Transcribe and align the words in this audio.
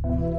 Hola 0.00 0.30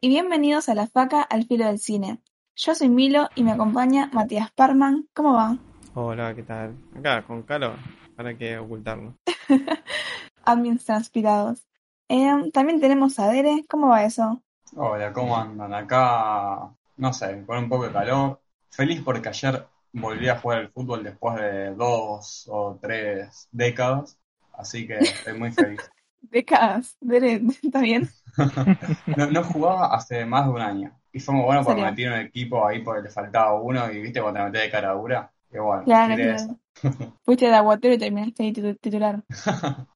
y 0.00 0.08
bienvenidos 0.08 0.70
a 0.70 0.74
La 0.74 0.86
Faca 0.86 1.20
al 1.20 1.44
Filo 1.44 1.66
del 1.66 1.78
Cine. 1.78 2.18
Yo 2.56 2.74
soy 2.74 2.88
Milo 2.88 3.28
y 3.34 3.44
me 3.44 3.52
acompaña 3.52 4.08
Matías 4.14 4.50
Parman. 4.52 5.06
¿Cómo 5.12 5.34
va? 5.34 5.58
Hola, 5.92 6.34
¿qué 6.34 6.44
tal? 6.44 6.76
Acá, 6.96 7.22
con 7.26 7.42
calor, 7.42 7.76
para 8.16 8.38
que 8.38 8.56
ocultarlo. 8.56 9.18
Ambientes 10.44 10.86
transpirados. 10.86 11.66
Eh, 12.12 12.50
también 12.52 12.78
tenemos 12.78 13.18
a 13.18 13.28
Dere. 13.28 13.64
¿Cómo 13.68 13.88
va 13.88 14.04
eso? 14.04 14.42
Hola, 14.76 15.12
¿cómo 15.12 15.36
andan? 15.36 15.72
Acá, 15.72 16.70
no 16.96 17.12
sé, 17.12 17.44
con 17.46 17.58
un 17.58 17.68
poco 17.70 17.86
de 17.86 17.92
calor. 17.92 18.40
Feliz 18.70 19.00
porque 19.02 19.28
ayer 19.30 19.66
volví 19.92 20.28
a 20.28 20.38
jugar 20.38 20.58
al 20.58 20.70
fútbol 20.72 21.02
después 21.04 21.36
de 21.36 21.74
dos 21.74 22.46
o 22.50 22.78
tres 22.80 23.48
décadas, 23.50 24.18
así 24.52 24.86
que 24.86 24.98
estoy 24.98 25.38
muy 25.38 25.52
feliz. 25.52 25.80
Décadas, 26.20 26.96
Dere, 27.00 27.40
¿está 27.62 27.80
bien? 27.80 28.08
No, 29.16 29.26
no 29.30 29.44
jugaba 29.44 29.94
hace 29.94 30.24
más 30.24 30.46
de 30.46 30.52
un 30.52 30.60
año. 30.60 30.98
Y 31.12 31.20
fue 31.20 31.34
muy 31.34 31.44
bueno 31.44 31.64
porque 31.64 31.82
¿En 31.82 31.94
me 31.94 32.02
en 32.02 32.12
el 32.12 32.26
equipo 32.26 32.66
ahí 32.66 32.82
porque 32.82 33.02
le 33.02 33.10
faltaba 33.10 33.54
uno 33.60 33.90
y 33.90 34.00
viste 34.00 34.20
cuando 34.20 34.40
te 34.40 34.46
metés 34.46 34.62
de 34.62 34.70
cara 34.70 34.92
dura. 34.92 35.32
Y 35.52 35.58
bueno, 35.58 35.84
Claro, 35.84 36.14
claro. 36.16 36.56
Fuiste 37.24 37.46
de 37.46 37.54
aguatero 37.54 37.94
y 37.94 37.98
terminaste 37.98 38.42
ahí 38.44 38.52
titu- 38.52 38.78
titular. 38.80 39.22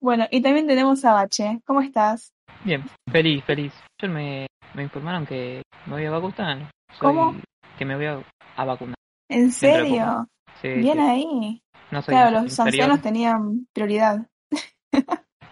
Bueno, 0.00 0.26
y 0.30 0.40
también 0.40 0.68
tenemos 0.68 1.04
a 1.04 1.12
Bache. 1.12 1.60
¿Cómo 1.66 1.80
estás? 1.80 2.32
Bien, 2.64 2.84
feliz, 3.10 3.42
feliz. 3.44 3.72
Ayer 4.00 4.10
me, 4.14 4.46
me 4.74 4.84
informaron 4.84 5.26
que 5.26 5.62
me 5.86 5.92
voy 5.94 6.04
a 6.04 6.10
vacunar. 6.12 6.70
Soy- 6.92 6.98
¿Cómo? 7.00 7.34
Que 7.76 7.84
me 7.84 7.96
voy 7.96 8.06
a, 8.06 8.22
a 8.56 8.64
vacunar. 8.64 8.94
¿En 9.28 9.46
de 9.46 9.52
serio? 9.52 10.28
Sí, 10.62 10.68
Bien 10.68 10.98
sí. 10.98 11.00
ahí. 11.00 11.62
No 11.90 12.00
soy 12.00 12.14
Claro, 12.14 12.30
los 12.30 12.44
inferior. 12.44 12.68
ancianos 12.68 13.02
tenían 13.02 13.66
prioridad. 13.72 14.28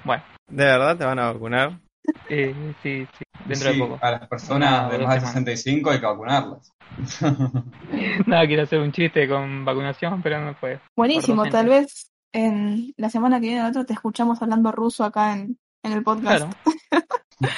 Bueno, 0.04 0.22
¿De 0.48 0.64
verdad 0.64 0.96
te 0.96 1.04
van 1.04 1.18
a 1.18 1.32
vacunar? 1.32 1.80
Eh, 2.28 2.54
sí, 2.82 3.06
sí, 3.18 3.24
dentro 3.46 3.72
Sí, 3.72 3.78
de 3.78 3.84
poco. 3.84 3.98
a 4.00 4.10
las 4.12 4.28
personas 4.28 4.90
de 4.90 4.98
más 4.98 5.14
de 5.14 5.20
semanas. 5.20 5.28
65 5.32 5.90
hay 5.90 6.00
que 6.00 6.06
vacunarlas. 6.06 6.72
Nada, 8.26 8.46
quiero 8.46 8.62
hacer 8.62 8.80
un 8.80 8.92
chiste 8.92 9.28
con 9.28 9.64
vacunación, 9.64 10.22
pero 10.22 10.40
no 10.44 10.54
puedo. 10.54 10.80
Buenísimo, 10.96 11.44
tal 11.46 11.68
vez 11.68 12.10
en 12.32 12.92
la 12.96 13.10
semana 13.10 13.40
que 13.40 13.46
viene 13.46 13.60
o 13.60 13.64
la 13.64 13.70
otra 13.70 13.84
te 13.84 13.92
escuchamos 13.92 14.40
hablando 14.42 14.72
ruso 14.72 15.04
acá 15.04 15.34
en, 15.34 15.58
en 15.82 15.92
el 15.92 16.02
podcast. 16.02 16.46
Claro. 16.46 16.50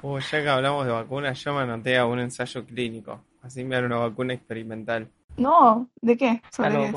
Uh, 0.00 0.20
ya 0.20 0.42
que 0.42 0.48
hablamos 0.48 0.86
de 0.86 0.92
vacunas, 0.92 1.42
yo 1.42 1.52
me 1.54 1.62
anoté 1.62 1.98
a 1.98 2.06
un 2.06 2.20
ensayo 2.20 2.64
clínico. 2.64 3.20
Así 3.42 3.64
me 3.64 3.74
dan 3.74 3.86
una 3.86 3.96
vacuna 3.96 4.32
experimental. 4.32 5.08
No, 5.36 5.88
¿de 6.00 6.16
qué? 6.16 6.40
¿Sobre 6.52 6.70
qué. 6.70 6.94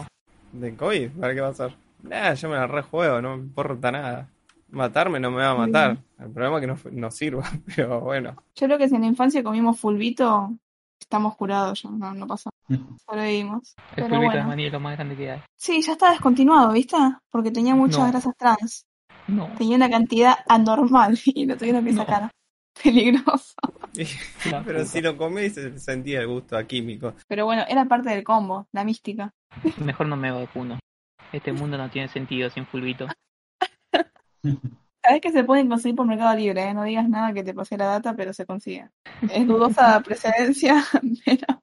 ¿De 0.51 0.75
COVID? 0.75 1.09
¿Para 1.19 1.33
qué 1.33 1.41
va 1.41 1.47
a 1.47 1.53
ser? 1.55 1.75
Nah, 2.03 2.33
yo 2.33 2.49
me 2.49 2.55
la 2.55 2.67
rejuego, 2.67 3.19
no 3.19 3.37
me 3.37 3.43
importa 3.43 3.91
nada. 3.91 4.29
Matarme 4.71 5.19
no 5.19 5.31
me 5.31 5.37
va 5.37 5.51
a 5.51 5.55
matar. 5.55 5.97
El 6.19 6.31
problema 6.31 6.57
es 6.57 6.61
que 6.61 6.67
no, 6.67 6.99
no 7.01 7.11
sirva, 7.11 7.43
pero 7.75 8.01
bueno. 8.01 8.35
Yo 8.55 8.67
creo 8.67 8.77
que 8.77 8.89
si 8.89 8.95
en 8.95 9.01
la 9.01 9.07
infancia 9.07 9.43
comimos 9.43 9.79
fulbito, 9.79 10.51
estamos 10.99 11.35
curados 11.35 11.83
ya, 11.83 11.89
no, 11.89 12.13
no 12.13 12.27
pasa. 12.27 12.49
Sobrevivimos. 13.05 13.75
El 13.95 14.03
Pero 14.05 14.15
fulbito 14.15 14.37
de 14.37 14.43
maní 14.43 14.65
es 14.65 14.71
lo 14.71 14.79
más 14.79 14.95
grande 14.95 15.15
que 15.17 15.31
hay. 15.31 15.41
Sí, 15.57 15.81
ya 15.81 15.93
está 15.93 16.11
descontinuado, 16.11 16.71
¿viste? 16.71 16.95
Porque 17.29 17.51
tenía 17.51 17.75
muchas 17.75 17.99
No. 17.99 18.07
grasas 18.07 18.33
trans. 18.37 18.85
No, 19.27 19.49
Tenía 19.57 19.75
una 19.75 19.89
cantidad 19.89 20.35
anormal 20.47 21.19
y 21.25 21.45
lo 21.45 21.57
tuvieron 21.57 21.83
que 21.85 21.91
No. 21.91 22.01
sacar. 22.03 22.31
Peligroso. 22.83 23.53
la 24.49 24.63
pero 24.63 24.85
si 24.85 25.01
lo 25.01 25.17
comés 25.17 25.53
se 25.55 25.77
sentía 25.79 26.21
el 26.21 26.27
gusto 26.27 26.57
a 26.57 26.63
químico. 26.63 27.13
Pero 27.27 27.45
bueno, 27.45 27.63
era 27.67 27.85
parte 27.85 28.09
del 28.09 28.23
combo, 28.23 28.67
la 28.71 28.83
mística. 28.85 29.33
Mejor 29.83 30.07
no 30.07 30.15
me 30.15 30.31
vacuno. 30.31 30.79
Este 31.33 31.51
mundo 31.51 31.77
no 31.77 31.89
tiene 31.89 32.07
sentido 32.07 32.49
sin 32.49 32.65
fulbito. 32.65 33.07
Sabes 35.03 35.21
que 35.21 35.31
se 35.31 35.43
pueden 35.43 35.67
conseguir 35.69 35.95
por 35.95 36.05
Mercado 36.05 36.35
Libre, 36.35 36.63
¿eh? 36.63 36.73
No 36.73 36.83
digas 36.83 37.09
nada 37.09 37.33
que 37.33 37.43
te 37.43 37.53
pasé 37.53 37.77
la 37.77 37.85
data, 37.85 38.15
pero 38.15 38.33
se 38.33 38.45
consigue. 38.45 38.89
Es 39.31 39.47
dudosa 39.47 39.99
precedencia, 40.05 40.83
pero 41.25 41.61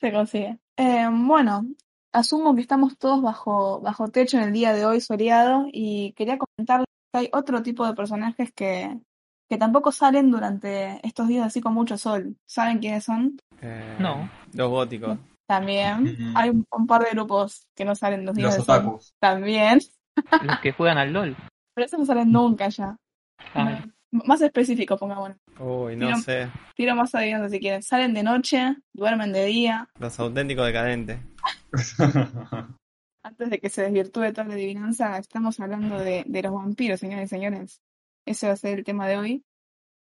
se 0.00 0.12
consigue. 0.12 0.58
Eh, 0.76 1.08
bueno, 1.10 1.64
asumo 2.12 2.54
que 2.54 2.60
estamos 2.60 2.98
todos 2.98 3.22
bajo, 3.22 3.80
bajo 3.80 4.08
techo 4.08 4.36
en 4.38 4.44
el 4.44 4.52
día 4.52 4.72
de 4.72 4.84
hoy 4.86 5.00
soleado 5.00 5.66
y 5.72 6.12
quería 6.14 6.38
comentarles 6.38 6.86
que 7.12 7.18
hay 7.20 7.28
otro 7.32 7.62
tipo 7.62 7.86
de 7.86 7.94
personajes 7.94 8.52
que, 8.52 8.98
que 9.48 9.56
tampoco 9.56 9.92
salen 9.92 10.30
durante 10.32 10.98
estos 11.06 11.28
días 11.28 11.46
así 11.46 11.60
con 11.60 11.72
mucho 11.74 11.96
sol. 11.96 12.36
¿Saben 12.46 12.78
quiénes 12.78 13.04
son? 13.04 13.38
Eh, 13.60 13.96
No. 14.00 14.28
Los 14.52 14.70
góticos. 14.70 15.18
También. 15.46 16.16
Hay 16.36 16.50
un, 16.50 16.64
un 16.70 16.86
par 16.86 17.04
de 17.04 17.10
grupos 17.10 17.66
que 17.76 17.84
no 17.84 17.94
salen 17.94 18.24
los 18.26 18.34
días 18.34 18.56
Los 18.56 18.66
de 18.66 18.72
sol. 18.72 18.80
otakus. 18.80 19.12
También. 19.20 19.78
Los 20.42 20.58
que 20.60 20.72
juegan 20.72 20.98
al 20.98 21.12
LOL. 21.12 21.36
Pero 21.74 21.86
esos 21.86 21.98
no 22.00 22.06
salen 22.06 22.30
nunca 22.32 22.68
ya. 22.68 22.96
Ah, 23.54 23.84
Más 24.12 24.40
específico, 24.42 24.96
pongámonos. 24.96 25.36
Uy, 25.58 25.96
no 25.96 26.06
Tiro- 26.06 26.18
sé. 26.20 26.48
Tiro 26.76 26.94
más 26.94 27.14
adivinando 27.14 27.48
si 27.48 27.58
quieren. 27.60 27.82
Salen 27.82 28.14
de 28.14 28.22
noche, 28.22 28.76
duermen 28.92 29.32
de 29.32 29.44
día, 29.46 29.88
Los 29.98 30.18
auténticos 30.20 30.66
decadentes. 30.66 31.18
antes 33.24 33.50
de 33.50 33.58
que 33.58 33.68
se 33.70 33.82
desvirtúe 33.82 34.32
toda 34.32 34.44
la 34.48 34.54
adivinanza, 34.54 35.16
estamos 35.18 35.58
hablando 35.60 35.98
de, 35.98 36.24
de 36.26 36.42
los 36.42 36.52
vampiros, 36.52 37.00
señores 37.00 37.26
y 37.26 37.28
señores. 37.28 37.80
Ese 38.26 38.46
va 38.46 38.52
a 38.52 38.56
ser 38.56 38.78
el 38.78 38.84
tema 38.84 39.08
de 39.08 39.16
hoy. 39.18 39.44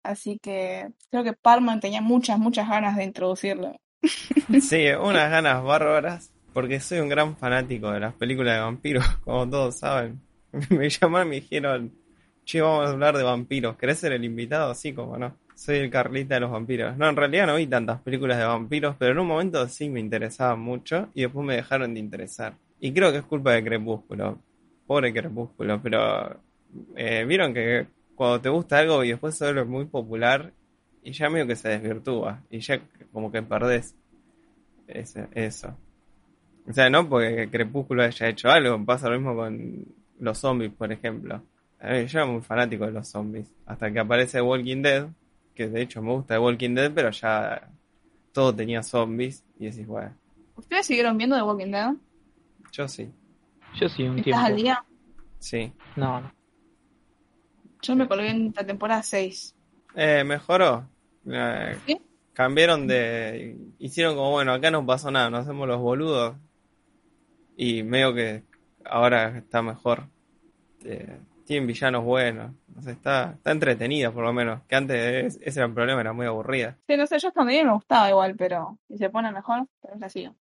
Así 0.03 0.40
que 0.42 0.92
creo 1.12 1.24
que 1.24 1.34
Parman 1.34 1.80
tenía 1.80 2.02
muchas, 2.02 2.40
muchas 2.40 2.68
ganas 2.68 2.96
de 2.98 3.03
introducirlo. 3.06 3.76
Sí, 4.62 4.88
unas 5.00 5.30
ganas 5.32 5.64
bárbaras. 5.64 6.34
Porque 6.53 6.82
soy 6.82 7.00
un 7.00 7.08
gran 7.08 7.38
fanático 7.38 7.92
de 7.92 8.02
las 8.02 8.14
películas 8.16 8.56
de 8.56 8.62
vampiros, 8.62 9.06
como 9.24 9.50
todos 9.50 9.78
saben. 9.80 10.20
Me 10.70 10.90
llamaron 10.90 11.28
y 11.28 11.30
me 11.30 11.36
dijeron, 11.42 11.92
che, 12.46 12.62
vamos 12.62 12.88
a 12.88 12.92
hablar 12.92 13.18
de 13.18 13.24
vampiros. 13.24 13.78
¿Querés 13.78 14.00
ser 14.00 14.14
el 14.14 14.24
invitado? 14.26 14.74
Sí, 14.76 14.94
como 14.94 15.18
no. 15.18 15.38
Soy 15.56 15.78
el 15.78 15.90
Carlita 15.92 16.36
de 16.36 16.42
los 16.42 16.52
vampiros. 16.52 16.98
No, 16.98 17.08
en 17.10 17.16
realidad 17.16 17.48
no 17.48 17.56
vi 17.56 17.68
tantas 17.68 18.02
películas 18.02 18.38
de 18.38 18.46
vampiros, 18.46 18.96
pero 18.98 19.12
en 19.12 19.20
un 19.20 19.28
momento 19.28 19.68
sí 19.68 19.90
me 19.90 20.00
interesaban 20.00 20.60
mucho 20.60 21.10
y 21.14 21.22
después 21.22 21.46
me 21.46 21.56
dejaron 21.56 21.94
de 21.94 22.00
interesar. 22.00 22.56
Y 22.80 22.92
creo 22.94 23.12
que 23.12 23.20
es 23.20 23.24
culpa 23.26 23.54
de 23.54 23.64
Crepúsculo. 23.64 24.40
Pobre 24.88 25.14
Crepúsculo, 25.14 25.80
pero 25.82 26.42
eh, 26.96 27.24
vieron 27.28 27.54
que 27.54 27.88
cuando 28.16 28.42
te 28.42 28.50
gusta 28.50 28.80
algo 28.80 29.04
y 29.04 29.10
después 29.10 29.36
se 29.38 29.46
vuelve 29.46 29.66
muy 29.66 29.86
popular 29.86 30.52
y 31.04 31.12
ya 31.14 31.30
medio 31.30 31.48
que 31.48 31.56
se 31.56 31.70
desvirtúa 31.70 32.42
y 32.50 32.60
ya 32.60 32.82
como 33.12 33.32
que 33.32 33.42
perdés 33.44 33.96
ese- 34.88 35.28
eso. 35.34 35.76
O 36.68 36.74
sea, 36.74 36.90
no 36.90 37.08
porque 37.10 37.50
Crepúsculo 37.52 38.04
haya 38.04 38.30
hecho 38.30 38.50
algo, 38.50 38.84
pasa 38.86 39.10
lo 39.10 39.18
mismo 39.18 39.36
con 39.36 39.86
los 40.22 40.38
zombies, 40.38 40.72
por 40.72 40.92
ejemplo. 40.92 41.42
Yo 41.82 41.88
era 41.90 42.26
muy 42.26 42.42
fanático 42.42 42.86
de 42.86 42.92
los 42.92 43.08
zombies, 43.08 43.48
hasta 43.66 43.92
que 43.92 44.00
aparece 44.00 44.42
Walking 44.42 44.82
Dead, 44.84 45.08
que 45.56 45.68
de 45.68 45.82
hecho 45.82 46.02
me 46.02 46.12
gusta 46.12 46.36
de 46.36 46.40
Walking 46.40 46.76
Dead, 46.76 46.92
pero 46.94 47.09
ya 47.09 47.70
todo 48.32 48.56
tenía 48.56 48.84
zombies 48.84 49.44
y 49.59 49.66
decís, 49.66 49.86
bueno, 49.88 50.16
¿Ustedes 50.56 50.86
siguieron 50.86 51.18
viendo 51.18 51.36
The 51.36 51.42
Walking 51.42 51.72
Dead? 51.72 51.94
yo 52.72 52.88
sí, 52.88 53.12
yo 53.76 53.90
sí, 53.90 54.04
un 54.04 54.20
¿Estás 54.20 54.44
al 54.46 54.56
día? 54.56 54.86
sí. 55.40 55.74
No, 55.96 56.22
no. 56.22 56.32
Yo 57.82 57.96
me 57.96 58.08
colgué 58.08 58.30
en 58.30 58.53
la 58.56 58.64
temporada 58.64 59.02
6. 59.02 59.56
Eh, 59.96 60.24
mejoró. 60.24 60.88
Eh, 61.26 61.76
¿Sí? 61.88 61.98
cambiaron 62.34 62.86
de... 62.86 63.58
Hicieron 63.80 64.16
como, 64.16 64.32
bueno, 64.32 64.53
acá 64.53 64.70
no 64.70 64.86
pasó 64.86 65.09
nada, 65.09 65.32
nos 65.32 65.42
hacemos 65.42 65.68
los 65.68 65.80
boludos. 65.80 66.36
Y 67.58 67.82
medio 67.82 68.14
que 68.14 68.44
ahora 68.86 69.38
está 69.38 69.62
mejor. 69.62 70.03
Eh, 70.84 71.19
tienen 71.46 71.68
villanos 71.68 72.03
buenos. 72.03 72.52
No 72.73 72.82
sé, 72.82 72.91
está, 72.91 73.32
está 73.34 73.52
entretenida 73.52 74.11
por 74.11 74.23
lo 74.23 74.34
menos. 74.34 74.61
Que 74.67 74.76
antes 74.76 75.38
ese 75.41 75.59
era 75.59 75.67
el 75.67 75.73
problema, 75.73 76.02
era 76.02 76.14
muy 76.14 76.26
aburrida. 76.26 76.78
Sí, 76.88 76.97
no 76.97 77.06
sé, 77.08 77.20
yo 77.20 77.28
hasta 77.29 77.44
me 77.44 77.72
gustaba 77.72 78.09
igual, 78.09 78.35
pero 78.35 78.78
si 78.88 78.97
se 78.97 79.09
pone 79.09 79.32
mejor, 79.32 79.67
pero 79.82 79.96
la 79.97 80.09
sigo. 80.09 80.35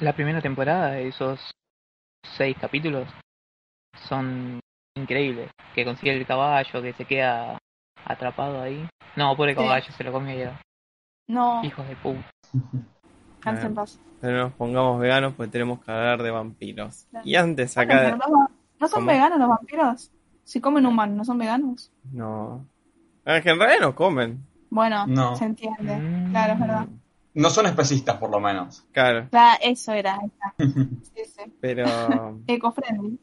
La 0.00 0.12
primera 0.14 0.40
temporada, 0.40 0.98
esos 1.00 1.40
seis 2.22 2.56
capítulos, 2.60 3.08
son 4.08 4.60
increíbles. 4.96 5.50
Que 5.74 5.84
consigue 5.84 6.16
el 6.16 6.26
caballo, 6.26 6.82
que 6.82 6.92
se 6.92 7.04
queda 7.04 7.58
atrapado 8.04 8.60
ahí. 8.62 8.88
No, 9.16 9.36
pobre 9.36 9.52
Sí. 9.52 9.58
caballo, 9.58 9.92
se 9.92 10.04
lo 10.04 10.12
comió 10.12 10.36
ya. 10.36 10.60
No, 11.28 11.62
Hijos 11.64 11.86
de 11.88 11.96
puta. 11.96 12.30
cansa 13.40 13.66
en 13.66 13.74
paz. 13.74 13.98
pero 14.20 14.36
no 14.36 14.42
nos 14.44 14.52
pongamos 14.52 15.00
veganos 15.00 15.34
pues 15.36 15.50
tenemos 15.50 15.82
que 15.84 15.90
hablar 15.90 16.22
de 16.22 16.30
vampiros. 16.30 17.06
Claro. 17.10 17.26
Y 17.28 17.34
antes 17.36 17.76
acá... 17.78 18.00
pero 18.04 18.16
no, 18.16 18.50
¿no 18.78 18.88
son 18.88 19.00
¿Cómo? 19.00 19.06
veganos 19.12 19.38
los 19.38 19.48
vampiros? 19.48 20.10
Si 20.44 20.60
comen 20.60 20.86
humanos, 20.86 21.16
¿no 21.16 21.24
son 21.24 21.38
veganos? 21.38 21.90
No. 22.12 22.64
Es 23.24 23.42
que 23.42 23.50
en 23.50 23.58
realidad 23.58 23.80
no 23.82 23.94
comen. 23.94 24.44
Bueno, 24.70 25.06
No. 25.06 25.36
se 25.36 25.44
entiende. 25.44 25.96
Mm. 25.96 26.30
Claro, 26.30 26.52
es 26.54 26.60
verdad. 26.60 26.86
No 27.34 27.50
son 27.50 27.66
especistas, 27.66 28.16
por 28.16 28.30
lo 28.30 28.40
menos. 28.40 28.84
Claro. 28.92 29.28
Claro, 29.30 29.58
eso 29.62 29.92
era. 29.92 30.16
esa. 30.16 30.54
Sí, 31.14 31.22
sí. 31.26 31.42
Pero... 31.60 31.84
Eco-friendly. 32.46 33.18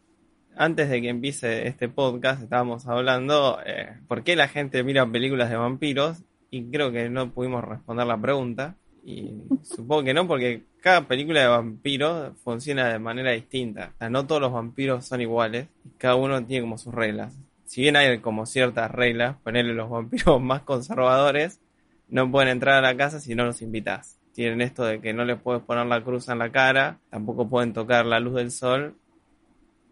antes 0.55 0.89
de 0.89 1.01
que 1.01 1.09
empiece 1.09 1.67
este 1.67 1.87
podcast 1.89 2.41
estábamos 2.43 2.87
hablando 2.87 3.59
eh, 3.65 3.97
por 4.07 4.23
qué 4.23 4.35
la 4.35 4.47
gente 4.47 4.83
mira 4.83 5.05
películas 5.05 5.49
de 5.49 5.57
vampiros 5.57 6.23
y 6.49 6.69
creo 6.71 6.91
que 6.91 7.09
no 7.09 7.29
pudimos 7.31 7.63
responder 7.63 8.07
la 8.07 8.17
pregunta. 8.17 8.75
Y 9.07 9.41
supongo 9.63 10.03
que 10.03 10.13
no, 10.13 10.27
porque 10.27 10.65
cada 10.81 11.07
película 11.07 11.39
de 11.39 11.47
vampiros 11.47 12.33
funciona 12.43 12.89
de 12.89 12.99
manera 12.99 13.31
distinta. 13.31 13.93
O 13.95 13.97
sea, 13.99 14.09
no 14.09 14.27
todos 14.27 14.41
los 14.41 14.51
vampiros 14.51 15.05
son 15.05 15.21
iguales. 15.21 15.69
Cada 15.97 16.15
uno 16.15 16.43
tiene 16.43 16.63
como 16.63 16.77
sus 16.77 16.93
reglas. 16.93 17.33
Si 17.63 17.79
bien 17.79 17.95
hay 17.95 18.19
como 18.19 18.45
ciertas 18.45 18.91
reglas, 18.91 19.37
ponerle 19.45 19.73
los 19.73 19.89
vampiros 19.89 20.41
más 20.41 20.63
conservadores, 20.63 21.61
no 22.09 22.29
pueden 22.29 22.49
entrar 22.49 22.75
a 22.75 22.81
la 22.81 22.97
casa 22.97 23.21
si 23.21 23.33
no 23.33 23.45
los 23.45 23.61
invitas. 23.61 24.19
Tienen 24.33 24.59
esto 24.59 24.83
de 24.83 24.99
que 24.99 25.13
no 25.13 25.23
les 25.23 25.39
puedes 25.39 25.63
poner 25.63 25.85
la 25.85 26.03
cruz 26.03 26.27
en 26.27 26.39
la 26.39 26.51
cara, 26.51 26.99
tampoco 27.09 27.47
pueden 27.47 27.71
tocar 27.71 28.05
la 28.05 28.19
luz 28.19 28.35
del 28.35 28.51
sol, 28.51 28.97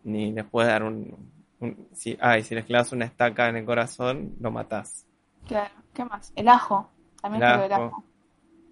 ni 0.04 0.34
les 0.34 0.44
puedes 0.44 0.70
dar 0.70 0.84
un... 0.84 1.16
si, 1.94 2.18
ah, 2.20 2.38
si 2.42 2.54
les 2.54 2.66
clavas 2.66 2.92
una 2.92 3.06
estaca 3.06 3.48
en 3.48 3.56
el 3.56 3.66
corazón, 3.66 4.36
lo 4.42 4.52
matás. 4.52 5.06
Claro, 5.48 5.74
¿qué 5.94 6.04
más? 6.04 6.34
El 6.36 6.50
ajo, 6.50 6.90
también 7.22 7.44
el, 7.44 7.62
el 7.62 7.72
ajo 7.72 8.04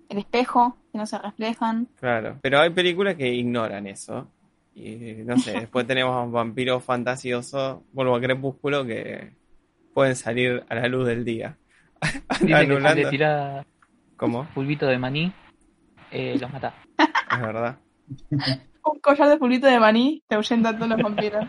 el 0.10 0.18
espejo, 0.18 0.78
que 0.92 0.98
no 0.98 1.06
se 1.06 1.18
reflejan. 1.18 1.88
Claro, 2.00 2.40
pero 2.42 2.60
hay 2.60 2.70
películas 2.70 3.16
que 3.16 3.34
ignoran 3.34 3.88
eso. 3.88 4.28
Y 4.76 4.96
no 5.26 5.38
sé, 5.38 5.52
después 5.62 5.86
tenemos 5.86 6.32
vampiros 6.32 6.84
fantasiosos, 6.84 7.82
vuelvo 7.92 8.16
a 8.16 8.22
Crepúsculo, 8.22 8.86
que 8.86 9.34
pueden 9.94 10.16
salir 10.16 10.64
a 10.70 10.76
la 10.76 10.88
luz 10.88 11.08
del 11.08 11.24
día. 11.24 11.58
Dice 12.42 12.68
que 12.68 12.82
si 12.82 12.96
le 12.96 13.10
tira 13.10 13.66
¿Cómo? 14.18 14.48
pulvito 14.54 14.88
de 14.88 14.98
maní, 14.98 15.32
eh, 16.12 16.38
los 16.40 16.52
mata. 16.52 16.74
Es 17.32 17.42
verdad. 17.42 17.80
Un 18.86 19.00
collar 19.00 19.30
de 19.30 19.38
pulvito 19.38 19.66
de 19.66 19.80
maní 19.80 20.22
te 20.28 20.36
ahuyenta 20.36 20.70
a 20.70 20.76
todos 20.76 20.90
los 20.90 21.02
vampiros. 21.02 21.46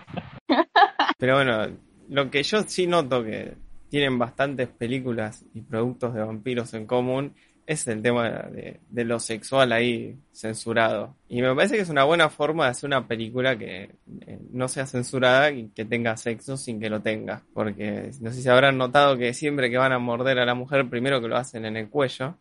Pero 1.19 1.35
bueno, 1.35 1.67
lo 2.09 2.31
que 2.31 2.43
yo 2.43 2.63
sí 2.63 2.87
noto 2.87 3.25
que 3.25 3.57
tienen 3.89 4.19
bastantes 4.19 4.69
películas 4.69 5.45
y 5.53 5.61
productos 5.61 6.15
de 6.15 6.23
vampiros 6.23 6.73
en 6.75 6.87
común 6.87 7.35
es 7.67 7.87
el 7.87 8.03
tema 8.03 8.29
de, 8.29 9.05
lo 9.05 9.19
sexual 9.19 9.73
ahí 9.73 10.17
censurado. 10.33 11.17
Y 11.29 11.41
me 11.41 11.55
parece 11.55 11.77
que 11.77 11.83
es 11.83 11.89
una 11.89 12.05
buena 12.05 12.29
forma 12.29 12.65
de 12.65 12.71
hacer 12.71 12.89
una 12.89 13.07
película 13.07 13.57
que 13.57 13.91
eh, 14.27 14.39
no 14.51 14.69
sea 14.69 14.87
censurada 14.87 15.51
y 15.51 15.69
que 15.69 15.85
tenga 15.85 16.17
sexo 16.17 16.57
sin 16.57 16.79
que 16.81 16.91
lo 16.91 17.01
tenga. 17.01 17.43
Porque 17.55 18.11
no 18.21 18.33
sé 18.33 18.43
si 18.43 18.49
habrán 18.49 18.77
notado 18.77 19.17
que 19.17 19.33
siempre 19.33 19.71
que 19.71 19.79
van 19.79 19.93
a 19.93 19.99
morder 19.99 20.39
a 20.39 20.45
la 20.45 20.55
mujer, 20.55 20.89
primero 20.89 21.21
que 21.21 21.29
lo 21.29 21.37
hacen 21.37 21.65
en 21.65 21.77
el 21.77 21.89
cuello. 21.89 22.37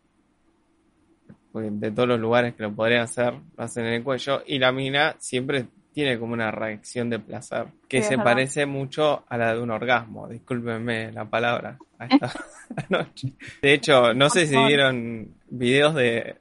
Porque 1.52 1.70
de 1.70 1.90
todos 1.90 2.08
los 2.08 2.20
lugares 2.20 2.54
que 2.54 2.64
lo 2.64 2.74
podrían 2.74 3.02
hacer, 3.02 3.32
lo 3.56 3.64
hacen 3.64 3.86
en 3.86 3.94
el 3.94 4.02
cuello. 4.02 4.42
Y 4.46 4.58
la 4.58 4.72
mina 4.72 5.16
siempre 5.18 5.66
tiene 5.94 6.18
como 6.18 6.34
una 6.34 6.50
reacción 6.50 7.08
de 7.08 7.20
placer 7.20 7.68
que 7.88 8.02
se 8.02 8.18
parece 8.18 8.66
mucho 8.66 9.24
a 9.28 9.38
la 9.38 9.54
de 9.54 9.60
un 9.60 9.70
orgasmo. 9.70 10.28
Discúlpenme 10.28 11.12
la 11.12 11.24
palabra 11.24 11.78
a 11.98 12.06
esta 12.10 12.32
noche. 12.90 13.32
De 13.62 13.72
hecho, 13.72 14.12
no 14.12 14.28
sé 14.28 14.46
si 14.46 14.56
vieron 14.56 15.36
videos 15.48 15.94
de 15.94 16.36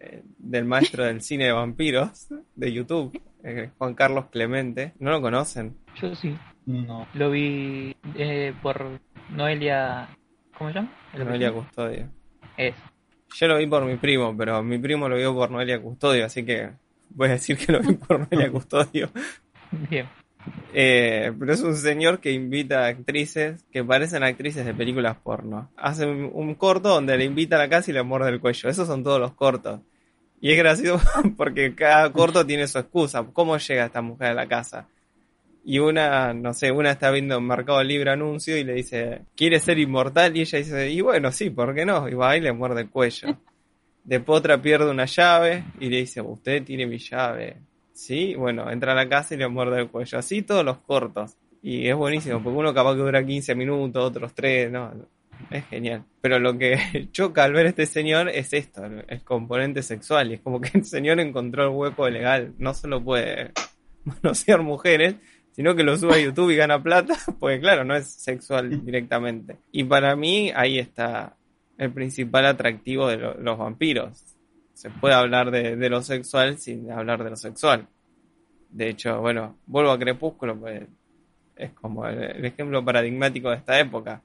eh, 0.00 0.22
del 0.38 0.64
maestro 0.64 1.04
del 1.04 1.22
cine 1.22 1.44
de 1.44 1.52
vampiros 1.52 2.28
de 2.54 2.72
YouTube, 2.72 3.18
eh, 3.44 3.70
Juan 3.78 3.94
Carlos 3.94 4.26
Clemente. 4.26 4.92
¿No 4.98 5.12
lo 5.12 5.22
conocen? 5.22 5.76
Yo 5.94 6.14
sí. 6.16 6.36
No. 6.66 7.06
Lo 7.14 7.30
vi 7.30 7.96
eh, 8.16 8.52
por 8.60 9.00
Noelia. 9.30 10.08
¿Cómo 10.58 10.70
se 10.70 10.74
llama? 10.74 10.92
Noelia 11.16 11.52
Custodio. 11.52 12.08
Es. 12.56 12.74
Yo 13.36 13.46
lo 13.46 13.58
vi 13.58 13.66
por 13.66 13.84
mi 13.84 13.96
primo, 13.96 14.36
pero 14.36 14.62
mi 14.64 14.78
primo 14.78 15.08
lo 15.08 15.16
vio 15.16 15.32
por 15.32 15.50
Noelia 15.50 15.80
Custodio, 15.80 16.26
así 16.26 16.44
que 16.44 16.70
voy 17.10 17.28
a 17.28 17.32
decir 17.32 17.56
que 17.56 17.72
lo 17.72 17.80
vi 17.80 17.94
por 17.94 18.20
Noelia 18.30 18.50
Custodio. 18.50 19.10
Bien. 19.90 20.06
Eh, 20.72 21.32
pero 21.38 21.52
es 21.52 21.62
un 21.62 21.74
señor 21.74 22.20
que 22.20 22.32
invita 22.32 22.84
a 22.84 22.88
actrices 22.88 23.64
que 23.72 23.82
parecen 23.82 24.22
actrices 24.22 24.64
de 24.64 24.74
películas 24.74 25.16
porno. 25.16 25.70
Hace 25.76 26.06
un, 26.06 26.54
corto 26.54 26.90
donde 26.90 27.16
le 27.16 27.24
invita 27.24 27.56
a 27.56 27.60
la 27.60 27.68
casa 27.68 27.90
y 27.90 27.94
le 27.94 28.02
muerde 28.02 28.30
el 28.30 28.40
cuello. 28.40 28.68
Esos 28.68 28.86
son 28.86 29.02
todos 29.02 29.20
los 29.20 29.32
cortos. 29.32 29.80
Y 30.40 30.52
es 30.52 30.58
gracioso 30.58 31.06
porque 31.36 31.74
cada 31.74 32.12
corto 32.12 32.46
tiene 32.46 32.68
su 32.68 32.78
excusa. 32.78 33.24
¿Cómo 33.32 33.56
llega 33.56 33.86
esta 33.86 34.02
mujer 34.02 34.28
a 34.28 34.34
la 34.34 34.46
casa? 34.46 34.86
Y 35.64 35.80
una, 35.80 36.32
no 36.32 36.54
sé, 36.54 36.70
una 36.70 36.92
está 36.92 37.10
viendo 37.10 37.38
un 37.38 37.46
Mercado 37.46 37.82
Libre 37.82 38.12
anuncio 38.12 38.56
y 38.56 38.62
le 38.62 38.74
dice, 38.74 39.22
¿quiere 39.34 39.58
ser 39.58 39.78
inmortal? 39.80 40.36
Y 40.36 40.42
ella 40.42 40.58
dice, 40.58 40.90
y 40.90 41.00
bueno, 41.00 41.32
sí, 41.32 41.50
¿por 41.50 41.74
qué 41.74 41.84
no? 41.84 42.08
Y 42.08 42.14
va 42.14 42.36
y 42.36 42.40
le 42.40 42.52
muerde 42.52 42.82
el 42.82 42.90
cuello. 42.90 43.36
Después 44.06 44.38
otra 44.38 44.62
pierde 44.62 44.88
una 44.88 45.04
llave 45.04 45.64
y 45.80 45.88
le 45.88 45.98
dice, 45.98 46.20
usted 46.20 46.62
tiene 46.62 46.86
mi 46.86 46.98
llave. 46.98 47.56
Sí, 47.92 48.36
bueno, 48.36 48.70
entra 48.70 48.92
a 48.92 48.94
la 48.94 49.08
casa 49.08 49.34
y 49.34 49.38
le 49.38 49.48
muerde 49.48 49.80
el 49.80 49.88
cuello. 49.88 50.18
Así 50.18 50.42
todos 50.42 50.64
los 50.64 50.78
cortos. 50.78 51.36
Y 51.60 51.88
es 51.88 51.96
buenísimo, 51.96 52.40
porque 52.40 52.56
uno 52.56 52.72
capaz 52.72 52.94
que 52.94 53.00
dura 53.00 53.26
15 53.26 53.56
minutos, 53.56 54.04
otros 54.04 54.32
3, 54.32 54.70
no, 54.70 54.92
es 55.50 55.66
genial. 55.66 56.04
Pero 56.20 56.38
lo 56.38 56.56
que 56.56 57.08
choca 57.10 57.42
al 57.42 57.52
ver 57.52 57.66
a 57.66 57.68
este 57.70 57.86
señor 57.86 58.28
es 58.28 58.52
esto, 58.52 58.84
el 58.84 59.24
componente 59.24 59.82
sexual. 59.82 60.30
Es 60.30 60.40
como 60.40 60.60
que 60.60 60.70
el 60.78 60.84
señor 60.84 61.18
encontró 61.18 61.64
el 61.64 61.70
hueco 61.70 62.08
legal. 62.08 62.54
No 62.58 62.74
solo 62.74 63.02
puede 63.02 63.50
manosear 64.04 64.62
mujeres, 64.62 65.16
sino 65.50 65.74
que 65.74 65.82
lo 65.82 65.98
sube 65.98 66.14
a 66.14 66.20
YouTube 66.20 66.50
y 66.50 66.56
gana 66.56 66.80
plata, 66.80 67.16
pues 67.40 67.58
claro, 67.58 67.82
no 67.82 67.96
es 67.96 68.06
sexual 68.06 68.84
directamente. 68.84 69.56
Y 69.72 69.82
para 69.82 70.14
mí 70.14 70.52
ahí 70.54 70.78
está 70.78 71.36
el 71.78 71.92
principal 71.92 72.46
atractivo 72.46 73.08
de 73.08 73.16
los 73.16 73.58
vampiros. 73.58 74.24
Se 74.74 74.90
puede 74.90 75.14
hablar 75.14 75.50
de, 75.50 75.88
lo 75.88 76.02
sexual 76.02 76.58
sin 76.58 76.90
hablar 76.90 77.22
de 77.24 77.30
lo 77.30 77.36
sexual. 77.36 77.86
De 78.70 78.88
hecho, 78.90 79.20
bueno, 79.20 79.56
vuelvo 79.66 79.90
a 79.90 79.98
Crepúsculo, 79.98 80.58
pues 80.58 80.82
es 81.56 81.70
como 81.72 82.06
el, 82.06 82.44
ejemplo 82.44 82.84
paradigmático 82.84 83.50
de 83.50 83.56
esta 83.56 83.78
época. 83.80 84.22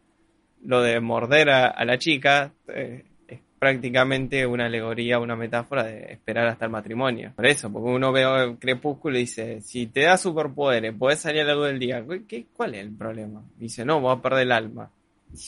Lo 0.64 0.82
de 0.82 1.00
morder 1.00 1.50
a, 1.50 1.86
la 1.86 1.98
chica 1.98 2.52
eh, 2.68 3.06
es 3.28 3.40
prácticamente 3.58 4.46
una 4.46 4.66
alegoría, 4.66 5.20
una 5.20 5.36
metáfora 5.36 5.84
de 5.84 6.12
esperar 6.14 6.48
hasta 6.48 6.66
el 6.66 6.72
matrimonio. 6.72 7.32
Por 7.36 7.46
eso, 7.46 7.72
porque 7.72 7.90
uno 7.90 8.12
ve 8.12 8.24
el 8.24 8.58
Crepúsculo 8.58 9.18
y 9.18 9.22
dice, 9.22 9.62
si 9.62 9.88
te 9.88 10.02
da 10.02 10.18
superpoderes, 10.18 10.94
puedes 10.98 11.20
salir 11.20 11.42
a 11.42 11.46
la 11.46 11.56
luz 11.56 11.68
del 11.68 11.80
día, 11.80 12.06
¿qué, 12.28 12.46
¿cuál 12.54 12.76
es 12.76 12.82
el 12.82 12.96
problema? 12.96 13.42
Dice, 13.58 13.86
no, 13.86 14.02
voy 14.02 14.16
a 14.16 14.22
perder 14.22 14.44
el 14.44 14.52
alma. 14.52 14.92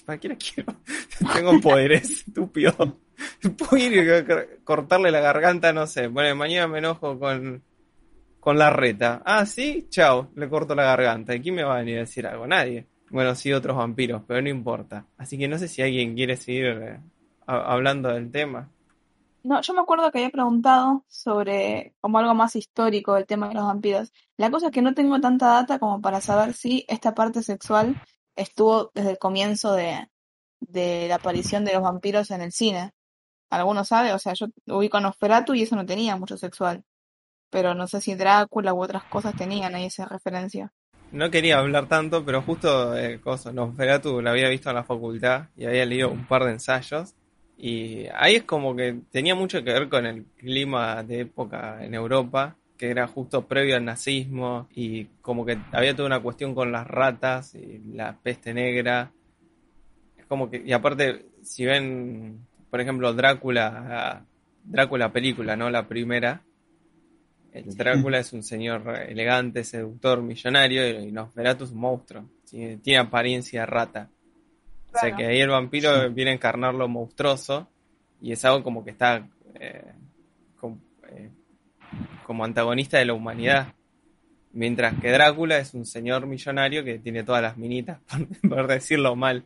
¿Para 0.05 0.19
qué 0.19 0.29
la 0.29 0.35
quiero? 0.35 0.75
Tengo 1.33 1.59
poderes, 1.61 2.09
estúpido. 2.09 2.99
Puedo 3.57 3.77
ir 3.77 4.11
a 4.11 4.45
cortarle 4.63 5.11
la 5.11 5.19
garganta, 5.19 5.73
no 5.73 5.87
sé. 5.87 6.07
Bueno, 6.07 6.35
mañana 6.35 6.67
me 6.67 6.79
enojo 6.79 7.19
con, 7.19 7.63
con 8.39 8.57
la 8.57 8.69
reta. 8.69 9.21
Ah, 9.25 9.45
sí, 9.45 9.87
chao, 9.89 10.29
le 10.35 10.49
corto 10.49 10.75
la 10.75 10.83
garganta. 10.83 11.35
¿Y 11.35 11.41
quién 11.41 11.55
me 11.55 11.63
va 11.63 11.75
a 11.75 11.79
venir 11.79 11.97
a 11.97 12.01
decir 12.01 12.25
algo? 12.25 12.47
Nadie. 12.47 12.87
Bueno, 13.09 13.35
sí, 13.35 13.53
otros 13.53 13.77
vampiros, 13.77 14.23
pero 14.27 14.41
no 14.41 14.49
importa. 14.49 15.05
Así 15.17 15.37
que 15.37 15.47
no 15.47 15.57
sé 15.57 15.67
si 15.67 15.81
alguien 15.81 16.15
quiere 16.15 16.35
seguir 16.35 16.65
eh, 16.65 16.99
hablando 17.45 18.09
del 18.09 18.31
tema. 18.31 18.69
No, 19.43 19.61
yo 19.61 19.73
me 19.73 19.81
acuerdo 19.81 20.09
que 20.09 20.19
había 20.19 20.29
preguntado 20.29 21.03
sobre 21.09 21.93
como 21.99 22.17
algo 22.17 22.33
más 22.33 22.55
histórico 22.55 23.13
del 23.13 23.25
tema 23.25 23.49
de 23.49 23.55
los 23.55 23.65
vampiros. 23.65 24.13
La 24.37 24.49
cosa 24.49 24.67
es 24.67 24.71
que 24.71 24.81
no 24.81 24.93
tengo 24.93 25.19
tanta 25.19 25.47
data 25.47 25.79
como 25.79 26.01
para 26.01 26.21
saber 26.21 26.53
si 26.53 26.85
esta 26.87 27.13
parte 27.13 27.43
sexual 27.43 28.01
estuvo 28.35 28.91
desde 28.93 29.11
el 29.11 29.17
comienzo 29.17 29.73
de, 29.73 30.07
de 30.59 31.07
la 31.07 31.15
aparición 31.15 31.65
de 31.65 31.73
los 31.73 31.83
vampiros 31.83 32.31
en 32.31 32.41
el 32.41 32.51
cine. 32.51 32.91
¿Alguno 33.49 33.83
sabe? 33.85 34.13
O 34.13 34.19
sea, 34.19 34.33
yo 34.33 34.47
ubico 34.67 34.97
a 34.97 35.01
Nosferatu 35.01 35.53
y 35.53 35.63
eso 35.63 35.75
no 35.75 35.85
tenía 35.85 36.15
mucho 36.15 36.37
sexual. 36.37 36.83
Pero 37.49 37.75
no 37.75 37.87
sé 37.87 38.01
si 38.01 38.15
Drácula 38.15 38.73
u 38.73 38.81
otras 38.81 39.03
cosas 39.03 39.35
tenían 39.35 39.75
ahí 39.75 39.85
esa 39.85 40.05
referencia. 40.05 40.73
No 41.11 41.29
quería 41.29 41.59
hablar 41.59 41.87
tanto, 41.87 42.25
pero 42.25 42.41
justo 42.41 42.97
eh, 42.97 43.21
cosa, 43.21 43.53
Nosferatu 43.53 44.21
la 44.21 44.31
había 44.31 44.49
visto 44.49 44.69
en 44.69 44.75
la 44.75 44.83
facultad 44.83 45.49
y 45.55 45.65
había 45.65 45.85
leído 45.85 46.09
un 46.09 46.25
par 46.25 46.45
de 46.45 46.53
ensayos. 46.53 47.13
Y 47.55 48.07
ahí 48.15 48.35
es 48.35 48.43
como 48.43 48.75
que 48.75 49.01
tenía 49.11 49.35
mucho 49.35 49.63
que 49.63 49.71
ver 49.71 49.89
con 49.89 50.07
el 50.07 50.25
clima 50.37 51.03
de 51.03 51.21
época 51.21 51.83
en 51.85 51.93
Europa 51.93 52.57
que 52.83 52.89
era 52.89 53.07
justo 53.07 53.47
previo 53.47 53.77
al 53.77 53.85
nazismo 53.85 54.67
y 54.75 55.05
como 55.21 55.45
que 55.45 55.57
había 55.71 55.95
toda 55.95 56.05
una 56.05 56.19
cuestión 56.19 56.53
con 56.53 56.69
las 56.73 56.85
ratas 56.85 57.55
y 57.55 57.79
la 57.93 58.17
peste 58.21 58.53
negra. 58.53 59.09
Es 60.17 60.25
como 60.25 60.49
que, 60.49 60.61
y 60.65 60.73
aparte, 60.73 61.27
si 61.43 61.63
ven, 61.65 62.45
por 62.69 62.81
ejemplo, 62.81 63.13
Drácula, 63.13 64.25
Drácula 64.65 65.13
película, 65.13 65.55
¿no? 65.55 65.69
La 65.69 65.87
primera. 65.87 66.41
El 67.53 67.73
Drácula 67.73 68.19
es 68.19 68.33
un 68.33 68.43
señor 68.43 68.83
elegante, 69.07 69.63
seductor, 69.63 70.21
millonario 70.21 70.99
y 70.99 71.09
Nosferatu 71.09 71.63
es 71.63 71.71
un 71.71 71.79
monstruo. 71.79 72.25
Tiene 72.49 72.97
apariencia 72.97 73.61
de 73.61 73.65
rata. 73.65 74.09
O 74.93 74.99
sea 74.99 75.15
que 75.15 75.25
ahí 75.25 75.39
el 75.39 75.51
vampiro 75.51 76.11
viene 76.11 76.31
a 76.31 76.33
encarnar 76.33 76.73
lo 76.73 76.89
monstruoso 76.89 77.65
y 78.21 78.33
es 78.33 78.43
algo 78.43 78.61
como 78.61 78.83
que 78.83 78.91
está 78.91 79.25
eh, 79.55 79.93
como 82.25 82.45
antagonista 82.45 82.97
de 82.97 83.05
la 83.05 83.13
humanidad. 83.13 83.73
Mientras 84.51 84.99
que 84.99 85.11
Drácula 85.11 85.57
es 85.57 85.73
un 85.73 85.85
señor 85.85 86.27
millonario 86.27 86.83
que 86.83 86.99
tiene 86.99 87.23
todas 87.23 87.41
las 87.41 87.57
minitas, 87.57 87.99
por, 88.49 88.67
decirlo 88.67 89.15
mal. 89.15 89.45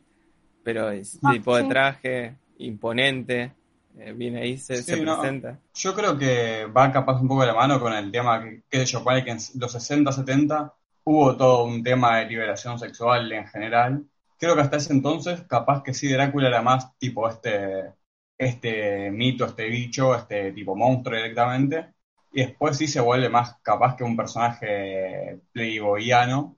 Pero 0.64 0.92
es 0.92 1.18
ah, 1.24 1.32
tipo 1.32 1.56
de 1.56 1.64
traje, 1.64 2.36
imponente, 2.58 3.54
eh, 3.98 4.14
viene 4.14 4.42
ahí, 4.42 4.58
se, 4.58 4.84
presenta. 4.84 5.60
Yo 5.74 5.94
creo 5.96 6.18
que 6.18 6.66
va 6.66 6.92
capaz 6.92 7.22
un 7.22 7.28
poco 7.28 7.42
de 7.42 7.48
la 7.48 7.54
mano 7.54 7.80
con 7.80 7.94
el 7.94 8.12
tema 8.12 8.44
que, 8.44 8.64
que 8.70 8.86
yo, 8.86 9.04
que 9.04 9.32
en 9.32 9.38
los 9.56 9.72
60, 9.72 10.12
70 10.12 10.74
hubo 11.06 11.38
todo 11.38 11.64
un 11.64 11.82
tema 11.82 12.18
de 12.18 12.26
liberación 12.26 12.78
sexual 12.78 13.32
en 13.32 13.48
general. 13.48 14.06
Creo 14.38 14.56
que 14.56 14.62
hasta 14.62 14.78
ese 14.78 14.94
entonces, 14.94 15.42
capaz 15.44 15.82
que 15.82 15.94
sí, 15.94 16.10
Drácula 16.10 16.50
era 16.50 16.62
más 16.62 16.98
tipo 17.00 17.30
este, 17.30 17.94
este 18.38 19.10
mito, 19.10 19.46
este 19.46 19.68
bicho, 19.70 20.14
este 20.16 20.52
tipo 20.52 20.76
monstruo 20.76 21.16
directamente. 21.16 21.94
Y 22.32 22.44
después 22.46 22.78
sí 22.78 22.88
se 22.88 23.02
vuelve 23.02 23.30
más 23.30 23.56
capaz 23.62 23.96
que 23.96 24.04
un 24.04 24.16
personaje 24.18 25.42
playboyano, 25.52 26.58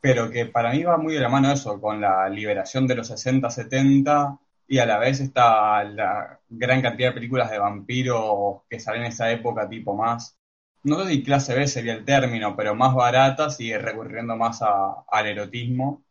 pero 0.00 0.30
que 0.30 0.46
para 0.46 0.72
mí 0.72 0.82
va 0.84 0.98
muy 0.98 1.14
de 1.14 1.20
la 1.20 1.28
mano 1.28 1.52
eso, 1.52 1.80
con 1.80 2.00
la 2.00 2.28
liberación 2.28 2.86
de 2.86 2.96
los 2.96 3.08
60, 3.08 3.50
70, 3.50 4.38
y 4.68 4.78
a 4.78 4.86
la 4.86 4.98
vez 4.98 5.20
está 5.20 5.84
la 5.84 6.40
gran 6.48 6.82
cantidad 6.82 7.08
de 7.10 7.14
películas 7.14 7.50
de 7.50 7.58
vampiros 7.58 8.62
que 8.68 8.80
salen 8.80 9.02
en 9.02 9.08
esa 9.08 9.30
época, 9.30 9.68
tipo 9.68 9.94
más, 9.96 10.38
no 10.84 11.02
sé 11.02 11.10
si 11.10 11.22
clase 11.24 11.54
B 11.54 11.66
sería 11.66 11.94
el 11.94 12.04
término, 12.04 12.54
pero 12.56 12.74
más 12.74 12.94
baratas 12.94 13.58
y 13.60 13.74
recurriendo 13.76 14.36
más 14.36 14.60
al 14.62 15.26
erotismo 15.26 16.04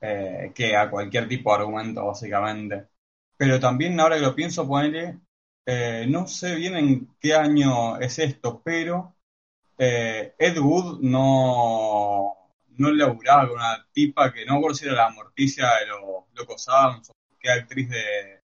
eh, 0.00 0.52
que 0.54 0.76
a 0.76 0.90
cualquier 0.90 1.28
tipo 1.28 1.50
de 1.52 1.60
argumento, 1.60 2.06
básicamente. 2.06 2.88
Pero 3.36 3.60
también, 3.60 3.98
ahora 4.00 4.16
que 4.16 4.22
lo 4.22 4.34
pienso, 4.34 4.68
ponerle, 4.68 5.18
eh, 5.70 6.06
no 6.08 6.26
sé 6.26 6.54
bien 6.56 6.76
en 6.76 7.08
qué 7.20 7.34
año 7.34 7.98
es 8.00 8.18
esto, 8.18 8.62
pero 8.64 9.16
eh, 9.78 10.34
Ed 10.38 10.58
Wood 10.58 11.00
no, 11.02 12.34
no 12.78 12.90
laburaba 12.92 13.48
con 13.48 13.58
una 13.58 13.86
tipa 13.92 14.32
que 14.32 14.46
no 14.46 14.60
por 14.60 14.74
si 14.76 14.86
era 14.86 14.94
la 14.94 15.10
morticia 15.10 15.66
de 15.80 15.86
los 15.88 16.00
Locos 16.34 16.68
Adams, 16.70 17.12
que 17.40 17.50
actriz 17.50 17.90
de, 17.90 18.42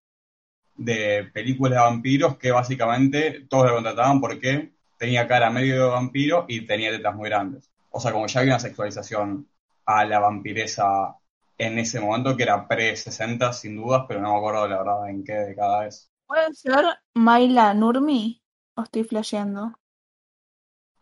de 0.75 1.25
películas 1.33 1.73
de 1.73 1.79
vampiros, 1.79 2.37
que 2.37 2.51
básicamente 2.51 3.45
todos 3.49 3.67
la 3.67 3.73
contrataban 3.73 4.21
porque 4.21 4.73
tenía 4.97 5.27
cara 5.27 5.49
medio 5.49 5.75
de 5.85 5.89
vampiro 5.91 6.45
y 6.47 6.65
tenía 6.67 6.91
tetas 6.91 7.15
muy 7.15 7.29
grandes. 7.29 7.71
O 7.91 7.99
sea, 7.99 8.11
como 8.11 8.27
ya 8.27 8.41
había 8.41 8.53
una 8.53 8.59
sexualización 8.59 9.49
a 9.85 10.05
la 10.05 10.19
vampiresa 10.19 11.17
en 11.57 11.79
ese 11.79 11.99
momento, 12.01 12.37
que 12.37 12.43
era 12.43 12.67
pre-60 12.67 13.53
sin 13.53 13.77
dudas, 13.77 14.05
pero 14.07 14.21
no 14.21 14.33
me 14.33 14.37
acuerdo 14.37 14.67
la 14.67 14.77
verdad 14.79 15.09
en 15.09 15.23
qué 15.23 15.33
década 15.33 15.87
es. 15.87 16.11
¿Puede 16.27 16.53
ser 16.53 16.85
Maila 17.13 17.73
Nurmi? 17.73 18.41
¿O 18.75 18.83
estoy 18.83 19.03
flasheando? 19.03 19.73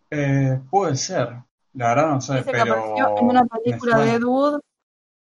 Eh, 0.09 0.59
puede 0.69 0.95
ser. 0.95 1.43
La 1.73 1.89
verdad 1.89 2.09
no 2.09 2.21
sé, 2.21 2.43
pero... 2.45 2.73
apareció 2.73 3.17
en 3.17 3.25
una 3.25 3.45
película 3.45 3.97
de 3.97 4.13
Ed 4.13 4.23
Wood, 4.23 4.59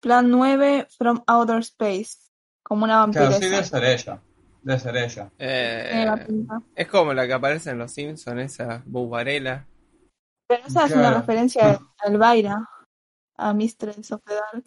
Plan 0.02 0.30
9, 0.30 0.88
From 0.98 1.24
Outer 1.28 1.60
Space, 1.60 2.18
como 2.62 2.84
una 2.84 2.98
vampiresa. 2.98 3.30
Claro, 3.30 3.44
sí, 3.44 3.50
debe 3.50 3.64
ser 3.64 3.84
ella. 3.86 4.22
Debe 4.62 4.80
ser 4.80 4.98
ella. 4.98 5.32
Eh, 5.40 6.46
es 6.76 6.88
como 6.88 7.14
la 7.14 7.26
que 7.26 7.34
aparece 7.34 7.70
en 7.70 7.78
Los 7.78 7.92
Simpsons, 7.92 8.42
esa 8.42 8.84
Bubarela. 8.86 9.66
Pero 10.48 10.68
esa 10.68 10.86
es 10.86 10.92
una 10.92 11.14
referencia 11.14 11.80
a 12.00 12.08
Elvira, 12.08 12.70
a 13.38 13.54
Mistress 13.54 14.12
of 14.12 14.22
the 14.26 14.34
Dark. 14.34 14.66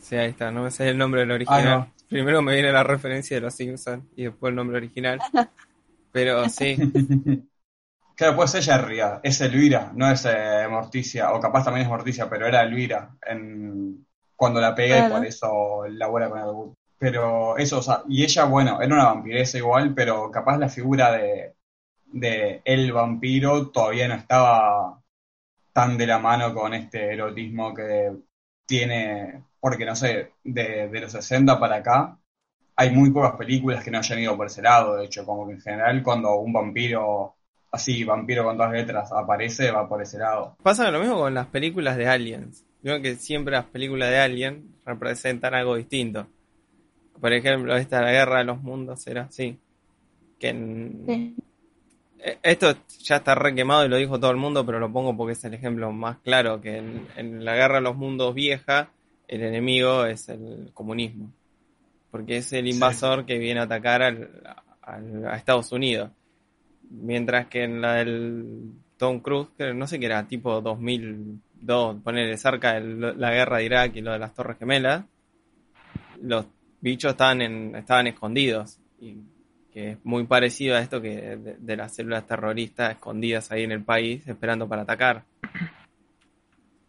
Sí, 0.00 0.16
ahí 0.16 0.30
está, 0.30 0.50
no 0.50 0.62
me 0.62 0.70
sé 0.70 0.88
el 0.88 0.96
nombre 0.96 1.20
del 1.20 1.32
original. 1.32 1.66
Ah, 1.66 1.92
Primero 2.10 2.42
me 2.42 2.54
viene 2.54 2.72
la 2.72 2.82
referencia 2.82 3.36
de 3.36 3.40
Los 3.40 3.54
Simpsons 3.54 4.04
y 4.16 4.24
después 4.24 4.50
el 4.50 4.56
nombre 4.56 4.76
original. 4.76 5.18
Pero 6.12 6.48
sí. 6.48 6.76
Claro, 8.16 8.36
pues 8.36 8.54
ella 8.54 8.76
es 8.76 8.84
Ria, 8.84 9.20
es 9.22 9.40
Elvira, 9.40 9.92
no 9.94 10.10
es 10.10 10.26
eh, 10.26 10.66
Morticia, 10.68 11.32
o 11.32 11.40
capaz 11.40 11.64
también 11.64 11.86
es 11.86 11.88
Morticia, 11.88 12.28
pero 12.28 12.46
era 12.46 12.60
Elvira 12.60 13.16
en, 13.26 14.06
cuando 14.36 14.60
la 14.60 14.74
pegué, 14.74 15.08
por 15.08 15.24
eso 15.24 15.86
labora 15.88 16.28
con 16.28 16.38
el 16.38 16.74
pero 16.98 17.56
eso, 17.56 17.78
o 17.78 17.82
sea, 17.82 18.02
y 18.10 18.22
ella, 18.22 18.44
bueno, 18.44 18.82
era 18.82 18.94
una 18.94 19.06
vampiresa 19.06 19.56
igual, 19.56 19.94
pero 19.94 20.30
capaz 20.30 20.58
la 20.58 20.68
figura 20.68 21.12
de, 21.12 21.54
de 22.12 22.60
el 22.62 22.92
vampiro 22.92 23.70
todavía 23.70 24.06
no 24.06 24.16
estaba 24.16 25.00
tan 25.72 25.96
de 25.96 26.06
la 26.06 26.18
mano 26.18 26.54
con 26.54 26.74
este 26.74 27.14
erotismo 27.14 27.72
que 27.72 28.12
tiene, 28.66 29.44
porque 29.60 29.84
no 29.84 29.94
sé, 29.94 30.32
de, 30.42 30.88
de 30.88 31.00
los 31.00 31.12
60 31.12 31.60
para 31.60 31.76
acá, 31.76 32.18
hay 32.76 32.90
muy 32.90 33.10
pocas 33.10 33.36
películas 33.36 33.84
que 33.84 33.90
no 33.90 33.98
hayan 33.98 34.18
ido 34.18 34.36
por 34.36 34.46
ese 34.46 34.62
lado, 34.62 34.96
de 34.96 35.04
hecho, 35.04 35.24
como 35.26 35.46
que 35.46 35.54
en 35.54 35.60
general 35.60 36.02
cuando 36.02 36.36
un 36.36 36.52
vampiro, 36.52 37.34
así, 37.70 38.04
vampiro 38.04 38.44
con 38.44 38.56
todas 38.56 38.72
letras, 38.72 39.12
aparece, 39.12 39.70
va 39.70 39.88
por 39.88 40.00
ese 40.00 40.18
lado. 40.18 40.56
Pasa 40.62 40.90
lo 40.90 41.00
mismo 41.00 41.16
con 41.16 41.34
las 41.34 41.46
películas 41.46 41.96
de 41.96 42.08
Aliens. 42.08 42.64
Creo 42.82 43.02
que 43.02 43.16
siempre 43.16 43.52
las 43.52 43.66
películas 43.66 44.08
de 44.08 44.18
Alien 44.18 44.74
representan 44.86 45.54
algo 45.54 45.76
distinto. 45.76 46.26
Por 47.20 47.32
ejemplo, 47.32 47.76
esta 47.76 48.00
la 48.00 48.12
guerra 48.12 48.38
de 48.38 48.44
los 48.44 48.62
mundos 48.62 49.06
era 49.06 49.22
así. 49.22 49.58
Que 50.38 50.48
e, 52.18 52.38
Esto 52.42 52.74
ya 53.02 53.16
está 53.16 53.34
re 53.34 53.54
quemado 53.54 53.84
y 53.84 53.88
lo 53.88 53.96
dijo 53.96 54.18
todo 54.18 54.30
el 54.30 54.38
mundo, 54.38 54.64
pero 54.64 54.78
lo 54.78 54.90
pongo 54.90 55.16
porque 55.16 55.32
es 55.32 55.44
el 55.44 55.54
ejemplo 55.54 55.92
más 55.92 56.18
claro, 56.18 56.60
que 56.60 56.78
en, 56.78 57.44
la 57.44 57.54
guerra 57.54 57.76
de 57.76 57.82
los 57.82 57.96
mundos 57.96 58.34
vieja, 58.34 58.90
el 59.30 59.44
enemigo 59.44 60.04
es 60.06 60.28
el 60.28 60.72
comunismo. 60.74 61.32
Porque 62.10 62.38
es 62.38 62.52
el 62.52 62.66
invasor 62.66 63.24
que 63.24 63.38
viene 63.38 63.60
a 63.60 63.62
atacar 63.62 64.02
a 64.02 65.36
Estados 65.36 65.70
Unidos. 65.70 66.10
Mientras 66.90 67.46
que 67.46 67.62
en 67.62 67.80
la 67.80 67.94
del 67.94 68.72
Tom 68.96 69.20
Cruise, 69.20 69.46
que 69.56 69.72
no 69.72 69.86
sé 69.86 70.00
qué 70.00 70.06
era, 70.06 70.26
tipo 70.26 70.60
2002, 70.60 72.02
ponerle 72.02 72.36
cerca 72.38 72.80
de 72.80 73.14
la 73.14 73.30
guerra 73.30 73.58
de 73.58 73.64
Irak 73.64 73.92
y 73.94 74.00
lo 74.00 74.10
de 74.10 74.18
las 74.18 74.34
Torres 74.34 74.58
Gemelas, 74.58 75.04
los 76.20 76.46
bichos 76.80 77.12
estaban, 77.12 77.40
en, 77.40 77.76
estaban 77.76 78.08
escondidos. 78.08 78.80
Y 79.00 79.18
que 79.72 79.92
es 79.92 79.98
muy 80.02 80.24
parecido 80.24 80.74
a 80.74 80.80
esto 80.80 81.00
que 81.00 81.36
de, 81.36 81.76
las 81.76 81.94
células 81.94 82.26
terroristas 82.26 82.90
escondidas 82.96 83.52
ahí 83.52 83.62
en 83.62 83.70
el 83.70 83.84
país 83.84 84.26
esperando 84.26 84.66
para 84.66 84.82
atacar. 84.82 85.22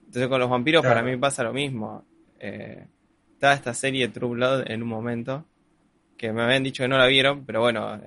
Entonces 0.08 0.28
con 0.28 0.40
los 0.40 0.50
vampiros 0.50 0.84
para 0.84 1.04
mí 1.04 1.16
pasa 1.18 1.44
lo 1.44 1.54
mismo. 1.54 2.04
Eh, 2.44 2.88
estaba 3.34 3.54
esta 3.54 3.74
serie 3.76 4.08
True 4.08 4.32
Blood 4.32 4.64
en 4.66 4.82
un 4.82 4.90
momento 4.90 5.46
que 6.18 6.34
me 6.34 6.42
habían 6.42 6.64
dicho 6.64 6.84
que 6.84 6.88
no 6.88 6.98
la 6.98 7.06
vieron, 7.06 7.46
pero 7.46 7.62
bueno, 7.62 8.00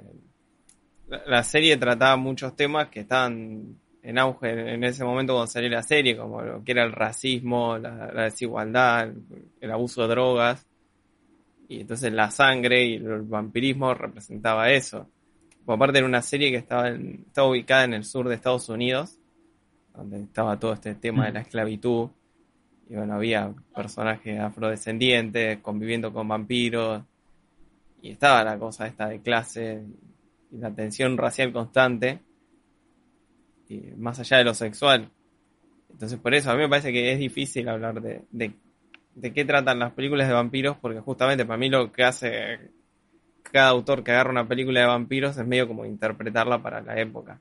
la, 1.09 1.43
serie 1.45 1.76
trataba 1.76 2.17
muchos 2.17 2.57
temas 2.57 2.88
que 2.88 3.00
estaban 3.00 3.76
en 4.03 4.19
auge 4.19 4.75
en, 4.75 4.83
ese 4.83 5.05
momento 5.05 5.35
cuando 5.35 5.47
salió 5.47 5.69
la 5.69 5.83
serie, 5.83 6.17
como 6.17 6.43
lo 6.43 6.64
que 6.64 6.73
era 6.73 6.85
el 6.85 6.93
racismo, 6.93 7.79
la 7.79 8.25
desigualdad, 8.25 9.12
el 9.61 9.71
abuso 9.71 10.03
de 10.03 10.09
drogas. 10.09 10.67
Y 11.69 11.81
entonces 11.81 12.12
la 12.12 12.31
sangre 12.31 12.85
y 12.85 12.95
el 12.97 13.23
vampirismo 13.23 13.95
representaba 13.95 14.71
eso. 14.71 15.09
Por 15.64 15.76
aparte 15.76 15.99
era 15.99 16.07
una 16.07 16.23
serie 16.23 16.50
que 16.50 16.59
estaba, 16.59 16.91
estaba 16.91 17.49
ubicada 17.49 17.85
en 17.85 17.95
el 17.95 18.05
sur 18.05 18.29
de 18.29 18.35
Estados 18.35 18.69
Unidos, 18.69 19.19
donde 19.95 20.21
estaba 20.21 20.59
todo 20.59 20.75
este 20.75 20.95
tema 20.95 21.26
de 21.26 21.33
la 21.33 21.41
esclavitud. 21.41 22.11
Y 22.88 22.95
bueno, 22.95 23.14
había 23.14 23.53
personajes 23.75 24.38
afrodescendientes 24.38 25.59
conviviendo 25.61 26.12
con 26.12 26.29
vampiros. 26.29 27.03
Y 28.03 28.11
estaba 28.11 28.45
la 28.45 28.59
cosa 28.59 28.87
esta 28.87 29.09
de 29.09 29.21
clase 29.21 29.83
y 30.50 30.59
la 30.59 30.75
tensión 30.75 31.17
racial 31.17 31.53
constante. 31.53 32.21
Y 33.69 33.81
más 33.97 34.21
allá 34.21 34.38
de 34.38 34.45
lo 34.45 34.55
sexual. 34.55 35.11
Entonces 35.91 36.19
por 36.19 36.35
eso 36.35 36.50
a 36.50 36.55
mí 36.55 36.61
me 36.61 36.69
parece 36.69 36.93
que 36.93 37.12
es 37.12 37.19
difícil 37.19 37.69
hablar 37.69 38.00
de, 38.00 38.23
de 38.31 38.55
de 39.14 39.33
qué 39.33 39.45
tratan 39.45 39.79
las 39.79 39.93
películas 39.93 40.29
de 40.29 40.35
vampiros, 40.35 40.76
porque 40.81 41.00
justamente 41.00 41.45
para 41.45 41.57
mí 41.57 41.69
lo 41.69 41.93
que 41.93 42.05
hace 42.05 42.73
cada 43.43 43.69
autor 43.69 44.03
que 44.03 44.11
agarra 44.11 44.31
una 44.31 44.49
película 44.49 44.81
de 44.81 44.87
vampiros 44.87 45.37
es 45.37 45.47
medio 45.47 45.69
como 45.69 45.85
interpretarla 45.85 46.62
para 46.62 46.81
la 46.81 46.99
época. 46.99 47.41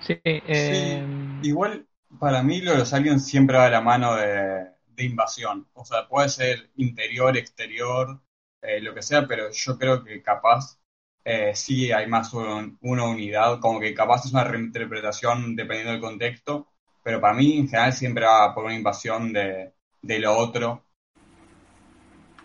Sí, 0.00 0.18
eh... 0.24 1.04
igual 1.42 1.86
para 2.18 2.42
mí 2.42 2.60
lo 2.60 2.72
de 2.72 2.78
los 2.78 2.92
aliens 2.92 3.24
siempre 3.24 3.56
va 3.56 3.66
de 3.66 3.70
la 3.70 3.80
mano 3.80 4.16
de, 4.16 4.66
invasión. 4.98 5.68
O 5.74 5.84
sea, 5.84 6.06
puede 6.08 6.28
ser 6.28 6.70
interior, 6.76 7.36
exterior, 7.36 8.20
eh, 8.60 8.80
lo 8.80 8.94
que 8.94 9.02
sea, 9.02 9.26
pero 9.26 9.50
yo 9.50 9.78
creo 9.78 10.04
que 10.04 10.22
capaz 10.22 10.78
eh, 11.24 11.52
sí 11.54 11.92
hay 11.92 12.06
más 12.06 12.32
una 12.34 13.04
unidad, 13.04 13.60
como 13.60 13.80
que 13.80 13.94
capaz 13.94 14.26
es 14.26 14.32
una 14.32 14.44
reinterpretación 14.44 15.56
dependiendo 15.56 15.92
del 15.92 16.00
contexto, 16.00 16.68
pero 17.02 17.20
para 17.20 17.34
mí 17.34 17.58
en 17.58 17.68
general 17.68 17.92
siempre 17.92 18.24
va 18.24 18.54
por 18.54 18.64
una 18.64 18.74
invasión 18.74 19.32
de, 19.32 19.72
de 20.02 20.18
lo 20.18 20.36
otro 20.36 20.84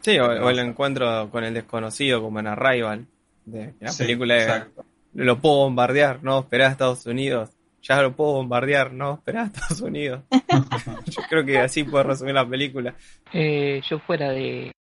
Sí, 0.08 0.18
o, 0.20 0.50
el 0.50 0.60
encuentro 0.60 1.30
con 1.30 1.44
el 1.44 1.54
desconocido 1.54 2.22
como 2.22 2.40
en 2.40 2.48
Arrival, 2.48 3.08
de 3.44 3.74
la 3.82 3.92
película 3.92 4.70
lo 5.14 5.42
puedo 5.42 5.58
bombardear, 5.58 6.24
no, 6.24 6.40
esperá 6.40 6.68
a 6.68 6.72
Estados 6.72 7.06
Unidos. 7.06 7.57
Ya 7.88 8.02
lo 8.02 8.16
puedo 8.16 8.34
bombardear, 8.34 8.92
no, 8.92 9.14
esperá 9.20 9.44
a 9.44 9.46
Estados 9.46 9.82
Unidos. 9.82 10.24
yo 11.06 11.22
creo 11.30 11.46
que 11.46 11.60
así 11.60 11.84
puedo 11.84 12.04
resumir 12.04 12.34
la 12.34 12.48
película. 12.48 12.96
Eh, 13.32 13.82
yo 13.88 14.00
fuera 14.00 14.30
de, 14.30 14.72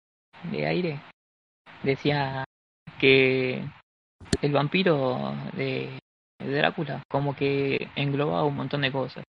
de 0.51 0.65
aire 0.65 1.01
decía 1.83 2.43
que 2.99 3.63
el 4.41 4.51
vampiro 4.51 5.33
de 5.53 5.99
Drácula 6.39 7.03
como 7.09 7.35
que 7.35 7.89
englobaba 7.95 8.43
un 8.43 8.55
montón 8.55 8.81
de 8.81 8.91
cosas 8.91 9.23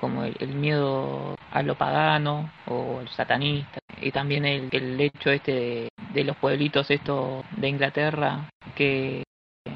como 0.00 0.24
el, 0.24 0.54
miedo 0.54 1.36
a 1.50 1.62
lo 1.62 1.76
pagano 1.76 2.50
o 2.66 3.00
el 3.00 3.08
satanista 3.08 3.80
y 4.00 4.10
también 4.10 4.46
el, 4.46 4.68
el 4.72 5.00
hecho 5.00 5.30
este 5.30 5.88
de, 6.14 6.24
los 6.24 6.36
pueblitos 6.36 6.90
estos 6.90 7.44
de 7.56 7.68
Inglaterra 7.68 8.48
que 8.74 9.22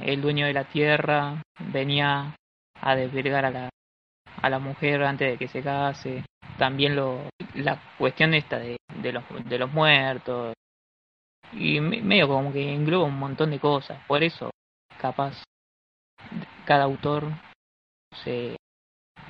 el 0.02 0.22
dueño 0.22 0.46
de 0.46 0.54
la 0.54 0.64
tierra 0.64 1.42
venía 1.72 2.34
a 2.84 2.94
desvirgar 2.94 3.44
a 3.46 3.50
la, 3.50 3.70
a 4.42 4.50
la 4.50 4.58
mujer 4.58 5.02
antes 5.02 5.30
de 5.32 5.38
que 5.38 5.48
se 5.48 5.62
case 5.62 6.22
también 6.58 6.94
lo, 6.94 7.28
la 7.54 7.80
cuestión 7.98 8.34
esta 8.34 8.58
de, 8.58 8.76
de, 9.02 9.12
los, 9.12 9.24
de 9.48 9.58
los 9.58 9.72
muertos. 9.72 10.54
Y 11.52 11.80
me- 11.80 12.02
medio 12.02 12.28
como 12.28 12.52
que 12.52 12.72
engloba 12.74 13.06
un 13.06 13.18
montón 13.18 13.50
de 13.50 13.58
cosas. 13.58 13.98
Por 14.06 14.22
eso, 14.22 14.50
capaz, 15.00 15.42
cada 16.66 16.84
autor 16.84 17.24
se 18.22 18.56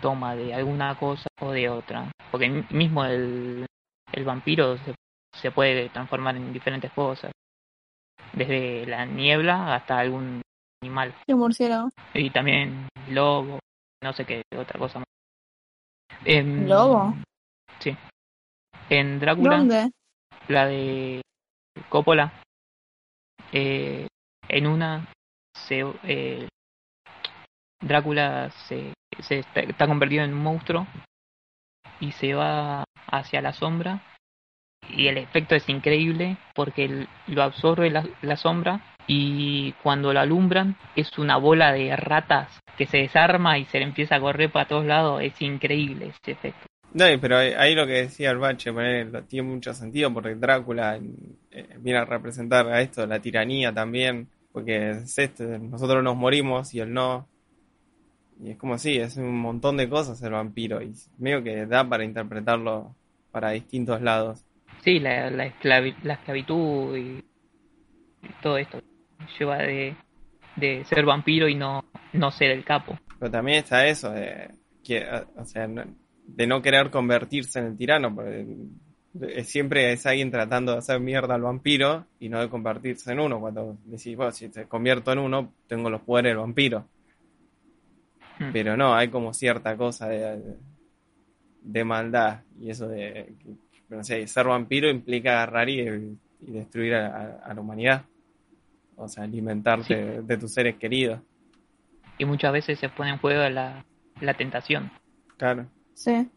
toma 0.03 0.35
de 0.35 0.53
alguna 0.53 0.99
cosa 0.99 1.29
o 1.41 1.53
de 1.53 1.69
otra. 1.69 2.11
Porque 2.31 2.49
mi- 2.49 2.65
mismo 2.71 3.05
el, 3.05 3.67
el 4.13 4.25
vampiro 4.25 4.77
se 5.41 5.51
puede 5.53 5.89
transformar 5.91 6.37
en 6.37 6.53
diferentes 6.53 6.91
cosas. 6.93 7.31
Desde 8.33 8.85
la 8.87 9.07
niebla 9.07 9.75
hasta 9.77 9.99
algún 9.99 10.43
animal. 10.85 11.15
El 11.27 11.37
murciélago. 11.37 11.89
Y 12.13 12.31
también 12.31 12.89
lobo, 13.09 13.59
no 14.03 14.13
sé 14.13 14.25
qué 14.27 14.43
otra 14.57 14.79
cosa 14.79 14.99
más. 14.99 15.09
En- 16.25 16.69
¿Lobo? 16.69 17.15
Sí. 17.79 17.97
En 18.91 19.19
Drácula, 19.19 19.57
¿Dónde? 19.57 19.91
la 20.49 20.67
de 20.67 21.23
Coppola, 21.89 22.33
eh, 23.53 24.07
en 24.49 24.67
una 24.67 25.09
se, 25.55 25.85
eh, 26.05 26.49
Drácula 27.81 28.51
se, 28.69 28.93
se 29.21 29.39
está, 29.41 29.61
está 29.61 29.87
convertido 29.87 30.25
en 30.25 30.35
un 30.35 30.43
monstruo 30.43 30.87
y 32.01 32.13
se 32.13 32.35
va 32.35 32.85
hacia 33.07 33.41
la 33.41 33.53
sombra 33.53 34.03
y 34.91 35.07
el 35.07 35.17
efecto 35.19 35.55
es 35.55 35.67
increíble 35.69 36.37
porque 36.55 37.07
lo 37.27 37.43
absorbe 37.43 37.91
la, 37.91 38.07
la 38.23 38.37
sombra 38.37 38.94
y 39.07 39.73
cuando 39.83 40.13
lo 40.13 40.21
alumbran 40.21 40.77
es 40.97 41.19
una 41.19 41.37
bola 41.37 41.73
de 41.73 41.95
ratas 41.97 42.49
que 42.77 42.87
se 42.87 42.99
desarma 42.99 43.59
y 43.59 43.65
se 43.67 43.79
le 43.79 43.85
empieza 43.85 44.17
a 44.17 44.21
correr 44.21 44.51
para 44.51 44.67
todos 44.69 44.85
lados. 44.85 45.23
Es 45.23 45.41
increíble 45.41 46.07
ese 46.07 46.33
efecto. 46.33 46.67
No, 46.93 47.07
pero 47.21 47.39
ahí, 47.39 47.75
lo 47.75 47.87
que 47.87 47.93
decía 47.95 48.31
el 48.31 48.39
bache 48.39 48.73
tiene 49.29 49.49
mucho 49.49 49.75
sentido 49.75 50.13
porque 50.15 50.37
Drácula 50.37 50.97
eh, 51.51 51.69
viene 51.81 51.99
a 51.99 52.05
representar 52.05 52.69
a 52.69 52.81
esto, 52.81 53.05
la 53.05 53.19
tiranía 53.19 53.73
también, 53.73 54.29
porque 54.53 54.91
es 54.91 55.19
este, 55.19 55.59
nosotros 55.59 56.05
nos 56.05 56.15
morimos 56.15 56.73
y 56.73 56.79
él 56.81 56.93
no. 56.93 57.27
Y 58.41 58.51
es 58.51 58.57
como 58.59 58.75
así, 58.75 58.97
es 58.97 59.17
un 59.17 59.37
montón 59.37 59.77
de 59.77 59.89
cosas 59.89 60.23
el 60.23 60.33
vampiro 60.33 60.81
y 60.83 60.93
medio 61.19 61.43
que 61.43 61.67
da 61.67 61.89
para 61.89 62.05
interpretarlo 62.05 62.95
para 63.33 63.51
distintos 63.51 64.01
lados. 64.01 64.45
Sí, 64.83 65.01
la, 65.01 65.31
la, 65.31 65.47
esclavi- 65.47 65.97
la 66.05 66.15
esclavitud 66.15 66.97
y 66.97 67.25
todo 68.41 68.57
esto 68.59 68.81
lleva 69.39 69.59
de, 69.59 69.95
de 70.57 70.85
ser 70.85 71.05
vampiro 71.05 71.49
y 71.49 71.55
no, 71.55 71.85
no 72.13 72.31
ser 72.31 72.51
el 72.51 72.65
capo. 72.65 72.99
Pero 73.19 73.31
también 73.31 73.59
está 73.59 73.87
eso 73.87 74.11
de, 74.11 74.51
que, 74.83 75.07
o 75.37 75.45
sea, 75.45 75.67
de 75.67 76.47
no 76.47 76.63
querer 76.63 76.91
convertirse 76.91 77.59
en 77.59 77.67
el 77.67 77.77
tirano, 77.77 78.15
porque 78.15 78.47
siempre 79.45 79.93
es 79.93 80.05
alguien 80.07 80.31
tratando 80.31 80.73
de 80.73 80.79
hacer 80.79 80.99
mierda 81.01 81.35
al 81.35 81.43
vampiro 81.43 82.07
y 82.19 82.29
no 82.29 82.41
de 82.41 82.49
convertirse 82.49 83.13
en 83.13 83.21
uno. 83.21 83.41
Cuando 83.41 83.79
decís, 83.85 84.17
bueno, 84.17 84.33
si 84.33 84.49
te 84.49 84.65
convierto 84.67 85.13
en 85.13 85.19
uno, 85.21 85.53
tengo 85.67 85.89
los 85.91 86.01
poderes 86.03 86.31
del 86.31 86.39
vampiro. 86.39 86.89
Mm. 88.41 88.51
Pero 88.53 88.77
no, 88.77 88.95
hay 88.95 89.09
como 89.09 89.33
cierta 89.33 89.77
cosa 89.77 90.09
de, 90.09 90.57
de 91.63 91.85
maldad 91.85 92.41
y 92.61 92.71
eso 92.71 92.89
de, 92.89 93.35
que, 93.39 93.55
no 93.89 94.03
sé, 94.03 94.27
ser 94.27 94.47
vampiro 94.47 94.91
implica 94.91 95.35
agarrar 95.35 95.69
y, 95.69 95.81
y 95.83 96.51
destruir 96.53 96.95
a, 96.95 97.07
a- 97.17 97.39
a 97.45 97.55
la 97.55 97.61
humanidad. 97.61 98.05
O 98.97 99.09
sea, 99.09 99.25
alimentarte 99.25 99.95
de, 99.95 100.23
de 100.23 100.37
tus 100.39 100.53
seres 100.53 100.77
queridos. 100.77 101.21
Y 102.19 102.25
muchas 102.25 102.53
veces 102.53 102.79
se 102.79 102.89
pone 102.89 103.11
en 103.11 103.19
juego 103.19 103.49
la, 103.49 103.85
la 104.21 104.35
tentación. 104.35 104.91
Claro. 105.37 105.67
Sí. 105.95 106.29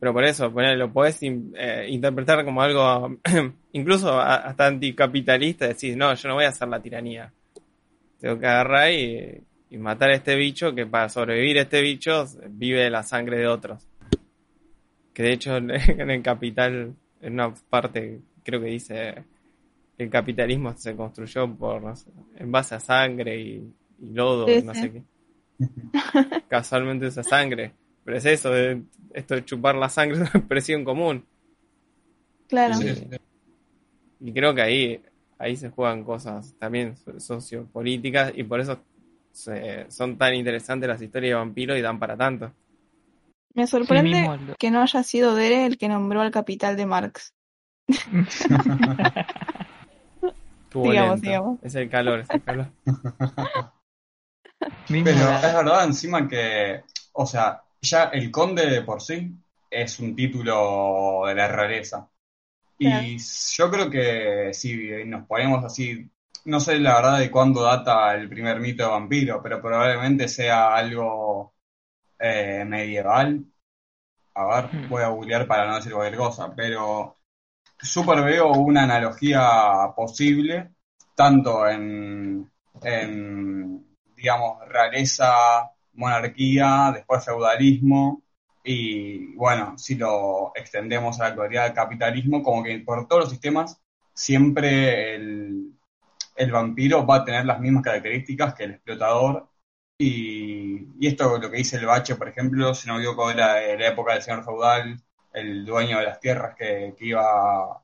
Pero 0.00 0.12
por 0.12 0.24
eso, 0.24 0.52
ponele, 0.52 0.76
lo 0.76 0.92
podés 0.92 1.22
in- 1.22 1.52
eh, 1.56 1.86
interpretar 1.88 2.44
como 2.44 2.62
algo 2.62 3.18
incluso 3.72 4.10
a- 4.18 4.36
hasta 4.36 4.66
anticapitalista, 4.66 5.68
decís, 5.68 5.96
no, 5.96 6.12
yo 6.14 6.28
no 6.28 6.34
voy 6.34 6.44
a 6.44 6.48
hacer 6.48 6.66
la 6.68 6.80
tiranía. 6.80 7.32
Tengo 8.18 8.38
que 8.38 8.46
agarrar 8.46 8.90
y, 8.92 9.42
y 9.70 9.78
matar 9.78 10.10
a 10.10 10.14
este 10.14 10.34
bicho 10.36 10.74
que 10.74 10.86
para 10.86 11.08
sobrevivir 11.08 11.58
este 11.58 11.80
bicho 11.82 12.24
vive 12.50 12.80
de 12.84 12.90
la 12.90 13.02
sangre 13.02 13.36
de 13.38 13.46
otros. 13.46 13.86
Que 15.12 15.22
de 15.24 15.32
hecho 15.34 15.56
en 15.58 15.70
el 16.10 16.22
capital, 16.22 16.94
en 17.20 17.32
una 17.34 17.52
parte 17.68 18.20
creo 18.42 18.60
que 18.60 18.66
dice 18.66 19.24
el 20.02 20.10
capitalismo 20.10 20.74
se 20.76 20.94
construyó 20.96 21.52
por 21.54 21.82
no 21.82 21.94
sé, 21.96 22.10
en 22.36 22.50
base 22.52 22.74
a 22.74 22.80
sangre 22.80 23.38
y, 23.40 23.74
y 24.00 24.10
lodo, 24.12 24.46
Sí, 24.48 24.62
no 24.62 24.74
sí. 24.74 24.80
sé 24.80 24.92
qué. 24.92 25.02
Casualmente 26.48 27.06
usa 27.06 27.22
sangre. 27.22 27.72
Pero 28.04 28.16
es 28.16 28.24
eso, 28.26 28.50
de, 28.50 28.82
esto 29.14 29.34
de 29.36 29.44
chupar 29.44 29.74
la 29.76 29.88
sangre 29.88 30.16
es 30.16 30.20
una 30.30 30.40
expresión 30.40 30.84
común. 30.84 31.24
Claro. 32.48 32.74
Sí. 32.74 33.06
Y 34.20 34.32
creo 34.32 34.54
que 34.54 34.62
ahí, 34.62 35.00
ahí 35.38 35.56
se 35.56 35.70
juegan 35.70 36.04
cosas 36.04 36.54
también 36.58 36.96
so- 36.96 37.18
sociopolíticas 37.18 38.32
y 38.36 38.42
por 38.42 38.60
eso 38.60 38.78
se- 39.30 39.86
son 39.90 40.16
tan 40.18 40.34
interesantes 40.34 40.88
las 40.88 41.00
historias 41.00 41.30
de 41.30 41.34
vampiros 41.36 41.78
y 41.78 41.80
dan 41.80 41.98
para 41.98 42.16
tanto. 42.16 42.52
Me 43.54 43.66
sorprende 43.66 44.20
mismo 44.20 44.36
que 44.58 44.70
no 44.70 44.80
haya 44.82 45.02
sido 45.02 45.34
Dere 45.34 45.66
el 45.66 45.76
que 45.78 45.88
nombró 45.88 46.20
al 46.22 46.30
capital 46.30 46.76
de 46.76 46.86
Marx. 46.86 47.34
Lento. 50.80 51.16
sigamos. 51.18 51.58
Es 51.62 51.74
el 51.74 51.88
calor, 51.90 52.20
es 52.20 52.30
el 52.30 52.42
calor. 52.42 52.68
Pero 54.88 55.30
es 55.36 55.42
verdad 55.54 55.84
encima 55.84 56.28
que, 56.28 56.82
o 57.12 57.26
sea, 57.26 57.62
ya 57.80 58.04
el 58.04 58.30
conde 58.30 58.66
de 58.70 58.82
por 58.82 59.00
sí 59.02 59.32
es 59.70 59.98
un 60.00 60.14
título 60.14 61.22
de 61.26 61.34
la 61.34 61.48
realeza. 61.48 62.08
Claro. 62.78 63.06
Y 63.06 63.18
yo 63.18 63.70
creo 63.70 63.90
que 63.90 64.50
si 64.54 65.04
nos 65.06 65.26
ponemos 65.26 65.64
así, 65.64 66.10
no 66.44 66.60
sé 66.60 66.78
la 66.78 66.94
verdad 66.96 67.18
de 67.18 67.30
cuándo 67.30 67.62
data 67.62 68.14
el 68.14 68.28
primer 68.28 68.60
mito 68.60 68.84
de 68.84 68.90
vampiro, 68.90 69.42
pero 69.42 69.60
probablemente 69.62 70.28
sea 70.28 70.74
algo 70.74 71.54
eh, 72.18 72.64
medieval. 72.66 73.44
A 74.34 74.46
ver, 74.62 74.70
Hmm. 74.72 74.88
voy 74.88 75.02
a 75.02 75.08
googlear 75.08 75.46
para 75.46 75.66
no 75.66 75.76
decir 75.76 75.92
cualquier 75.92 76.18
cosa, 76.18 76.54
pero 76.54 77.18
súper 77.82 78.22
veo 78.22 78.52
una 78.52 78.84
analogía 78.84 79.92
posible, 79.96 80.70
tanto 81.14 81.68
en, 81.68 82.50
en, 82.82 83.86
digamos, 84.16 84.58
realeza, 84.68 85.70
monarquía, 85.94 86.92
después 86.94 87.24
feudalismo, 87.24 88.22
y 88.64 89.34
bueno, 89.34 89.76
si 89.76 89.96
lo 89.96 90.52
extendemos 90.54 91.18
a 91.18 91.24
la 91.24 91.28
actualidad 91.30 91.64
del 91.64 91.74
capitalismo, 91.74 92.42
como 92.42 92.62
que 92.62 92.78
por 92.78 93.08
todos 93.08 93.24
los 93.24 93.30
sistemas, 93.30 93.80
siempre 94.14 95.14
el, 95.16 95.72
el 96.36 96.52
vampiro 96.52 97.04
va 97.06 97.16
a 97.16 97.24
tener 97.24 97.44
las 97.44 97.60
mismas 97.60 97.82
características 97.82 98.54
que 98.54 98.64
el 98.64 98.70
explotador. 98.72 99.48
Y, 99.98 100.88
y 100.98 101.06
esto 101.06 101.38
lo 101.38 101.50
que 101.50 101.58
dice 101.58 101.76
el 101.76 101.86
Bache, 101.86 102.16
por 102.16 102.28
ejemplo, 102.28 102.74
si 102.74 102.88
no 102.88 102.94
me 102.94 103.00
equivoco, 103.00 103.30
era 103.30 103.54
de 103.54 103.78
la 103.78 103.88
época 103.88 104.14
del 104.14 104.22
señor 104.22 104.44
feudal, 104.44 105.02
el 105.32 105.64
dueño 105.64 105.98
de 105.98 106.04
las 106.06 106.20
tierras 106.20 106.54
que, 106.56 106.94
que 106.98 107.06
iba 107.06 107.82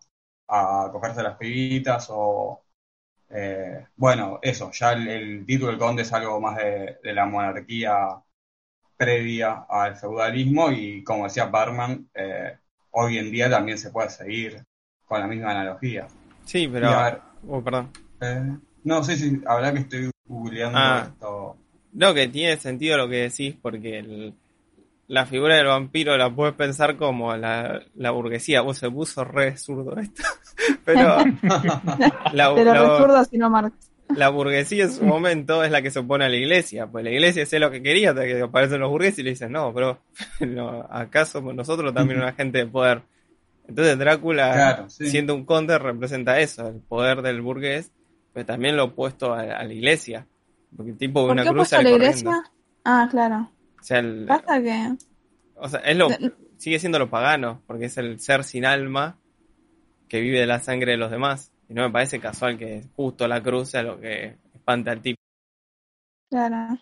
a 0.49 0.89
cogerse 0.93 1.23
las 1.23 1.37
pibitas 1.37 2.09
o... 2.11 2.65
eh, 3.31 3.87
bueno, 3.97 4.39
eso, 4.43 4.71
ya 4.73 4.93
el, 4.95 5.09
el 5.09 5.47
título 5.47 5.71
del 5.73 5.81
conde 5.81 6.03
es 6.03 6.13
algo 6.13 6.41
más 6.41 6.57
de, 6.59 6.99
de 7.03 7.13
la 7.15 7.27
monarquía 7.27 8.23
previa 8.97 9.67
al 9.69 9.97
feudalismo 9.97 10.71
y 10.73 11.05
como 11.05 11.25
decía 11.25 11.47
Barman, 11.47 12.11
eh, 12.15 12.59
hoy 12.93 13.19
en 13.19 13.31
día 13.31 13.51
también 13.51 13.79
se 13.79 13.91
puede 13.91 14.11
seguir 14.11 14.65
con 15.07 15.21
la 15.21 15.27
misma 15.27 15.53
analogía. 15.53 16.09
Sí, 16.45 16.69
pero... 16.69 16.89
a 16.91 17.05
ver, 17.05 17.23
Oh, 17.49 17.63
perdón. 17.63 17.91
eh, 18.21 18.59
no, 18.85 19.05
sí, 19.05 19.17
sí, 19.17 19.43
habrá 19.47 19.73
que 19.73 19.81
estoy 19.81 20.11
googleando 20.27 20.79
Ah. 20.79 20.99
esto. 20.99 21.57
No, 21.93 22.15
que 22.15 22.29
tiene 22.29 22.57
sentido 22.59 22.97
lo 22.99 23.09
que 23.09 23.17
decís 23.29 23.57
porque 23.61 23.99
el- 23.99 24.35
la 25.09 25.27
figura 25.27 25.57
del 25.57 25.67
vampiro 25.67 26.17
la 26.17 26.35
puedes 26.35 26.55
pensar 26.55 26.97
como 26.97 27.35
la, 27.37 27.83
la 27.95 28.11
burguesía. 28.13 28.61
Vos 28.61 28.79
se 28.79 28.91
puso 28.91 29.25
re 29.25 29.57
zurdo 29.57 29.97
esto. 29.99 30.23
Pero 30.85 31.19
la, 32.33 32.55
Pero 32.55 32.75
la- 33.07 33.25
sino 33.25 33.51
Marx. 33.51 33.91
la 34.15 34.29
burguesía 34.29 34.85
en 34.85 34.93
su 34.93 35.05
momento 35.05 35.65
es 35.65 35.71
la 35.71 35.83
que 35.83 35.91
se 35.91 35.99
opone 36.01 36.25
a 36.25 36.29
la 36.29 36.37
iglesia. 36.37 36.87
Pues 36.87 37.05
la 37.05 37.11
iglesia 37.11 37.43
hace 37.45 37.59
lo 37.59 37.71
que 37.71 37.83
quería 37.83 38.11
hasta 38.11 38.25
que 38.25 38.41
aparecen 38.41 38.81
los 38.81 38.91
burgueses 38.91 39.19
y 39.21 39.23
le 39.23 39.31
dicen, 39.31 39.53
no, 39.53 39.73
pero 39.75 40.01
no, 40.41 40.87
acá 40.91 41.25
somos 41.25 41.55
nosotros 41.55 41.93
también 41.95 42.21
una 42.21 42.33
gente 42.33 42.59
de 42.59 42.67
poder. 42.67 43.03
Entonces 43.67 43.99
Drácula, 43.99 44.53
Claro, 44.53 44.89
sí. 44.91 45.11
siendo 45.11 45.35
un 45.35 45.45
conde, 45.45 45.79
representa 45.79 46.39
eso, 46.41 46.69
el 46.69 46.77
poder 46.81 47.21
del 47.23 47.43
burgués, 47.43 47.93
pero 48.33 48.47
también 48.47 48.77
lo 48.77 48.85
opuesto 48.85 49.35
a, 49.35 49.41
a 49.43 49.65
la 49.65 49.73
iglesia. 49.75 50.27
Porque 50.77 50.93
el 50.93 50.99
tipo 50.99 51.21
de 51.21 51.27
¿Por 51.27 51.33
una 51.33 51.43
qué 51.45 51.49
cruz 51.51 51.73
a 51.75 51.83
la 51.83 51.91
iglesia? 51.91 52.43
Ah, 52.85 53.09
claro. 53.11 53.51
O 53.81 53.83
sea, 53.83 53.99
el- 53.99 54.27
Pasa 54.27 54.61
que... 54.63 54.97
o 55.55 55.69
sea, 55.69 55.81
es 55.81 55.97
lo, 55.97 56.09
sigue 56.57 56.79
siendo 56.79 56.99
lo 56.99 57.11
pagano, 57.11 57.63
porque 57.67 57.87
es 57.87 57.97
el 57.99 58.21
ser 58.21 58.45
sin 58.45 58.65
alma 58.65 59.19
que 60.09 60.21
vive 60.21 60.41
de 60.41 60.47
la 60.47 60.61
sangre 60.61 60.93
de 60.93 60.99
los 60.99 61.11
demás. 61.11 61.53
Y 61.69 61.75
no 61.75 61.83
me 61.83 61.91
parece 61.93 62.21
casual 62.21 62.59
que 62.59 62.85
justo 62.97 63.29
la 63.29 63.43
cruz 63.43 63.71
sea 63.71 63.83
lo 63.83 64.01
que 64.01 64.37
espanta 64.55 64.93
al 64.93 65.03
tipo. 65.03 65.19
Claro. 66.31 66.79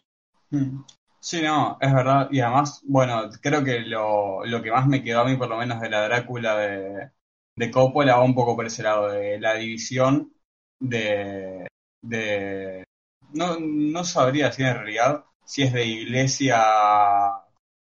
Mm. 0.50 0.84
Sí, 1.20 1.42
no, 1.42 1.76
es 1.80 1.92
verdad. 1.92 2.28
Y 2.30 2.40
además, 2.40 2.80
bueno, 2.84 3.28
creo 3.40 3.64
que 3.64 3.80
lo, 3.80 4.44
lo 4.44 4.62
que 4.62 4.70
más 4.70 4.86
me 4.86 5.02
quedó 5.02 5.20
a 5.20 5.24
mí, 5.24 5.36
por 5.36 5.48
lo 5.48 5.56
menos 5.58 5.80
de 5.80 5.90
la 5.90 6.02
Drácula 6.06 6.56
de, 6.56 7.10
de 7.56 7.70
Coppola, 7.70 8.16
va 8.16 8.22
un 8.24 8.34
poco 8.34 8.54
por 8.54 8.66
ese 8.66 8.82
lado, 8.84 9.08
de 9.10 9.38
la 9.40 9.54
división 9.54 10.32
de, 10.78 11.66
de 12.02 12.84
no, 13.32 13.58
no 13.60 14.04
sabría 14.04 14.46
decir 14.46 14.66
en 14.66 14.74
realidad 14.76 15.24
si 15.46 15.62
es 15.62 15.72
de 15.72 15.86
iglesia, 15.86 16.62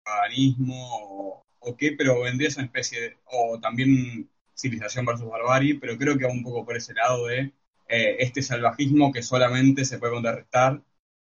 paganismo 0.04 1.44
o, 1.60 1.76
qué, 1.78 1.94
pero 1.98 2.22
vendría 2.22 2.48
a 2.50 2.52
ser 2.52 2.62
una 2.62 2.68
especie 2.68 3.02
de, 3.02 3.18
o 3.26 3.60
también 3.60 4.30
civilización 4.56 5.06
versus 5.06 5.30
barbarie, 5.30 5.80
pero 5.80 5.98
creo 5.98 6.18
que 6.18 6.26
va 6.26 6.32
un 6.32 6.44
poco 6.44 6.66
por 6.66 6.78
ese 6.78 6.94
lado 6.94 7.28
de 7.28 7.54
eh, 7.90 8.18
este 8.20 8.42
salvajismo 8.42 9.12
que 9.12 9.22
solamente 9.24 9.86
se 9.86 10.00
puede 10.00 10.14
contrarrestar 10.14 10.82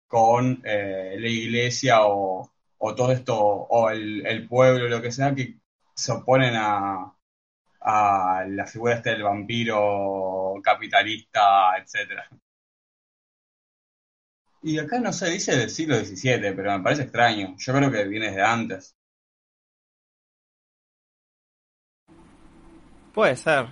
con 0.09 0.63
eh, 0.65 1.17
la 1.19 1.29
iglesia 1.29 2.07
o, 2.07 2.53
o 2.79 2.95
todo 2.95 3.13
esto, 3.13 3.37
o 3.39 3.91
el, 3.91 4.27
el 4.27 4.49
pueblo, 4.49 4.89
lo 4.89 5.03
que 5.03 5.13
sea, 5.13 5.35
que 5.35 5.57
se 5.95 6.13
oponen 6.13 6.55
a, 6.57 7.15
a 7.81 8.45
la 8.49 8.67
figura 8.67 8.95
este 8.95 9.11
del 9.11 9.23
vampiro 9.23 10.55
capitalista, 10.63 11.77
etcétera. 11.79 12.29
Y 14.67 14.79
acá 14.79 14.99
no 14.99 15.13
se 15.13 15.29
dice 15.29 15.55
del 15.55 15.69
siglo 15.69 15.95
XVII, 15.97 16.55
pero 16.57 16.79
me 16.79 16.83
parece 16.83 17.03
extraño. 17.03 17.55
Yo 17.59 17.75
creo 17.75 17.91
que 17.91 18.05
viene 18.05 18.31
de 18.31 18.43
antes. 18.43 18.97
Puede 23.13 23.37
ser, 23.37 23.67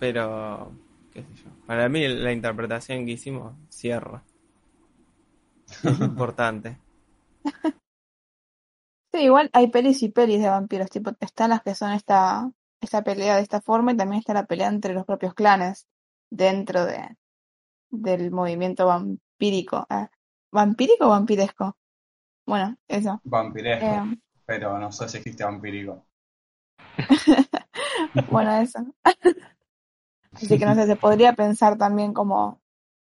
pero 0.00 0.72
qué 1.12 1.22
sé 1.22 1.34
yo. 1.34 1.50
Para 1.66 1.90
mí 1.90 2.08
la 2.08 2.32
interpretación 2.32 3.04
que 3.04 3.12
hicimos 3.12 3.54
cierra. 3.68 4.24
Es 5.84 6.00
importante. 6.00 6.78
Sí, 9.12 9.22
igual 9.22 9.48
hay 9.54 9.68
pelis 9.68 10.02
y 10.02 10.10
pelis 10.10 10.42
de 10.42 10.50
vampiros, 10.50 10.90
tipo, 10.90 11.10
están 11.20 11.48
las 11.48 11.62
que 11.62 11.74
son 11.74 11.92
esta, 11.92 12.50
esta 12.82 13.02
pelea 13.02 13.36
de 13.36 13.42
esta 13.42 13.62
forma 13.62 13.92
y 13.92 13.96
también 13.96 14.18
está 14.18 14.34
la 14.34 14.44
pelea 14.44 14.68
entre 14.68 14.92
los 14.92 15.06
propios 15.06 15.32
clanes 15.32 15.86
dentro 16.28 16.84
de, 16.84 17.16
del 17.88 18.30
movimiento 18.30 18.84
vampírico. 19.38 19.86
Eh, 19.90 20.08
¿Vampírico 20.52 21.06
o 21.06 21.10
vampiresco? 21.10 21.76
Bueno, 22.46 22.76
eso. 22.88 23.22
Vampiresco, 23.24 23.94
Eh, 23.94 24.16
pero 24.46 24.78
no 24.78 24.90
sé 24.90 25.06
si 25.10 25.18
existe 25.18 25.44
vampírico. 25.44 26.06
bueno, 28.30 28.52
eso. 28.60 28.80
Así 30.32 30.58
que 30.58 30.66
no 30.66 30.74
sé, 30.74 30.86
se 30.86 30.96
podría 30.96 31.34
pensar 31.34 31.78
también 31.78 32.12
como, 32.12 32.60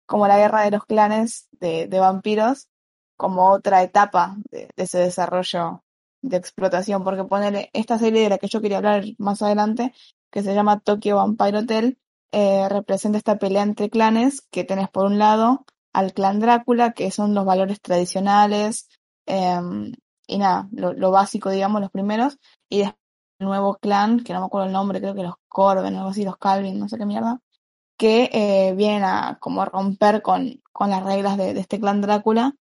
como 0.07 0.29
la 0.29 0.39
guerra 0.39 0.63
de 0.65 0.73
los 0.73 0.85
clanes 0.87 1.49
de, 1.53 1.89
de 1.89 2.01
vampiros, 2.01 2.69
como 3.17 3.51
otra 3.51 3.83
etapa 3.83 4.37
de, 4.51 4.71
de 4.77 4.85
ese 4.85 4.99
desarrollo 4.99 5.85
de 6.23 6.37
explotación, 6.39 7.05
porque 7.05 7.25
ponerle 7.25 7.71
esta 7.75 7.99
serie 7.99 8.23
de 8.23 8.31
la 8.31 8.39
que 8.39 8.49
yo 8.49 8.61
quería 8.63 8.79
hablar 8.79 9.05
más 9.19 9.43
adelante, 9.43 9.95
que 10.31 10.43
se 10.43 10.55
llama 10.55 10.81
Tokyo 10.81 11.17
Vampire 11.17 11.59
Hotel, 11.59 11.99
eh, 12.33 12.69
representa 12.69 13.19
esta 13.19 13.39
pelea 13.39 13.63
entre 13.63 13.91
clanes, 13.91 14.43
que 14.51 14.65
tenés 14.65 14.89
por 14.91 15.07
un 15.07 15.19
lado 15.19 15.65
al 15.97 16.13
clan 16.13 16.41
Drácula, 16.41 16.93
que 16.93 17.11
son 17.11 17.35
los 17.35 17.47
valores 17.47 17.81
tradicionales, 17.81 18.89
em, 19.27 19.93
y 20.27 20.39
nada, 20.39 20.69
lo, 20.73 21.11
básico, 21.11 21.51
digamos, 21.51 21.81
los 21.81 21.91
primeros, 21.91 22.39
y 22.69 22.79
después 22.81 23.01
el 23.39 23.47
nuevo 23.47 23.77
clan, 23.77 24.21
que 24.23 24.33
no 24.35 24.41
me 24.41 24.47
acuerdo 24.47 24.67
el 24.67 24.73
nombre, 24.73 25.01
creo 25.01 25.15
que 25.15 25.23
los 25.23 25.35
Corben, 25.49 25.97
algo 25.97 26.11
así, 26.11 26.25
los 26.25 26.37
Calvin, 26.37 26.79
no 26.79 26.89
sé 26.89 26.99
qué 26.99 27.07
mierda, 27.07 27.41
que 27.99 28.31
eh, 28.33 28.75
vienen 28.75 29.05
a 29.05 29.39
como 29.41 29.65
romper 29.65 30.23
con, 30.23 30.63
con 30.73 30.91
las 30.91 31.03
reglas 31.03 31.39
de, 31.39 31.55
de 31.55 31.61
este 31.61 31.81
clan 31.81 32.03
Drácula 32.03 32.55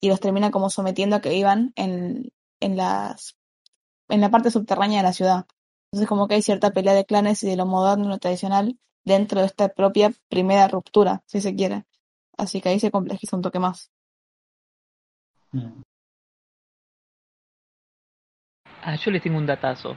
y 0.00 0.08
los 0.08 0.20
termina 0.20 0.50
como 0.52 0.70
sometiendo 0.70 1.16
a 1.16 1.20
que 1.20 1.30
vivan 1.30 1.72
en, 1.76 2.30
en 2.60 2.76
las 2.76 3.36
en 4.08 4.20
la 4.20 4.30
parte 4.30 4.52
subterránea 4.52 4.98
de 4.98 5.02
la 5.02 5.12
ciudad. 5.12 5.46
Entonces 5.90 6.08
como 6.08 6.28
que 6.28 6.36
hay 6.36 6.42
cierta 6.42 6.70
pelea 6.70 6.94
de 6.94 7.04
clanes 7.04 7.42
y 7.42 7.48
de 7.48 7.56
lo 7.56 7.66
moderno 7.66 8.06
y 8.06 8.08
lo 8.08 8.18
tradicional 8.18 8.78
dentro 9.04 9.40
de 9.40 9.46
esta 9.46 9.68
propia 9.68 10.12
primera 10.28 10.68
ruptura, 10.68 11.22
si 11.26 11.40
se 11.40 11.54
quiere. 11.56 11.84
Así 12.36 12.60
que 12.60 12.68
ahí 12.68 12.80
se 12.80 12.90
complejiza 12.90 13.36
un 13.36 13.42
toque 13.42 13.58
más. 13.58 13.90
Mm. 15.52 15.82
Ah, 18.82 18.94
yo 18.96 19.10
les 19.10 19.22
tengo 19.22 19.38
un 19.38 19.46
datazo. 19.46 19.96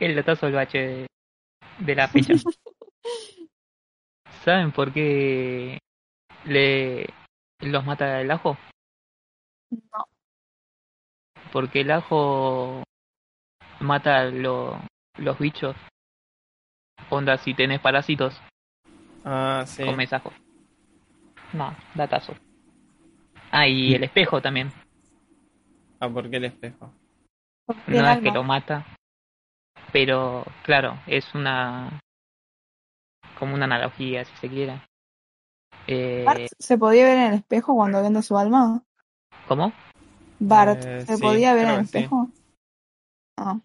El 0.00 0.14
datazo 0.16 0.46
del 0.46 0.54
bache 0.54 0.78
de, 0.78 1.06
de 1.78 1.94
la 1.94 2.08
fecha. 2.08 2.34
¿Saben 4.44 4.72
por 4.72 4.92
qué 4.92 5.78
le 6.44 7.06
los 7.60 7.84
mata 7.84 8.20
el 8.20 8.30
ajo? 8.30 8.56
No. 9.70 10.04
Porque 11.52 11.80
el 11.80 11.90
ajo 11.90 12.82
mata 13.80 14.24
lo- 14.24 14.80
los 15.18 15.38
bichos. 15.38 15.76
Onda, 17.10 17.36
si 17.38 17.54
tenés 17.54 17.80
parásitos, 17.80 18.40
Ah, 19.24 19.64
sí. 19.66 19.84
comes 19.84 20.12
ajo. 20.12 20.32
No, 21.52 21.74
datazo. 21.94 22.34
Ah, 23.50 23.66
y 23.66 23.94
el 23.94 24.04
espejo 24.04 24.40
también. 24.42 24.72
Ah, 26.00 26.08
¿por 26.08 26.28
qué 26.28 26.36
el 26.36 26.44
espejo? 26.44 26.92
Porque 27.64 27.92
el 27.92 27.98
No 27.98 28.08
es 28.08 28.20
que 28.20 28.30
lo 28.30 28.42
mata. 28.42 28.86
Pero, 29.92 30.44
claro, 30.64 30.98
es 31.06 31.34
una. 31.34 32.00
como 33.38 33.54
una 33.54 33.64
analogía, 33.64 34.24
si 34.24 34.36
se 34.36 34.48
quiere. 34.48 34.80
Eh, 35.86 36.24
Bart 36.26 36.40
se 36.58 36.78
podía 36.78 37.04
ver 37.04 37.18
en 37.18 37.24
el 37.24 37.34
espejo 37.34 37.74
cuando 37.74 38.02
vende 38.02 38.22
su 38.22 38.36
alma. 38.36 38.82
¿Cómo? 39.46 39.72
Bart 40.40 40.82
Eh, 40.82 41.04
se 41.06 41.16
sí, 41.16 41.22
podía 41.22 41.54
ver 41.54 41.64
en 41.64 41.70
el 41.70 41.80
que 41.80 41.86
sí. 41.86 41.98
espejo. 41.98 42.28
Ah, 43.38 43.60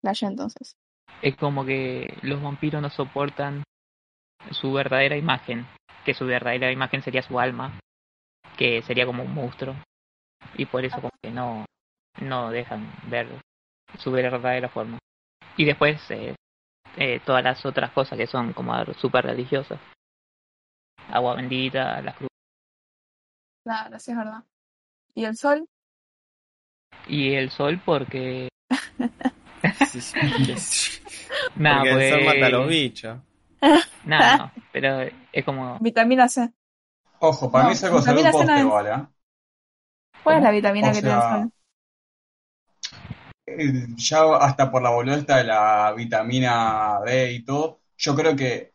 flashé 0.00 0.26
entonces. 0.26 0.76
Es 1.22 1.36
como 1.36 1.64
que 1.64 2.18
los 2.22 2.42
vampiros 2.42 2.82
no 2.82 2.90
soportan 2.90 3.62
su 4.50 4.72
verdadera 4.72 5.16
imagen, 5.16 5.66
que 6.04 6.14
su 6.14 6.26
verdadera 6.26 6.70
imagen 6.72 7.02
sería 7.02 7.22
su 7.22 7.38
alma, 7.38 7.78
que 8.56 8.82
sería 8.82 9.06
como 9.06 9.22
un 9.22 9.32
monstruo. 9.34 9.74
Y 10.56 10.66
por 10.66 10.84
eso 10.84 10.96
como 10.96 11.10
que 11.22 11.30
no, 11.30 11.64
no 12.20 12.50
dejan 12.50 12.92
ver 13.08 13.28
su 13.98 14.10
verdadera 14.10 14.68
forma. 14.68 14.98
Y 15.56 15.64
después 15.64 16.00
eh, 16.10 16.34
eh, 16.96 17.20
todas 17.24 17.42
las 17.44 17.64
otras 17.64 17.90
cosas 17.92 18.18
que 18.18 18.26
son 18.26 18.52
como 18.52 18.74
súper 18.94 19.24
religiosas. 19.24 19.78
Agua 21.08 21.36
bendita, 21.36 22.00
las 22.02 22.14
cruces. 22.16 22.28
Claro, 23.64 23.98
sí 23.98 24.10
es 24.10 24.16
verdad. 24.16 24.44
¿Y 25.14 25.24
el 25.24 25.36
sol? 25.36 25.66
Y 27.06 27.34
el 27.34 27.50
sol 27.50 27.80
porque... 27.84 28.48
Nada, 31.56 31.80
Porque 31.80 31.90
el 31.90 32.10
sol 32.10 32.20
pues- 32.24 32.34
mata 32.34 32.46
a 32.46 32.50
los 32.50 32.68
bichos. 32.68 33.18
Nada, 34.04 34.34
no, 34.34 34.52
pero 34.70 35.02
es 35.32 35.44
como... 35.44 35.78
Vitamina 35.80 36.28
C. 36.28 36.52
Ojo, 37.20 37.50
para 37.50 37.64
No, 37.64 37.68
mí 37.68 37.72
es 37.72 37.82
algo 37.84 38.02
de 38.02 38.02
salud 38.02 38.32
C 38.32 38.44
no 38.44 38.56
es. 38.56 38.66
igual, 38.66 38.86
¿eh? 38.86 39.06
¿Cuál 40.22 40.38
es 40.38 40.42
la 40.44 40.50
vitamina 40.50 40.90
O 40.90 40.94
que 40.94 41.02
te 41.02 41.10
sea, 41.10 41.48
eh, 43.46 43.86
ya 43.96 44.36
hasta 44.36 44.70
por 44.70 44.82
la 44.82 44.90
boludez 44.90 45.20
esta 45.20 45.38
de 45.38 45.44
la 45.44 45.92
vitamina 45.96 47.00
D 47.04 47.32
y 47.32 47.44
todo, 47.44 47.80
yo 47.96 48.14
creo 48.14 48.36
que 48.36 48.74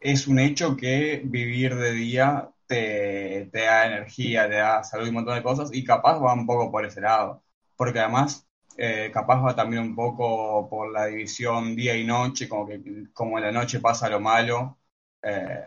es 0.00 0.28
un 0.28 0.40
hecho 0.40 0.76
que 0.76 1.22
vivir 1.26 1.76
de 1.76 1.92
día 1.92 2.50
te, 2.66 3.50
te 3.52 3.60
da 3.62 3.86
energía, 3.88 4.48
te 4.50 4.56
da 4.56 4.84
salud 4.84 5.06
y 5.06 5.10
un 5.10 5.16
montón 5.16 5.36
de 5.36 5.44
cosas, 5.44 5.70
y 5.74 5.84
capaz 5.84 6.20
va 6.20 6.34
un 6.34 6.46
poco 6.46 6.72
por 6.72 6.86
ese 6.86 7.02
lado, 7.02 7.44
porque 7.76 8.00
además 8.00 8.47
eh, 8.80 9.10
capaz 9.12 9.42
va 9.42 9.56
también 9.56 9.82
un 9.82 9.96
poco 9.96 10.68
por 10.70 10.92
la 10.92 11.06
división 11.06 11.74
día 11.74 11.96
y 11.96 12.04
noche, 12.04 12.48
como 12.48 12.64
que 12.64 12.80
como 13.12 13.36
en 13.36 13.44
la 13.44 13.50
noche 13.50 13.80
pasa 13.80 14.08
lo 14.08 14.20
malo, 14.20 14.78
eh, 15.20 15.64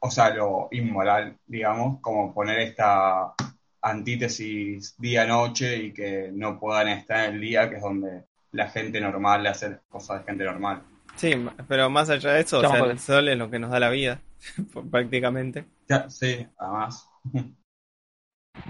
o 0.00 0.10
sea, 0.10 0.30
lo 0.30 0.68
inmoral, 0.70 1.36
digamos, 1.46 2.00
como 2.00 2.32
poner 2.32 2.60
esta 2.60 3.34
antítesis 3.82 4.96
día-noche 4.96 5.76
y 5.76 5.92
que 5.92 6.30
no 6.32 6.58
puedan 6.58 6.88
estar 6.88 7.28
en 7.28 7.34
el 7.34 7.40
día, 7.42 7.68
que 7.68 7.76
es 7.76 7.82
donde 7.82 8.24
la 8.52 8.70
gente 8.70 8.98
normal 8.98 9.42
le 9.42 9.50
hace 9.50 9.78
cosas 9.86 10.20
de 10.20 10.24
gente 10.24 10.44
normal. 10.44 10.82
Sí, 11.16 11.34
pero 11.68 11.90
más 11.90 12.08
allá 12.08 12.32
de 12.32 12.40
eso, 12.40 12.60
o 12.60 12.60
sea, 12.62 12.78
el 12.78 12.98
sol 12.98 13.28
es 13.28 13.36
lo 13.36 13.50
que 13.50 13.58
nos 13.58 13.70
da 13.70 13.78
la 13.78 13.90
vida, 13.90 14.22
prácticamente. 14.90 15.66
Ya, 15.86 16.08
sí, 16.08 16.46
además. 16.56 17.10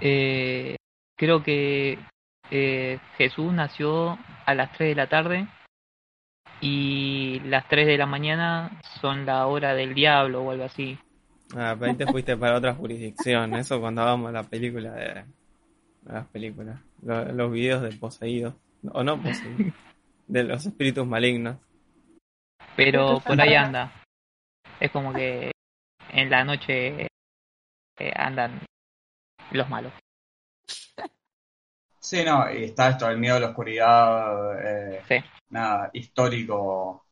Eh, 0.01 0.75
creo 1.15 1.41
que 1.41 1.97
eh, 2.51 2.99
Jesús 3.17 3.51
nació 3.53 4.17
a 4.45 4.53
las 4.55 4.71
3 4.73 4.89
de 4.89 4.95
la 4.95 5.07
tarde 5.07 5.47
y 6.61 7.39
las 7.45 7.67
3 7.67 7.85
de 7.87 7.97
la 7.97 8.05
mañana 8.05 8.79
son 9.01 9.25
la 9.25 9.45
hora 9.47 9.73
del 9.73 9.93
diablo 9.93 10.41
o 10.43 10.51
algo 10.51 10.63
así. 10.63 10.97
Ah, 11.55 11.75
pero 11.79 11.91
ahí 11.91 11.97
te 11.97 12.07
fuiste 12.07 12.35
para 12.35 12.57
otra 12.57 12.73
jurisdicción. 12.73 13.55
Eso 13.55 13.79
cuando 13.79 14.01
hagamos 14.01 14.31
la 14.33 14.43
película 14.43 14.91
de. 14.93 15.25
Las 16.05 16.25
películas. 16.27 16.79
lo- 17.03 17.25
Los 17.33 17.51
videos 17.51 17.81
de 17.81 17.91
poseídos. 17.93 18.53
O 18.91 19.03
no 19.03 19.21
poseídos. 19.21 19.73
De 20.27 20.43
los 20.43 20.65
espíritus 20.65 21.05
malignos. 21.07 21.57
Pero 22.75 23.19
por 23.25 23.39
ahí 23.39 23.55
anda. 23.55 23.93
Es 24.79 24.91
como 24.91 25.13
que 25.13 25.51
en 26.11 26.29
la 26.29 26.43
noche 26.43 27.07
eh, 27.99 28.13
andan 28.15 28.61
los 29.51 29.69
malos. 29.69 29.91
Sí, 32.09 32.23
no, 32.23 32.49
y 32.53 32.63
está 32.65 32.89
esto, 32.89 33.09
el 33.09 33.17
miedo 33.17 33.35
a 33.35 33.39
la 33.41 33.47
oscuridad, 33.49 34.59
eh, 34.65 35.01
Sí. 35.07 35.15
nada, 35.49 35.89
histórico 35.93 37.05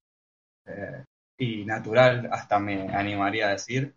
eh, 0.66 1.04
y 1.38 1.66
natural, 1.66 2.30
hasta 2.32 2.60
me 2.60 2.90
animaría 2.96 3.48
a 3.50 3.52
decir. 3.54 3.96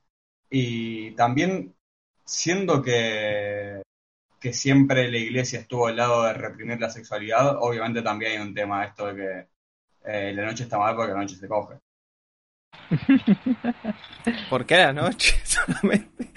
Y 0.50 1.12
también, 1.16 1.76
siendo 2.24 2.82
que, 2.82 3.82
que 4.40 4.52
siempre 4.54 5.10
la 5.10 5.18
iglesia 5.18 5.60
estuvo 5.60 5.88
al 5.88 5.96
lado 5.96 6.24
de 6.24 6.34
reprimir 6.34 6.80
la 6.80 6.90
sexualidad, 6.90 7.56
obviamente 7.60 8.02
también 8.02 8.32
hay 8.32 8.48
un 8.48 8.54
tema 8.54 8.84
esto 8.86 9.06
de 9.08 9.16
que 9.16 9.48
eh, 10.30 10.34
la 10.34 10.46
noche 10.46 10.64
está 10.64 10.78
mal 10.78 10.96
porque 10.96 11.12
la 11.12 11.20
noche 11.20 11.36
se 11.36 11.48
coge. 11.48 11.78
¿Por 14.50 14.66
qué 14.66 14.76
a 14.76 14.86
la 14.86 14.92
noche 14.92 15.36
solamente? 15.44 16.30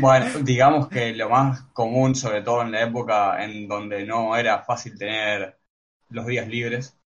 Bueno, 0.00 0.26
digamos 0.42 0.88
que 0.88 1.12
lo 1.14 1.28
más 1.28 1.62
común, 1.72 2.14
sobre 2.14 2.42
todo 2.42 2.62
en 2.62 2.72
la 2.72 2.82
época 2.82 3.44
en 3.44 3.68
donde 3.68 4.04
no 4.06 4.36
era 4.36 4.62
fácil 4.62 4.98
tener 4.98 5.58
los 6.10 6.26
días 6.26 6.48
libres, 6.48 6.98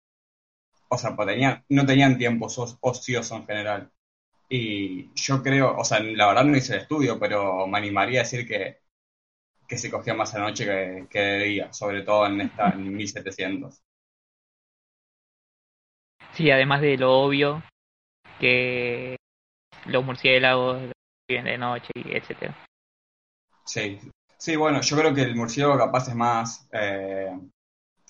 o 0.89 0.99
sea, 0.99 1.17
pues 1.17 1.29
tenían, 1.29 1.65
no 1.71 1.87
tenían 1.87 2.19
tiempos 2.19 2.59
ociosos 2.81 3.39
en 3.39 3.47
general. 3.47 3.91
Y 4.49 5.11
yo 5.15 5.43
creo, 5.43 5.77
o 5.77 5.85
sea, 5.85 6.01
la 6.01 6.27
verdad 6.29 6.45
no 6.45 6.57
hice 6.57 6.75
el 6.75 6.81
estudio, 6.83 7.19
pero 7.19 7.67
me 7.67 7.79
animaría 7.79 8.21
a 8.21 8.25
decir 8.25 8.47
que, 8.47 8.81
que 9.67 9.79
se 9.79 9.91
cogía 9.91 10.15
más 10.15 10.35
a 10.35 10.39
la 10.39 10.45
noche 10.47 10.67
que, 10.67 11.07
que 11.11 11.19
de 11.19 11.45
día, 11.45 11.73
sobre 11.73 12.03
todo 12.03 12.27
en 12.27 12.43
esta, 12.43 12.71
en 12.71 12.95
1700. 12.95 13.83
Sí, 16.35 16.51
además 16.51 16.81
de 16.83 16.97
lo 16.97 17.13
obvio 17.13 17.63
que 18.43 19.17
los 19.87 20.05
murciélagos 20.05 20.91
viven 21.29 21.47
de 21.47 21.59
noche 21.59 21.91
y 21.95 22.17
etcétera. 22.17 22.57
Sí, 23.65 23.99
sí, 24.39 24.57
bueno, 24.57 24.81
yo 24.81 24.97
creo 24.97 25.15
que 25.15 25.23
el 25.23 25.37
murciélago 25.37 25.79
capaz 25.79 26.09
es 26.09 26.15
más, 26.15 26.69
eh, 26.73 27.31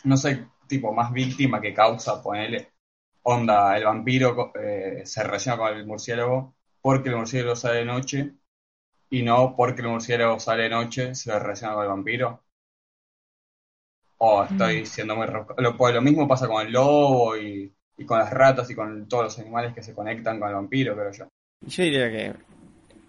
no 0.04 0.16
sé, 0.16 0.48
tipo 0.68 0.92
más 0.94 1.12
víctima 1.12 1.60
que 1.60 1.74
causa, 1.74 2.22
ponele, 2.22 2.72
onda, 3.22 3.76
el 3.76 3.84
vampiro 3.84 4.52
eh, 4.56 5.02
se 5.06 5.22
relaciona 5.24 5.58
con 5.58 5.74
el 5.76 5.86
murciélago 5.86 6.56
porque 6.82 7.10
el 7.10 7.16
murciélago 7.16 7.56
sale 7.56 7.78
de 7.80 7.84
noche 7.86 8.34
y 9.10 9.22
no 9.24 9.56
porque 9.56 9.82
el 9.82 9.88
murciélago 9.88 10.40
sale 10.40 10.64
de 10.64 10.70
noche 10.70 11.14
se 11.16 11.38
relaciona 11.38 11.74
con 11.74 11.84
el 11.84 11.90
vampiro. 11.90 12.44
O 14.18 14.42
estoy 14.44 14.84
Mm. 14.84 14.86
siendo 14.86 15.16
muy... 15.16 15.26
Lo, 15.58 15.76
pues 15.76 15.94
lo 15.94 16.00
mismo 16.02 16.26
pasa 16.28 16.48
con 16.48 16.66
el 16.66 16.72
lobo 16.72 17.36
y, 17.36 17.74
y 17.96 18.04
con 18.04 18.18
las 18.18 18.30
ratas 18.30 18.70
y 18.70 18.74
con 18.74 19.06
todos 19.08 19.24
los 19.24 19.38
animales 19.38 19.74
que 19.74 19.82
se 19.82 19.94
conectan 19.94 20.38
con 20.38 20.48
el 20.48 20.54
vampiro, 20.54 20.94
creo 20.94 21.12
yo. 21.12 21.28
Yo 21.66 21.84
diría 21.84 22.10
que 22.10 22.34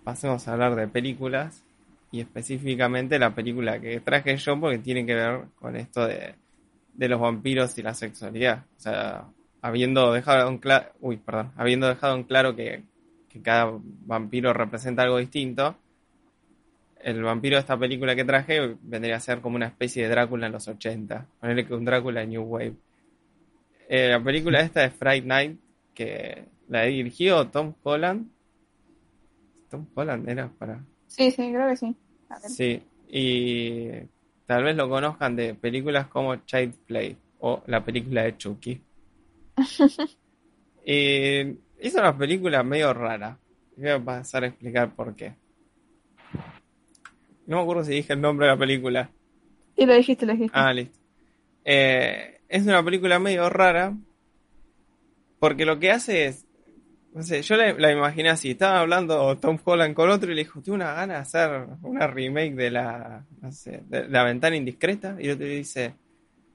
pasemos 0.04 0.48
a 0.48 0.54
hablar 0.54 0.76
de 0.76 0.88
películas 0.88 1.63
y 2.12 2.22
específicamente 2.22 3.17
la 3.17 3.34
película 3.34 3.80
que 3.80 4.00
traje 4.00 4.38
yo 4.38 4.60
porque 4.60 4.78
tiene 4.80 5.06
que 5.06 5.15
ver 5.15 5.46
con 5.60 5.76
esto 5.76 6.06
de, 6.06 6.36
de 6.93 7.08
los 7.08 7.19
vampiros 7.19 7.78
y 7.78 7.82
la 7.82 7.93
sexualidad. 7.93 8.65
O 8.78 8.80
sea, 8.80 9.26
habiendo 9.62 10.13
dejado 10.13 10.50
en 10.50 10.58
claro, 10.60 10.91
uy, 11.02 11.17
perdón, 11.17 11.52
habiendo 11.56 11.88
dejado 11.88 12.15
en 12.15 12.24
claro 12.24 12.56
que, 12.56 12.84
que 13.30 13.41
cada 13.41 13.72
vampiro 14.06 14.54
representa 14.54 15.04
algo 15.04 15.17
distinto, 15.17 15.76
el 17.04 17.22
vampiro 17.22 17.58
de 17.58 17.62
esta 17.62 17.78
película 17.78 18.15
que 18.15 18.24
traje 18.24 18.78
vendría 18.82 19.17
a 19.17 19.19
ser 19.19 19.41
como 19.41 19.58
una 19.58 19.67
especie 19.67 20.04
de 20.04 20.10
Drácula 20.10 20.48
en 20.48 20.54
los 20.54 20.67
80. 20.67 21.26
Ponerle 21.39 21.65
que 21.65 21.74
un 21.74 21.86
Drácula 21.86 22.26
New 22.26 22.43
Wave. 22.43 22.76
Eh, 23.95 24.10
la 24.10 24.23
película 24.23 24.60
esta 24.60 24.84
es 24.86 24.93
Fright 24.95 25.23
Night, 25.23 25.60
que 25.93 26.45
la 26.67 26.86
dirigió 26.86 27.47
Tom 27.49 27.75
Holland. 27.84 28.27
Tom 29.69 29.86
Holland 29.93 30.27
era 30.27 30.49
para. 30.49 30.84
Sí, 31.06 31.29
sí, 31.29 31.51
creo 31.53 31.69
que 31.69 31.75
sí. 31.75 31.95
A 32.27 32.39
ver. 32.39 32.49
Sí, 32.49 32.82
y 33.08 33.91
tal 34.47 34.63
vez 34.63 34.75
lo 34.75 34.89
conozcan 34.89 35.36
de 35.36 35.53
películas 35.53 36.08
como 36.08 36.36
Child 36.38 36.73
Play 36.88 37.15
o 37.38 37.62
la 37.67 37.86
película 37.86 38.23
de 38.23 38.36
Chucky. 38.36 38.82
y 40.88 41.41
hizo 41.79 41.99
una 41.99 42.17
película 42.17 42.63
medio 42.63 42.95
rara. 42.95 43.38
Voy 43.77 43.89
a 43.89 44.03
pasar 44.03 44.43
a 44.43 44.47
explicar 44.47 44.95
por 44.95 45.15
qué. 45.15 45.36
No 47.45 47.58
me 47.58 47.62
acuerdo 47.62 47.84
si 47.84 47.91
dije 47.91 48.13
el 48.13 48.21
nombre 48.21 48.47
de 48.47 48.53
la 48.53 48.58
película. 48.58 49.12
Y 49.75 49.86
lo 49.86 49.93
dijiste, 49.93 50.25
lo 50.25 50.34
dijiste. 50.34 50.58
Ah, 50.58 50.73
listo. 50.73 50.97
Eh, 51.63 52.39
es 52.53 52.67
una 52.67 52.85
película 52.85 53.17
medio 53.17 53.49
rara 53.49 53.97
porque 55.39 55.65
lo 55.65 55.79
que 55.79 55.89
hace 55.89 56.25
es, 56.27 56.45
no 57.15 57.23
sé, 57.23 57.41
yo 57.41 57.55
la, 57.57 57.91
imaginé 57.91 58.29
así, 58.29 58.51
estaba 58.51 58.79
hablando 58.79 59.35
Tom 59.39 59.57
Holland 59.63 59.95
con 59.95 60.11
otro 60.11 60.31
y 60.31 60.35
le 60.35 60.43
dijo, 60.43 60.61
tengo 60.61 60.75
una 60.75 60.93
gana 60.93 61.15
de 61.15 61.19
hacer 61.19 61.65
una 61.81 62.05
remake 62.05 62.53
de 62.53 62.69
la, 62.69 63.25
no 63.41 63.51
sé, 63.51 63.81
de 63.87 64.07
la 64.07 64.23
ventana 64.23 64.55
indiscreta 64.55 65.17
y 65.19 65.25
el 65.25 65.31
otro 65.31 65.47
le 65.47 65.55
dice, 65.55 65.95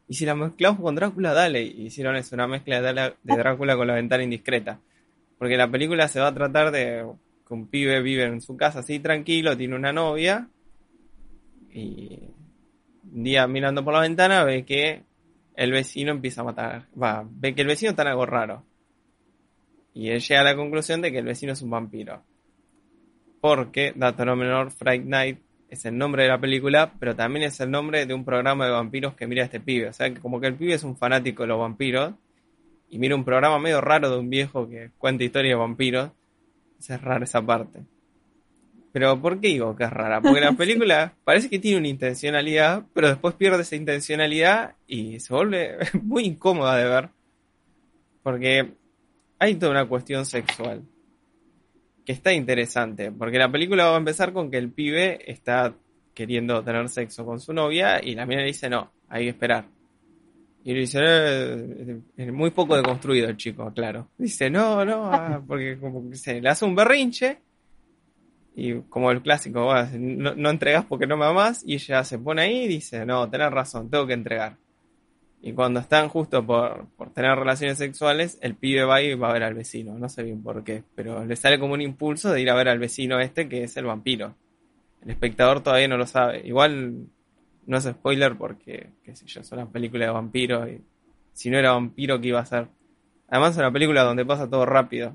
y 0.07 0.15
si 0.15 0.25
la 0.25 0.37
mezclamos 0.37 0.81
con 0.81 0.95
Drácula, 0.95 1.33
dale, 1.33 1.63
y 1.63 1.87
hicieron 1.87 2.15
eso, 2.15 2.37
una 2.37 2.47
mezcla 2.47 2.81
de, 2.81 3.15
de 3.21 3.37
Drácula 3.37 3.77
con 3.77 3.89
la 3.89 3.95
ventana 3.95 4.23
indiscreta, 4.23 4.79
porque 5.37 5.57
la 5.57 5.69
película 5.69 6.07
se 6.07 6.21
va 6.21 6.29
a 6.29 6.35
tratar 6.35 6.71
de 6.71 7.05
que 7.47 7.55
un 7.55 7.67
pibe 7.67 8.01
vive 8.03 8.23
en 8.23 8.41
su 8.41 8.57
casa 8.57 8.79
así 8.79 9.01
tranquilo, 9.01 9.57
tiene 9.57 9.75
una 9.75 9.93
novia 9.93 10.49
y 11.73 12.21
un 13.13 13.25
día 13.25 13.49
mirando 13.49 13.85
por 13.85 13.95
la 13.95 14.01
ventana 14.01 14.45
ve 14.45 14.65
que 14.65 15.08
el 15.59 15.73
vecino 15.73 16.13
empieza 16.13 16.43
a 16.43 16.45
matar. 16.45 16.87
Va, 17.01 17.27
ve 17.29 17.53
que 17.53 17.63
el 17.63 17.67
vecino 17.67 17.91
está 17.91 18.03
en 18.03 18.09
algo 18.09 18.25
raro. 18.27 18.65
Y 19.93 20.11
él 20.11 20.21
llega 20.21 20.41
a 20.41 20.45
la 20.45 20.55
conclusión 20.55 21.03
de 21.03 21.11
que 21.11 21.19
el 21.19 21.25
vecino 21.25 21.53
es 21.53 21.63
un 21.63 21.71
vampiro. 21.71 22.23
Porque, 23.41 23.93
dato 23.97 24.25
no 24.25 24.37
menor, 24.37 24.71
Fright 24.71 25.05
Night 25.05 25.41
es 25.69 25.85
el 25.85 25.99
nombre 25.99 26.23
de 26.23 26.29
la 26.29 26.41
película, 26.41 26.95
pero 27.01 27.17
también 27.17 27.47
es 27.47 27.59
el 27.59 27.73
nombre 27.73 28.07
de 28.07 28.15
un 28.15 28.25
programa 28.25 28.67
de 28.67 28.71
vampiros 28.71 29.15
que 29.15 29.27
mira 29.27 29.43
este 29.43 29.59
pibe. 29.59 29.89
O 29.89 29.93
sea, 29.93 30.15
que 30.15 30.21
como 30.21 30.41
que 30.41 30.47
el 30.47 30.55
pibe 30.55 30.75
es 30.75 30.85
un 30.85 30.97
fanático 30.97 31.43
de 31.43 31.49
los 31.49 31.59
vampiros 31.59 32.15
y 32.89 33.01
mira 33.01 33.17
un 33.17 33.25
programa 33.25 33.59
medio 33.59 33.81
raro 33.81 34.11
de 34.11 34.19
un 34.19 34.31
viejo 34.31 34.69
que 34.69 34.93
cuenta 34.97 35.25
historias 35.25 35.55
de 35.55 35.59
vampiros. 35.59 36.13
Es 36.79 37.03
rara 37.03 37.25
esa 37.25 37.45
parte. 37.45 37.81
Pero 38.99 39.23
¿por 39.23 39.41
qué 39.41 39.47
digo 39.47 39.77
que 39.77 39.85
es 39.85 39.91
rara? 39.91 40.21
Porque 40.21 40.41
la 40.41 40.53
película 40.57 41.15
parece 41.23 41.49
que 41.49 41.61
tiene 41.61 41.79
una 41.79 41.87
intencionalidad, 41.87 42.83
pero 42.93 43.07
después 43.07 43.37
pierde 43.37 43.63
esa 43.63 43.77
intencionalidad 43.77 44.75
y 44.89 45.21
se 45.21 45.33
vuelve 45.33 45.77
muy 46.03 46.25
incómoda 46.25 46.77
de 46.77 46.89
ver. 46.89 47.09
Porque 48.25 48.73
hay 49.39 49.55
toda 49.55 49.71
una 49.71 49.87
cuestión 49.87 50.27
sexual 50.27 50.83
que 52.05 52.11
está 52.11 52.33
interesante. 52.33 53.13
Porque 53.13 53.39
la 53.39 53.53
película 53.53 53.87
va 53.87 53.95
a 53.95 53.99
empezar 53.99 54.33
con 54.33 54.51
que 54.51 54.59
el 54.59 54.73
pibe 54.73 55.31
está 55.31 55.77
queriendo 56.13 56.65
tener 56.65 56.89
sexo 56.89 57.25
con 57.25 57.39
su 57.39 57.53
novia 57.53 58.05
y 58.05 58.17
la 58.17 58.27
mina 58.27 58.41
le 58.41 58.49
dice 58.49 58.69
no, 58.69 58.91
hay 59.09 59.27
que 59.27 59.31
esperar. 59.31 59.67
Y 60.65 60.73
le 60.73 60.81
dice, 60.81 60.99
"Eh, 61.01 62.01
es 62.17 62.33
muy 62.33 62.51
poco 62.51 62.77
deconstruido 62.77 63.29
el 63.29 63.37
chico, 63.37 63.73
claro. 63.73 64.09
Dice, 64.19 64.51
no, 64.51 64.85
no, 64.85 65.05
ah", 65.05 65.41
porque 65.47 65.79
como 65.79 66.11
que 66.11 66.17
se 66.17 66.41
le 66.41 66.49
hace 66.49 66.65
un 66.65 66.75
berrinche 66.75 67.39
y 68.59 68.81
como 68.89 69.13
el 69.13 69.23
clásico, 69.23 69.65
"Bueno, 69.67 69.89
no, 69.95 70.35
no 70.35 70.51
entregas 70.51 70.85
porque 70.85 71.07
no 71.07 71.17
me 71.17 71.27
amás, 71.27 71.63
y 71.65 71.75
ella 71.75 72.03
se 72.03 72.19
pone 72.19 72.43
ahí 72.43 72.65
y 72.65 72.69
dice, 72.69 73.07
no, 73.07 73.31
tenés 73.31 73.53
razón, 73.53 73.89
tengo 73.89 74.07
que 74.07 74.15
entregar. 74.15 74.57
Y 75.41 75.53
cuando 75.53 75.79
están 75.79 76.09
justo 76.09 76.45
por, 76.45 76.89
por 76.97 77.11
tener 77.13 77.39
relaciones 77.39 77.79
sexuales, 77.79 78.37
el 78.43 78.57
pibe 78.57 78.83
va 78.83 79.01
y 79.01 79.15
va 79.15 79.31
a 79.31 79.33
ver 79.33 79.45
al 79.45 79.55
vecino, 79.55 79.97
no 79.97 80.09
sé 80.09 80.25
bien 80.25 80.43
por 80.43 80.65
qué, 80.65 80.83
pero 80.97 81.25
le 81.25 81.37
sale 81.37 81.61
como 81.61 81.75
un 81.75 81.81
impulso 81.83 82.33
de 82.33 82.41
ir 82.41 82.51
a 82.51 82.57
ver 82.57 82.69
al 82.69 82.81
vecino 82.81 83.21
este 83.21 83.49
que 83.49 83.63
es 83.63 83.77
el 83.77 83.85
vampiro. 83.85 84.35
El 85.03 85.11
espectador 85.11 85.63
todavía 85.63 85.87
no 85.87 85.97
lo 85.97 86.09
sabe. 86.09 86.43
Igual 86.45 87.07
no 87.67 87.77
es 87.77 87.85
spoiler 87.85 88.37
porque, 88.37 88.91
qué 89.05 89.15
sé 89.15 89.27
yo, 89.27 89.41
es 89.41 89.53
una 89.53 89.67
película 89.67 90.07
de 90.07 90.11
vampiros 90.11 90.69
y 90.69 90.81
si 91.33 91.49
no 91.49 91.59
era 91.59 91.73
vampiro, 91.73 92.21
¿qué 92.21 92.29
iba 92.29 92.41
a 92.41 92.47
ser? 92.47 92.67
Además 93.29 93.53
es 93.53 93.59
una 93.59 93.71
película 93.73 94.03
donde 94.03 94.27
pasa 94.27 94.51
todo 94.51 94.67
rápido. 94.67 95.15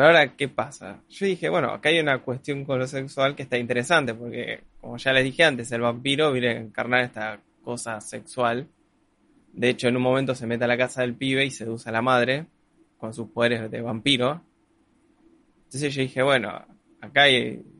Pero 0.00 0.16
ahora, 0.16 0.34
¿qué 0.34 0.48
pasa? 0.48 1.02
Yo 1.10 1.26
dije, 1.26 1.50
bueno, 1.50 1.68
acá 1.72 1.90
hay 1.90 2.00
una 2.00 2.22
cuestión 2.22 2.64
con 2.64 2.78
lo 2.78 2.86
sexual 2.86 3.36
que 3.36 3.42
está 3.42 3.58
interesante, 3.58 4.14
porque, 4.14 4.62
como 4.80 4.96
ya 4.96 5.12
les 5.12 5.24
dije 5.24 5.44
antes, 5.44 5.70
el 5.72 5.82
vampiro 5.82 6.32
viene 6.32 6.48
a 6.48 6.58
encarnar 6.58 7.02
esta 7.02 7.38
cosa 7.62 8.00
sexual. 8.00 8.66
De 9.52 9.68
hecho, 9.68 9.88
en 9.88 9.96
un 9.96 10.02
momento 10.02 10.34
se 10.34 10.46
mete 10.46 10.64
a 10.64 10.68
la 10.68 10.78
casa 10.78 11.02
del 11.02 11.16
pibe 11.16 11.44
y 11.44 11.50
seduce 11.50 11.86
a 11.90 11.92
la 11.92 12.00
madre 12.00 12.46
con 12.96 13.12
sus 13.12 13.28
poderes 13.28 13.70
de 13.70 13.82
vampiro. 13.82 14.42
Entonces 15.64 15.94
yo 15.94 16.00
dije, 16.00 16.22
bueno, 16.22 16.48
acá 17.02 17.24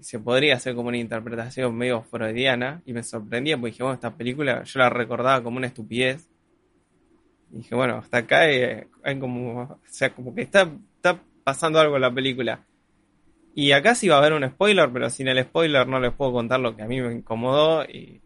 se 0.01 0.19
podría 0.19 0.57
hacer 0.57 0.75
como 0.75 0.89
una 0.91 0.99
interpretación 0.99 1.75
medio 1.75 2.03
freudiana 2.03 2.83
y 2.85 2.93
me 2.93 3.03
sorprendía 3.03 3.57
porque 3.57 3.71
dije, 3.71 3.83
bueno, 3.83 3.95
esta 3.95 4.15
película 4.15 4.63
yo 4.63 4.79
la 4.79 4.91
recordaba 4.91 5.43
como 5.43 5.57
una 5.57 5.69
estupidez. 5.69 6.29
Dije, 7.49 7.75
bueno, 7.75 7.97
hasta 7.97 8.19
acá 8.19 8.41
hay, 8.41 8.85
hay 9.05 9.19
como, 9.19 9.63
o 9.63 9.81
sea, 9.87 10.15
como 10.15 10.35
que 10.35 10.43
está, 10.43 10.71
está 10.97 11.19
pasando 11.51 11.81
algo 11.81 11.97
en 11.97 12.03
la 12.03 12.15
película. 12.15 12.65
Y 13.57 13.73
acá 13.73 13.97
sí 13.97 14.09
va 14.09 14.17
a 14.17 14.19
haber 14.19 14.35
un 14.35 14.49
spoiler, 14.49 14.89
pero 14.93 15.11
sin 15.11 15.27
el 15.27 15.43
spoiler 15.43 15.87
no 15.89 15.99
les 15.99 16.13
puedo 16.13 16.33
contar 16.33 16.61
lo 16.61 16.77
que 16.77 16.83
a 16.83 16.87
mí 16.87 17.01
me 17.01 17.13
incomodó 17.13 17.83
y 17.85 18.21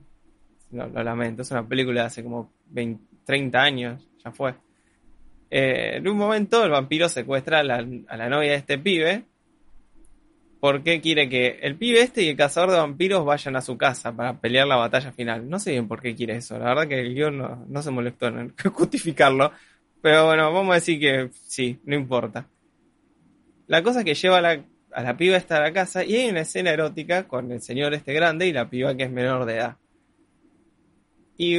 lo, 0.70 0.88
lamento. 1.02 1.40
Es 1.40 1.50
una 1.50 1.66
película 1.66 2.02
de 2.02 2.06
hace 2.08 2.22
como 2.22 2.52
20, 2.66 3.02
30 3.24 3.62
años, 3.62 4.08
ya 4.22 4.30
fue. 4.30 4.54
Eh, 5.50 5.96
en 5.96 6.08
un 6.08 6.18
momento 6.18 6.64
el 6.64 6.70
vampiro 6.70 7.08
secuestra 7.08 7.60
a 7.60 7.62
la, 7.62 7.86
a 8.08 8.16
la 8.16 8.28
novia 8.28 8.50
de 8.50 8.56
este 8.56 8.76
pibe 8.76 9.24
por 10.60 10.82
qué 10.82 11.00
quiere 11.00 11.28
que 11.28 11.58
el 11.62 11.76
pibe 11.76 12.00
este 12.00 12.22
y 12.22 12.28
el 12.28 12.36
cazador 12.36 12.70
de 12.70 12.78
vampiros 12.78 13.24
vayan 13.24 13.56
a 13.56 13.60
su 13.60 13.76
casa 13.76 14.16
para 14.16 14.40
pelear 14.40 14.66
la 14.66 14.76
batalla 14.76 15.12
final. 15.12 15.48
No 15.48 15.58
sé 15.58 15.72
bien 15.72 15.88
por 15.88 16.00
qué 16.02 16.14
quiere 16.14 16.36
eso. 16.36 16.58
La 16.58 16.66
verdad 16.66 16.88
que 16.88 17.00
el 17.00 17.14
guion 17.14 17.38
no, 17.38 17.64
no 17.68 17.82
se 17.82 17.90
molestó 17.90 18.28
en 18.28 18.54
justificarlo. 18.72 19.52
Pero 20.00 20.26
bueno, 20.26 20.52
vamos 20.52 20.72
a 20.72 20.74
decir 20.76 21.00
que 21.00 21.30
sí, 21.32 21.80
no 21.84 21.94
importa. 21.94 22.46
La 23.66 23.82
cosa 23.82 24.00
es 24.00 24.04
que 24.04 24.14
lleva 24.14 24.38
a 24.38 24.40
la, 24.40 24.64
a 24.92 25.02
la 25.02 25.16
piba 25.16 25.36
esta 25.36 25.56
a 25.56 25.60
la 25.60 25.72
casa 25.72 26.04
y 26.04 26.14
hay 26.16 26.30
una 26.30 26.40
escena 26.40 26.70
erótica 26.70 27.26
con 27.28 27.50
el 27.52 27.60
señor 27.60 27.94
este 27.94 28.12
grande 28.12 28.46
y 28.46 28.52
la 28.52 28.68
piba 28.68 28.96
que 28.96 29.04
es 29.04 29.10
menor 29.10 29.44
de 29.46 29.56
edad. 29.56 29.76
Y, 31.36 31.56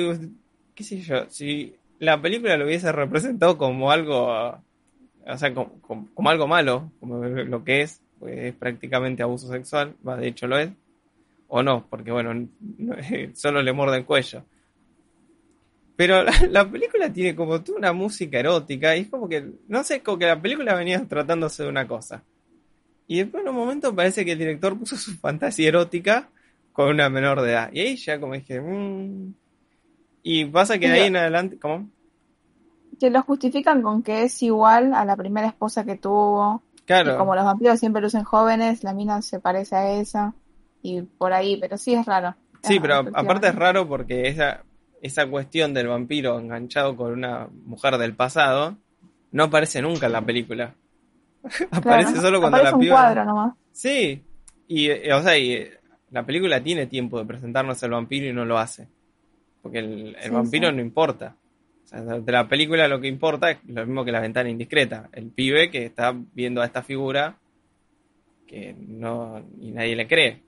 qué 0.73 0.83
sé 0.83 1.01
yo, 1.01 1.29
si 1.29 1.75
la 1.99 2.21
película 2.21 2.57
lo 2.57 2.65
hubiese 2.65 2.91
representado 2.91 3.57
como 3.57 3.91
algo, 3.91 4.27
o 4.27 5.37
sea, 5.37 5.53
como, 5.53 5.81
como- 5.81 6.29
algo 6.29 6.47
malo, 6.47 6.91
como 6.99 7.23
lo 7.25 7.63
que 7.63 7.81
es, 7.81 8.01
pues 8.19 8.37
es 8.37 8.53
prácticamente 8.55 9.23
abuso 9.23 9.47
sexual, 9.47 9.95
de 10.01 10.27
hecho 10.27 10.47
lo 10.47 10.57
es, 10.57 10.69
o 11.47 11.63
no, 11.63 11.85
porque 11.89 12.11
bueno, 12.11 12.33
no- 12.33 12.95
solo 13.33 13.61
le 13.61 13.73
muerde 13.73 13.97
el 13.97 14.05
cuello. 14.05 14.43
Pero 15.95 16.23
la, 16.23 16.31
la 16.49 16.69
película 16.69 17.11
tiene 17.11 17.35
como 17.35 17.61
toda 17.61 17.77
una 17.77 17.93
música 17.93 18.39
erótica 18.39 18.95
y 18.95 19.01
es 19.01 19.09
como 19.09 19.29
que, 19.29 19.51
no 19.67 19.83
sé, 19.83 20.01
como 20.01 20.17
que 20.17 20.25
la 20.25 20.41
película 20.41 20.75
venía 20.75 21.03
tratándose 21.07 21.63
de 21.63 21.69
una 21.69 21.87
cosa. 21.87 22.23
Y 23.07 23.19
después 23.19 23.43
en 23.43 23.49
un 23.49 23.55
momento 23.55 23.95
parece 23.95 24.25
que 24.25 24.33
el 24.33 24.39
director 24.39 24.77
puso 24.77 24.97
su 24.97 25.15
fantasía 25.17 25.69
erótica 25.69 26.29
con 26.73 26.89
una 26.89 27.09
menor 27.09 27.41
de 27.41 27.51
edad. 27.51 27.69
Y 27.71 27.79
ahí 27.79 27.95
ya 27.95 28.19
como 28.19 28.33
dije, 28.33 28.59
"Mm". 28.59 29.33
Y 30.23 30.45
pasa 30.45 30.79
que 30.79 30.89
de 30.89 30.93
ahí 30.93 31.07
en 31.07 31.17
adelante, 31.17 31.59
¿cómo? 31.59 31.87
Que 32.99 33.09
lo 33.09 33.21
justifican 33.21 33.81
con 33.81 34.01
que 34.01 34.23
es 34.23 34.41
igual 34.41 34.93
a 34.93 35.05
la 35.05 35.15
primera 35.15 35.47
esposa 35.47 35.85
que 35.85 35.97
tuvo. 35.97 36.63
Claro. 36.85 37.13
Y 37.13 37.17
como 37.17 37.35
los 37.35 37.45
vampiros 37.45 37.79
siempre 37.79 38.01
lucen 38.01 38.23
jóvenes, 38.23 38.83
la 38.83 38.93
mina 38.93 39.21
se 39.21 39.39
parece 39.39 39.75
a 39.75 39.91
esa. 39.99 40.33
Y 40.81 41.03
por 41.03 41.31
ahí, 41.31 41.57
pero 41.57 41.77
sí 41.77 41.93
es 41.93 42.05
raro. 42.05 42.35
Sí, 42.63 42.79
pero 42.79 43.05
aparte 43.13 43.47
es 43.47 43.55
raro 43.55 43.87
porque 43.87 44.27
esa, 44.27 44.63
esa 45.01 45.27
cuestión 45.27 45.73
del 45.73 45.87
vampiro 45.87 46.39
enganchado 46.39 46.95
con 46.95 47.11
una 47.11 47.47
mujer 47.65 47.97
del 47.97 48.15
pasado 48.15 48.77
no 49.31 49.43
aparece 49.45 49.81
nunca 49.81 50.05
en 50.07 50.11
la 50.13 50.21
película. 50.25 50.75
aparece 51.71 52.15
solo 52.17 52.39
cuando 52.39 52.57
aparece 52.57 52.71
la 52.71 52.75
un 52.75 52.81
piba. 52.81 52.95
cuadro 52.95 53.25
nomás. 53.25 53.53
Sí, 53.71 54.23
y 54.67 54.87
eh, 54.89 55.13
o 55.13 55.21
sea, 55.21 55.37
y, 55.37 55.51
eh, 55.53 55.79
la 56.11 56.25
película 56.25 56.61
tiene 56.63 56.87
tiempo 56.87 57.19
de 57.19 57.25
presentarnos 57.25 57.83
al 57.83 57.91
vampiro 57.91 58.27
y 58.27 58.33
no 58.33 58.45
lo 58.45 58.57
hace. 58.57 58.87
Porque 59.61 59.79
el, 59.79 60.15
el 60.21 60.23
Sí, 60.23 60.29
vampiro 60.29 60.69
sí. 60.69 60.75
no 60.75 60.81
importa. 60.81 61.35
O 61.83 61.87
sea, 61.87 62.01
de 62.01 62.31
la 62.31 62.47
película 62.47 62.87
lo 62.87 62.99
que 62.99 63.07
importa 63.07 63.51
es 63.51 63.57
lo 63.67 63.85
mismo 63.85 64.05
que 64.05 64.11
la 64.11 64.19
ventana 64.21 64.49
indiscreta. 64.49 65.09
El 65.11 65.29
pibe 65.29 65.69
que 65.69 65.85
está 65.85 66.15
viendo 66.33 66.61
a 66.61 66.65
esta 66.65 66.81
figura 66.81 67.37
que 68.47 68.75
no 68.77 69.43
y 69.59 69.71
nadie 69.71 69.95
le 69.95 70.07
cree. 70.07 70.41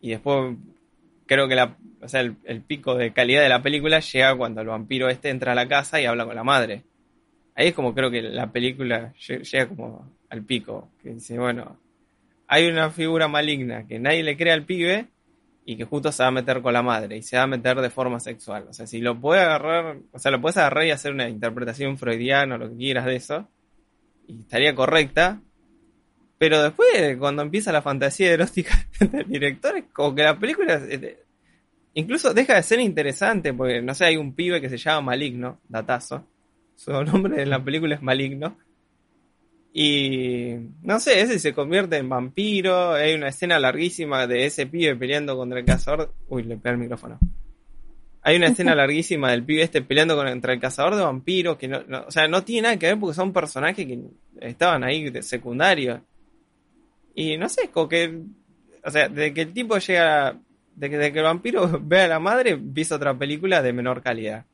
Y 0.00 0.10
después 0.10 0.56
creo 1.30 1.46
que 1.48 1.54
la, 1.54 1.76
o 2.02 2.08
sea, 2.08 2.22
el, 2.22 2.36
el 2.44 2.60
pico 2.62 2.96
de 2.96 3.12
calidad 3.12 3.42
de 3.42 3.48
la 3.48 3.62
película 3.62 4.00
llega 4.00 4.36
cuando 4.36 4.60
el 4.62 4.66
vampiro 4.66 5.08
este 5.08 5.30
entra 5.30 5.52
a 5.52 5.54
la 5.54 5.68
casa 5.68 6.00
y 6.00 6.06
habla 6.06 6.26
con 6.26 6.34
la 6.34 6.42
madre. 6.44 6.82
Ahí 7.54 7.68
es 7.68 7.74
como 7.74 7.94
creo 7.94 8.10
que 8.10 8.22
la 8.22 8.50
película 8.52 9.12
lle- 9.14 9.42
llega 9.42 9.68
como 9.68 10.10
al 10.30 10.42
pico, 10.44 10.90
que 11.02 11.10
dice, 11.14 11.38
bueno, 11.38 11.78
hay 12.48 12.68
una 12.68 12.90
figura 12.90 13.28
maligna 13.28 13.86
que 13.86 13.98
nadie 14.00 14.22
le 14.24 14.36
cree 14.36 14.52
al 14.52 14.64
pibe 14.64 15.06
y 15.64 15.76
que 15.76 15.84
justo 15.84 16.10
se 16.12 16.22
va 16.24 16.28
a 16.28 16.32
meter 16.32 16.62
con 16.62 16.72
la 16.72 16.82
madre 16.82 17.16
y 17.18 17.22
se 17.22 17.36
va 17.36 17.44
a 17.44 17.46
meter 17.46 17.80
de 17.80 17.90
forma 17.90 18.20
sexual. 18.20 18.66
O 18.68 18.72
sea, 18.72 18.86
si 18.86 19.00
lo 19.00 19.20
puede 19.20 19.42
agarrar, 19.42 19.98
o 20.12 20.18
sea, 20.18 20.32
lo 20.32 20.40
puedes 20.40 20.56
agarrar 20.56 20.86
y 20.86 20.90
hacer 20.92 21.12
una 21.12 21.28
interpretación 21.28 21.98
freudiana 21.98 22.56
o 22.56 22.58
lo 22.58 22.70
que 22.70 22.76
quieras 22.76 23.06
de 23.06 23.16
eso, 23.16 23.48
y 24.26 24.40
estaría 24.42 24.74
correcta. 24.74 25.42
Pero 26.40 26.62
después, 26.62 27.18
cuando 27.18 27.42
empieza 27.42 27.70
la 27.70 27.82
fantasía 27.82 28.32
erótica 28.32 28.86
del 28.98 29.28
director, 29.28 29.76
es 29.76 29.84
como 29.92 30.14
que 30.14 30.22
la 30.22 30.38
película 30.38 30.80
eh, 30.88 31.18
incluso 31.92 32.32
deja 32.32 32.54
de 32.54 32.62
ser 32.62 32.80
interesante, 32.80 33.52
porque 33.52 33.82
no 33.82 33.94
sé, 33.94 34.06
hay 34.06 34.16
un 34.16 34.32
pibe 34.34 34.58
que 34.58 34.70
se 34.70 34.78
llama 34.78 35.02
Maligno, 35.02 35.60
datazo. 35.68 36.26
Su 36.76 36.92
nombre 37.04 37.42
en 37.42 37.50
la 37.50 37.62
película 37.62 37.94
es 37.94 38.00
Maligno. 38.00 38.56
Y 39.74 40.54
no 40.82 40.98
sé, 40.98 41.20
ese 41.20 41.38
se 41.38 41.52
convierte 41.52 41.98
en 41.98 42.08
vampiro. 42.08 42.92
Hay 42.94 43.12
una 43.14 43.28
escena 43.28 43.58
larguísima 43.58 44.26
de 44.26 44.46
ese 44.46 44.66
pibe 44.66 44.96
peleando 44.96 45.36
contra 45.36 45.58
el 45.60 45.66
cazador. 45.66 46.14
Uy, 46.28 46.42
le 46.44 46.56
pegué 46.56 46.70
el 46.72 46.78
micrófono. 46.80 47.18
Hay 48.22 48.36
una 48.36 48.46
escena 48.48 48.74
larguísima 48.74 49.30
del 49.30 49.44
pibe 49.44 49.62
este 49.62 49.82
peleando 49.82 50.16
contra 50.16 50.54
el 50.54 50.58
cazador 50.60 50.96
de 50.96 51.02
vampiros. 51.02 51.58
Que 51.58 51.68
no, 51.68 51.82
no- 51.86 52.04
o 52.08 52.10
sea, 52.10 52.26
no 52.28 52.42
tiene 52.44 52.62
nada 52.62 52.78
que 52.78 52.86
ver 52.86 52.98
porque 52.98 53.14
son 53.14 53.32
personajes 53.34 53.86
que 53.86 54.00
estaban 54.40 54.82
ahí 54.84 55.10
de 55.10 55.22
secundarios. 55.22 56.00
Y 57.20 57.36
no 57.36 57.50
sé, 57.50 57.68
como 57.68 57.86
que. 57.86 58.22
O 58.82 58.90
sea, 58.90 59.10
de 59.10 59.34
que 59.34 59.42
el 59.42 59.52
tipo 59.52 59.76
llega. 59.76 60.38
De 60.74 60.88
que, 60.88 60.96
de 60.96 61.12
que 61.12 61.18
el 61.18 61.24
vampiro 61.26 61.78
ve 61.82 62.00
a 62.00 62.08
la 62.08 62.18
madre, 62.18 62.52
empieza 62.52 62.96
otra 62.96 63.18
película 63.18 63.60
de 63.60 63.74
menor 63.74 64.02
calidad. 64.02 64.46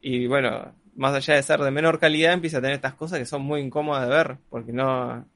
Y 0.00 0.26
bueno, 0.26 0.74
más 0.96 1.14
allá 1.14 1.34
de 1.34 1.42
ser 1.42 1.60
de 1.60 1.70
menor 1.70 1.98
calidad, 1.98 2.32
empieza 2.32 2.58
a 2.58 2.60
tener 2.62 2.76
estas 2.76 2.94
cosas 2.94 3.18
que 3.18 3.26
son 3.26 3.42
muy 3.42 3.60
incómodas 3.60 4.08
de 4.08 4.14
ver, 4.14 4.38
porque 4.48 4.72
no... 4.72 5.26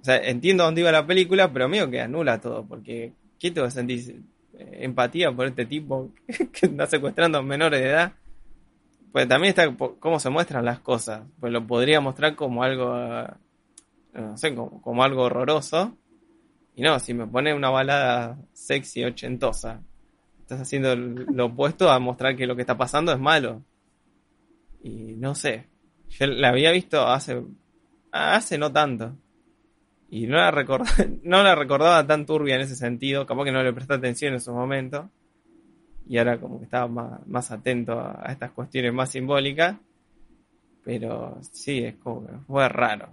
O 0.00 0.04
sea, 0.04 0.16
entiendo 0.16 0.64
dónde 0.64 0.80
iba 0.80 0.90
la 0.90 1.06
película, 1.06 1.52
pero 1.52 1.68
medio 1.68 1.90
que 1.90 2.00
anula 2.00 2.40
todo, 2.40 2.64
porque 2.64 3.12
¿qué 3.38 3.50
te 3.50 3.60
vas 3.60 3.74
sentir 3.74 4.22
eh, 4.58 4.78
empatía 4.80 5.32
por 5.32 5.46
este 5.46 5.66
tipo 5.66 6.12
que 6.26 6.66
está 6.66 6.86
secuestrando 6.86 7.38
a 7.38 7.42
menores 7.42 7.80
de 7.80 7.90
edad? 7.90 8.12
Pues 9.12 9.28
también 9.28 9.50
está 9.50 9.70
cómo 10.00 10.18
se 10.18 10.30
muestran 10.30 10.64
las 10.64 10.80
cosas, 10.80 11.22
pues 11.40 11.52
lo 11.52 11.66
podría 11.66 12.00
mostrar 12.00 12.34
como 12.36 12.62
algo, 12.62 12.94
no 14.14 14.36
sé, 14.36 14.54
como, 14.54 14.80
como 14.80 15.02
algo 15.02 15.22
horroroso, 15.22 15.96
y 16.76 16.82
no, 16.82 16.98
si 16.98 17.14
me 17.14 17.26
pone 17.26 17.54
una 17.54 17.70
balada 17.70 18.38
sexy 18.52 19.04
ochentosa, 19.04 19.80
estás 20.40 20.60
haciendo 20.60 20.96
lo 20.96 21.46
opuesto 21.46 21.90
a 21.90 21.98
mostrar 21.98 22.36
que 22.36 22.46
lo 22.46 22.56
que 22.56 22.62
está 22.62 22.76
pasando 22.76 23.12
es 23.12 23.18
malo. 23.18 23.62
Y 24.82 25.14
no 25.16 25.34
sé. 25.34 25.68
Yo 26.10 26.26
la 26.26 26.50
había 26.50 26.72
visto 26.72 27.06
hace. 27.06 27.42
hace 28.10 28.58
no 28.58 28.72
tanto. 28.72 29.16
Y 30.10 30.26
no 30.26 30.36
la, 30.36 30.50
recordaba, 30.50 30.90
no 31.22 31.42
la 31.42 31.54
recordaba 31.54 32.06
tan 32.06 32.26
turbia 32.26 32.56
en 32.56 32.62
ese 32.62 32.76
sentido. 32.76 33.24
Capaz 33.24 33.44
que 33.44 33.52
no 33.52 33.62
le 33.62 33.72
presté 33.72 33.94
atención 33.94 34.34
en 34.34 34.40
su 34.40 34.52
momento. 34.52 35.10
Y 36.06 36.18
ahora 36.18 36.38
como 36.38 36.58
que 36.58 36.64
estaba 36.64 36.88
más, 36.88 37.26
más 37.26 37.50
atento 37.50 37.98
a, 37.98 38.20
a 38.20 38.32
estas 38.32 38.50
cuestiones 38.50 38.92
más 38.92 39.10
simbólicas. 39.10 39.76
Pero 40.84 41.38
sí, 41.52 41.84
es 41.84 41.94
como 41.96 42.26
que 42.26 42.32
fue 42.46 42.68
raro. 42.68 43.08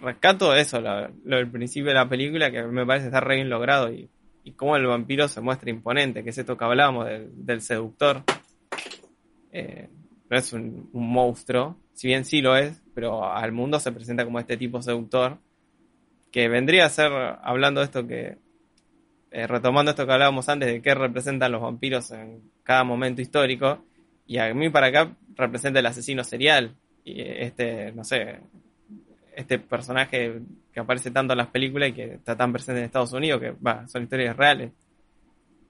Rescato 0.00 0.54
eso, 0.54 0.80
lo, 0.80 1.08
del 1.24 1.50
principio 1.50 1.88
de 1.88 1.94
la 1.94 2.08
película, 2.08 2.50
que 2.50 2.62
me 2.62 2.86
parece 2.86 3.06
estar 3.06 3.26
re 3.26 3.36
bien 3.36 3.48
logrado. 3.50 3.92
Y, 3.92 4.08
y 4.44 4.52
cómo 4.52 4.76
el 4.76 4.86
vampiro 4.86 5.28
se 5.28 5.40
muestra 5.40 5.70
imponente, 5.70 6.24
que 6.24 6.30
es 6.30 6.38
esto 6.38 6.56
que 6.56 6.64
hablábamos 6.64 7.06
del, 7.06 7.30
del 7.44 7.60
seductor. 7.60 8.22
Eh, 9.52 9.88
no 10.30 10.36
es 10.36 10.52
un, 10.52 10.88
monstruo, 10.92 11.76
si 11.94 12.08
bien 12.08 12.24
sí 12.24 12.40
lo 12.40 12.56
es, 12.56 12.82
pero 12.94 13.30
al 13.30 13.52
mundo 13.52 13.80
se 13.80 13.92
presenta 13.92 14.24
como 14.24 14.38
este 14.38 14.56
tipo 14.56 14.82
seductor, 14.82 15.38
que 16.30 16.48
vendría 16.48 16.84
a 16.84 16.90
ser, 16.90 17.10
hablando 17.12 17.80
de 17.80 17.86
esto 17.86 18.06
que, 18.06 18.38
eh, 19.30 19.46
retomando 19.46 19.90
esto 19.90 20.06
que 20.06 20.12
hablábamos 20.12 20.48
antes 20.48 20.70
de 20.70 20.82
qué 20.82 20.94
representan 20.94 21.52
los 21.52 21.62
vampiros 21.62 22.10
en 22.10 22.42
cada 22.62 22.84
momento 22.84 23.22
histórico, 23.22 23.84
y 24.26 24.38
a 24.38 24.52
mí 24.52 24.68
para 24.68 24.88
acá 24.88 25.16
representa 25.34 25.80
el 25.80 25.86
asesino 25.86 26.24
serial, 26.24 26.76
y 27.04 27.22
este, 27.22 27.92
no 27.92 28.04
sé, 28.04 28.40
este 29.38 29.58
personaje 29.60 30.40
que 30.72 30.80
aparece 30.80 31.10
tanto 31.12 31.32
en 31.32 31.38
las 31.38 31.46
películas 31.46 31.90
y 31.90 31.92
que 31.92 32.14
está 32.14 32.36
tan 32.36 32.52
presente 32.52 32.80
en 32.80 32.86
Estados 32.86 33.12
Unidos, 33.12 33.40
que 33.40 33.50
va, 33.52 33.86
son 33.86 34.02
historias 34.02 34.36
reales. 34.36 34.72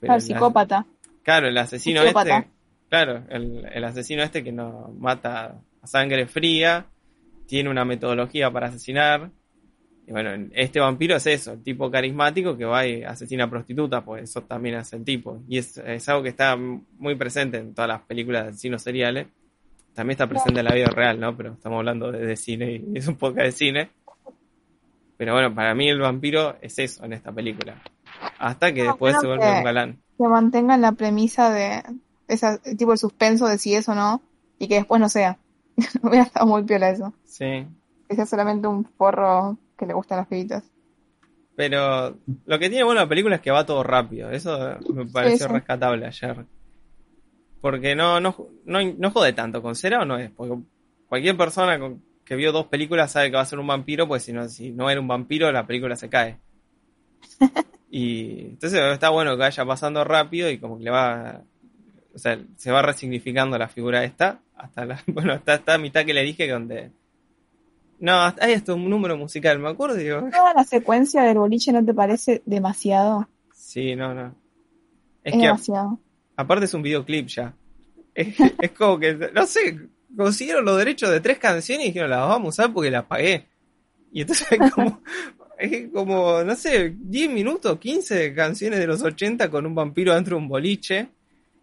Pero 0.00 0.14
el- 0.14 0.20
psicópata. 0.22 0.86
Claro, 1.22 1.48
el 1.48 1.58
asesino 1.58 2.00
Psicópata. 2.00 2.38
este. 2.38 2.50
Claro, 2.88 3.24
el, 3.28 3.66
el 3.70 3.84
asesino 3.84 4.22
este 4.22 4.42
que 4.42 4.50
no 4.52 4.94
mata 4.98 5.60
a 5.82 5.86
sangre 5.86 6.26
fría, 6.26 6.86
tiene 7.46 7.68
una 7.68 7.84
metodología 7.84 8.50
para 8.50 8.68
asesinar. 8.68 9.30
Y 10.06 10.12
bueno, 10.12 10.48
este 10.54 10.80
vampiro 10.80 11.16
es 11.16 11.26
eso, 11.26 11.52
el 11.52 11.62
tipo 11.62 11.90
carismático 11.90 12.56
que 12.56 12.64
va 12.64 12.86
y 12.86 13.02
asesina 13.04 13.44
a 13.44 13.50
prostitutas, 13.50 14.02
pues 14.02 14.22
eso 14.22 14.40
también 14.44 14.76
hace 14.76 14.96
el 14.96 15.04
tipo. 15.04 15.42
Y 15.46 15.58
es, 15.58 15.76
es 15.76 16.08
algo 16.08 16.22
que 16.22 16.30
está 16.30 16.56
muy 16.56 17.14
presente 17.16 17.58
en 17.58 17.74
todas 17.74 17.88
las 17.88 18.00
películas 18.00 18.44
de 18.44 18.48
asesinos 18.50 18.80
seriales. 18.80 19.26
También 19.98 20.12
está 20.12 20.28
presente 20.28 20.60
en 20.60 20.66
la 20.66 20.76
vida 20.76 20.86
real, 20.90 21.18
¿no? 21.18 21.36
Pero 21.36 21.54
estamos 21.54 21.78
hablando 21.78 22.12
de, 22.12 22.24
de 22.24 22.36
cine 22.36 22.70
y 22.70 22.96
es 22.96 23.08
un 23.08 23.16
poco 23.16 23.34
de 23.40 23.50
cine. 23.50 23.90
Pero 25.16 25.32
bueno, 25.32 25.52
para 25.52 25.74
mí 25.74 25.88
el 25.88 25.98
vampiro 25.98 26.54
es 26.60 26.78
eso 26.78 27.04
en 27.04 27.14
esta 27.14 27.32
película. 27.32 27.82
Hasta 28.38 28.72
que 28.72 28.84
No, 28.84 28.90
después 28.90 29.16
se 29.20 29.26
vuelve 29.26 29.58
un 29.58 29.64
galán. 29.64 30.00
Que 30.16 30.28
mantengan 30.28 30.82
la 30.82 30.92
premisa 30.92 31.50
de 31.50 31.82
esa 32.28 32.58
tipo 32.58 32.92
de 32.92 32.96
suspenso 32.96 33.48
de 33.48 33.58
si 33.58 33.74
es 33.74 33.88
o 33.88 33.96
no. 33.96 34.22
Y 34.60 34.68
que 34.68 34.76
después 34.76 35.00
no 35.00 35.08
sea. 35.08 35.36
Hubiera 36.04 36.26
estado 36.26 36.46
muy 36.46 36.62
piola 36.62 36.90
eso. 36.90 37.12
Sí. 37.24 37.66
Que 38.08 38.14
sea 38.14 38.24
solamente 38.24 38.68
un 38.68 38.84
porro 38.84 39.58
que 39.76 39.84
le 39.84 39.94
gustan 39.94 40.18
las 40.18 40.28
pibitas. 40.28 40.62
Pero 41.56 42.16
lo 42.46 42.58
que 42.60 42.68
tiene 42.68 42.84
bueno 42.84 43.00
la 43.00 43.08
película 43.08 43.34
es 43.34 43.42
que 43.42 43.50
va 43.50 43.66
todo 43.66 43.82
rápido. 43.82 44.30
Eso 44.30 44.76
me 44.94 45.06
pareció 45.06 45.48
sí. 45.48 45.52
rescatable 45.52 46.06
ayer. 46.06 46.46
Porque 47.60 47.94
no, 47.96 48.20
no, 48.20 48.34
no, 48.64 48.78
no 48.96 49.10
jode 49.10 49.32
tanto. 49.32 49.60
Con 49.62 49.74
Cera 49.74 50.00
o 50.00 50.04
no 50.04 50.18
es. 50.18 50.30
Porque 50.30 50.56
cualquier 51.08 51.36
persona 51.36 51.78
con- 51.78 52.02
que 52.24 52.36
vio 52.36 52.52
dos 52.52 52.66
películas 52.66 53.10
sabe 53.12 53.30
que 53.30 53.36
va 53.36 53.42
a 53.42 53.46
ser 53.46 53.58
un 53.58 53.66
vampiro, 53.66 54.06
pues 54.06 54.22
si 54.22 54.32
no, 54.32 54.48
si 54.48 54.70
no 54.70 54.90
era 54.90 55.00
un 55.00 55.08
vampiro, 55.08 55.50
la 55.50 55.66
película 55.66 55.96
se 55.96 56.08
cae. 56.08 56.38
Y 57.90 58.40
entonces 58.50 58.78
está 58.92 59.08
bueno 59.08 59.30
que 59.30 59.38
vaya 59.38 59.64
pasando 59.64 60.04
rápido 60.04 60.50
y 60.50 60.58
como 60.58 60.76
que 60.76 60.84
le 60.84 60.90
va, 60.90 61.40
o 62.14 62.18
sea, 62.18 62.38
se 62.56 62.70
va 62.70 62.82
resignificando 62.82 63.56
la 63.56 63.66
figura 63.68 64.04
esta, 64.04 64.40
hasta 64.56 64.84
la, 64.84 65.02
bueno, 65.06 65.32
hasta 65.32 65.54
esta 65.54 65.78
mitad 65.78 66.04
que 66.04 66.12
le 66.12 66.22
dije 66.22 66.44
que 66.44 66.52
donde, 66.52 66.90
no, 67.98 68.12
hay 68.40 68.52
hasta 68.52 68.74
un 68.74 68.90
número 68.90 69.16
musical, 69.16 69.58
me 69.58 69.70
acuerdo, 69.70 69.96
digo, 69.96 70.20
Toda 70.30 70.52
la 70.52 70.64
secuencia 70.64 71.22
del 71.22 71.38
boliche 71.38 71.72
no 71.72 71.82
te 71.82 71.94
parece 71.94 72.42
demasiado. 72.44 73.26
sí, 73.54 73.96
no, 73.96 74.12
no. 74.12 74.34
Es 75.24 75.32
Es 75.32 75.40
que 75.40 75.46
demasiado. 75.46 75.98
Aparte 76.38 76.66
es 76.66 76.74
un 76.74 76.82
videoclip 76.82 77.26
ya. 77.26 77.54
Es, 78.14 78.36
es 78.62 78.70
como 78.70 78.98
que, 78.98 79.14
no 79.34 79.46
sé, 79.46 79.88
consiguieron 80.16 80.64
los 80.64 80.78
derechos 80.78 81.10
de 81.10 81.20
tres 81.20 81.38
canciones 81.38 81.84
y 81.84 81.88
dijeron, 81.88 82.10
las 82.10 82.20
vamos 82.20 82.46
a 82.46 82.62
usar 82.62 82.72
porque 82.72 82.90
las 82.90 83.04
pagué. 83.04 83.46
Y 84.12 84.22
entonces 84.22 84.46
hay 84.52 84.70
como, 84.70 85.02
es 85.58 85.88
como, 85.92 86.44
no 86.44 86.54
sé, 86.54 86.94
10 86.96 87.30
minutos, 87.30 87.78
15 87.78 88.34
canciones 88.34 88.78
de 88.78 88.86
los 88.86 89.02
80 89.02 89.50
con 89.50 89.66
un 89.66 89.74
vampiro 89.74 90.14
dentro 90.14 90.36
de 90.36 90.42
un 90.42 90.48
boliche, 90.48 91.08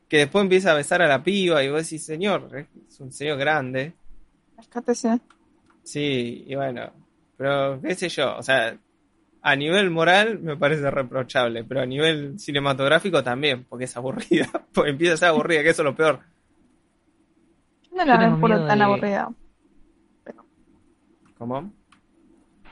que 0.10 0.18
después 0.18 0.44
empieza 0.44 0.72
a 0.72 0.76
besar 0.76 1.02
a 1.02 1.08
la 1.08 1.24
piba 1.24 1.64
y 1.64 1.70
vos 1.70 1.84
decís, 1.84 2.06
señor, 2.06 2.68
es 2.88 3.00
un 3.00 3.12
señor 3.12 3.40
grande. 3.40 3.94
Rescátese. 4.58 5.20
Sí, 5.84 6.44
y 6.48 6.56
bueno, 6.56 6.92
pero 7.38 7.80
qué 7.82 7.96
sé 7.96 8.10
yo, 8.10 8.36
o 8.38 8.44
sea, 8.44 8.78
a 9.48 9.56
nivel 9.56 9.92
moral 9.92 10.40
me 10.40 10.58
parece 10.58 10.90
reprochable, 10.90 11.64
pero 11.64 11.82
a 11.82 11.86
nivel 11.86 12.40
cinematográfico 12.40 13.24
también, 13.24 13.64
porque 13.70 13.86
es 13.86 13.96
aburrida, 13.96 14.48
porque 14.74 14.90
empieza 14.90 15.14
a 15.14 15.18
ser 15.18 15.28
aburrida, 15.30 15.62
que 15.62 15.70
eso 15.70 15.84
es 15.84 15.86
lo 15.86 15.96
peor. 15.96 16.20
No 17.92 18.04
la 18.06 18.18
recuerdo 18.18 18.38
miedo 18.56 18.68
tan 18.68 18.80
de- 18.80 18.84
aburrida. 18.86 19.30
¿Cómo? 21.38 21.72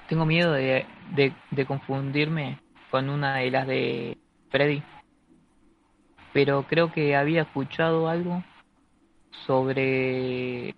Tengo 0.09 0.26
miedo 0.26 0.51
de, 0.51 0.88
de, 1.15 1.34
de 1.51 1.65
confundirme 1.67 2.59
con 2.89 3.07
una 3.09 3.36
de 3.38 3.51
las 3.51 3.67
de 3.67 4.17
Freddy. 4.49 4.82
Pero 6.34 6.63
creo 6.67 6.91
que 6.91 7.15
había 7.15 7.43
escuchado 7.43 8.09
algo 8.09 8.43
sobre 9.45 10.74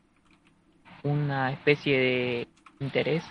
una 1.04 1.52
especie 1.54 1.98
de 1.98 2.48
interés 2.80 3.24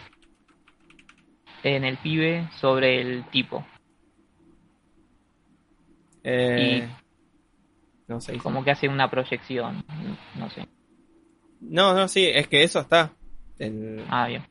en 1.64 1.84
el 1.84 1.96
pibe 1.98 2.48
sobre 2.60 3.00
el 3.00 3.24
tipo. 3.30 3.66
Eh, 6.22 6.88
no 8.08 8.20
sé. 8.20 8.38
Como 8.38 8.64
que 8.64 8.70
hace 8.70 8.88
una 8.88 9.10
proyección. 9.10 9.84
No 10.38 10.50
sé. 10.50 10.66
No, 11.60 11.94
no, 11.94 12.08
sí, 12.08 12.26
es 12.26 12.48
que 12.48 12.62
eso 12.62 12.80
está. 12.80 13.12
El- 13.58 14.04
Ah, 14.08 14.28
bien. 14.28 14.44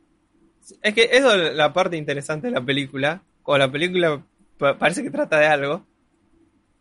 Es 0.81 0.93
que 0.93 1.09
eso 1.11 1.33
es 1.35 1.53
la 1.55 1.73
parte 1.73 1.97
interesante 1.97 2.47
de 2.47 2.53
la 2.53 2.61
película. 2.61 3.21
O 3.43 3.57
la 3.57 3.71
película 3.71 4.23
pa- 4.57 4.77
parece 4.77 5.03
que 5.03 5.11
trata 5.11 5.39
de 5.39 5.47
algo. 5.47 5.85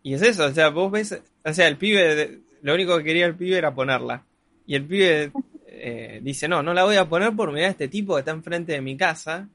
Y 0.01 0.13
es 0.13 0.21
eso, 0.21 0.45
o 0.45 0.51
sea, 0.51 0.69
vos 0.69 0.91
ves, 0.91 1.21
o 1.45 1.53
sea, 1.53 1.67
el 1.67 1.77
pibe, 1.77 2.41
lo 2.61 2.73
único 2.73 2.97
que 2.97 3.03
quería 3.05 3.25
el 3.25 3.35
pibe 3.35 3.57
era 3.57 3.73
ponerla. 3.73 4.25
Y 4.65 4.75
el 4.75 4.85
pibe 4.85 5.31
eh, 5.67 6.19
dice, 6.21 6.47
no, 6.47 6.61
no 6.61 6.73
la 6.73 6.83
voy 6.83 6.97
a 6.97 7.07
poner 7.07 7.33
por 7.35 7.51
mirar 7.51 7.67
a 7.67 7.71
este 7.71 7.87
tipo 7.87 8.13
que 8.15 8.19
está 8.19 8.31
enfrente 8.31 8.73
de 8.73 8.81
mi 8.81 8.95
casa. 8.97 9.49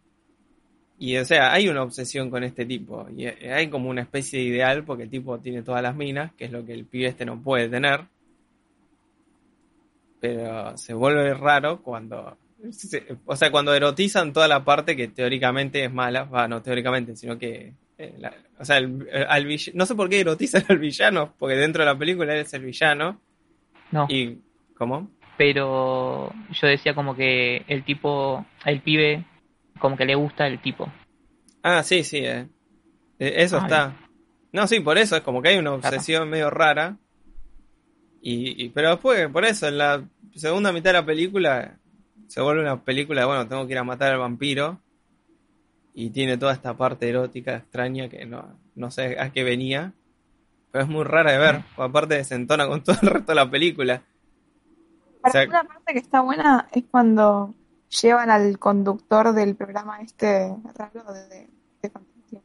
Y 0.99 1.17
o 1.17 1.25
sea, 1.25 1.53
hay 1.53 1.69
una 1.69 1.83
obsesión 1.83 2.29
con 2.31 2.43
este 2.45 2.67
tipo. 2.67 3.07
Y 3.17 3.27
eh, 3.27 3.53
hay 3.53 3.69
como 3.69 3.89
una 3.89 4.03
especie 4.03 4.41
de 4.41 4.47
ideal 4.47 4.85
porque 4.85 5.05
el 5.05 5.11
tipo 5.11 5.39
tiene 5.39 5.63
todas 5.63 5.83
las 5.83 5.95
minas, 5.95 6.33
que 6.35 6.47
es 6.47 6.53
lo 6.53 6.65
que 6.65 6.73
el 6.73 6.85
pibe 6.87 7.07
este 7.07 7.25
no 7.25 7.41
puede 7.41 7.69
tener. 7.69 8.01
Pero 10.21 10.77
se 10.77 10.95
vuelve 10.95 11.33
raro 11.35 11.81
cuando 11.83 12.37
o 13.27 13.37
sea, 13.37 13.53
cuando 13.53 13.73
erotizan 13.73 14.33
toda 14.33 14.49
la 14.49 14.65
parte 14.65 14.97
que 14.97 15.07
teóricamente 15.07 15.85
es 15.85 15.93
mala, 15.93 16.25
va, 16.25 16.49
no 16.49 16.61
teóricamente, 16.61 17.15
sino 17.15 17.39
que, 17.39 17.73
eh, 17.97 18.15
la- 18.19 18.35
o 18.59 18.65
sea, 18.65 18.79
el- 18.79 19.07
al 19.29 19.47
vill- 19.47 19.71
no 19.75 19.87
sé 19.87 19.95
por 19.95 20.09
qué 20.09 20.19
erotizan 20.21 20.65
al 20.69 20.79
villano, 20.81 21.35
porque 21.39 21.55
dentro 21.55 21.83
de 21.85 21.87
la 21.93 21.97
película 21.97 22.35
él 22.35 22.41
es 22.41 22.53
el 22.55 22.65
villano, 22.65 23.21
No, 23.93 24.07
y, 24.11 24.39
¿cómo? 24.77 25.09
pero 25.37 26.33
yo 26.51 26.67
decía 26.67 26.95
como 26.97 27.15
que 27.15 27.63
el 27.69 27.85
tipo, 27.85 28.45
el 28.65 28.81
pibe, 28.81 29.25
como 29.79 29.97
que 29.97 30.05
le 30.05 30.15
gusta 30.15 30.47
el 30.47 30.61
tipo. 30.61 30.91
Ah, 31.63 31.83
sí, 31.83 32.05
sí, 32.05 32.19
eh. 32.19 32.47
Eh, 33.19 33.35
eso 33.37 33.59
está. 33.59 33.97
No, 34.53 34.67
sí, 34.67 34.81
por 34.81 34.97
eso, 34.99 35.17
es 35.17 35.23
como 35.23 35.43
que 35.43 35.51
hay 35.51 35.59
una 35.59 35.73
obsesión 35.73 36.29
medio 36.31 36.51
rara, 36.51 36.97
y, 38.21 38.65
y- 38.65 38.69
pero 38.71 38.91
después, 38.91 39.29
por 39.29 39.45
eso, 39.45 39.69
en 39.69 39.79
la 39.79 40.03
segunda 40.35 40.73
mitad 40.73 40.91
de 40.91 40.95
la 41.01 41.05
película, 41.07 41.79
se 42.29 42.41
vuelve 42.41 42.63
una 42.63 42.83
película 42.83 43.21
de, 43.23 43.27
bueno, 43.27 43.47
tengo 43.49 43.67
que 43.67 43.73
ir 43.73 43.79
a 43.79 43.85
matar 43.85 44.13
al 44.13 44.19
vampiro, 44.19 44.81
y 45.95 46.11
tiene 46.11 46.39
toda 46.39 46.53
esta 46.53 46.77
parte 46.77 47.09
erótica 47.09 47.57
extraña 47.57 48.09
que 48.09 48.25
no, 48.25 48.57
no 48.75 48.91
sé 48.91 49.19
a 49.19 49.31
qué 49.33 49.43
venía, 49.45 49.93
pero 50.71 50.85
es 50.85 50.91
muy 50.91 51.05
rara 51.05 51.33
de 51.33 51.39
ver, 51.39 51.63
porque 51.75 51.91
aparte 51.91 52.15
desentona 52.15 52.67
con 52.69 52.83
todo 52.85 52.97
el 53.03 53.09
resto 53.09 53.33
de 53.33 53.37
la 53.37 53.51
película. 53.51 54.03
O 55.25 55.31
sea, 55.31 55.45
Para 55.47 55.63
una 55.63 55.65
parte 55.65 55.93
que 55.93 55.99
está 55.99 56.21
buena 56.21 56.69
es 56.73 56.85
cuando 56.91 57.55
llevan 58.03 58.31
al 58.31 58.59
conductor 58.59 59.33
del 59.33 59.57
programa 59.57 60.01
este 60.01 60.55
raro 60.75 61.13
de, 61.13 61.49
de 61.83 61.91
fantasía. 61.91 62.41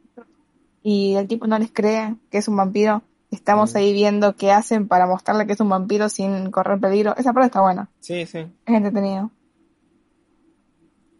Y 0.82 1.14
el 1.14 1.26
tipo 1.28 1.46
no 1.46 1.58
les 1.58 1.70
cree 1.72 2.16
que 2.30 2.38
es 2.38 2.48
un 2.48 2.56
vampiro. 2.56 3.02
Estamos 3.30 3.74
Mm. 3.74 3.76
ahí 3.78 3.92
viendo 3.92 4.36
qué 4.36 4.52
hacen 4.52 4.86
para 4.86 5.06
mostrarle 5.06 5.46
que 5.46 5.54
es 5.54 5.60
un 5.60 5.68
vampiro 5.68 6.08
sin 6.08 6.50
correr 6.50 6.78
peligro. 6.78 7.16
Esa 7.16 7.32
parte 7.32 7.46
está 7.46 7.60
buena. 7.62 7.88
sí, 8.00 8.26
sí. 8.26 8.38
Es 8.38 8.74
entretenido. 8.74 9.30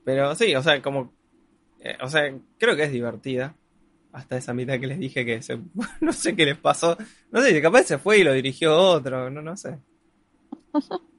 Pero 0.05 0.35
sí, 0.35 0.55
o 0.55 0.63
sea, 0.63 0.81
como. 0.83 1.13
eh, 1.81 1.97
o 2.03 2.09
sea, 2.09 2.23
creo 2.59 2.77
que 2.77 2.85
es 2.85 2.93
divertida. 2.93 3.55
Hasta 4.13 4.37
esa 4.37 4.55
mitad 4.55 4.79
que 4.79 4.87
les 4.87 4.99
dije 5.01 5.25
que 5.25 5.43
se, 5.43 5.59
no 6.01 6.13
sé 6.13 6.37
qué 6.37 6.45
les 6.45 6.57
pasó. 6.59 6.97
No 7.33 7.41
sé, 7.41 7.61
capaz 7.61 7.83
se 7.85 7.99
fue 7.99 8.19
y 8.19 8.25
lo 8.25 8.33
dirigió 8.33 8.77
otro, 8.77 9.29
no, 9.31 9.43
no 9.43 9.57
sé. 9.57 9.79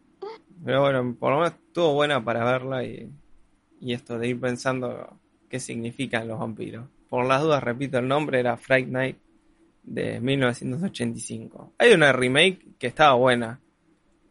Pero 0.65 0.81
bueno, 0.81 1.15
por 1.19 1.31
lo 1.31 1.37
menos 1.37 1.53
estuvo 1.53 1.93
buena 1.93 2.23
para 2.23 2.43
verla 2.43 2.83
y, 2.83 3.09
y 3.79 3.93
esto 3.93 4.17
de 4.17 4.27
ir 4.29 4.39
pensando 4.39 5.17
qué 5.47 5.59
significan 5.59 6.27
los 6.27 6.39
vampiros. 6.39 6.87
Por 7.07 7.25
las 7.25 7.41
dudas, 7.43 7.63
repito, 7.63 7.99
el 7.99 8.07
nombre 8.07 8.39
era 8.39 8.57
Fright 8.57 8.87
Night 8.89 9.17
de 9.83 10.19
1985. 10.19 11.73
Hay 11.77 11.93
una 11.93 12.11
remake 12.11 12.77
que 12.79 12.87
estaba 12.87 13.13
buena. 13.13 13.59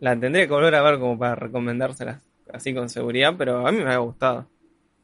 La 0.00 0.18
tendría 0.18 0.46
que 0.46 0.52
volver 0.52 0.74
a 0.74 0.82
ver 0.82 0.98
como 0.98 1.18
para 1.18 1.34
recomendárselas 1.36 2.20
así 2.52 2.74
con 2.74 2.88
seguridad, 2.88 3.34
pero 3.38 3.66
a 3.66 3.72
mí 3.72 3.78
me 3.78 3.92
ha 3.92 3.98
gustado. 3.98 4.46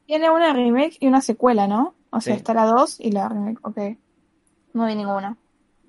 Tiene 0.05 0.29
una 0.29 0.53
remake 0.53 0.97
y 0.99 1.07
una 1.07 1.21
secuela, 1.21 1.67
¿no? 1.67 1.95
O 2.11 2.19
sea, 2.19 2.33
Sí. 2.33 2.37
está 2.39 2.53
la 2.53 2.65
2 2.65 2.99
y 2.99 3.11
la 3.11 3.29
remake. 3.29 3.59
Ok. 3.61 3.77
No 4.73 4.85
vi 4.85 4.95
ninguna. 4.95 5.37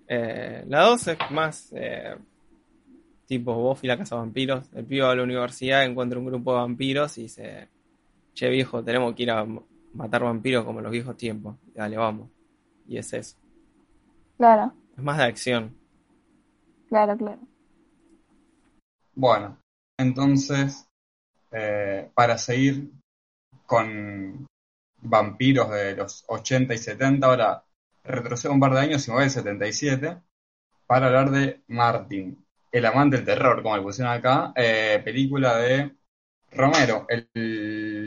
Eh, 0.07 0.65
la 0.69 0.83
2 0.87 1.09
es 1.09 1.19
más 1.31 1.73
eh, 1.75 2.15
tipo 3.39 3.55
Buffy 3.55 3.87
la 3.87 3.97
casa 3.97 4.17
de 4.17 4.21
vampiros. 4.21 4.71
El 4.75 4.85
pibe 4.85 5.03
va 5.03 5.13
a 5.13 5.15
la 5.15 5.23
universidad, 5.23 5.85
encuentra 5.85 6.19
un 6.19 6.27
grupo 6.27 6.53
de 6.53 6.59
vampiros 6.59 7.17
y 7.17 7.23
dice, 7.23 7.69
che 8.35 8.51
viejo, 8.51 8.85
tenemos 8.85 9.15
que 9.15 9.23
ir 9.23 9.31
a 9.31 9.47
matar 9.95 10.23
vampiros 10.23 10.67
como 10.67 10.81
en 10.81 10.85
los 10.85 10.93
viejos 10.93 11.17
tiempos. 11.17 11.57
Dale, 11.75 11.97
vamos. 11.97 12.29
Y 12.87 12.99
es 12.99 13.11
eso. 13.15 13.39
Claro, 14.37 14.75
Es 14.97 15.03
más 15.03 15.17
de 15.17 15.25
acción. 15.25 15.75
claro, 16.89 17.17
claro. 17.17 17.41
Bueno, 19.15 19.59
entonces, 19.99 20.87
eh, 21.51 22.11
para 22.15 22.37
seguir 22.37 22.91
con 23.65 24.47
vampiros 25.01 25.71
de 25.71 25.97
los 25.97 26.25
80 26.29 26.75
y 26.75 26.79
70, 26.79 27.27
ahora 27.27 27.65
retrocedo 28.05 28.53
un 28.53 28.61
par 28.61 28.75
de 28.75 28.81
años 28.81 29.07
y 29.07 29.11
me 29.11 29.15
voy 29.17 29.25
al 29.25 29.31
77 29.31 30.21
para 30.87 31.07
hablar 31.07 31.31
de 31.31 31.63
Martin, 31.69 32.42
el 32.73 32.87
amante 32.87 33.17
del 33.17 33.27
terror, 33.27 33.63
como 33.63 33.77
le 33.77 33.83
pusieron 33.83 34.13
acá, 34.13 34.53
eh, 34.57 35.01
película 35.05 35.59
de 35.59 35.95
Romero, 36.51 37.07
el, 37.09 37.29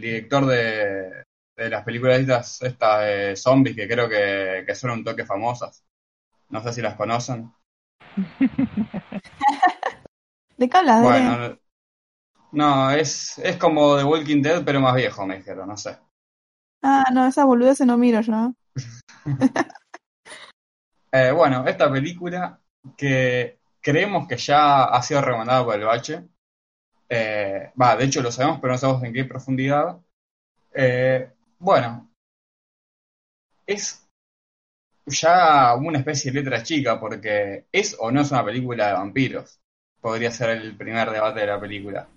director 0.02 0.46
de, 0.48 1.24
de 1.56 1.70
las 1.70 1.84
películas 1.84 2.20
estas, 2.20 2.62
estas 2.64 3.02
de 3.02 3.36
zombies 3.36 3.76
que 3.76 3.88
creo 3.88 4.10
que, 4.10 4.64
que 4.66 4.76
son 4.76 4.92
un 4.92 5.04
toque 5.04 5.26
famosas. 5.26 5.86
No 6.50 6.62
sé 6.62 6.74
si 6.74 6.82
las 6.82 6.96
conocen. 6.96 7.54
¿De 10.58 10.70
qué 10.70 10.78
hablas? 10.78 11.02
Bueno, 11.02 11.60
no, 12.52 12.92
es, 12.92 13.38
es 13.40 13.58
como 13.58 13.98
The 13.98 14.04
Walking 14.04 14.42
Dead, 14.42 14.64
pero 14.64 14.80
más 14.80 14.96
viejo, 14.96 15.26
me 15.26 15.38
dijeron, 15.38 15.68
no 15.68 15.78
sé. 15.78 15.98
Ah, 16.82 17.06
no, 17.12 17.28
esa 17.28 17.46
boludez 17.46 17.82
no 17.82 17.98
miro 17.98 18.22
yo. 18.22 18.54
Eh, 21.18 21.32
bueno, 21.32 21.66
esta 21.66 21.90
película 21.90 22.60
que 22.98 23.58
creemos 23.86 24.28
que 24.28 24.36
ya 24.38 24.86
ha 24.86 25.02
sido 25.04 25.22
recomendada 25.22 25.64
por 25.64 25.76
el 25.76 25.86
Bache. 25.86 26.24
Eh, 27.10 27.72
Va, 27.80 27.96
de 27.96 28.06
hecho 28.06 28.22
lo 28.24 28.32
sabemos, 28.32 28.60
pero 28.60 28.74
no 28.74 28.80
sabemos 28.80 29.04
en 29.04 29.14
qué 29.14 29.26
profundidad. 29.26 29.98
Eh, 30.74 31.30
bueno, 31.60 32.10
es 33.68 34.08
ya 35.06 35.76
una 35.76 36.00
especie 36.00 36.32
de 36.32 36.40
letra 36.42 36.64
chica, 36.64 37.00
porque 37.00 37.66
es 37.72 37.96
o 38.00 38.10
no 38.12 38.22
es 38.22 38.32
una 38.32 38.44
película 38.44 38.88
de 38.88 38.94
vampiros. 38.94 39.60
Podría 40.02 40.32
ser 40.32 40.50
el 40.50 40.76
primer 40.76 41.12
debate 41.12 41.42
de 41.42 41.48
la 41.48 41.60
película. 41.60 42.08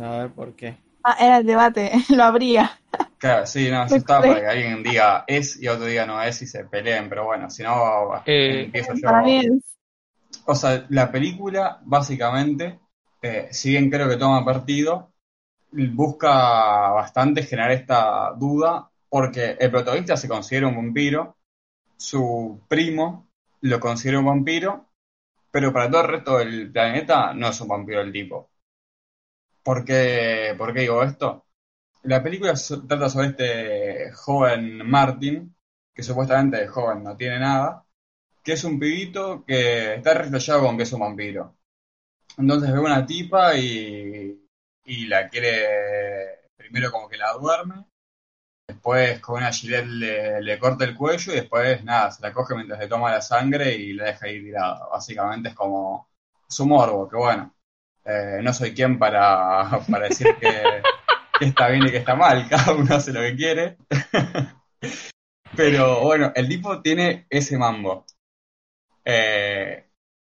A 0.00 0.18
ver 0.18 0.30
por 0.30 0.54
qué. 0.54 0.76
Ah, 1.04 1.16
era 1.20 1.38
el 1.38 1.46
debate, 1.46 1.92
lo 2.10 2.24
habría. 2.24 2.78
Claro, 3.18 3.46
sí, 3.46 3.70
no, 3.70 3.84
eso 3.84 3.96
está 3.96 4.20
para 4.20 4.40
que 4.40 4.46
alguien 4.46 4.82
diga 4.82 5.24
es 5.26 5.60
y 5.60 5.68
otro 5.68 5.86
diga 5.86 6.06
no 6.06 6.20
es 6.22 6.42
y 6.42 6.46
se 6.46 6.64
peleen, 6.64 7.08
pero 7.08 7.26
bueno, 7.26 7.50
si 7.50 7.62
no, 7.62 8.22
Eh, 8.26 8.64
empiezo 8.64 8.94
yo. 8.94 9.02
Para 9.02 9.22
mí 9.22 9.38
es. 9.38 9.71
O 10.46 10.54
sea, 10.54 10.86
la 10.90 11.10
película, 11.10 11.80
básicamente, 11.84 12.80
eh, 13.22 13.48
si 13.52 13.70
bien 13.70 13.90
creo 13.90 14.08
que 14.08 14.16
toma 14.16 14.44
partido, 14.44 15.12
busca 15.70 16.90
bastante 16.90 17.42
generar 17.44 17.72
esta 17.72 18.32
duda, 18.36 18.90
porque 19.08 19.56
el 19.58 19.70
protagonista 19.70 20.16
se 20.16 20.28
considera 20.28 20.68
un 20.68 20.76
vampiro, 20.76 21.36
su 21.96 22.60
primo 22.68 23.28
lo 23.62 23.78
considera 23.80 24.18
un 24.18 24.26
vampiro, 24.26 24.88
pero 25.50 25.72
para 25.72 25.90
todo 25.90 26.02
el 26.02 26.08
resto 26.08 26.38
del 26.38 26.72
planeta 26.72 27.32
no 27.34 27.48
es 27.48 27.60
un 27.60 27.68
vampiro 27.68 28.00
el 28.00 28.12
tipo. 28.12 28.50
¿Por 29.62 29.84
qué, 29.84 30.54
por 30.58 30.72
qué 30.72 30.80
digo 30.80 31.02
esto? 31.02 31.46
La 32.04 32.22
película 32.22 32.54
trata 32.88 33.08
sobre 33.08 33.28
este 33.28 34.12
joven 34.12 34.88
Martin, 34.88 35.54
que 35.94 36.02
supuestamente 36.02 36.58
de 36.58 36.68
joven 36.68 37.04
no 37.04 37.16
tiene 37.16 37.38
nada, 37.38 37.84
que 38.42 38.52
es 38.52 38.64
un 38.64 38.78
pibito 38.78 39.44
que 39.44 39.94
está 39.94 40.14
reflejado 40.14 40.62
con 40.62 40.76
que 40.76 40.82
es 40.84 40.92
un 40.92 41.00
vampiro. 41.00 41.56
Entonces 42.38 42.72
ve 42.72 42.78
una 42.78 43.06
tipa 43.06 43.56
y, 43.56 44.48
y 44.84 45.06
la 45.06 45.28
quiere, 45.28 46.48
primero 46.56 46.90
como 46.90 47.08
que 47.08 47.16
la 47.18 47.32
duerme, 47.34 47.84
después 48.66 49.20
con 49.20 49.36
una 49.36 49.52
gilet 49.52 49.86
le, 49.86 50.58
corta 50.58 50.84
el 50.84 50.94
cuello 50.96 51.32
y 51.32 51.36
después 51.36 51.84
nada, 51.84 52.10
se 52.10 52.22
la 52.22 52.32
coge 52.32 52.54
mientras 52.54 52.80
le 52.80 52.88
toma 52.88 53.10
la 53.10 53.20
sangre 53.22 53.74
y 53.74 53.92
la 53.92 54.06
deja 54.06 54.26
ahí 54.26 54.42
tirada. 54.42 54.88
Básicamente 54.90 55.50
es 55.50 55.54
como 55.54 56.08
su 56.48 56.66
morbo, 56.66 57.08
que 57.08 57.16
bueno, 57.16 57.54
eh, 58.04 58.40
no 58.42 58.52
soy 58.52 58.74
quien 58.74 58.98
para, 58.98 59.80
para 59.90 60.08
decir 60.08 60.28
que 60.40 60.82
está 61.44 61.68
bien 61.68 61.86
y 61.86 61.90
que 61.90 61.98
está 61.98 62.14
mal, 62.14 62.48
cada 62.50 62.74
uno 62.74 62.94
hace 62.94 63.12
lo 63.12 63.20
que 63.20 63.36
quiere. 63.36 63.76
Pero 65.56 66.00
bueno, 66.00 66.32
el 66.34 66.48
tipo 66.48 66.80
tiene 66.80 67.26
ese 67.28 67.58
mambo. 67.58 68.06
Eh, 69.04 69.86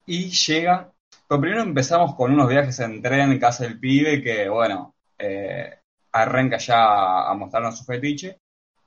y 0.05 0.29
llega. 0.29 0.93
Pero 1.27 1.41
primero 1.41 1.63
empezamos 1.63 2.15
con 2.15 2.33
unos 2.33 2.49
viajes 2.49 2.79
en 2.79 3.01
tren 3.01 3.31
en 3.31 3.39
casa 3.39 3.63
del 3.65 3.79
pibe 3.79 4.21
que, 4.23 4.49
bueno, 4.49 4.95
eh, 5.17 5.79
arranca 6.11 6.57
ya 6.57 7.29
a 7.29 7.33
mostrarnos 7.35 7.77
su 7.77 7.85
fetiche. 7.85 8.39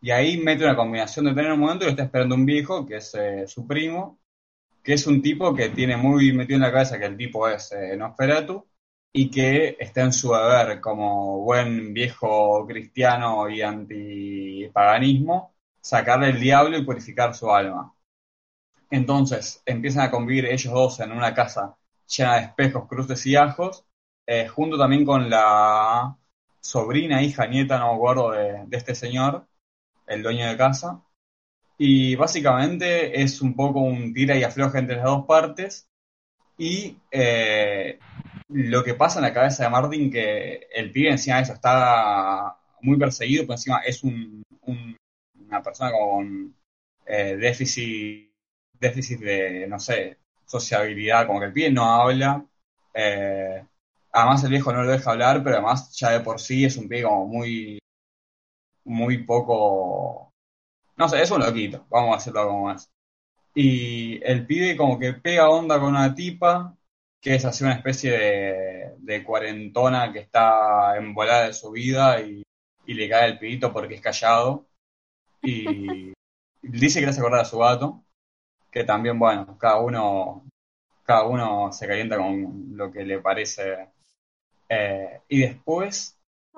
Y 0.03 0.11
ahí 0.11 0.39
mete 0.39 0.65
una 0.65 0.77
combinación 0.77 1.27
de 1.27 1.35
tren 1.35 1.47
en 1.47 1.53
un 1.53 1.61
momento 1.61 1.85
y 1.85 1.87
lo 1.87 1.91
está 1.93 2.05
esperando 2.05 2.35
un 2.35 2.47
viejo, 2.47 2.87
que 2.87 2.97
es 2.97 3.15
eh, 3.15 3.47
su 3.47 3.67
primo, 3.67 4.21
que 4.83 4.95
es 4.95 5.07
un 5.07 5.23
tipo 5.23 5.55
que 5.55 5.71
tiene 5.71 5.97
muy 5.97 6.33
metido 6.33 6.57
en 6.57 6.63
la 6.63 6.73
cabeza 6.73 6.99
que 6.99 7.07
el 7.07 7.17
tipo 7.17 7.49
es 7.49 7.73
eh, 7.73 7.97
Nosferatu 7.97 8.67
y 9.13 9.31
que 9.31 9.77
está 9.79 10.03
en 10.03 10.13
su 10.13 10.33
deber 10.33 10.81
como 10.81 11.41
buen 11.43 11.93
viejo 11.95 12.67
cristiano 12.67 13.49
y 13.51 13.63
antipaganismo, 13.63 15.55
sacarle 15.81 16.31
el 16.31 16.41
diablo 16.41 16.79
y 16.79 16.85
purificar 16.85 17.35
su 17.35 17.51
alma. 17.53 17.95
Entonces 18.91 19.63
empiezan 19.67 20.05
a 20.05 20.11
convivir 20.11 20.47
ellos 20.47 20.73
dos 20.73 21.01
en 21.01 21.13
una 21.13 21.35
casa 21.35 21.77
llena 22.09 22.37
de 22.37 22.43
espejos, 22.47 22.89
cruces 22.89 23.25
y 23.27 23.37
ajos, 23.37 23.85
eh, 24.27 24.49
junto 24.49 24.77
también 24.79 25.05
con 25.05 25.31
la 25.31 26.17
sobrina, 26.61 27.23
hija, 27.23 27.47
nieta, 27.47 27.79
no 27.79 27.91
me 27.91 27.95
acuerdo, 27.97 28.31
de, 28.33 28.67
este 28.73 28.95
señor, 28.95 29.47
el 30.07 30.23
dueño 30.23 30.49
de 30.49 30.57
casa. 30.57 31.03
Y 31.79 32.15
básicamente 32.17 33.23
es 33.23 33.41
un 33.43 33.55
poco 33.57 33.81
un 33.81 34.13
tira 34.15 34.37
y 34.37 34.43
afloja 34.45 34.79
entre 34.79 34.97
las 34.97 35.07
dos 35.07 35.27
partes. 35.27 35.89
Y 36.59 36.99
eh, 37.11 37.99
lo 38.49 38.85
que 38.85 38.95
pasa 38.95 39.19
en 39.21 39.25
la 39.25 39.35
cabeza 39.35 39.65
de 39.65 39.71
Martin, 39.71 40.11
que 40.13 40.69
el 40.75 40.93
pibe 40.93 41.11
encima 41.11 41.37
de 41.39 41.43
eso 41.45 41.55
está 41.55 42.57
muy 42.83 42.99
perseguido, 42.99 43.45
pero 43.45 43.55
encima 43.55 43.79
es 43.81 44.03
un- 44.05 44.45
una 45.49 45.63
persona 45.63 45.93
con 45.93 46.55
eh, 47.07 47.37
déficit, 47.37 48.30
déficit 48.81 49.21
de, 49.21 49.67
no 49.69 49.79
sé, 49.79 50.19
sociabilidad, 50.47 51.27
como 51.27 51.41
que 51.41 51.47
el 51.47 51.53
pibe 51.53 51.71
no 51.71 51.85
habla. 51.85 52.45
eh, 52.95 53.65
además 54.13 54.45
el 54.45 54.51
viejo 54.51 54.73
no 54.73 54.83
lo 54.83 54.91
deja 54.91 55.13
hablar, 55.13 55.43
pero 55.45 55.57
además 55.57 55.93
ya 55.97 56.11
de 56.11 56.21
por 56.21 56.41
sí 56.41 56.65
es 56.65 56.77
un 56.77 56.89
pibe 56.89 57.05
como 57.05 57.27
muy, 57.27 57.79
muy 58.85 59.19
poco, 59.25 60.33
no 60.97 61.09
sé, 61.09 61.23
es 61.23 61.31
un 61.31 61.41
loquito, 61.41 61.87
vamos 61.91 62.15
a 62.15 62.19
decirlo 62.19 62.49
como 62.49 62.73
es. 62.73 62.91
Y 63.55 64.23
el 64.25 64.47
pibe 64.47 64.77
como 64.77 64.99
que 64.99 65.15
pega 65.15 65.51
onda 65.51 65.81
con 65.81 65.91
una 65.91 66.15
tipa, 66.15 66.77
que 67.21 67.35
es 67.37 67.45
así 67.45 67.65
una 67.65 67.75
especie 67.75 68.13
de, 68.99 69.25
cuarentona 69.25 70.13
que 70.13 70.21
está 70.21 70.97
embolada 70.97 71.47
de 71.49 71.53
su 71.55 71.73
vida 71.73 72.21
y, 72.23 72.43
y 72.87 72.95
le 72.95 73.09
cae 73.09 73.29
el 73.29 73.39
pibito 73.39 73.73
porque 73.73 73.95
es 73.97 74.01
callado. 74.01 74.67
Y 75.43 76.13
dice 76.63 77.01
que 77.01 77.07
le 77.07 77.11
hace 77.11 77.21
acordar 77.21 77.41
a 77.41 77.45
su 77.45 77.59
gato, 77.59 78.05
que 78.71 78.85
también, 78.85 79.19
bueno, 79.19 79.57
cada 79.59 79.81
uno, 79.81 80.45
cada 81.05 81.25
uno 81.25 81.73
se 81.73 81.87
calienta 81.87 82.17
con 82.17 82.77
lo 82.77 82.91
que 82.91 83.05
le 83.05 83.19
parece. 83.21 83.89
Eh, 84.69 85.21
y 85.29 85.41
después, 85.41 86.17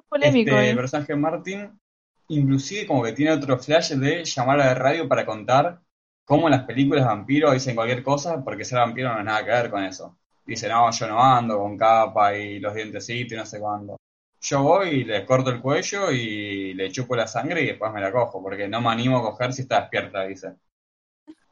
Polémico, 0.09 0.51
este 0.51 0.71
¿eh? 0.71 0.77
personaje 0.77 1.17
Martin, 1.17 1.81
inclusive 2.29 2.87
como 2.87 3.03
que 3.03 3.13
tiene 3.13 3.33
otro 3.33 3.59
flash 3.59 3.93
de 3.93 4.25
llamar 4.25 4.61
a 4.61 4.67
la 4.67 4.75
radio 4.75 5.09
para 5.09 5.25
contar 5.25 5.81
cómo 6.25 6.49
en 6.49 6.53
las 6.53 6.65
películas 6.65 7.07
vampiros 7.07 7.53
dicen 7.53 7.75
cualquier 7.75 8.03
cosa, 8.03 8.43
porque 8.45 8.65
ser 8.65 8.79
vampiro 8.79 9.09
no 9.09 9.15
tiene 9.17 9.31
nada 9.31 9.45
que 9.45 9.51
ver 9.51 9.71
con 9.71 9.85
eso. 9.85 10.19
Dice, 10.45 10.69
no, 10.69 10.91
yo 10.91 11.07
no 11.07 11.23
ando 11.23 11.59
con 11.59 11.77
capa 11.79 12.37
y 12.37 12.59
los 12.59 12.75
dientecitos 12.75 13.33
y 13.33 13.37
no 13.37 13.47
sé 13.47 13.61
cuándo. 13.61 13.97
Yo 14.41 14.63
voy 14.63 14.89
y 14.89 15.05
le 15.05 15.25
corto 15.25 15.51
el 15.51 15.61
cuello 15.61 16.11
y 16.11 16.75
le 16.75 16.91
chupo 16.91 17.15
la 17.15 17.29
sangre 17.29 17.63
y 17.63 17.67
después 17.67 17.93
me 17.93 18.01
la 18.01 18.11
cojo, 18.11 18.43
porque 18.43 18.69
no 18.69 18.81
me 18.81 18.91
animo 18.91 19.19
a 19.19 19.23
coger 19.23 19.53
si 19.53 19.63
está 19.63 19.81
despierta, 19.83 20.25
dice. 20.27 20.55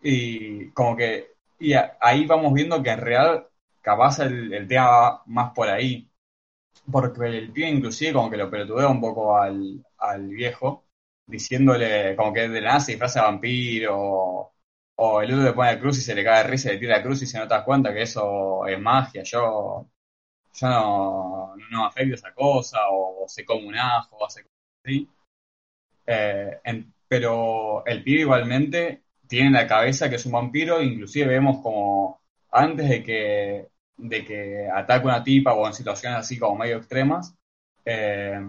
Y 0.02 0.70
como 0.72 0.96
que, 0.96 1.32
y 1.58 1.74
a- 1.74 1.96
ahí 2.00 2.26
vamos 2.26 2.52
viendo 2.54 2.82
que 2.82 2.90
en 2.90 3.00
real 3.00 3.46
capaz 3.82 4.18
el, 4.20 4.52
el 4.54 4.66
tema 4.68 4.86
va 4.88 5.22
más 5.26 5.52
por 5.52 5.68
ahí. 5.68 6.08
Porque 6.90 7.26
el 7.26 7.52
pibe 7.52 7.68
inclusive 7.70 8.12
como 8.12 8.30
que 8.30 8.36
lo 8.36 8.50
pelotudea 8.50 8.88
un 8.88 9.00
poco 9.00 9.36
al, 9.38 9.84
al 9.98 10.28
viejo, 10.28 10.86
diciéndole 11.26 12.16
como 12.16 12.32
que 12.32 12.48
de 12.48 12.60
la 12.60 12.68
nada 12.70 12.80
se 12.80 12.92
disfraza 12.92 13.20
de 13.20 13.26
vampiro, 13.26 14.52
o 14.96 15.22
el 15.22 15.32
otro 15.32 15.44
le 15.44 15.52
pone 15.54 15.72
la 15.74 15.80
cruz 15.80 15.98
y 15.98 16.02
se 16.02 16.14
le 16.14 16.24
cae 16.24 16.44
de 16.44 16.50
risa 16.50 16.70
y 16.70 16.74
le 16.74 16.78
tira 16.80 16.96
la 16.98 17.02
cruz 17.02 17.22
y 17.22 17.26
se 17.26 17.38
no 17.38 17.48
te 17.48 17.54
das 17.54 17.64
cuenta 17.64 17.92
que 17.94 18.02
eso 18.02 18.66
es 18.66 18.78
magia, 18.80 19.22
yo, 19.24 19.88
yo 20.54 20.68
no, 20.68 21.54
no 21.70 21.86
afecto 21.86 22.14
esa 22.16 22.34
cosa, 22.34 22.78
o, 22.90 23.26
se 23.28 23.44
come 23.44 23.66
un 23.68 23.76
ajo, 23.78 24.24
hace 24.26 24.42
cosas 24.44 24.56
así. 24.84 25.08
Eh, 26.06 26.60
pero 27.08 27.84
el 27.86 28.02
pibe 28.04 28.20
igualmente 28.22 29.04
tiene 29.30 29.48
en 29.48 29.54
la 29.54 29.68
cabeza 29.68 30.10
que 30.10 30.16
es 30.16 30.26
un 30.26 30.34
vampiro, 30.34 30.82
inclusive 30.82 31.28
vemos 31.28 31.62
como 31.62 32.20
antes 32.52 32.90
de 32.90 33.04
que, 33.04 33.68
de 33.98 34.26
que 34.26 34.68
ataque 34.74 35.06
una 35.06 35.24
tipa 35.24 35.54
o 35.54 35.66
en 35.68 35.74
situaciones 35.74 36.20
así 36.20 36.38
como 36.38 36.56
medio 36.58 36.78
extremas, 36.78 37.34
eh, 37.86 38.40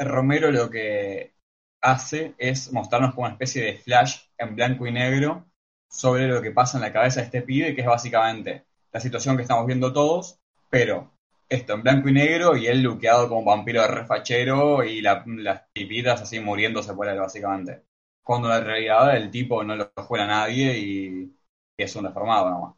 Romero 0.00 0.50
lo 0.50 0.68
que 0.68 1.34
hace 1.80 2.34
es 2.38 2.72
mostrarnos 2.72 3.14
como 3.14 3.26
una 3.26 3.34
especie 3.34 3.62
de 3.62 3.78
flash 3.78 4.18
en 4.38 4.56
blanco 4.56 4.86
y 4.86 4.92
negro 4.92 5.46
sobre 5.88 6.26
lo 6.28 6.42
que 6.42 6.50
pasa 6.50 6.78
en 6.78 6.82
la 6.82 6.92
cabeza 6.92 7.20
de 7.20 7.26
este 7.26 7.42
pibe, 7.42 7.74
que 7.74 7.82
es 7.82 7.86
básicamente 7.86 8.64
la 8.92 9.00
situación 9.00 9.36
que 9.36 9.42
estamos 9.42 9.66
viendo 9.66 9.92
todos, 9.92 10.38
pero 10.68 11.12
esto 11.48 11.74
en 11.74 11.82
blanco 11.82 12.08
y 12.08 12.12
negro 12.12 12.56
y 12.56 12.66
él 12.66 12.82
luqueado 12.82 13.28
como 13.28 13.44
vampiro 13.44 13.82
de 13.82 13.88
refachero 13.88 14.82
y 14.84 15.00
la- 15.00 15.22
las 15.26 15.70
tipitas 15.72 16.22
así 16.22 16.40
muriéndose 16.40 16.94
por 16.94 17.08
él, 17.08 17.18
básicamente. 17.18 17.82
Cuando 18.22 18.54
en 18.54 18.64
realidad 18.64 19.16
el 19.16 19.30
tipo 19.30 19.64
no 19.64 19.76
lo 19.76 19.92
juega 19.96 20.24
a 20.24 20.28
nadie 20.28 20.78
y, 20.78 21.36
es 21.76 21.96
un 21.96 22.04
deformado 22.04 22.50
nomás. 22.50 22.74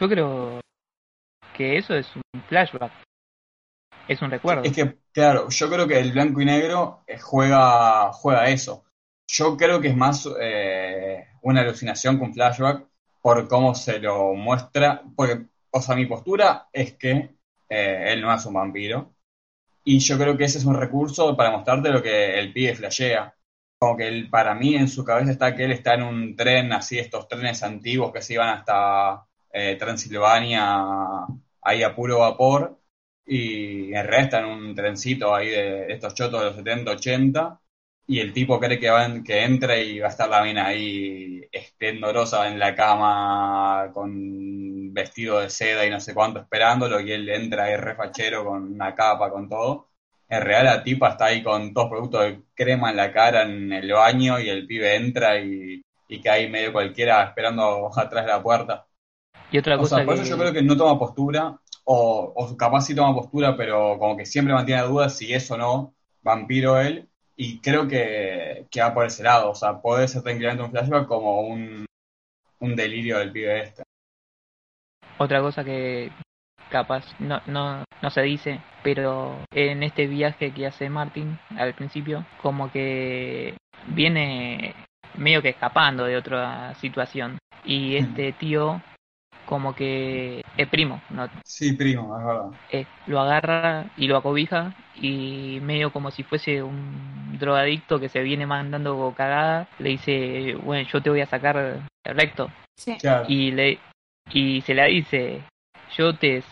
Yo 0.00 0.08
creo 0.08 0.60
que 1.54 1.76
eso 1.76 1.94
es 1.94 2.06
un 2.16 2.42
flashback. 2.48 2.92
Es 4.08 4.22
un 4.22 4.30
recuerdo. 4.30 4.62
Es 4.62 4.72
que, 4.72 4.96
claro, 5.12 5.48
yo 5.50 5.68
creo 5.68 5.86
que 5.86 5.98
el 5.98 6.12
blanco 6.12 6.40
y 6.40 6.46
negro 6.46 7.02
eh, 7.06 7.18
juega, 7.18 8.12
juega 8.12 8.48
eso. 8.48 8.84
Yo 9.26 9.56
creo 9.56 9.80
que 9.80 9.88
es 9.88 9.96
más 9.96 10.28
eh, 10.40 11.26
una 11.42 11.60
alucinación 11.60 12.18
con 12.18 12.32
flashback 12.32 12.86
por 13.20 13.48
cómo 13.48 13.74
se 13.74 13.98
lo 13.98 14.34
muestra. 14.34 15.02
Porque, 15.14 15.46
o 15.70 15.82
sea, 15.82 15.96
mi 15.96 16.06
postura 16.06 16.68
es 16.72 16.94
que 16.94 17.36
eh, 17.68 18.04
él 18.08 18.22
no 18.22 18.32
es 18.32 18.46
un 18.46 18.54
vampiro. 18.54 19.12
Y 19.84 19.98
yo 20.00 20.18
creo 20.18 20.36
que 20.36 20.44
ese 20.44 20.58
es 20.58 20.64
un 20.64 20.74
recurso 20.74 21.36
para 21.36 21.50
mostrarte 21.50 21.90
lo 21.90 22.02
que 22.02 22.38
el 22.38 22.52
pibe 22.52 22.74
flashea. 22.74 23.35
Como 23.78 23.96
que 23.96 24.08
él, 24.08 24.30
para 24.30 24.54
mí 24.54 24.74
en 24.74 24.88
su 24.88 25.04
cabeza 25.04 25.30
está 25.32 25.54
que 25.54 25.64
él 25.64 25.72
está 25.72 25.94
en 25.94 26.02
un 26.02 26.34
tren, 26.36 26.72
así 26.72 26.98
estos 26.98 27.28
trenes 27.28 27.62
antiguos 27.62 28.12
que 28.12 28.22
se 28.22 28.32
iban 28.34 28.48
hasta 28.48 29.26
eh, 29.52 29.76
Transilvania, 29.76 31.26
ahí 31.62 31.82
a 31.82 31.94
puro 31.94 32.20
vapor 32.20 32.78
y 33.26 33.88
en 33.94 34.06
realidad 34.06 34.20
está 34.24 34.38
en 34.40 34.46
un 34.46 34.74
trencito 34.74 35.34
ahí 35.34 35.48
de 35.50 35.92
estos 35.92 36.14
chotos 36.14 36.40
de 36.40 36.46
los 36.46 36.56
70, 36.56 36.92
80, 36.92 37.60
y 38.06 38.20
el 38.20 38.32
tipo 38.32 38.58
cree 38.60 38.78
que, 38.78 38.88
va 38.90 39.04
en- 39.06 39.22
que 39.24 39.42
entra 39.44 39.76
y 39.78 39.98
va 39.98 40.06
a 40.08 40.10
estar 40.10 40.28
la 40.28 40.42
mina 40.42 40.66
ahí 40.66 41.42
esplendorosa 41.52 42.48
en 42.48 42.58
la 42.58 42.74
cama 42.74 43.90
con 43.92 44.92
vestido 44.94 45.40
de 45.40 45.50
seda 45.50 45.84
y 45.86 45.90
no 45.90 46.00
sé 46.00 46.14
cuánto 46.14 46.40
esperándolo, 46.40 47.00
y 47.00 47.12
él 47.12 47.28
entra 47.28 47.64
ahí 47.64 47.76
refachero 47.76 48.44
con 48.44 48.62
una 48.74 48.94
capa, 48.94 49.30
con 49.30 49.48
todo, 49.48 49.88
en 50.28 50.42
realidad 50.42 50.76
la 50.76 50.84
tipa 50.84 51.10
está 51.10 51.26
ahí 51.26 51.42
con 51.42 51.72
dos 51.72 51.88
productos 51.88 52.22
de 52.22 52.42
crema 52.54 52.90
en 52.90 52.96
la 52.96 53.12
cara 53.12 53.42
en 53.42 53.72
el 53.72 53.92
baño 53.92 54.38
y 54.40 54.48
el 54.48 54.66
pibe 54.66 54.96
entra 54.96 55.38
y, 55.40 55.82
y 56.08 56.28
hay 56.28 56.48
medio 56.50 56.72
cualquiera 56.72 57.24
esperando 57.24 57.90
atrás 57.96 58.24
de 58.26 58.32
la 58.32 58.42
puerta. 58.42 58.86
Y 59.50 59.58
otra 59.58 59.78
O 59.78 59.80
cosa 59.80 59.96
sea, 59.96 60.04
por 60.04 60.14
que... 60.14 60.22
eso 60.22 60.24
yo 60.30 60.38
creo 60.38 60.52
que 60.52 60.62
no 60.62 60.76
toma 60.76 60.98
postura, 60.98 61.60
o, 61.84 62.32
o 62.36 62.56
capaz 62.56 62.82
sí 62.82 62.94
toma 62.94 63.14
postura, 63.14 63.56
pero 63.56 63.98
como 63.98 64.16
que 64.16 64.26
siempre 64.26 64.54
mantiene 64.54 64.82
dudas 64.82 65.16
si 65.16 65.32
es 65.32 65.50
o 65.50 65.56
no 65.56 65.94
vampiro 66.22 66.80
él, 66.80 67.08
y 67.36 67.60
creo 67.60 67.86
que, 67.86 68.66
que 68.70 68.80
va 68.80 68.94
por 68.94 69.06
ese 69.06 69.22
lado, 69.22 69.50
o 69.50 69.54
sea, 69.54 69.80
puede 69.80 70.08
ser 70.08 70.22
tranquilamente 70.22 70.64
un 70.64 70.70
flashback 70.70 71.06
como 71.06 71.42
un, 71.42 71.86
un 72.60 72.76
delirio 72.76 73.18
del 73.18 73.32
pibe 73.32 73.62
este. 73.62 73.82
Otra 75.18 75.40
cosa 75.40 75.64
que 75.64 76.10
capaz 76.76 77.04
no, 77.18 77.40
no, 77.46 77.84
no 78.02 78.10
se 78.10 78.22
dice, 78.22 78.60
pero 78.82 79.38
en 79.52 79.82
este 79.82 80.06
viaje 80.06 80.52
que 80.52 80.66
hace 80.66 80.90
Martin 80.90 81.38
al 81.56 81.74
principio, 81.74 82.24
como 82.42 82.70
que 82.70 83.54
viene 83.88 84.74
medio 85.16 85.42
que 85.42 85.50
escapando 85.50 86.04
de 86.04 86.16
otra 86.16 86.74
situación. 86.76 87.38
Y 87.64 87.96
este 87.96 88.32
tío 88.32 88.80
como 89.46 89.74
que 89.74 90.42
es 90.56 90.68
primo, 90.68 91.00
¿no? 91.10 91.28
Sí, 91.44 91.72
primo, 91.72 92.18
es 92.18 92.24
verdad. 92.24 92.50
Eh, 92.70 92.86
lo 93.06 93.20
agarra 93.20 93.86
y 93.96 94.08
lo 94.08 94.16
acobija 94.16 94.74
y 94.96 95.58
medio 95.62 95.92
como 95.92 96.10
si 96.10 96.22
fuese 96.22 96.62
un 96.62 97.38
drogadicto 97.38 97.98
que 98.00 98.08
se 98.08 98.22
viene 98.22 98.46
mandando 98.46 99.14
cagada, 99.16 99.68
le 99.78 99.90
dice, 99.90 100.56
bueno, 100.62 100.88
yo 100.88 101.00
te 101.00 101.10
voy 101.10 101.20
a 101.20 101.26
sacar 101.26 101.56
el 101.56 102.16
recto 102.16 102.50
Sí. 102.78 102.96
Claro. 102.98 103.24
y 103.28 103.52
le 103.52 103.78
y 104.32 104.60
se 104.62 104.74
la 104.74 104.84
dice 104.84 105.42
yo 105.96 106.16
te 106.16 106.42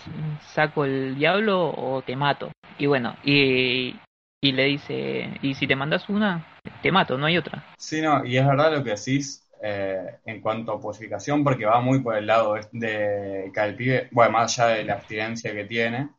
saco 0.53 0.85
el 0.85 1.17
diablo 1.17 1.71
o 1.71 2.03
te 2.03 2.17
mato. 2.17 2.51
Y 2.79 2.87
bueno 2.87 3.17
y 3.25 3.95
y 4.41 4.53
le 4.53 4.65
dice 4.65 5.39
y 5.43 5.55
si 5.55 5.67
te 5.67 5.77
mandas 5.77 6.09
una 6.09 6.47
te 6.83 6.93
mato 6.93 7.17
no 7.17 7.27
hay 7.27 7.39
otra. 7.39 7.65
Sí, 7.79 8.01
no, 8.01 8.25
y 8.25 8.37
es 8.37 8.47
verdad 8.47 8.73
lo 8.73 8.85
que 8.85 8.91
decís 8.91 9.45
eh, 9.67 10.19
en 10.27 10.43
cuanto 10.43 10.73
a 10.73 10.81
posificación, 10.81 11.43
porque 11.43 11.65
va 11.65 11.81
muy 11.81 12.01
por 12.01 12.17
el 12.17 12.27
lado 12.27 12.55
de, 12.73 13.51
que 13.53 13.61
al 13.61 13.75
pibe, 13.75 14.09
bueno, 14.13 14.33
más 14.33 14.59
allá 14.59 14.77
de 14.77 14.85
la 14.85 14.95
abstinencia 14.95 15.55
que 15.55 15.65
tiene, 15.65 16.11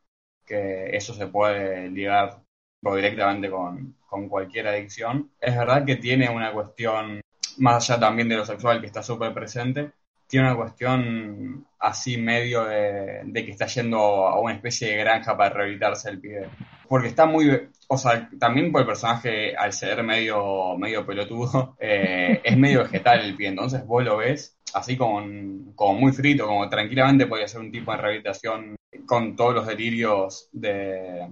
que 0.45 0.95
eso 0.95 1.13
se 1.13 1.28
puede 1.28 1.89
ligar 1.91 2.41
directamente 2.82 3.49
con, 3.51 3.95
con 4.07 4.30
cualquier 4.30 4.67
adicción, 4.67 5.32
es 5.39 5.55
verdad 5.55 5.86
que 5.86 5.95
tiene 5.97 6.28
una 6.30 6.51
cuestión, 6.53 7.21
más 7.57 7.88
allá 7.88 7.99
también 7.99 8.30
de 8.30 8.38
lo 8.38 8.45
sexual 8.45 8.80
que 8.82 8.88
está 8.88 9.03
súper 9.03 9.32
presente, 9.34 9.91
tiene 10.28 10.47
una 10.47 10.55
cuestión 10.55 11.67
así 11.80 12.17
medio 12.17 12.65
de, 12.65 13.21
de 13.26 13.45
que 13.45 13.51
está 13.51 13.67
yendo 13.67 13.97
a 14.28 14.39
una 14.39 14.53
especie 14.53 14.89
de 14.89 14.97
granja 14.97 15.38
para 15.38 15.53
rehabilitarse 15.53 16.09
el 16.09 16.19
pibe. 16.19 16.49
Porque 16.88 17.07
está 17.07 17.26
muy, 17.26 17.69
o 17.88 17.97
sea, 17.97 18.30
también 18.39 18.71
por 18.71 18.82
el 18.82 18.88
personaje, 18.88 19.55
al 19.55 19.73
ser 19.73 20.03
medio, 20.03 20.78
medio 20.78 21.05
pelotudo, 21.05 21.76
eh, 21.80 22.41
es 22.43 22.57
medio 22.57 22.84
vegetal 22.84 23.21
el 23.21 23.36
pie. 23.36 23.49
Entonces 23.49 23.86
vos 23.86 24.03
lo 24.03 24.17
ves 24.17 24.57
así 24.73 24.97
como, 24.97 25.21
como 25.76 25.99
muy 25.99 26.11
frito, 26.11 26.47
como 26.47 26.69
tranquilamente 26.69 27.28
podría 27.28 27.47
ser 27.47 27.61
un 27.61 27.71
tipo 27.71 27.91
de 27.91 27.97
rehabilitación 27.97 28.76
con 29.05 29.36
todos 29.36 29.53
los 29.53 29.67
delirios 29.67 30.49
de, 30.51 31.28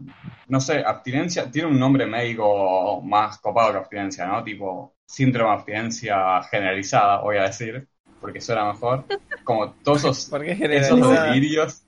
no 0.48 0.60
sé, 0.60 0.84
abstinencia. 0.86 1.50
Tiene 1.52 1.70
un 1.70 1.80
nombre 1.80 2.06
médico 2.06 3.02
más 3.02 3.40
copado 3.40 3.72
que 3.72 3.78
abstinencia, 3.80 4.26
¿no? 4.28 4.44
Tipo 4.44 4.96
síndrome 5.06 5.50
de 5.50 5.56
abstinencia 5.56 6.44
generalizada, 6.44 7.22
voy 7.22 7.38
a 7.38 7.44
decir, 7.44 7.88
porque 8.24 8.40
suena 8.40 8.72
mejor. 8.72 9.04
Como 9.44 9.74
todos 9.84 10.00
esos, 10.00 10.26
¿Por 10.30 10.46
qué 10.46 10.52
esos 10.54 10.60
generalizada? 10.62 11.26
delirios. 11.26 11.84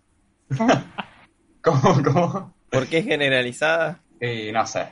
¿Cómo, 1.64 2.04
cómo? 2.04 2.54
¿Por 2.70 2.88
qué 2.88 3.02
generalizada? 3.02 4.02
Y 4.20 4.52
no 4.52 4.68
sé, 4.68 4.90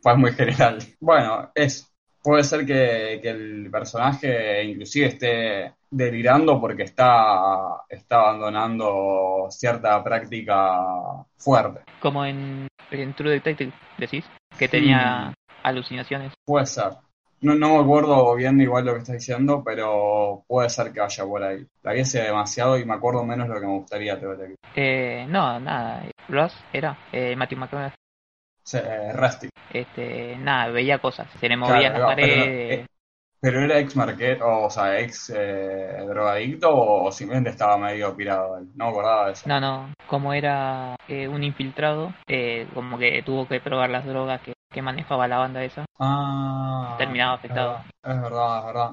fue 0.00 0.16
muy 0.16 0.32
general. 0.34 0.78
Bueno, 1.00 1.50
es, 1.52 1.92
puede 2.22 2.44
ser 2.44 2.64
que, 2.64 3.18
que 3.20 3.28
el 3.30 3.68
personaje 3.72 4.62
inclusive 4.62 5.06
esté 5.06 5.74
delirando 5.90 6.60
porque 6.60 6.84
está, 6.84 7.82
está 7.88 8.20
abandonando 8.20 9.48
cierta 9.50 10.02
práctica 10.04 10.76
fuerte. 11.36 11.80
como 12.00 12.24
en, 12.24 12.68
en 12.92 13.14
True 13.14 13.32
Detective 13.32 13.72
decís 13.98 14.24
que 14.56 14.68
tenía 14.68 15.34
alucinaciones 15.64 16.32
Puede 16.44 16.66
ser. 16.66 16.92
No, 17.44 17.54
no 17.54 17.76
me 17.76 17.82
acuerdo 17.82 18.34
bien 18.34 18.60
igual 18.60 18.86
lo 18.86 18.92
que 18.94 19.00
estás 19.00 19.16
diciendo, 19.16 19.62
pero 19.64 20.44
puede 20.46 20.68
ser 20.70 20.92
que 20.92 21.00
vaya 21.00 21.24
por 21.24 21.42
ahí. 21.42 21.66
La 21.82 21.92
vi 21.92 22.00
hace 22.00 22.22
demasiado 22.22 22.78
y 22.78 22.84
me 22.84 22.94
acuerdo 22.94 23.22
menos 23.24 23.48
lo 23.48 23.60
que 23.60 23.66
me 23.66 23.78
gustaría 23.78 24.18
eh, 24.74 25.26
no 25.28 25.60
nada 25.60 26.04
Ross 26.28 26.56
era 26.72 26.96
eh, 27.12 27.36
Matthew 27.36 27.58
McConaughey 27.58 27.92
Sí, 28.62 28.78
Rusty. 29.14 29.48
este 29.72 30.36
nada 30.38 30.68
veía 30.70 30.98
cosas 30.98 31.28
se 31.38 31.48
le 31.48 31.56
movían 31.56 31.92
Claro, 31.92 31.92
las 31.92 32.00
no, 32.00 32.06
paredes 32.08 32.48
eh, 32.80 32.86
¿Pero 33.40 33.60
era 33.60 33.78
ex 33.78 33.94
marquero, 33.94 34.62
o 34.64 34.70
sea, 34.70 34.98
ex 35.00 35.30
eh, 35.36 35.98
drogadicto 36.08 36.74
o 36.74 37.12
simplemente 37.12 37.50
estaba 37.50 37.76
medio 37.76 38.16
pirado 38.16 38.56
él? 38.56 38.68
No 38.74 38.86
me 38.86 38.90
acordaba 38.90 39.26
de 39.26 39.32
eso. 39.32 39.46
No, 39.46 39.60
no, 39.60 39.92
como 40.06 40.32
era 40.32 40.96
eh, 41.08 41.28
un 41.28 41.44
infiltrado, 41.44 42.14
eh, 42.26 42.66
como 42.72 42.96
que 42.96 43.22
tuvo 43.22 43.46
que 43.46 43.60
probar 43.60 43.90
las 43.90 44.06
drogas 44.06 44.40
que, 44.40 44.53
que 44.74 44.82
manejaba 44.82 45.26
la 45.28 45.38
banda 45.38 45.64
esa. 45.64 45.84
Ah, 45.98 46.96
Terminaba 46.98 47.34
afectado. 47.34 47.78
Es 48.02 48.20
verdad, 48.20 48.58
es 48.58 48.64
verdad. 48.66 48.90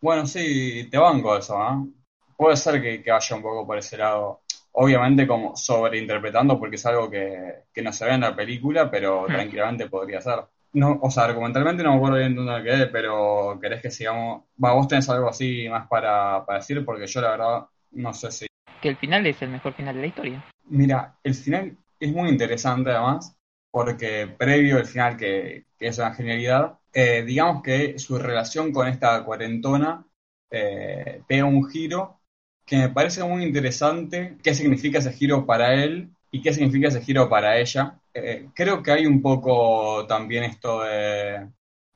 Bueno, 0.00 0.26
sí, 0.26 0.88
te 0.90 0.96
banco 0.98 1.36
eso, 1.36 1.58
¿no? 1.58 1.88
Puede 2.36 2.56
ser 2.56 2.80
que, 2.80 3.02
que 3.02 3.10
vaya 3.10 3.36
un 3.36 3.42
poco 3.42 3.66
por 3.66 3.76
ese 3.78 3.96
lado. 3.98 4.40
Obviamente 4.72 5.26
como 5.26 5.56
sobreinterpretando 5.56 6.58
porque 6.58 6.76
es 6.76 6.86
algo 6.86 7.10
que, 7.10 7.64
que 7.72 7.82
no 7.82 7.92
se 7.92 8.04
ve 8.06 8.14
en 8.14 8.22
la 8.22 8.34
película, 8.34 8.90
pero 8.90 9.22
Hmm. 9.24 9.32
tranquilamente 9.32 9.88
podría 9.88 10.20
ser. 10.20 10.44
No, 10.72 10.98
o 11.02 11.10
sea, 11.10 11.24
argumentalmente 11.24 11.84
no 11.84 11.90
me 11.92 11.96
acuerdo 11.98 12.18
bien 12.18 12.34
dónde 12.34 12.62
quedé, 12.64 12.86
pero 12.88 13.58
querés 13.60 13.80
que 13.80 13.90
sigamos... 13.92 14.42
Va, 14.62 14.72
vos 14.72 14.88
tenés 14.88 15.08
algo 15.08 15.28
así 15.28 15.68
más 15.68 15.86
para, 15.86 16.44
para 16.44 16.58
decir, 16.58 16.84
porque 16.84 17.06
yo 17.06 17.20
la 17.20 17.30
verdad 17.30 17.66
no 17.92 18.12
sé 18.12 18.32
si... 18.32 18.46
Que 18.80 18.88
el 18.88 18.96
final 18.96 19.24
es 19.26 19.40
el 19.42 19.50
mejor 19.50 19.72
final 19.74 19.94
de 19.94 20.00
la 20.00 20.06
historia. 20.08 20.44
Mira, 20.64 21.14
el 21.22 21.34
final 21.34 21.76
es 22.00 22.12
muy 22.12 22.28
interesante 22.28 22.90
además, 22.90 23.36
porque 23.74 24.28
previo 24.28 24.76
al 24.76 24.86
final, 24.86 25.16
que, 25.16 25.66
es 25.80 25.98
una 25.98 26.14
genialidad, 26.14 26.78
eh, 26.92 27.24
digamos 27.24 27.60
que 27.64 27.98
su 27.98 28.16
relación 28.18 28.72
con 28.72 28.86
esta 28.86 29.24
cuarentona 29.24 30.06
eh, 30.48 31.22
pega 31.26 31.44
un 31.44 31.68
giro 31.68 32.20
que 32.64 32.76
me 32.78 32.90
parece 32.90 33.24
muy 33.24 33.42
interesante. 33.42 34.38
¿Qué 34.44 34.54
significa 34.54 34.98
ese 35.00 35.12
giro 35.12 35.44
para 35.44 35.74
él 35.74 36.10
y 36.30 36.40
qué 36.40 36.52
significa 36.52 36.86
ese 36.86 37.02
giro 37.02 37.28
para 37.28 37.58
ella? 37.58 38.00
Eh, 38.14 38.48
creo 38.54 38.80
que 38.80 38.92
hay 38.92 39.06
un 39.06 39.20
poco 39.20 40.06
también 40.06 40.44
esto 40.44 40.82
de, 40.84 41.50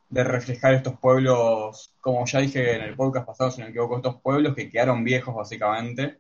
de 0.09 0.25
reflejar 0.25 0.75
estos 0.75 0.99
pueblos, 0.99 1.95
como 2.01 2.27
ya 2.27 2.41
dije 2.41 2.75
en 2.75 2.83
el 2.83 2.97
podcast 2.97 3.27
pasado, 3.27 3.51
si 3.53 3.61
no 3.61 3.67
me 3.67 3.71
equivoco, 3.71 3.97
estos 3.99 4.21
pueblos 4.21 4.57
que 4.57 4.69
quedaron 4.69 5.05
viejos 5.05 5.33
básicamente 5.33 6.19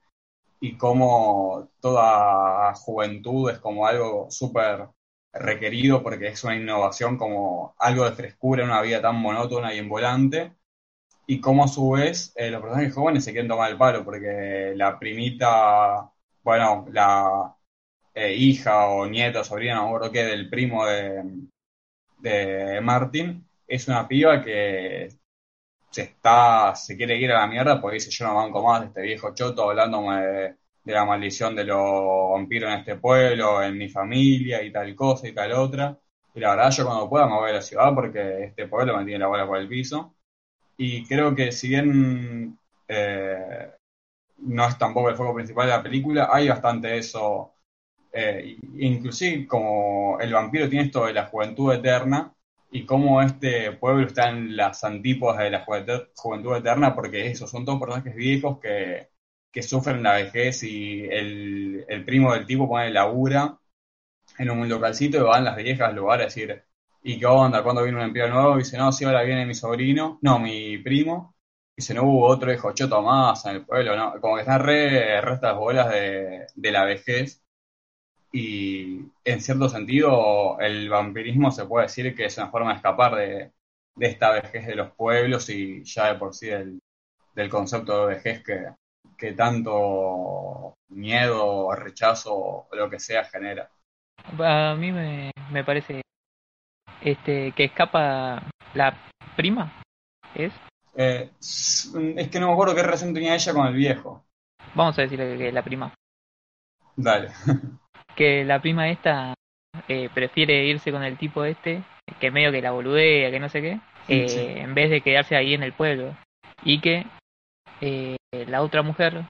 y 0.60 0.76
cómo 0.76 1.70
toda 1.80 2.72
juventud 2.76 3.50
es 3.50 3.58
como 3.58 3.86
algo 3.86 4.30
súper 4.30 4.88
requerido 5.38 6.02
porque 6.02 6.28
es 6.28 6.44
una 6.44 6.56
innovación, 6.56 7.16
como 7.18 7.74
algo 7.78 8.04
de 8.04 8.12
frescura 8.16 8.62
en 8.62 8.70
una 8.70 8.82
vida 8.82 9.00
tan 9.02 9.16
monótona 9.16 9.74
y 9.74 9.78
envolante, 9.78 10.52
y 11.26 11.40
cómo 11.40 11.64
a 11.64 11.68
su 11.68 11.90
vez 11.90 12.32
eh, 12.36 12.50
los 12.50 12.60
personajes 12.62 12.94
jóvenes 12.94 13.24
se 13.24 13.32
quieren 13.32 13.48
tomar 13.48 13.70
el 13.70 13.78
palo 13.78 14.04
porque 14.04 14.72
la 14.76 14.98
primita, 14.98 16.10
bueno, 16.42 16.86
la 16.92 17.54
eh, 18.14 18.34
hija 18.34 18.88
o 18.88 19.06
nieta 19.06 19.44
sobrina, 19.44 19.76
no 19.76 19.86
acuerdo 19.88 20.12
qué, 20.12 20.24
del 20.24 20.48
primo 20.50 20.86
de, 20.86 21.22
de 22.18 22.80
Martin, 22.80 23.46
es 23.66 23.88
una 23.88 24.08
piba 24.08 24.42
que 24.42 25.08
se 25.90 26.02
está, 26.02 26.74
se 26.74 26.96
quiere 26.96 27.16
ir 27.16 27.30
a 27.32 27.40
la 27.40 27.46
mierda 27.46 27.80
porque 27.80 27.96
dice 27.96 28.10
yo 28.10 28.26
no 28.26 28.34
banco 28.36 28.62
más 28.62 28.80
de 28.80 28.86
este 28.88 29.02
viejo 29.02 29.34
choto 29.34 29.68
hablándome 29.70 30.26
de, 30.26 30.56
de 30.88 30.94
la 30.94 31.04
maldición 31.04 31.54
de 31.54 31.64
los 31.64 32.30
vampiros 32.32 32.72
en 32.72 32.78
este 32.78 32.96
pueblo, 32.96 33.62
en 33.62 33.76
mi 33.76 33.90
familia 33.90 34.62
y 34.62 34.72
tal 34.72 34.94
cosa 34.96 35.28
y 35.28 35.34
tal 35.34 35.52
otra. 35.52 35.98
Y 36.34 36.40
la 36.40 36.50
verdad 36.50 36.70
yo 36.70 36.86
cuando 36.86 37.10
pueda 37.10 37.26
me 37.26 37.34
voy 37.34 37.50
a 37.50 37.54
la 37.54 37.62
ciudad 37.62 37.94
porque 37.94 38.44
este 38.44 38.66
pueblo 38.68 38.96
me 38.96 39.04
tiene 39.04 39.18
la 39.20 39.26
bola 39.26 39.46
por 39.46 39.58
el 39.58 39.68
piso. 39.68 40.14
Y 40.78 41.04
creo 41.06 41.34
que 41.34 41.52
si 41.52 41.68
bien 41.68 42.58
eh, 42.88 43.70
no 44.38 44.66
es 44.66 44.78
tampoco 44.78 45.10
el 45.10 45.16
foco 45.16 45.34
principal 45.34 45.66
de 45.66 45.72
la 45.76 45.82
película, 45.82 46.30
hay 46.32 46.48
bastante 46.48 46.96
eso. 46.96 47.52
Eh, 48.12 48.56
inclusive 48.78 49.46
como 49.46 50.18
el 50.20 50.32
vampiro 50.32 50.70
tiene 50.70 50.86
esto 50.86 51.04
de 51.06 51.12
la 51.12 51.26
juventud 51.26 51.74
eterna, 51.74 52.32
y 52.70 52.84
cómo 52.86 53.22
este 53.22 53.72
pueblo 53.72 54.06
está 54.06 54.30
en 54.30 54.56
las 54.56 54.84
antípodas 54.84 55.38
de 55.38 55.50
la 55.50 55.64
juventud, 55.64 56.56
eterna, 56.56 56.94
porque 56.94 57.26
esos 57.26 57.50
son 57.50 57.64
todos 57.64 57.80
personajes 57.80 58.14
viejos 58.14 58.58
que, 58.60 59.08
que 59.52 59.62
sufren 59.62 60.02
la 60.02 60.14
vejez 60.14 60.62
y 60.64 61.04
el, 61.04 61.84
el 61.88 62.04
primo 62.04 62.32
del 62.34 62.46
tipo 62.46 62.68
pone 62.68 62.90
labura 62.90 63.58
en 64.38 64.50
un 64.50 64.68
localcito 64.68 65.18
y 65.18 65.20
van 65.22 65.44
las 65.44 65.56
viejas 65.56 65.88
al 65.90 65.96
lugar 65.96 66.20
a 66.20 66.24
decir, 66.24 66.64
¿y 67.02 67.18
qué 67.18 67.26
onda? 67.26 67.62
¿Cuándo 67.62 67.82
viene 67.82 67.98
un 67.98 68.04
empleo 68.04 68.28
nuevo? 68.28 68.56
Y 68.56 68.58
dice, 68.60 68.78
no, 68.78 68.92
sí, 68.92 69.04
ahora 69.04 69.22
viene 69.22 69.46
mi 69.46 69.54
sobrino, 69.54 70.18
no, 70.22 70.38
mi 70.38 70.78
primo. 70.78 71.34
Y 71.76 71.82
dice, 71.82 71.94
no 71.94 72.04
hubo 72.04 72.26
otro 72.28 72.52
hijo 72.52 72.72
choto 72.72 73.02
más 73.02 73.44
en 73.46 73.56
el 73.56 73.66
pueblo, 73.66 73.96
¿no? 73.96 74.20
Como 74.20 74.36
que 74.36 74.42
están 74.42 74.60
re, 74.62 75.20
re 75.20 75.34
estas 75.34 75.56
bolas 75.56 75.90
de, 75.90 76.46
de 76.54 76.70
la 76.72 76.84
vejez 76.84 77.42
y 78.32 79.00
en 79.24 79.40
cierto 79.40 79.68
sentido 79.68 80.58
el 80.60 80.88
vampirismo 80.88 81.50
se 81.50 81.64
puede 81.66 81.86
decir 81.86 82.14
que 82.14 82.26
es 82.26 82.36
una 82.36 82.50
forma 82.50 82.70
de 82.70 82.76
escapar 82.76 83.16
de, 83.16 83.52
de 83.94 84.06
esta 84.06 84.32
vejez 84.32 84.66
de 84.66 84.74
los 84.76 84.92
pueblos 84.92 85.48
y 85.50 85.82
ya 85.84 86.12
de 86.12 86.18
por 86.18 86.34
sí 86.34 86.46
del, 86.48 86.80
del 87.34 87.48
concepto 87.50 88.06
de 88.06 88.14
vejez 88.16 88.42
que, 88.44 88.66
que 89.18 89.32
tanto 89.32 90.74
miedo, 90.90 91.74
rechazo 91.74 92.34
o 92.34 92.68
lo 92.72 92.88
que 92.88 92.98
sea 93.00 93.24
genera. 93.24 93.68
A 94.38 94.74
mí 94.76 94.92
me, 94.92 95.30
me 95.50 95.64
parece 95.64 96.02
este 97.02 97.52
que 97.52 97.64
escapa 97.64 98.42
la 98.74 98.94
prima, 99.36 99.72
¿es? 100.34 100.52
Eh, 100.96 101.30
es 101.40 102.28
que 102.30 102.40
no 102.40 102.48
me 102.48 102.52
acuerdo 102.52 102.74
qué 102.74 102.82
relación 102.82 103.14
tenía 103.14 103.34
ella 103.34 103.52
con 103.52 103.66
el 103.66 103.74
viejo. 103.74 104.24
Vamos 104.74 104.98
a 104.98 105.02
decirle 105.02 105.36
que 105.36 105.52
la 105.52 105.62
prima. 105.62 105.92
Dale. 106.96 107.30
Que 108.16 108.44
la 108.44 108.60
prima 108.60 108.88
esta 108.88 109.32
eh, 109.86 110.08
prefiere 110.12 110.64
irse 110.66 110.90
con 110.90 111.04
el 111.04 111.16
tipo 111.16 111.44
este, 111.44 111.84
que 112.18 112.32
medio 112.32 112.50
que 112.50 112.60
la 112.60 112.72
boludea, 112.72 113.30
que 113.30 113.38
no 113.38 113.48
sé 113.48 113.62
qué, 113.62 113.80
eh, 114.08 114.28
Sí. 114.28 114.40
en 114.40 114.74
vez 114.74 114.90
de 114.90 115.02
quedarse 115.02 115.36
ahí 115.36 115.54
en 115.54 115.62
el 115.62 115.72
pueblo. 115.72 116.16
Y 116.64 116.80
que 116.80 117.06
eh, 117.80 118.16
la 118.46 118.62
otra 118.62 118.82
mujer 118.82 119.24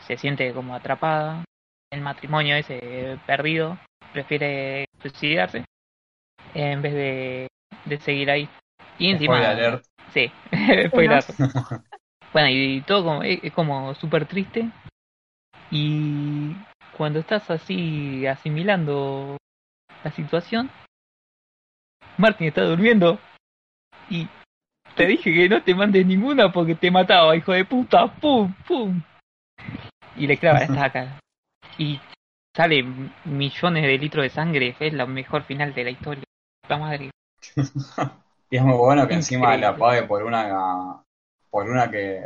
se 0.00 0.16
siente 0.16 0.52
como 0.52 0.74
atrapada 0.74 1.44
el 1.92 2.00
matrimonio 2.00 2.56
ese 2.56 3.18
perdido, 3.26 3.78
prefiere 4.12 4.86
suicidarse 5.02 5.64
en 6.54 6.82
vez 6.82 6.94
de, 6.94 7.48
de 7.84 8.00
seguir 8.00 8.30
ahí. 8.30 8.48
Y 8.98 9.10
encima... 9.10 9.36
Spoiler 9.36 9.50
alert. 9.50 9.84
Sí, 10.12 10.32
spoiler. 10.88 11.24
Bueno, 12.32 12.48
y 12.48 12.80
todo 12.82 13.04
como, 13.04 13.22
es, 13.22 13.40
es 13.42 13.52
como 13.52 13.94
súper 13.94 14.26
triste. 14.26 14.70
Y 15.70 16.54
cuando 16.96 17.20
estás 17.20 17.50
así 17.50 18.26
asimilando 18.26 19.36
la 20.04 20.10
situación, 20.12 20.70
Martin 22.18 22.48
está 22.48 22.62
durmiendo. 22.62 23.18
Y 24.08 24.28
te 24.96 25.06
dije 25.06 25.32
que 25.32 25.48
no 25.48 25.62
te 25.62 25.74
mandes 25.74 26.04
ninguna 26.06 26.52
porque 26.52 26.74
te 26.74 26.90
mataba, 26.90 27.34
hijo 27.36 27.52
de 27.52 27.64
puta. 27.64 28.06
¡Pum! 28.06 28.52
¡Pum! 28.66 29.02
Y 30.16 30.26
le 30.26 30.36
clava 30.36 30.58
la 30.60 30.64
estaca. 30.66 31.20
Y 31.78 31.98
sale 32.56 32.84
millones 33.24 33.82
de 33.84 33.98
litros 33.98 34.22
de 34.24 34.30
sangre. 34.30 34.76
Es 34.78 34.92
la 34.92 35.06
mejor 35.06 35.42
final 35.44 35.72
de 35.74 35.84
la 35.84 35.90
historia. 35.90 36.24
La 36.68 36.76
madre. 36.78 37.10
Y 38.52 38.56
es 38.56 38.62
muy 38.64 38.76
bueno 38.76 39.06
que 39.06 39.14
encima 39.14 39.56
la 39.56 39.76
pague 39.76 40.02
por 40.02 40.24
una 40.24 41.00
por 41.50 41.70
una 41.70 41.88
que, 41.88 42.20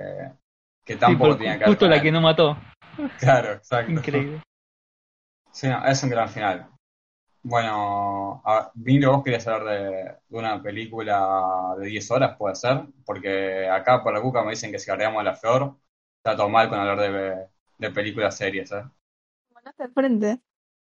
que 0.82 0.94
Sí, 0.94 0.98
tampoco 0.98 1.28
por- 1.32 1.36
tenía 1.38 1.58
que 1.58 1.66
justo 1.66 1.86
la 1.86 2.00
que 2.00 2.10
no 2.10 2.22
mató. 2.22 2.56
Claro, 3.20 3.52
exacto. 3.52 3.92
Increíble. 3.92 4.40
Sí, 5.52 5.68
no, 5.68 5.84
es 5.84 6.02
un 6.02 6.08
gran 6.08 6.28
final. 6.30 6.66
Bueno, 7.46 8.40
a- 8.46 8.72
vos 8.74 9.22
querías 9.22 9.46
hablar 9.48 9.64
de, 9.64 10.16
una 10.30 10.62
película 10.62 11.74
de 11.78 11.86
10 11.88 12.10
horas, 12.10 12.36
puede 12.38 12.54
ser, 12.54 12.86
porque 13.04 13.68
acá 13.68 14.02
por 14.02 14.14
la 14.14 14.22
cuca 14.22 14.42
me 14.42 14.50
dicen 14.52 14.72
que 14.72 14.78
si 14.78 14.86
cargamos 14.86 15.22
la 15.24 15.36
flor, 15.36 15.76
está 16.16 16.34
todo 16.36 16.48
mal 16.48 16.70
con 16.70 16.78
hablar 16.78 17.00
de, 17.00 17.46
de 17.78 17.90
películas 17.90 18.36
series, 18.38 18.72
¿eh? 18.72 18.82
Al 19.78 19.92
frente. 19.92 20.40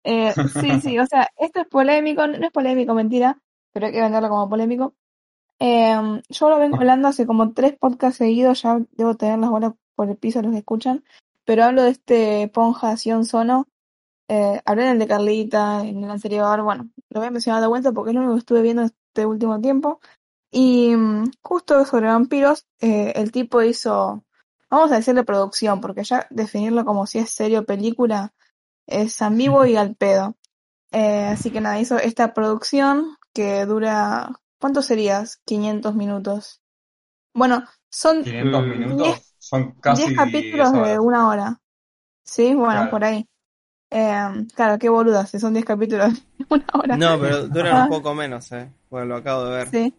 Eh, 0.04 0.36
sí, 0.46 0.80
sí, 0.80 0.98
o 0.98 1.06
sea, 1.06 1.28
esto 1.38 1.60
es 1.62 1.68
polémico, 1.68 2.26
no 2.28 2.38
no 2.38 2.46
es 2.46 2.52
polémico, 2.52 2.94
mentira, 2.94 3.40
pero 3.72 3.86
hay 3.86 3.92
que 3.92 4.00
venderlo 4.02 4.28
como 4.30 4.48
polémico. 4.50 4.94
Eh, 5.60 5.94
yo 6.30 6.50
lo 6.50 6.58
vengo 6.58 6.78
hablando 6.78 7.08
hace 7.08 7.26
como 7.26 7.52
tres 7.54 7.76
podcasts 7.78 8.18
seguidos, 8.18 8.62
ya 8.62 8.80
debo 8.92 9.16
tener 9.16 9.38
las 9.40 9.50
bolas 9.50 9.74
por 9.96 10.10
el 10.10 10.16
piso 10.18 10.42
los 10.42 10.52
que 10.52 10.58
escuchan, 10.58 11.04
pero 11.44 11.64
hablo 11.64 11.82
de 11.84 11.90
este 11.92 12.48
Ponja 12.54 12.96
Sion 12.98 13.24
Sono. 13.26 13.68
Eh, 14.32 14.62
el 14.66 14.98
de 14.98 15.06
Carlita, 15.06 15.80
en 15.84 16.04
el 16.04 16.10
anterior, 16.10 16.62
bueno, 16.62 16.88
lo 17.10 17.20
voy 17.20 17.28
a 17.28 17.30
mencionar 17.30 17.60
de 17.60 17.68
vuelta 17.68 17.92
porque 17.92 18.10
es 18.10 18.14
lo 18.14 18.20
único 18.22 18.34
que 18.34 18.38
estuve 18.40 18.62
viendo 18.62 18.82
este 18.82 19.26
último 19.26 19.60
tiempo. 19.60 20.00
Y 20.50 20.96
mm, 20.96 21.32
justo 21.42 21.84
sobre 21.84 22.06
vampiros, 22.08 22.66
eh, 22.80 23.12
el 23.16 23.32
tipo 23.32 23.62
hizo, 23.62 24.24
vamos 24.70 24.92
a 24.92 24.96
decirle 24.96 25.24
producción, 25.24 25.80
porque 25.80 26.04
ya 26.04 26.26
definirlo 26.30 26.84
como 26.84 27.06
si 27.06 27.18
es 27.18 27.30
serio 27.30 27.60
o 27.60 27.64
película 27.64 28.32
es 28.86 29.22
ambiguo 29.22 29.66
y 29.66 29.76
al 29.76 29.96
pedo. 29.96 30.36
Eh, 30.92 31.26
así 31.26 31.50
que 31.50 31.60
nada, 31.60 31.80
hizo 31.80 31.98
esta 31.98 32.34
producción 32.34 33.16
que 33.34 33.66
dura, 33.66 34.30
¿cuánto 34.60 34.82
serías? 34.82 35.38
500 35.46 35.94
minutos. 35.96 36.62
Bueno, 37.34 37.64
son 37.90 38.24
500 38.24 38.66
Mm. 38.66 38.70
minutos 38.80 39.34
son 39.38 39.72
casi 39.80 40.02
10 40.02 40.16
capítulos 40.16 40.72
10 40.72 40.86
de 40.88 40.98
una 41.00 41.28
hora. 41.28 41.60
Sí, 42.24 42.54
bueno, 42.54 42.72
Claro. 42.72 42.90
por 42.90 43.04
ahí. 43.04 43.28
Eh, 43.94 44.46
claro, 44.54 44.78
qué 44.78 44.88
boluda, 44.88 45.26
si 45.26 45.38
son 45.38 45.52
10 45.52 45.64
capítulos 45.66 46.14
de 46.38 46.46
una 46.48 46.64
hora. 46.74 46.96
No, 46.96 47.20
pero 47.20 47.46
duran 47.48 47.76
Ah. 47.76 47.84
un 47.84 47.90
poco 47.90 48.14
menos, 48.14 48.50
eh. 48.52 48.70
Porque 48.88 49.06
lo 49.06 49.16
acabo 49.16 49.44
de 49.44 49.56
ver. 49.56 49.68
Sí. 49.68 49.94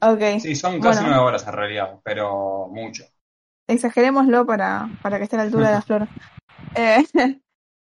Ok, 0.00 0.40
Sí, 0.40 0.54
son 0.54 0.80
casi 0.80 1.00
Bueno. 1.00 1.16
9 1.16 1.28
horas 1.28 1.46
en 1.46 1.52
realidad, 1.52 2.00
pero 2.02 2.68
mucho. 2.70 3.04
exagerémoslo 3.66 4.46
para, 4.46 4.88
para 5.02 5.18
que 5.18 5.24
esté 5.24 5.36
a 5.36 5.38
la 5.40 5.44
altura 5.44 5.68
de 5.68 5.74
la 5.74 5.82
flor. 5.88 6.08
Eh, 6.76 7.04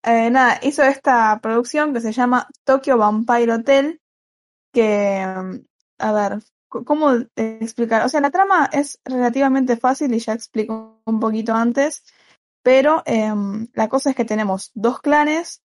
eh, 0.04 0.30
nada, 0.30 0.58
hizo 0.62 0.82
esta 0.82 1.38
producción 1.42 1.92
que 1.94 2.00
se 2.00 2.12
llama 2.12 2.48
Tokyo 2.64 2.98
Vampire 2.98 3.52
Hotel, 3.52 4.00
que, 4.72 5.26
mm, 5.26 5.56
a 6.00 6.12
ver, 6.12 6.40
¿cómo 6.68 7.12
explicar? 7.36 8.04
O 8.04 8.08
sea, 8.08 8.20
la 8.20 8.30
trama 8.30 8.68
es 8.72 9.00
relativamente 9.04 9.76
fácil 9.76 10.12
y 10.14 10.18
ya 10.20 10.34
explico 10.34 11.00
un 11.06 11.20
poquito 11.20 11.54
antes, 11.54 12.04
pero 12.64 13.02
em, 13.04 13.68
la 13.74 13.88
cosa 13.88 14.10
es 14.10 14.16
que 14.16 14.24
tenemos 14.24 14.72
dos 14.74 15.00
clanes, 15.00 15.62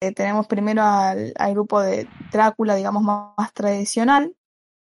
eh, 0.00 0.12
tenemos 0.12 0.48
primero 0.48 0.82
al, 0.82 1.32
grupo 1.52 1.80
de 1.80 2.08
Drácula, 2.32 2.74
digamos, 2.74 3.02
más, 3.04 3.34
más 3.38 3.52
tradicional, 3.54 4.34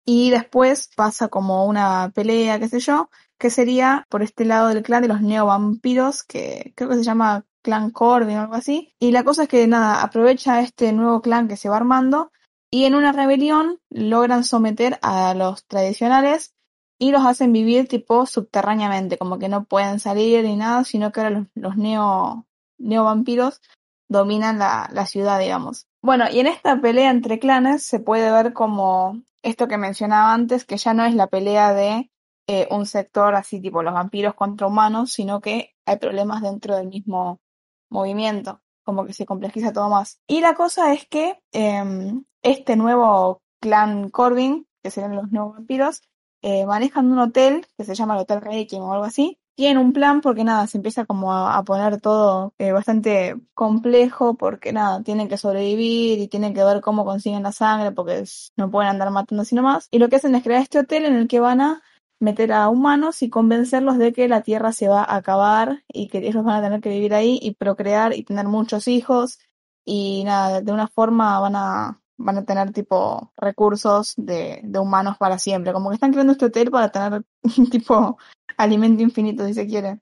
y 0.06 0.30
después 0.30 0.88
pasa 0.96 1.28
como 1.28 1.66
una 1.66 2.10
pelea, 2.14 2.58
qué 2.58 2.68
sé 2.68 2.80
yo, 2.80 3.10
que 3.38 3.50
sería 3.50 4.06
por 4.08 4.22
este 4.22 4.46
lado 4.46 4.68
del 4.68 4.82
clan 4.82 5.02
de 5.02 5.08
los 5.08 5.20
neovampiros, 5.20 6.24
que 6.24 6.72
creo 6.74 6.88
que 6.88 6.96
se 6.96 7.04
llama 7.04 7.44
clan 7.62 7.90
Corbin 7.90 8.38
o 8.38 8.40
algo 8.42 8.54
así. 8.54 8.94
Y 8.98 9.12
la 9.12 9.22
cosa 9.22 9.42
es 9.42 9.48
que 9.50 9.66
nada, 9.66 10.02
aprovecha 10.02 10.62
este 10.62 10.92
nuevo 10.94 11.20
clan 11.20 11.46
que 11.46 11.56
se 11.58 11.68
va 11.68 11.76
armando 11.76 12.32
y 12.70 12.86
en 12.86 12.94
una 12.94 13.12
rebelión 13.12 13.80
logran 13.90 14.44
someter 14.44 14.98
a 15.02 15.34
los 15.34 15.66
tradicionales 15.66 16.54
y 17.00 17.12
los 17.12 17.24
hacen 17.24 17.52
vivir 17.52 17.88
tipo 17.88 18.26
subterráneamente, 18.26 19.16
como 19.16 19.38
que 19.38 19.48
no 19.48 19.64
pueden 19.64 19.98
salir 20.00 20.44
ni 20.44 20.54
nada, 20.54 20.84
sino 20.84 21.10
que 21.10 21.20
ahora 21.20 21.30
los, 21.30 21.46
los 21.54 21.76
neo, 21.78 22.46
neovampiros 22.78 23.62
dominan 24.08 24.58
la, 24.58 24.88
la 24.92 25.06
ciudad, 25.06 25.40
digamos. 25.40 25.86
Bueno, 26.02 26.26
y 26.30 26.40
en 26.40 26.46
esta 26.46 26.78
pelea 26.78 27.10
entre 27.10 27.38
clanes 27.38 27.84
se 27.84 28.00
puede 28.00 28.30
ver 28.30 28.52
como 28.52 29.22
esto 29.42 29.66
que 29.66 29.78
mencionaba 29.78 30.34
antes, 30.34 30.66
que 30.66 30.76
ya 30.76 30.92
no 30.92 31.06
es 31.06 31.14
la 31.14 31.26
pelea 31.26 31.72
de 31.72 32.10
eh, 32.46 32.68
un 32.70 32.84
sector 32.84 33.34
así 33.34 33.62
tipo 33.62 33.82
los 33.82 33.94
vampiros 33.94 34.34
contra 34.34 34.66
humanos, 34.66 35.12
sino 35.12 35.40
que 35.40 35.74
hay 35.86 35.96
problemas 35.96 36.42
dentro 36.42 36.76
del 36.76 36.88
mismo 36.88 37.40
movimiento, 37.88 38.60
como 38.84 39.06
que 39.06 39.14
se 39.14 39.24
complejiza 39.24 39.72
todo 39.72 39.88
más. 39.88 40.20
Y 40.26 40.42
la 40.42 40.54
cosa 40.54 40.92
es 40.92 41.06
que 41.08 41.40
em, 41.52 42.24
este 42.42 42.76
nuevo 42.76 43.40
clan 43.58 44.10
Corbin, 44.10 44.66
que 44.82 44.90
serían 44.90 45.16
los 45.16 45.30
nuevos 45.30 45.54
vampiros, 45.54 46.02
eh, 46.42 46.66
manejan 46.66 47.10
un 47.10 47.18
hotel 47.18 47.66
que 47.76 47.84
se 47.84 47.94
llama 47.94 48.14
el 48.14 48.20
Hotel 48.20 48.40
Requiem 48.40 48.82
o 48.82 48.92
algo 48.92 49.04
así. 49.04 49.38
Tienen 49.56 49.78
un 49.78 49.92
plan 49.92 50.22
porque 50.22 50.42
nada, 50.42 50.66
se 50.66 50.78
empieza 50.78 51.04
como 51.04 51.34
a, 51.34 51.62
poner 51.64 52.00
todo 52.00 52.54
eh, 52.58 52.72
bastante 52.72 53.36
complejo 53.52 54.34
porque 54.34 54.72
nada, 54.72 55.02
tienen 55.02 55.28
que 55.28 55.36
sobrevivir 55.36 56.18
y 56.18 56.28
tienen 56.28 56.54
que 56.54 56.64
ver 56.64 56.80
cómo 56.80 57.04
consiguen 57.04 57.42
la 57.42 57.52
sangre 57.52 57.92
porque 57.92 58.24
no 58.56 58.70
pueden 58.70 58.90
andar 58.90 59.10
matando 59.10 59.42
así 59.42 59.54
nomás. 59.54 59.88
Y 59.90 59.98
lo 59.98 60.08
que 60.08 60.16
hacen 60.16 60.34
es 60.34 60.42
crear 60.42 60.62
este 60.62 60.78
hotel 60.78 61.04
en 61.04 61.14
el 61.14 61.28
que 61.28 61.40
van 61.40 61.60
a 61.60 61.82
meter 62.20 62.52
a 62.52 62.68
humanos 62.68 63.22
y 63.22 63.30
convencerlos 63.30 63.98
de 63.98 64.12
que 64.12 64.28
la 64.28 64.42
Tierra 64.42 64.72
se 64.72 64.88
va 64.88 65.02
a 65.02 65.16
acabar 65.16 65.82
y 65.88 66.08
que 66.08 66.18
ellos 66.18 66.44
van 66.44 66.56
a 66.56 66.62
tener 66.62 66.80
que 66.80 66.90
vivir 66.90 67.14
ahí 67.14 67.38
y 67.42 67.54
procrear 67.54 68.14
y 68.14 68.22
tener 68.22 68.46
muchos 68.46 68.88
hijos 68.88 69.38
y 69.84 70.24
nada, 70.24 70.60
de 70.60 70.72
una 70.72 70.86
forma 70.88 71.40
van 71.40 71.56
a 71.56 72.00
van 72.20 72.38
a 72.38 72.44
tener 72.44 72.72
tipo 72.72 73.32
recursos 73.36 74.14
de, 74.16 74.60
de 74.62 74.78
humanos 74.78 75.16
para 75.18 75.38
siempre, 75.38 75.72
como 75.72 75.88
que 75.88 75.94
están 75.94 76.12
creando 76.12 76.32
este 76.32 76.46
hotel 76.46 76.70
para 76.70 76.90
tener 76.90 77.24
tipo 77.70 78.18
alimento 78.56 79.02
infinito 79.02 79.46
si 79.46 79.54
se 79.54 79.66
quiere. 79.66 80.00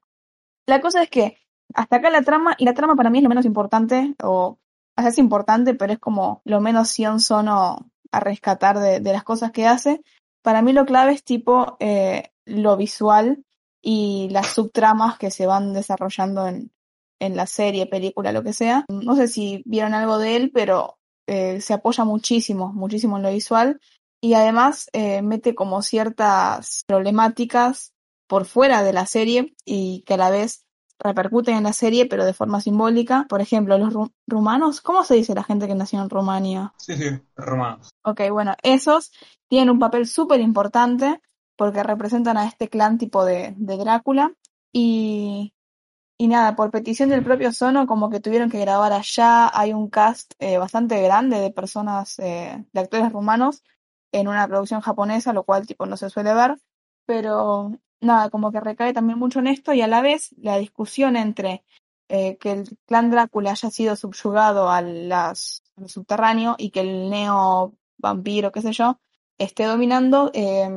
La 0.67 0.81
cosa 0.81 1.03
es 1.03 1.11
que 1.11 1.39
hasta 1.75 1.97
acá 1.97 2.11
la 2.11 2.23
trama, 2.23 2.55
y 2.59 2.65
la 2.65 2.75
trama 2.75 2.97
para 2.97 3.11
mí 3.11 3.19
es 3.19 3.23
lo 3.23 3.29
menos 3.29 3.45
importante, 3.45 4.15
o, 4.23 4.59
o 4.97 5.01
sea, 5.01 5.09
es 5.09 5.19
importante, 5.19 5.75
pero 5.75 5.93
es 5.93 5.99
como 5.99 6.43
lo 6.45 6.61
menos 6.61 6.97
Sono 7.19 7.91
a 8.11 8.21
rescatar 8.21 8.79
de, 8.79 9.01
de 9.01 9.13
las 9.13 9.23
cosas 9.23 9.53
que 9.53 9.67
hace. 9.67 10.03
Para 10.43 10.63
mí 10.63 10.73
lo 10.73 10.87
clave 10.87 11.13
es 11.13 11.25
tipo 11.25 11.77
eh, 11.79 12.31
lo 12.47 12.77
visual 12.77 13.45
y 13.83 14.29
las 14.31 14.49
subtramas 14.49 15.19
que 15.19 15.31
se 15.31 15.47
van 15.47 15.73
desarrollando 15.73 16.49
en, 16.49 16.73
en 17.21 17.37
la 17.37 17.47
serie, 17.47 17.87
película, 17.87 18.33
lo 18.33 18.43
que 18.43 18.53
sea. 18.53 18.85
No 18.89 19.15
sé 19.15 19.29
si 19.29 19.63
vieron 19.67 19.95
algo 19.95 20.19
de 20.19 20.37
él, 20.37 20.51
pero 20.53 20.98
eh, 21.29 21.61
se 21.61 21.75
apoya 21.75 22.05
muchísimo, 22.05 22.73
muchísimo 22.73 23.17
en 23.17 23.23
lo 23.23 23.31
visual 23.31 23.81
y 24.21 24.35
además 24.35 24.89
eh, 24.93 25.23
mete 25.23 25.55
como 25.55 25.83
ciertas 25.83 26.83
problemáticas 26.89 27.93
por 28.27 28.45
fuera 28.45 28.83
de 28.83 28.93
la 28.93 29.07
serie 29.07 29.55
y 29.65 30.03
que 30.07 30.15
a 30.15 30.19
la 30.19 30.31
vez 30.31 30.65
repercuten 30.99 31.57
en 31.57 31.65
la 31.65 31.73
serie, 31.73 32.07
pero 32.07 32.25
de 32.25 32.35
forma 32.35 32.61
simbólica. 32.61 33.27
Por 33.29 33.41
ejemplo, 33.41 33.79
los 33.79 33.95
ru- 33.95 34.13
rumanos, 34.27 34.81
¿cómo 34.81 35.05
se 35.05 35.15
dice 35.15 35.35
la 35.35 35.45
gente 35.45 35.69
que 35.69 35.75
nació 35.75 36.03
en 36.03 36.11
Rumania? 36.11 36.75
Sí, 36.77 36.97
sí, 36.97 37.05
romanos. 37.37 37.91
Ok, 38.05 38.23
bueno, 38.33 38.55
esos 38.63 39.13
tienen 39.49 39.71
un 39.71 39.79
papel 39.79 40.07
súper 40.07 40.41
importante 40.41 41.21
porque 41.57 41.83
representan 41.83 42.37
a 42.37 42.47
este 42.47 42.69
clan 42.69 42.99
tipo 42.99 43.25
de, 43.25 43.55
de 43.57 43.77
Drácula 43.77 44.33
y, 44.73 45.53
y 46.19 46.27
nada, 46.27 46.57
por 46.57 46.73
petición 46.73 47.09
del 47.11 47.23
propio 47.23 47.53
Sono 47.53 47.87
como 47.87 48.11
que 48.11 48.19
tuvieron 48.21 48.51
que 48.51 48.59
grabar 48.59 48.93
allá, 48.93 49.49
hay 49.57 49.73
un 49.73 49.89
cast 49.89 50.35
eh, 50.41 50.59
bastante 50.59 51.01
grande 51.01 51.39
de 51.39 51.53
personas, 51.53 52.19
eh, 52.19 52.65
de 52.73 52.81
actores 52.81 53.13
rumanos 53.13 53.63
en 54.11 54.27
una 54.27 54.49
producción 54.49 54.81
japonesa, 54.81 55.33
lo 55.33 55.45
cual 55.45 55.67
tipo 55.67 55.87
no 55.87 55.97
se 55.97 56.11
suele 56.11 56.35
ver, 56.35 56.59
pero 57.07 57.73
nada, 58.01 58.31
como 58.31 58.51
que 58.51 58.61
recae 58.61 58.93
también 58.93 59.19
mucho 59.19 59.39
en 59.39 59.47
esto 59.47 59.73
y 59.73 59.81
a 59.81 59.87
la 59.87 60.03
vez 60.03 60.35
la 60.39 60.59
discusión 60.59 61.17
entre 61.17 61.65
eh, 62.09 62.37
que 62.39 62.53
el 62.53 62.79
clan 62.87 63.11
Drácula 63.11 63.53
haya 63.53 63.71
sido 63.71 63.95
subyugado 63.95 64.71
a 64.71 64.83
las, 64.83 65.63
al 65.77 65.89
subterráneo 65.89 66.57
y 66.59 66.71
que 66.71 66.81
el 66.81 67.11
neo 67.11 67.75
vampiro, 67.97 68.51
qué 68.51 68.63
sé 68.63 68.73
yo, 68.73 68.99
esté 69.39 69.65
dominando, 69.65 70.33
eh, 70.35 70.69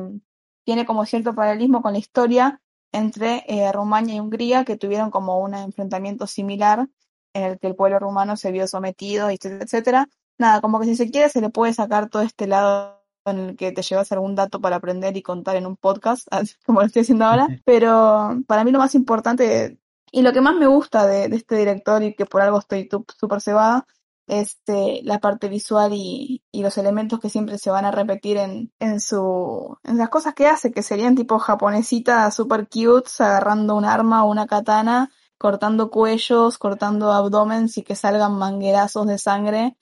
tiene 0.64 0.86
como 0.86 1.04
cierto 1.04 1.34
paralelismo 1.34 1.82
con 1.82 1.94
la 1.94 1.98
historia 1.98 2.60
entre 2.92 3.44
eh, 3.48 3.72
Rumania 3.72 4.16
y 4.16 4.20
Hungría, 4.20 4.64
que 4.64 4.76
tuvieron 4.76 5.10
como 5.10 5.40
un 5.40 5.54
enfrentamiento 5.54 6.26
similar 6.26 6.88
en 7.34 7.42
el 7.44 7.58
que 7.58 7.66
el 7.66 7.74
pueblo 7.74 7.98
rumano 7.98 8.36
se 8.36 8.52
vio 8.52 8.66
sometido, 8.66 9.30
etcétera, 9.30 9.64
etcétera. 9.64 10.08
Nada, 10.38 10.60
como 10.60 10.80
que 10.80 10.86
si 10.86 10.96
se 10.96 11.10
quiere 11.10 11.28
se 11.28 11.40
le 11.40 11.50
puede 11.50 11.72
sacar 11.72 12.08
todo 12.08 12.22
este 12.22 12.46
lado 12.46 13.02
en 13.24 13.38
el 13.38 13.56
que 13.56 13.72
te 13.72 13.82
llevas 13.82 14.12
algún 14.12 14.34
dato 14.34 14.60
para 14.60 14.76
aprender 14.76 15.16
y 15.16 15.22
contar 15.22 15.56
en 15.56 15.66
un 15.66 15.76
podcast, 15.76 16.26
así 16.30 16.54
como 16.66 16.80
lo 16.80 16.86
estoy 16.86 17.02
haciendo 17.02 17.24
ahora, 17.24 17.48
pero 17.64 18.42
para 18.46 18.64
mí 18.64 18.72
lo 18.72 18.78
más 18.78 18.94
importante 18.94 19.78
y 20.10 20.22
lo 20.22 20.32
que 20.32 20.40
más 20.40 20.54
me 20.54 20.66
gusta 20.66 21.06
de, 21.06 21.28
de 21.28 21.36
este 21.36 21.56
director 21.56 22.02
y 22.02 22.14
que 22.14 22.26
por 22.26 22.42
algo 22.42 22.58
estoy 22.58 22.88
súper 23.18 23.40
cebada 23.40 23.86
es 24.26 24.60
eh, 24.68 25.00
la 25.04 25.18
parte 25.18 25.48
visual 25.48 25.92
y, 25.94 26.42
y 26.52 26.62
los 26.62 26.78
elementos 26.78 27.20
que 27.20 27.28
siempre 27.28 27.58
se 27.58 27.70
van 27.70 27.84
a 27.84 27.90
repetir 27.90 28.36
en, 28.36 28.72
en 28.78 29.00
su 29.00 29.76
en 29.84 29.98
las 29.98 30.08
cosas 30.08 30.34
que 30.34 30.46
hace, 30.46 30.72
que 30.72 30.82
serían 30.82 31.14
tipo 31.16 31.38
japonesitas 31.38 32.34
super 32.34 32.68
cute, 32.68 33.10
agarrando 33.18 33.74
un 33.76 33.84
arma 33.84 34.24
o 34.24 34.30
una 34.30 34.46
katana, 34.46 35.10
cortando 35.38 35.90
cuellos, 35.90 36.58
cortando 36.58 37.12
abdomens 37.12 37.76
y 37.78 37.82
que 37.82 37.96
salgan 37.96 38.38
manguerazos 38.38 39.06
de 39.06 39.18
sangre 39.18 39.76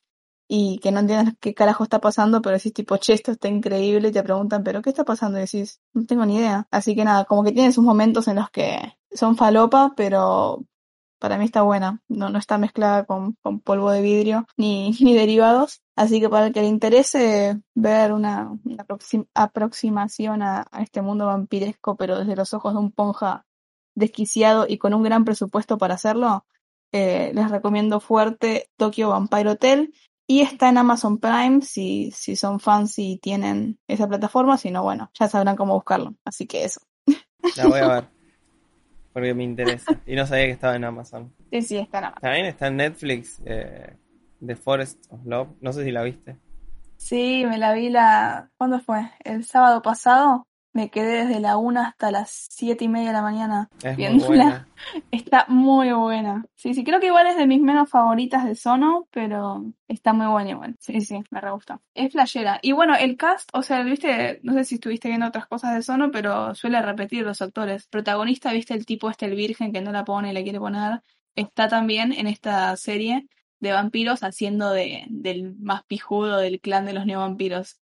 y 0.52 0.78
que 0.80 0.90
no 0.90 1.00
entiendas 1.00 1.34
qué 1.40 1.54
carajo 1.54 1.84
está 1.84 2.00
pasando, 2.00 2.42
pero 2.42 2.56
decís 2.56 2.72
tipo, 2.72 2.96
che, 2.96 3.12
esto 3.12 3.30
está 3.30 3.46
increíble 3.46 4.08
y 4.08 4.12
te 4.12 4.22
preguntan, 4.24 4.64
pero 4.64 4.82
¿qué 4.82 4.90
está 4.90 5.04
pasando? 5.04 5.38
Y 5.38 5.42
decís, 5.42 5.80
no 5.92 6.06
tengo 6.06 6.26
ni 6.26 6.38
idea. 6.38 6.66
Así 6.72 6.96
que 6.96 7.04
nada, 7.04 7.24
como 7.24 7.44
que 7.44 7.52
tiene 7.52 7.72
sus 7.72 7.84
momentos 7.84 8.26
en 8.26 8.36
los 8.36 8.50
que 8.50 8.98
son 9.12 9.36
falopa, 9.36 9.92
pero 9.96 10.64
para 11.20 11.38
mí 11.38 11.44
está 11.44 11.62
buena. 11.62 12.00
No, 12.08 12.30
no 12.30 12.38
está 12.38 12.58
mezclada 12.58 13.04
con, 13.04 13.36
con 13.42 13.60
polvo 13.60 13.90
de 13.92 14.02
vidrio 14.02 14.46
ni, 14.56 14.90
ni 15.00 15.14
derivados. 15.14 15.82
Así 15.94 16.20
que 16.20 16.28
para 16.28 16.46
el 16.46 16.52
que 16.52 16.62
le 16.62 16.66
interese 16.66 17.60
ver 17.74 18.12
una, 18.12 18.50
una 18.64 18.84
aproxim- 18.84 19.28
aproximación 19.34 20.42
a, 20.42 20.66
a 20.72 20.82
este 20.82 21.02
mundo 21.02 21.26
vampiresco, 21.26 21.96
pero 21.96 22.18
desde 22.18 22.34
los 22.36 22.52
ojos 22.54 22.72
de 22.72 22.80
un 22.80 22.90
ponja 22.90 23.46
desquiciado 23.94 24.66
y 24.68 24.78
con 24.78 24.94
un 24.94 25.02
gran 25.02 25.24
presupuesto 25.24 25.78
para 25.78 25.94
hacerlo, 25.94 26.46
eh, 26.92 27.32
les 27.34 27.50
recomiendo 27.50 28.00
fuerte 28.00 28.70
Tokyo 28.76 29.10
Vampire 29.10 29.50
Hotel. 29.50 29.94
Y 30.26 30.42
está 30.42 30.68
en 30.68 30.78
Amazon 30.78 31.18
Prime 31.18 31.60
si, 31.60 32.12
si 32.12 32.36
son 32.36 32.60
fans 32.60 32.98
y 33.00 33.18
tienen 33.18 33.80
esa 33.88 34.06
plataforma, 34.06 34.56
si 34.58 34.70
no, 34.70 34.84
bueno, 34.84 35.10
ya 35.18 35.26
sabrán 35.28 35.56
cómo 35.56 35.74
buscarlo. 35.74 36.14
Así 36.24 36.46
que 36.46 36.64
eso. 36.64 36.80
La 37.56 37.66
voy 37.66 37.80
a 37.80 37.88
ver. 37.88 38.08
Porque 39.12 39.34
me 39.34 39.44
interesa. 39.44 40.00
Y 40.06 40.14
no 40.14 40.26
sabía 40.26 40.46
que 40.46 40.52
estaba 40.52 40.76
en 40.76 40.84
Amazon. 40.84 41.32
Sí, 41.50 41.62
sí, 41.62 41.78
está 41.78 41.98
en 41.98 42.04
Amazon. 42.04 42.22
También 42.22 42.46
está 42.46 42.66
en 42.68 42.76
Netflix, 42.76 43.42
eh, 43.44 43.96
The 44.44 44.56
Forest 44.56 45.06
of 45.10 45.24
Love. 45.24 45.48
No 45.60 45.72
sé 45.72 45.84
si 45.84 45.90
la 45.90 46.02
viste. 46.02 46.38
Sí, 46.96 47.44
me 47.48 47.58
la 47.58 47.72
vi 47.72 47.88
la... 47.88 48.50
¿Cuándo 48.58 48.78
fue? 48.80 49.10
El 49.24 49.44
sábado 49.44 49.80
pasado. 49.82 50.46
Me 50.72 50.88
quedé 50.88 51.26
desde 51.26 51.40
la 51.40 51.56
una 51.56 51.88
hasta 51.88 52.12
las 52.12 52.30
siete 52.50 52.84
y 52.84 52.88
media 52.88 53.08
de 53.08 53.14
la 53.14 53.22
mañana 53.22 53.68
Es 53.82 53.84
muy 53.86 53.96
viéndola. 53.96 54.26
buena. 54.28 54.68
Está 55.10 55.44
muy 55.48 55.92
buena. 55.92 56.46
Sí, 56.54 56.74
sí, 56.74 56.84
creo 56.84 57.00
que 57.00 57.06
igual 57.06 57.26
es 57.26 57.36
de 57.36 57.46
mis 57.46 57.60
menos 57.60 57.90
favoritas 57.90 58.44
de 58.44 58.54
Sono, 58.54 59.08
pero 59.10 59.64
está 59.88 60.12
muy 60.12 60.26
buena 60.26 60.50
igual. 60.50 60.76
Sí, 60.78 61.00
sí, 61.00 61.20
me 61.30 61.40
re 61.40 61.50
gusta. 61.50 61.80
Es 61.94 62.12
flashera. 62.12 62.60
Y 62.62 62.72
bueno, 62.72 62.94
el 62.94 63.16
cast, 63.16 63.50
o 63.52 63.62
sea, 63.62 63.82
viste, 63.82 64.38
no 64.44 64.52
sé 64.54 64.64
si 64.64 64.76
estuviste 64.76 65.08
viendo 65.08 65.26
otras 65.26 65.46
cosas 65.48 65.74
de 65.74 65.82
Sono, 65.82 66.10
pero 66.12 66.54
suele 66.54 66.80
repetir 66.80 67.24
los 67.24 67.42
actores. 67.42 67.88
Protagonista, 67.88 68.52
viste 68.52 68.74
el 68.74 68.86
tipo 68.86 69.10
este, 69.10 69.26
el 69.26 69.34
virgen 69.34 69.72
que 69.72 69.80
no 69.80 69.90
la 69.90 70.04
pone 70.04 70.30
y 70.30 70.34
la 70.34 70.42
quiere 70.42 70.60
poner. 70.60 71.02
Está 71.34 71.68
también 71.68 72.12
en 72.12 72.26
esta 72.28 72.74
serie 72.76 73.26
de 73.58 73.72
vampiros 73.72 74.22
haciendo 74.22 74.70
de, 74.70 75.04
del 75.08 75.56
más 75.56 75.84
pijudo 75.84 76.38
del 76.38 76.60
clan 76.60 76.86
de 76.86 76.92
los 76.92 77.06
neovampiros. 77.06 77.78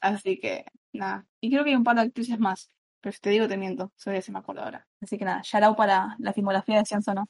Así 0.00 0.40
que, 0.40 0.64
nada. 0.98 1.26
Y 1.40 1.50
creo 1.50 1.64
que 1.64 1.70
hay 1.70 1.76
un 1.76 1.84
par 1.84 1.96
de 1.96 2.02
actrices 2.02 2.38
más. 2.38 2.70
Pero 3.00 3.12
si 3.12 3.20
te 3.20 3.30
digo, 3.30 3.48
te 3.48 3.56
miento. 3.56 3.92
Sobre 3.96 4.22
si 4.22 4.32
me 4.32 4.38
acuerdo 4.40 4.62
ahora. 4.62 4.86
Así 5.00 5.18
que 5.18 5.24
nada, 5.24 5.40
shout 5.42 5.62
out 5.64 5.76
para 5.76 6.16
la 6.18 6.32
filmografía 6.32 6.78
de 6.78 6.84
Cian 6.86 7.02
Sono. 7.02 7.28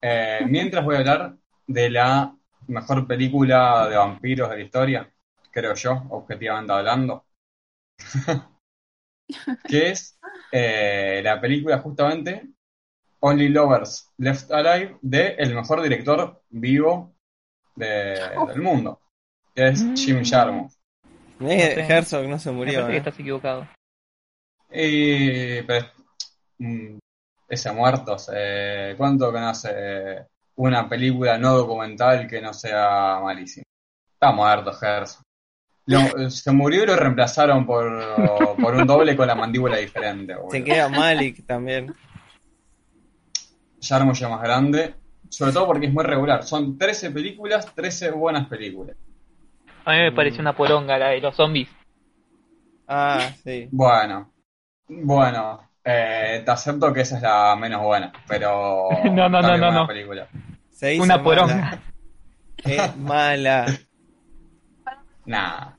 Eh, 0.00 0.40
mientras 0.48 0.84
voy 0.84 0.96
a 0.96 0.98
hablar 1.00 1.36
de 1.66 1.90
la 1.90 2.36
mejor 2.68 3.06
película 3.06 3.88
de 3.88 3.96
vampiros 3.96 4.50
de 4.50 4.56
la 4.56 4.62
historia, 4.62 5.12
creo 5.50 5.74
yo, 5.74 6.04
objetivamente 6.10 6.72
hablando, 6.72 7.26
que 9.66 9.90
es 9.90 10.18
eh, 10.50 11.20
la 11.24 11.40
película 11.40 11.78
justamente 11.78 12.48
Only 13.20 13.48
Lovers 13.50 14.12
Left 14.18 14.52
Alive 14.52 14.98
de 15.02 15.28
el 15.38 15.54
mejor 15.54 15.82
director 15.82 16.42
vivo 16.50 17.16
de- 17.76 18.40
del 18.46 18.62
mundo, 18.62 19.00
que 19.54 19.68
es 19.68 19.92
Jim 19.94 20.22
Jarmusch. 20.24 20.74
No 21.38 21.48
sé. 21.48 21.80
Herzog 21.80 22.26
no 22.28 22.38
se 22.38 22.50
Me 22.50 22.56
murió. 22.56 22.86
que 22.86 22.94
¿eh? 22.94 22.96
estás 22.98 23.18
equivocado. 23.18 23.66
Y 24.72 25.62
pero, 25.62 25.86
mm, 26.58 26.98
ese 27.48 27.72
muertos, 27.72 28.30
eh, 28.34 28.94
¿cuánto 28.96 29.32
que 29.32 29.38
no 29.40 29.48
hace 29.48 30.26
una 30.56 30.88
película 30.88 31.38
no 31.38 31.56
documental 31.56 32.26
que 32.26 32.40
no 32.40 32.52
sea 32.52 33.20
malísima? 33.22 33.64
Está 34.14 34.32
muerto, 34.32 34.72
Herzog. 34.80 35.22
Lo- 35.88 36.30
se 36.30 36.50
murió 36.50 36.82
y 36.82 36.86
lo 36.86 36.96
reemplazaron 36.96 37.64
por, 37.64 37.86
por 38.60 38.74
un 38.74 38.86
doble 38.86 39.16
con 39.16 39.28
la 39.28 39.34
mandíbula 39.36 39.76
diferente. 39.76 40.34
boludo. 40.34 40.50
Se 40.50 40.64
queda 40.64 40.88
Malik 40.88 41.46
también. 41.46 41.94
Jarmusch 43.80 44.22
es 44.22 44.28
más 44.28 44.42
grande, 44.42 44.94
sobre 45.28 45.52
todo 45.52 45.66
porque 45.66 45.86
es 45.86 45.92
muy 45.92 46.02
regular. 46.02 46.42
Son 46.42 46.76
13 46.76 47.10
películas, 47.12 47.72
13 47.74 48.10
buenas 48.10 48.48
películas. 48.48 48.96
A 49.86 49.92
mí 49.92 49.98
me 50.00 50.12
pareció 50.12 50.42
una 50.42 50.54
poronga 50.54 50.98
la 50.98 51.08
de 51.08 51.20
los 51.22 51.34
zombies. 51.34 51.70
Ah, 52.88 53.32
sí. 53.42 53.68
Bueno, 53.70 54.32
bueno, 54.88 55.70
eh, 55.84 56.42
te 56.44 56.50
acepto 56.50 56.92
que 56.92 57.00
esa 57.02 57.16
es 57.16 57.22
la 57.22 57.56
menos 57.56 57.82
buena, 57.82 58.12
pero 58.28 58.88
No, 59.04 59.28
no, 59.28 59.42
no, 59.42 59.56
no, 59.56 59.72
no. 59.72 59.86
película. 59.86 60.28
Se 60.70 60.94
hizo 60.94 61.04
Una 61.04 61.18
mala. 61.18 61.24
poronga. 61.24 61.82
Qué 62.56 62.92
mala. 62.98 63.66
Nah. 65.26 65.72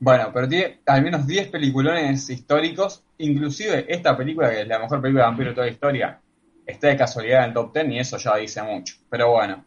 Bueno, 0.00 0.30
pero 0.32 0.48
tiene 0.48 0.80
al 0.86 1.02
menos 1.02 1.26
10 1.26 1.48
peliculones 1.48 2.30
históricos, 2.30 3.04
inclusive 3.18 3.86
esta 3.92 4.16
película, 4.16 4.50
que 4.50 4.62
es 4.62 4.68
la 4.68 4.78
mejor 4.78 5.00
película 5.02 5.24
de 5.24 5.28
vampiro 5.30 5.50
de 5.50 5.54
toda 5.54 5.66
la 5.66 5.72
historia, 5.72 6.20
está 6.66 6.88
de 6.88 6.96
casualidad 6.96 7.40
en 7.42 7.48
el 7.48 7.54
top 7.54 7.72
10 7.74 7.88
y 7.90 7.98
eso 7.98 8.16
ya 8.18 8.36
dice 8.36 8.62
mucho. 8.62 8.94
Pero 9.10 9.30
bueno, 9.32 9.64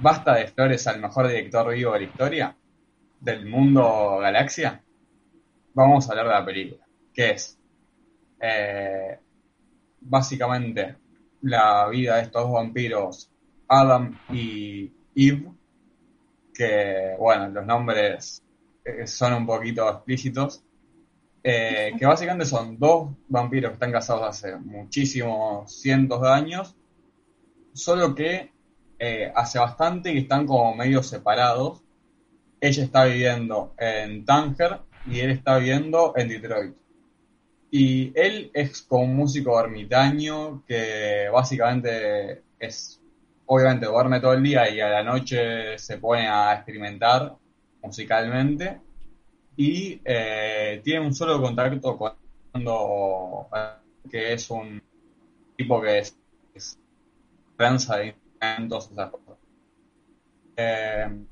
basta 0.00 0.34
de 0.34 0.48
flores 0.48 0.86
al 0.86 1.00
mejor 1.00 1.28
director 1.28 1.72
vivo 1.72 1.92
de 1.94 2.00
la 2.00 2.04
historia, 2.06 2.56
del 3.20 3.46
mundo 3.46 4.18
galaxia. 4.20 4.82
Vamos 5.74 6.06
a 6.06 6.12
hablar 6.12 6.26
de 6.26 6.32
la 6.32 6.44
película, 6.44 6.86
que 7.12 7.30
es 7.30 7.58
eh, 8.40 9.18
básicamente 10.00 10.96
la 11.42 11.88
vida 11.88 12.16
de 12.16 12.22
estos 12.22 12.42
dos 12.42 12.52
vampiros, 12.52 13.30
Adam 13.68 14.18
y 14.30 14.92
Eve, 15.14 15.50
que 16.52 17.16
bueno, 17.18 17.48
los 17.48 17.64
nombres 17.64 18.42
eh, 18.84 19.06
son 19.06 19.32
un 19.32 19.46
poquito 19.46 19.88
explícitos, 19.88 20.62
eh, 21.42 21.92
que 21.98 22.06
básicamente 22.06 22.44
son 22.44 22.78
dos 22.78 23.12
vampiros 23.28 23.70
que 23.70 23.74
están 23.74 23.92
casados 23.92 24.28
hace 24.28 24.56
muchísimos 24.56 25.80
cientos 25.80 26.20
de 26.20 26.30
años, 26.30 26.76
solo 27.72 28.14
que 28.14 28.52
hace 29.34 29.58
bastante 29.58 30.12
que 30.12 30.20
están 30.20 30.46
como 30.46 30.74
medio 30.74 31.02
separados. 31.02 31.82
Ella 32.64 32.84
está 32.84 33.04
viviendo 33.04 33.74
en 33.76 34.24
Tánger 34.24 34.80
y 35.06 35.20
él 35.20 35.32
está 35.32 35.58
viviendo 35.58 36.14
en 36.16 36.28
Detroit. 36.28 36.74
Y 37.70 38.10
él 38.18 38.50
es 38.54 38.80
como 38.80 39.04
un 39.04 39.16
músico 39.16 39.60
ermitaño 39.60 40.64
que 40.66 41.28
básicamente 41.30 42.42
es, 42.58 43.02
obviamente 43.44 43.84
duerme 43.84 44.18
todo 44.18 44.32
el 44.32 44.42
día 44.42 44.70
y 44.70 44.80
a 44.80 44.88
la 44.88 45.02
noche 45.02 45.76
se 45.76 45.98
pone 45.98 46.26
a 46.26 46.54
experimentar 46.54 47.36
musicalmente 47.82 48.80
y 49.58 50.00
eh, 50.02 50.80
tiene 50.82 51.04
un 51.04 51.14
solo 51.14 51.42
contacto 51.42 51.98
cuando 51.98 53.46
que 54.10 54.32
es 54.32 54.48
un 54.48 54.82
tipo 55.54 55.82
que 55.82 55.98
es 55.98 56.16
es 56.54 56.78
prensa 57.58 57.98
de 57.98 58.06
instrumentos, 58.06 58.90
esas 58.90 59.10
cosas. 59.10 59.36
Eh, 60.56 61.26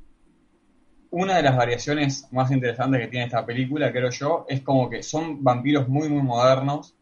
una 1.12 1.36
de 1.36 1.42
las 1.42 1.56
variaciones 1.56 2.26
más 2.32 2.50
interesantes 2.50 3.00
que 3.02 3.08
tiene 3.08 3.26
esta 3.26 3.44
película, 3.44 3.92
creo 3.92 4.10
yo, 4.10 4.46
es 4.48 4.62
como 4.62 4.88
que 4.88 5.02
son 5.02 5.44
vampiros 5.44 5.86
muy, 5.88 6.08
muy 6.08 6.22
modernos 6.22 6.94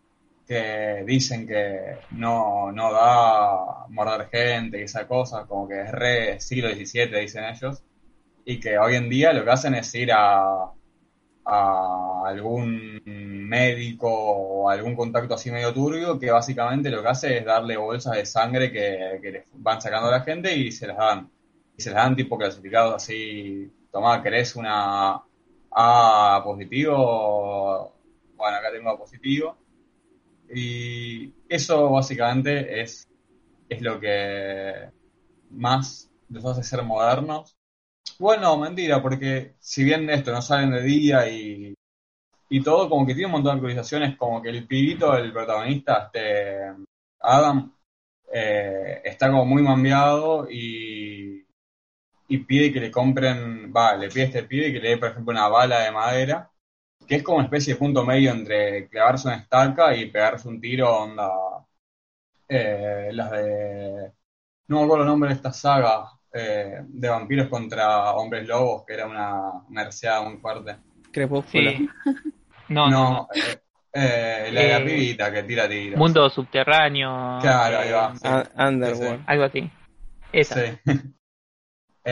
que 0.46 1.04
dicen 1.06 1.46
que 1.46 1.96
no, 2.10 2.72
no 2.72 2.92
da 2.92 3.86
morder 3.88 4.28
gente 4.28 4.80
y 4.80 4.82
esa 4.82 5.06
cosa, 5.06 5.46
como 5.46 5.68
que 5.68 5.82
es 5.82 5.92
re 5.92 6.40
siglo 6.40 6.70
XVII, 6.70 7.20
dicen 7.20 7.44
ellos, 7.44 7.82
y 8.44 8.58
que 8.58 8.78
hoy 8.78 8.96
en 8.96 9.08
día 9.08 9.32
lo 9.32 9.44
que 9.44 9.50
hacen 9.50 9.76
es 9.76 9.94
ir 9.94 10.10
a, 10.12 10.72
a 11.44 12.22
algún 12.26 13.00
médico 13.04 14.08
o 14.10 14.68
algún 14.70 14.96
contacto 14.96 15.34
así 15.34 15.52
medio 15.52 15.72
turbio 15.72 16.18
que 16.18 16.30
básicamente 16.32 16.90
lo 16.90 17.00
que 17.02 17.08
hace 17.08 17.38
es 17.38 17.44
darle 17.44 17.76
bolsas 17.76 18.16
de 18.16 18.26
sangre 18.26 18.72
que, 18.72 19.20
que 19.22 19.30
le 19.30 19.44
van 19.54 19.80
sacando 19.80 20.08
a 20.08 20.12
la 20.12 20.20
gente 20.22 20.52
y 20.56 20.72
se 20.72 20.88
las 20.88 20.96
dan. 20.96 21.30
Y 21.76 21.82
se 21.82 21.90
las 21.90 22.04
dan 22.04 22.16
tipo 22.16 22.36
clasificados 22.36 22.96
así, 22.96 23.70
tomá, 23.92 24.22
¿querés 24.22 24.56
una 24.56 25.22
A 25.70 26.40
positivo? 26.44 27.94
Bueno, 28.36 28.56
acá 28.56 28.72
tengo 28.72 28.90
A 28.90 28.98
positivo. 28.98 29.56
Y 30.52 31.32
eso 31.48 31.90
básicamente 31.90 32.80
es, 32.80 33.08
es 33.68 33.80
lo 33.82 34.00
que 34.00 34.90
más 35.50 36.10
los 36.28 36.44
hace 36.44 36.62
ser 36.62 36.82
modernos. 36.82 37.56
Bueno, 38.18 38.56
mentira, 38.58 39.00
porque 39.02 39.54
si 39.60 39.84
bien 39.84 40.10
esto 40.10 40.32
no 40.32 40.42
salen 40.42 40.72
de 40.72 40.82
día 40.82 41.28
y, 41.28 41.74
y 42.48 42.62
todo, 42.62 42.88
como 42.88 43.06
que 43.06 43.14
tiene 43.14 43.26
un 43.26 43.32
montón 43.32 43.52
de 43.52 43.56
actualizaciones, 43.58 44.16
como 44.16 44.42
que 44.42 44.50
el 44.50 44.66
pibito, 44.66 45.16
el 45.16 45.32
protagonista, 45.32 46.06
este 46.06 46.74
Adam, 47.20 47.72
eh, 48.32 49.02
está 49.04 49.30
como 49.30 49.44
muy 49.44 49.62
mambiado 49.62 50.50
y, 50.50 51.44
y 52.30 52.38
pide 52.38 52.72
que 52.72 52.80
le 52.80 52.90
compren, 52.90 53.72
va, 53.76 53.96
le 53.96 54.08
pide 54.08 54.22
a 54.24 54.26
este 54.26 54.44
pibe 54.44 54.72
que 54.72 54.80
le 54.80 54.90
dé, 54.90 54.96
por 54.98 55.10
ejemplo, 55.10 55.32
una 55.32 55.48
bala 55.48 55.80
de 55.80 55.92
madera 55.92 56.50
que 57.08 57.16
es 57.16 57.22
como 57.24 57.38
una 57.38 57.46
especie 57.46 57.74
de 57.74 57.80
punto 57.80 58.04
medio 58.06 58.32
entre 58.32 58.88
clavarse 58.88 59.28
una 59.28 59.38
estaca 59.38 59.96
y 59.96 60.10
pegarse 60.10 60.48
un 60.48 60.60
tiro, 60.60 60.90
onda. 61.04 61.28
Eh, 62.48 63.10
las 63.12 63.30
de. 63.30 64.12
No 64.68 64.78
me 64.78 64.84
acuerdo 64.84 65.04
el 65.04 65.08
nombre 65.10 65.30
de 65.30 65.36
esta 65.36 65.52
saga 65.52 66.06
eh, 66.32 66.80
de 66.86 67.08
vampiros 67.08 67.48
contra 67.48 68.12
hombres 68.12 68.46
lobos, 68.46 68.84
que 68.86 68.94
era 68.94 69.06
una 69.06 69.62
merceada 69.68 70.22
muy 70.22 70.38
fuerte. 70.38 70.76
Crepúsculo. 71.12 71.70
Sí. 71.70 71.88
No, 72.68 72.88
no, 72.88 73.28
eh, 73.34 73.58
eh, 73.92 74.50
la 74.52 74.60
de 74.60 74.68
la 74.68 74.78
Eh, 74.78 74.84
pibita 74.84 75.32
que 75.32 75.42
tira 75.42 75.68
tiros. 75.68 75.98
Mundo 75.98 76.30
subterráneo. 76.30 77.38
Claro, 77.40 77.78
ahí 77.80 77.88
eh, 77.88 77.92
va. 77.92 78.14
sí. 78.14 78.28
Un- 78.28 78.66
Underworld. 78.68 79.24
Algo 79.26 79.44
así. 79.44 79.70
Esa. 80.32 80.78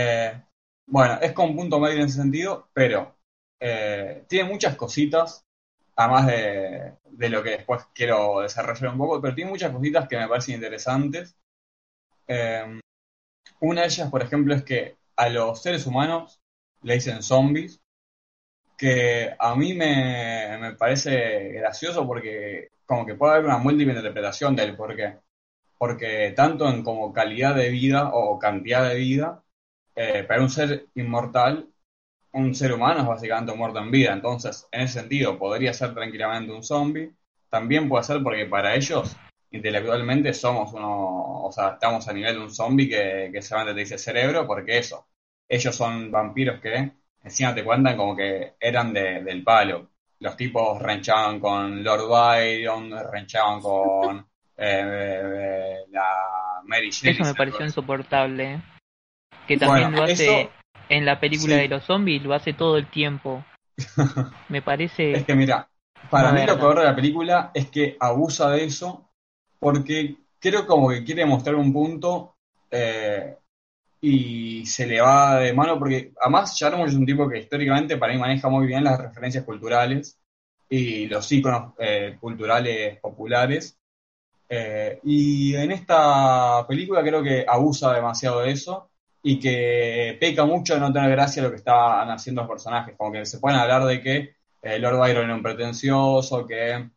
Eh, 0.00 0.40
bueno, 0.86 1.18
es 1.20 1.32
con 1.32 1.56
punto 1.56 1.80
medio 1.80 1.96
en 1.96 2.06
ese 2.06 2.18
sentido, 2.18 2.68
pero 2.72 3.16
eh, 3.58 4.24
tiene 4.28 4.48
muchas 4.48 4.76
cositas, 4.76 5.44
además 5.96 6.26
de, 6.28 6.94
de 7.04 7.28
lo 7.28 7.42
que 7.42 7.50
después 7.50 7.82
quiero 7.92 8.40
desarrollar 8.40 8.92
un 8.92 8.98
poco, 8.98 9.20
pero 9.20 9.34
tiene 9.34 9.50
muchas 9.50 9.72
cositas 9.72 10.08
que 10.08 10.16
me 10.16 10.28
parecen 10.28 10.54
interesantes. 10.54 11.36
Eh, 12.28 12.80
una 13.60 13.82
de 13.82 13.88
ellas, 13.88 14.10
por 14.10 14.22
ejemplo, 14.22 14.54
es 14.54 14.64
que 14.64 14.96
a 15.16 15.28
los 15.30 15.62
seres 15.62 15.86
humanos 15.86 16.40
le 16.82 16.94
dicen 16.94 17.22
zombies, 17.22 17.80
que 18.76 19.34
a 19.38 19.54
mí 19.56 19.74
me, 19.74 20.58
me 20.60 20.74
parece 20.74 21.52
gracioso 21.54 22.06
porque 22.06 22.70
como 22.86 23.04
que 23.06 23.14
puede 23.16 23.34
haber 23.34 23.46
una 23.46 23.58
múltiple 23.58 23.94
interpretación 23.94 24.54
del 24.56 24.76
por 24.76 24.96
qué. 24.96 25.18
Porque 25.78 26.32
tanto 26.36 26.68
en 26.68 26.82
como 26.84 27.12
calidad 27.12 27.54
de 27.56 27.70
vida 27.70 28.10
o 28.14 28.38
cantidad 28.38 28.88
de 28.88 28.96
vida, 28.96 29.44
eh, 29.98 30.24
para 30.24 30.42
un 30.42 30.48
ser 30.50 30.86
inmortal, 30.94 31.66
un 32.32 32.54
ser 32.54 32.72
humano 32.72 33.00
es 33.00 33.06
básicamente 33.06 33.52
un 33.52 33.58
muerto 33.58 33.78
en 33.80 33.90
vida. 33.90 34.12
Entonces, 34.12 34.68
en 34.70 34.82
ese 34.82 35.00
sentido, 35.00 35.38
podría 35.38 35.72
ser 35.72 35.92
tranquilamente 35.94 36.52
un 36.52 36.62
zombie. 36.62 37.10
También 37.50 37.88
puede 37.88 38.04
ser 38.04 38.22
porque 38.22 38.46
para 38.46 38.74
ellos, 38.74 39.16
intelectualmente, 39.50 40.32
somos 40.34 40.72
uno, 40.72 41.42
o 41.44 41.50
sea, 41.52 41.70
estamos 41.70 42.06
a 42.08 42.12
nivel 42.12 42.36
de 42.36 42.42
un 42.42 42.54
zombie 42.54 42.88
que, 42.88 43.30
que 43.32 43.42
solamente 43.42 43.74
te 43.74 43.80
dice 43.80 43.98
cerebro, 43.98 44.46
porque 44.46 44.78
eso, 44.78 45.06
ellos 45.48 45.74
son 45.74 46.10
vampiros 46.10 46.60
que 46.60 46.92
encima 47.24 47.54
te 47.54 47.64
cuentan 47.64 47.96
como 47.96 48.14
que 48.14 48.54
eran 48.60 48.92
de- 48.92 49.22
del 49.22 49.42
palo. 49.42 49.88
Los 50.20 50.36
tipos 50.36 50.80
renchaban 50.80 51.40
con 51.40 51.82
Lord 51.82 52.08
Byron, 52.08 52.92
renchaban 53.10 53.60
con 53.60 54.18
eh, 54.56 54.82
eh, 54.84 55.76
la 55.90 56.60
Mary 56.64 56.90
Shelley. 56.90 57.14
Eso 57.14 57.24
me 57.24 57.30
¿se 57.30 57.34
pareció 57.34 57.64
insoportable. 57.64 58.60
Que 59.48 59.56
también 59.56 59.90
Bueno, 59.90 59.96
lo 60.06 60.12
hace 60.12 60.40
eso- 60.42 60.50
en 60.90 61.04
la 61.04 61.18
película 61.18 61.54
sí. 61.56 61.60
de 61.62 61.68
los 61.68 61.84
zombies, 61.84 62.22
lo 62.22 62.34
hace 62.34 62.52
todo 62.52 62.76
el 62.76 62.86
tiempo. 62.90 63.44
Me 64.48 64.62
parece. 64.62 65.12
Es 65.12 65.24
que 65.24 65.34
mira, 65.34 65.68
para 66.10 66.32
mí 66.32 66.46
lo 66.46 66.58
peor 66.58 66.78
de 66.78 66.84
la 66.84 66.94
película 66.94 67.50
es 67.54 67.68
que 67.70 67.96
abusa 67.98 68.50
de 68.50 68.64
eso 68.64 69.10
porque 69.58 70.16
creo 70.38 70.66
como 70.66 70.90
que 70.90 71.02
quiere 71.04 71.26
mostrar 71.26 71.56
un 71.56 71.72
punto 71.72 72.36
eh, 72.70 73.36
y 74.00 74.64
se 74.66 74.86
le 74.86 75.00
va 75.00 75.40
de 75.40 75.52
mano 75.52 75.78
porque 75.78 76.12
además 76.20 76.56
Jarmusch 76.58 76.88
es 76.90 76.94
un 76.94 77.04
tipo 77.06 77.28
que 77.28 77.38
históricamente 77.38 77.96
para 77.96 78.12
mí 78.12 78.18
maneja 78.18 78.48
muy 78.48 78.66
bien 78.66 78.84
las 78.84 79.00
referencias 79.00 79.44
culturales 79.44 80.18
y 80.68 81.06
los 81.06 81.30
íconos 81.32 81.72
eh, 81.78 82.16
culturales 82.20 82.98
populares 83.00 83.74
Eh, 84.50 84.98
y 85.04 85.54
en 85.56 85.72
esta 85.72 86.64
película 86.66 87.02
creo 87.02 87.22
que 87.22 87.44
abusa 87.46 87.92
demasiado 87.92 88.40
de 88.40 88.52
eso 88.52 88.90
y 89.22 89.38
que 89.40 90.16
peca 90.20 90.44
mucho 90.44 90.74
de 90.74 90.80
no 90.80 90.92
tener 90.92 91.10
gracia 91.10 91.42
lo 91.42 91.50
que 91.50 91.56
estaban 91.56 92.10
haciendo 92.10 92.42
los 92.42 92.50
personajes, 92.50 92.96
como 92.96 93.12
que 93.12 93.26
se 93.26 93.38
pueden 93.40 93.58
hablar 93.58 93.84
de 93.84 94.00
que 94.02 94.36
eh, 94.62 94.78
Lord 94.78 94.98
Byron 94.98 95.24
era 95.24 95.34
un 95.34 95.42
pretencioso, 95.42 96.46
que 96.46 96.90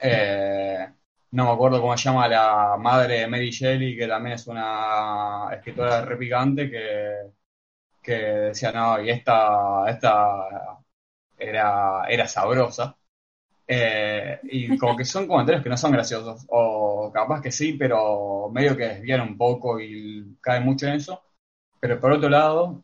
eh, 0.00 0.88
no 1.32 1.44
me 1.46 1.50
acuerdo 1.52 1.80
cómo 1.80 1.96
se 1.96 2.04
llama 2.04 2.28
la 2.28 2.76
madre 2.78 3.20
de 3.20 3.28
Mary 3.28 3.50
Shelley, 3.50 3.96
que 3.96 4.06
también 4.08 4.34
es 4.36 4.46
una 4.46 5.48
escritora 5.52 6.04
repicante, 6.04 6.70
que, 6.70 7.32
que 8.02 8.12
decía, 8.14 8.72
no, 8.72 9.00
y 9.02 9.10
esta, 9.10 9.88
esta 9.88 10.80
era, 11.38 12.04
era 12.08 12.26
sabrosa. 12.28 12.96
Eh, 13.66 14.40
y 14.44 14.78
como 14.78 14.96
que 14.96 15.04
son 15.04 15.26
comentarios 15.28 15.62
que 15.64 15.70
no 15.70 15.76
son 15.76 15.92
graciosos, 15.92 16.44
o 16.48 17.10
capaz 17.12 17.40
que 17.42 17.52
sí, 17.52 17.74
pero 17.74 18.50
medio 18.52 18.76
que 18.76 18.84
desvían 18.88 19.22
un 19.22 19.38
poco 19.38 19.80
y 19.80 20.38
caen 20.40 20.64
mucho 20.64 20.86
en 20.86 20.94
eso. 20.94 21.22
Pero 21.84 22.00
por 22.00 22.12
otro 22.12 22.30
lado, 22.30 22.82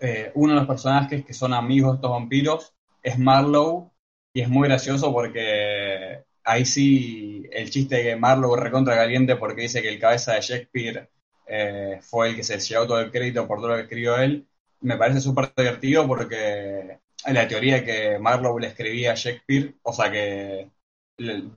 eh, 0.00 0.32
uno 0.34 0.54
de 0.54 0.58
los 0.58 0.66
personajes 0.66 1.24
que 1.24 1.32
son 1.32 1.54
amigos 1.54 1.92
de 1.92 1.94
estos 1.98 2.10
vampiros 2.10 2.74
es 3.00 3.20
Marlowe, 3.20 3.92
y 4.32 4.40
es 4.40 4.48
muy 4.48 4.66
gracioso 4.66 5.12
porque 5.12 6.24
ahí 6.42 6.64
sí 6.66 7.44
el 7.52 7.70
chiste 7.70 7.94
de 7.94 8.02
que 8.02 8.16
Marlowe 8.16 8.56
recontra 8.56 8.96
caliente 8.96 9.36
porque 9.36 9.62
dice 9.62 9.80
que 9.80 9.90
el 9.90 10.00
cabeza 10.00 10.32
de 10.34 10.40
Shakespeare 10.40 11.08
eh, 11.46 12.00
fue 12.02 12.30
el 12.30 12.34
que 12.36 12.42
se 12.42 12.58
llevó 12.58 12.88
todo 12.88 13.00
el 13.00 13.12
crédito 13.12 13.46
por 13.46 13.58
todo 13.58 13.68
lo 13.68 13.76
que 13.76 13.82
escribió 13.82 14.18
él, 14.18 14.48
me 14.80 14.96
parece 14.96 15.20
súper 15.20 15.52
divertido 15.56 16.08
porque 16.08 16.98
la 17.28 17.46
teoría 17.46 17.76
de 17.76 17.84
que 17.84 18.18
Marlowe 18.18 18.60
le 18.60 18.66
escribía 18.66 19.12
a 19.12 19.14
Shakespeare, 19.14 19.76
o 19.82 19.92
sea 19.92 20.10
que 20.10 20.68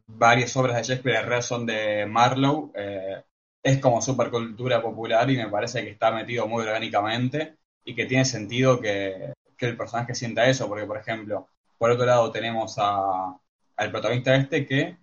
varias 0.05 0.55
obras 0.55 0.75
de 0.77 0.83
Shakespeare 0.83 1.17
en 1.17 1.23
realidad 1.23 1.41
son 1.47 1.65
de 1.65 2.05
Marlowe, 2.05 2.71
eh, 2.75 3.23
es 3.63 3.79
como 3.79 4.01
supercultura 4.01 4.81
popular 4.81 5.29
y 5.29 5.37
me 5.37 5.49
parece 5.49 5.83
que 5.83 5.91
está 5.91 6.11
metido 6.11 6.47
muy 6.47 6.63
orgánicamente 6.63 7.57
y 7.83 7.95
que 7.95 8.05
tiene 8.05 8.25
sentido 8.25 8.79
que, 8.79 9.33
que 9.57 9.65
el 9.67 9.77
personaje 9.77 10.15
sienta 10.15 10.47
eso, 10.49 10.67
porque 10.67 10.85
por 10.85 10.97
ejemplo, 10.97 11.47
por 11.77 11.91
otro 11.91 12.05
lado 12.05 12.31
tenemos 12.31 12.75
a, 12.77 13.37
al 13.77 13.91
protagonista 13.91 14.35
este 14.35 14.65
que 14.65 14.97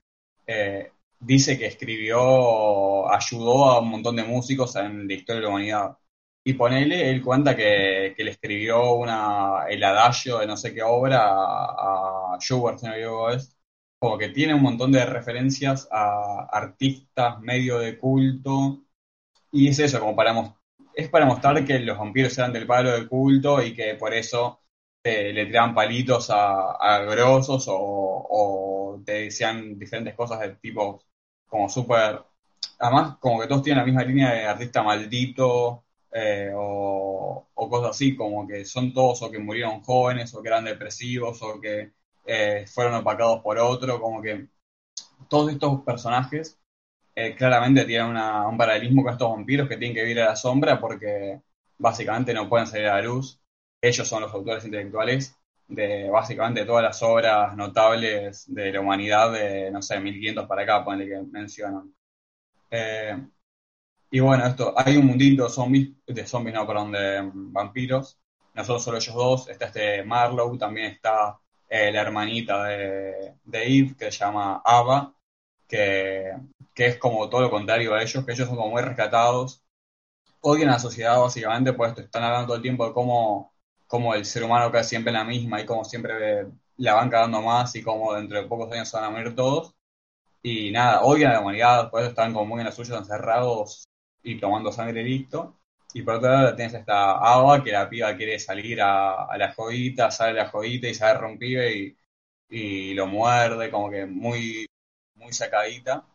eh, 0.47 0.91
dice 1.21 1.59
que 1.59 1.67
escribió, 1.67 3.11
ayudó 3.13 3.67
a 3.67 3.81
un 3.81 3.91
montón 3.91 4.17
de 4.17 4.25
músicos 4.25 4.77
en 4.77 5.07
la 5.09 5.15
historia 5.15 5.41
de 5.41 5.43
la 5.43 5.49
humanidad. 5.51 5.99
Y 6.45 6.55
ponele, 6.55 7.11
él 7.11 7.23
cuenta 7.23 7.57
que, 7.57 8.15
que 8.17 8.25
le 8.25 8.31
escribió 8.33 8.95
una, 8.95 9.67
el 9.69 9.83
adagio 9.83 10.39
de 10.39 10.47
no 10.47 10.57
sé 10.57 10.73
qué 10.75 10.83
obra 10.83 11.21
a, 11.29 12.39
Schubert, 12.41 12.79
si 12.79 12.87
no 12.87 12.93
me 12.93 12.99
equivoco, 12.99 13.31
es. 13.31 13.56
Como 14.07 14.19
que 14.19 14.29
tiene 14.29 14.55
un 14.55 14.63
montón 14.63 14.93
de 14.93 15.05
referencias 15.05 15.89
a 15.91 16.47
artistas 16.53 17.41
medio 17.41 17.81
de 17.81 17.99
culto. 17.99 18.85
Y 19.51 19.67
es 19.67 19.81
eso, 19.81 19.99
como 19.99 20.15
para 20.15 20.55
es 20.95 21.09
para 21.09 21.27
mostrar 21.27 21.65
que 21.65 21.81
los 21.81 21.99
vampiros 21.99 22.39
eran 22.39 22.53
del 22.53 22.69
palo 22.69 22.93
de 22.93 23.09
culto 23.09 23.61
y 23.61 23.75
que 23.75 23.97
por 23.97 24.15
eso 24.15 24.61
eh, 25.03 25.33
le 25.33 25.47
tiraban 25.47 25.75
palitos 25.75 26.31
a, 26.31 26.73
a 26.73 27.01
grosos 27.01 27.67
o, 27.69 29.03
te 29.05 29.25
decían 29.25 29.77
diferentes 29.79 30.15
cosas 30.15 30.41
de 30.41 30.51
tipo 30.57 31.03
como 31.49 31.69
súper... 31.69 32.23
Además, 32.79 33.19
como 33.19 33.41
que 33.41 33.49
todos 33.49 33.63
tienen 33.63 33.81
la 33.81 33.87
misma 33.87 34.05
línea 34.05 34.33
de 34.33 34.47
artista 34.47 34.83
maldito 34.85 35.85
eh, 36.13 36.53
o 36.55 37.49
cosas 37.55 37.91
así, 37.91 38.15
como 38.17 38.47
que 38.47 38.65
son 38.65 38.93
todos 38.93 39.23
o 39.23 39.31
que 39.33 39.39
murieron 39.41 39.83
jóvenes 39.83 40.33
o 40.35 40.43
que 40.43 40.49
eran 40.49 40.65
depresivos 40.65 41.43
o 41.43 41.61
que 41.61 41.93
eh, 42.27 42.67
fueron 42.73 42.95
opacados 42.95 43.43
por 43.43 43.59
otro, 43.59 44.01
como 44.01 44.23
que 44.23 44.49
todos 45.29 45.53
estos 45.53 45.83
personajes 45.83 46.59
eh, 47.17 47.37
claramente 47.37 47.85
tiene 47.85 48.09
una- 48.11 48.49
un 48.49 48.59
paralelismo 48.59 49.03
con 49.05 49.13
estos 49.13 49.31
vampiros 49.31 49.69
que 49.69 49.77
tienen 49.79 49.95
que 49.97 50.03
vivir 50.03 50.21
a 50.23 50.27
la 50.31 50.37
sombra 50.37 50.81
porque 50.81 51.43
básicamente 51.79 52.35
no 52.35 52.49
pueden 52.49 52.67
salir 52.69 52.87
a 52.89 52.97
la 52.97 53.03
luz. 53.03 53.41
Ellos 53.81 54.09
son 54.09 54.23
los 54.23 54.33
autores 54.35 54.65
intelectuales 54.65 55.37
de 55.69 56.11
básicamente 56.11 56.65
todas 56.67 56.85
las 56.85 57.03
obras 57.03 57.57
notables 57.57 58.45
de 58.53 58.73
la 58.73 58.81
humanidad 58.81 59.33
de, 59.33 59.71
no 59.71 59.83
sé, 59.83 60.01
1500 60.01 60.47
para 60.49 60.63
acá, 60.63 60.85
ponele 60.85 61.09
que 61.11 61.23
mencionan. 61.31 61.95
Eh, 62.71 63.17
y 64.11 64.21
bueno, 64.21 64.47
esto, 64.47 64.75
hay 64.77 64.97
un 64.97 65.07
mundito 65.07 65.45
de 65.45 65.51
zombies, 65.51 65.91
de 66.07 66.27
zombies, 66.27 66.55
no, 66.55 66.67
perdón, 66.67 66.93
de 66.93 67.31
vampiros. 67.35 68.19
No 68.55 68.65
son 68.65 68.81
solo 68.81 68.99
ellos 68.99 69.15
dos, 69.15 69.49
está 69.49 69.67
este 69.67 70.05
Marlowe, 70.05 70.57
también 70.59 70.93
está 70.93 71.39
eh, 71.69 71.93
la 71.93 72.03
hermanita 72.03 72.65
de, 72.65 73.35
de 73.45 73.63
Eve, 73.65 73.97
que 73.97 74.13
se 74.13 74.19
llama 74.19 74.63
Ava, 74.65 75.15
que, 75.69 76.33
que 76.75 76.87
es 76.87 76.99
como 76.99 77.29
todo 77.29 77.43
lo 77.43 77.51
contrario 77.51 77.95
a 77.95 78.03
ellos, 78.03 78.25
que 78.25 78.33
ellos 78.33 78.47
son 78.49 78.57
como 78.57 78.71
muy 78.71 78.83
rescatados, 78.83 79.65
odian 80.41 80.69
a 80.71 80.73
la 80.75 80.79
sociedad 80.79 81.21
básicamente, 81.21 81.73
pues 81.73 81.97
están 81.99 82.23
hablando 82.25 82.49
todo 82.49 82.57
el 82.57 82.63
tiempo 82.63 82.87
de 82.87 82.93
cómo, 82.95 83.53
cómo 83.87 84.15
el 84.15 84.25
ser 84.25 84.45
humano 84.45 84.71
cae 84.73 84.85
siempre 84.85 85.11
en 85.11 85.19
la 85.19 85.25
misma 85.25 85.61
y 85.61 85.67
cómo 85.67 85.85
siempre 85.85 86.47
la 86.77 86.95
van 86.95 87.11
cagando 87.11 87.43
más 87.43 87.75
y 87.77 87.83
cómo 87.83 88.15
dentro 88.15 88.41
de 88.41 88.49
pocos 88.49 88.73
años 88.73 88.89
se 88.89 88.97
van 88.97 89.07
a 89.07 89.11
morir 89.11 89.35
todos. 89.35 89.75
Y 90.43 90.71
nada, 90.73 91.03
odian 91.03 91.33
a 91.33 91.35
la 91.35 91.41
humanidad, 91.41 91.91
por 91.91 92.01
eso 92.01 92.11
están 92.11 92.33
como 92.33 92.47
muy 92.47 92.61
en 92.61 92.67
las 92.67 92.77
suyas, 92.77 92.99
encerrados 92.99 93.89
y 94.23 94.39
tomando 94.41 94.73
sangre 94.73 95.03
listo. 95.03 95.59
Y 95.93 96.03
por 96.03 96.17
otro 96.17 96.31
lado 96.31 96.55
tienes 96.57 96.75
esta 96.75 97.13
Ava, 97.13 97.65
que 97.65 97.73
la 97.73 97.89
piba 97.89 98.17
quiere 98.17 98.39
salir 98.39 98.81
a, 98.83 99.25
a 99.25 99.39
la 99.39 99.53
jodita, 99.55 100.11
sale 100.11 100.39
a 100.41 100.45
la 100.45 100.51
jodita 100.51 100.89
y 100.89 100.95
se 100.95 101.05
agarra 101.05 101.29
un 101.29 101.39
pibe 101.39 101.77
y, 101.77 101.97
y 102.49 102.95
lo 102.95 103.07
muerde, 103.07 103.71
como 103.71 103.91
que 103.91 104.07
muy, 104.07 104.67
muy 105.15 105.33
sacadita 105.33 106.07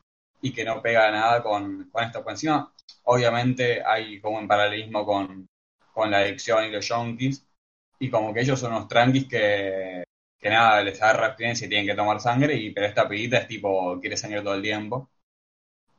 y 0.41 0.53
que 0.53 0.63
no 0.65 0.82
pega 0.82 1.09
nada 1.11 1.41
con, 1.43 1.89
con 1.91 2.03
esto. 2.03 2.24
Por 2.24 2.34
encima, 2.34 2.74
obviamente 3.03 3.84
hay 3.86 4.19
como 4.22 4.38
un 4.39 4.47
paralelismo 4.47 5.05
con, 5.05 5.47
con 5.93 6.11
la 6.11 6.19
adicción 6.19 6.65
y 6.65 6.72
los 6.72 6.88
yonkis, 6.88 7.45
y 7.99 8.09
como 8.09 8.34
que 8.34 8.41
ellos 8.41 8.59
son 8.59 8.74
unos 8.74 8.88
tranquis 8.88 9.28
que, 9.28 10.03
que 10.39 10.49
nada, 10.49 10.84
les 10.84 11.01
agarra 11.01 11.28
abstinencia 11.28 11.65
y 11.67 11.69
tienen 11.69 11.88
que 11.88 11.95
tomar 11.95 12.19
sangre, 12.19 12.55
y 12.55 12.72
pero 12.72 12.88
esta 12.88 13.07
pibita 13.07 13.38
es 13.39 13.47
tipo, 13.47 13.99
quiere 13.99 14.17
sangre 14.17 14.41
todo 14.41 14.55
el 14.55 14.61
tiempo. 14.61 15.09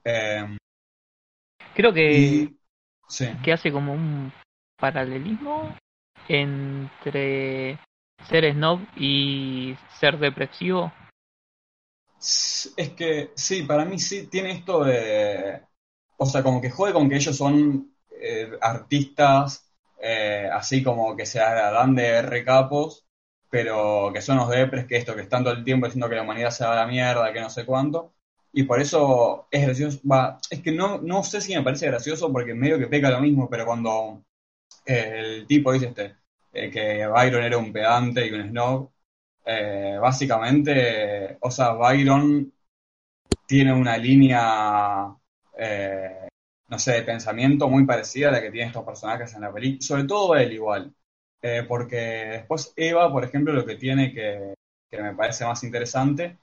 Eh, 0.04 0.46
Creo 1.74 1.92
que, 1.92 2.04
y, 2.08 2.56
sí. 3.12 3.26
que 3.44 3.52
hace 3.52 3.70
como 3.70 3.92
un 3.92 4.32
paralelismo 4.78 5.76
entre 6.28 7.78
ser 8.28 8.52
snob 8.52 8.80
y 8.96 9.76
ser 9.98 10.18
depresivo. 10.18 10.92
Es 12.18 12.90
que 12.96 13.32
sí, 13.34 13.64
para 13.64 13.84
mí 13.84 13.98
sí 13.98 14.28
tiene 14.28 14.52
esto 14.52 14.84
de. 14.84 15.60
O 16.16 16.26
sea, 16.26 16.42
como 16.42 16.60
que 16.60 16.70
jode 16.70 16.92
con 16.92 17.08
que 17.08 17.16
ellos 17.16 17.36
son 17.36 17.94
eh, 18.10 18.52
artistas, 18.60 19.68
eh, 20.00 20.48
así 20.52 20.82
como 20.82 21.16
que 21.16 21.26
se 21.26 21.40
dan 21.40 21.94
de 21.94 22.22
recapos, 22.22 23.06
pero 23.50 24.10
que 24.14 24.22
son 24.22 24.36
los 24.36 24.48
depres, 24.48 24.86
que 24.86 24.96
esto, 24.96 25.14
que 25.16 25.22
están 25.22 25.42
todo 25.42 25.54
el 25.54 25.64
tiempo 25.64 25.86
diciendo 25.86 26.08
que 26.08 26.14
la 26.14 26.22
humanidad 26.22 26.50
se 26.50 26.64
va 26.64 26.72
a 26.72 26.84
la 26.84 26.86
mierda, 26.86 27.32
que 27.32 27.40
no 27.40 27.50
sé 27.50 27.66
cuánto. 27.66 28.14
Y 28.52 28.64
por 28.64 28.80
eso 28.80 29.48
es 29.50 29.62
gracioso. 29.66 30.00
Va, 30.08 30.38
es 30.50 30.60
que 30.62 30.72
no, 30.72 31.00
no 31.00 31.22
sé 31.24 31.40
si 31.40 31.54
me 31.54 31.62
parece 31.62 31.86
gracioso 31.86 32.30
porque 32.32 32.54
medio 32.54 32.78
que 32.78 32.86
peca 32.86 33.10
lo 33.10 33.20
mismo, 33.20 33.48
pero 33.48 33.64
cuando 33.66 34.24
el 34.84 35.46
tipo 35.46 35.72
dice 35.72 35.88
este, 35.88 36.16
eh, 36.52 36.70
que 36.70 37.06
Byron 37.06 37.44
era 37.44 37.58
un 37.58 37.72
pedante 37.72 38.26
y 38.26 38.32
un 38.32 38.50
snob, 38.50 38.90
eh, 39.46 39.98
básicamente, 40.00 41.38
o 41.40 41.50
sea, 41.50 41.72
Byron 41.74 42.52
tiene 43.46 43.72
una 43.74 43.96
línea, 43.98 45.14
eh, 45.58 46.28
no 46.68 46.78
sé, 46.78 46.92
de 46.92 47.02
pensamiento 47.02 47.68
muy 47.68 47.84
parecida 47.86 48.28
a 48.28 48.32
la 48.32 48.42
que 48.42 48.50
tienen 48.50 48.68
estos 48.68 48.84
personajes 48.84 49.34
en 49.34 49.42
la 49.42 49.52
película, 49.52 49.86
sobre 49.86 50.04
todo 50.04 50.36
él 50.36 50.52
igual, 50.52 50.94
porque 51.68 51.96
después 51.96 52.72
Eva, 52.76 53.10
por 53.12 53.24
ejemplo, 53.24 53.52
lo 53.52 53.66
que 53.66 53.76
tiene 53.76 54.12
que, 54.12 54.54
que 54.90 55.02
me 55.02 55.14
parece 55.14 55.44
más 55.44 55.62
interesante 55.64 56.38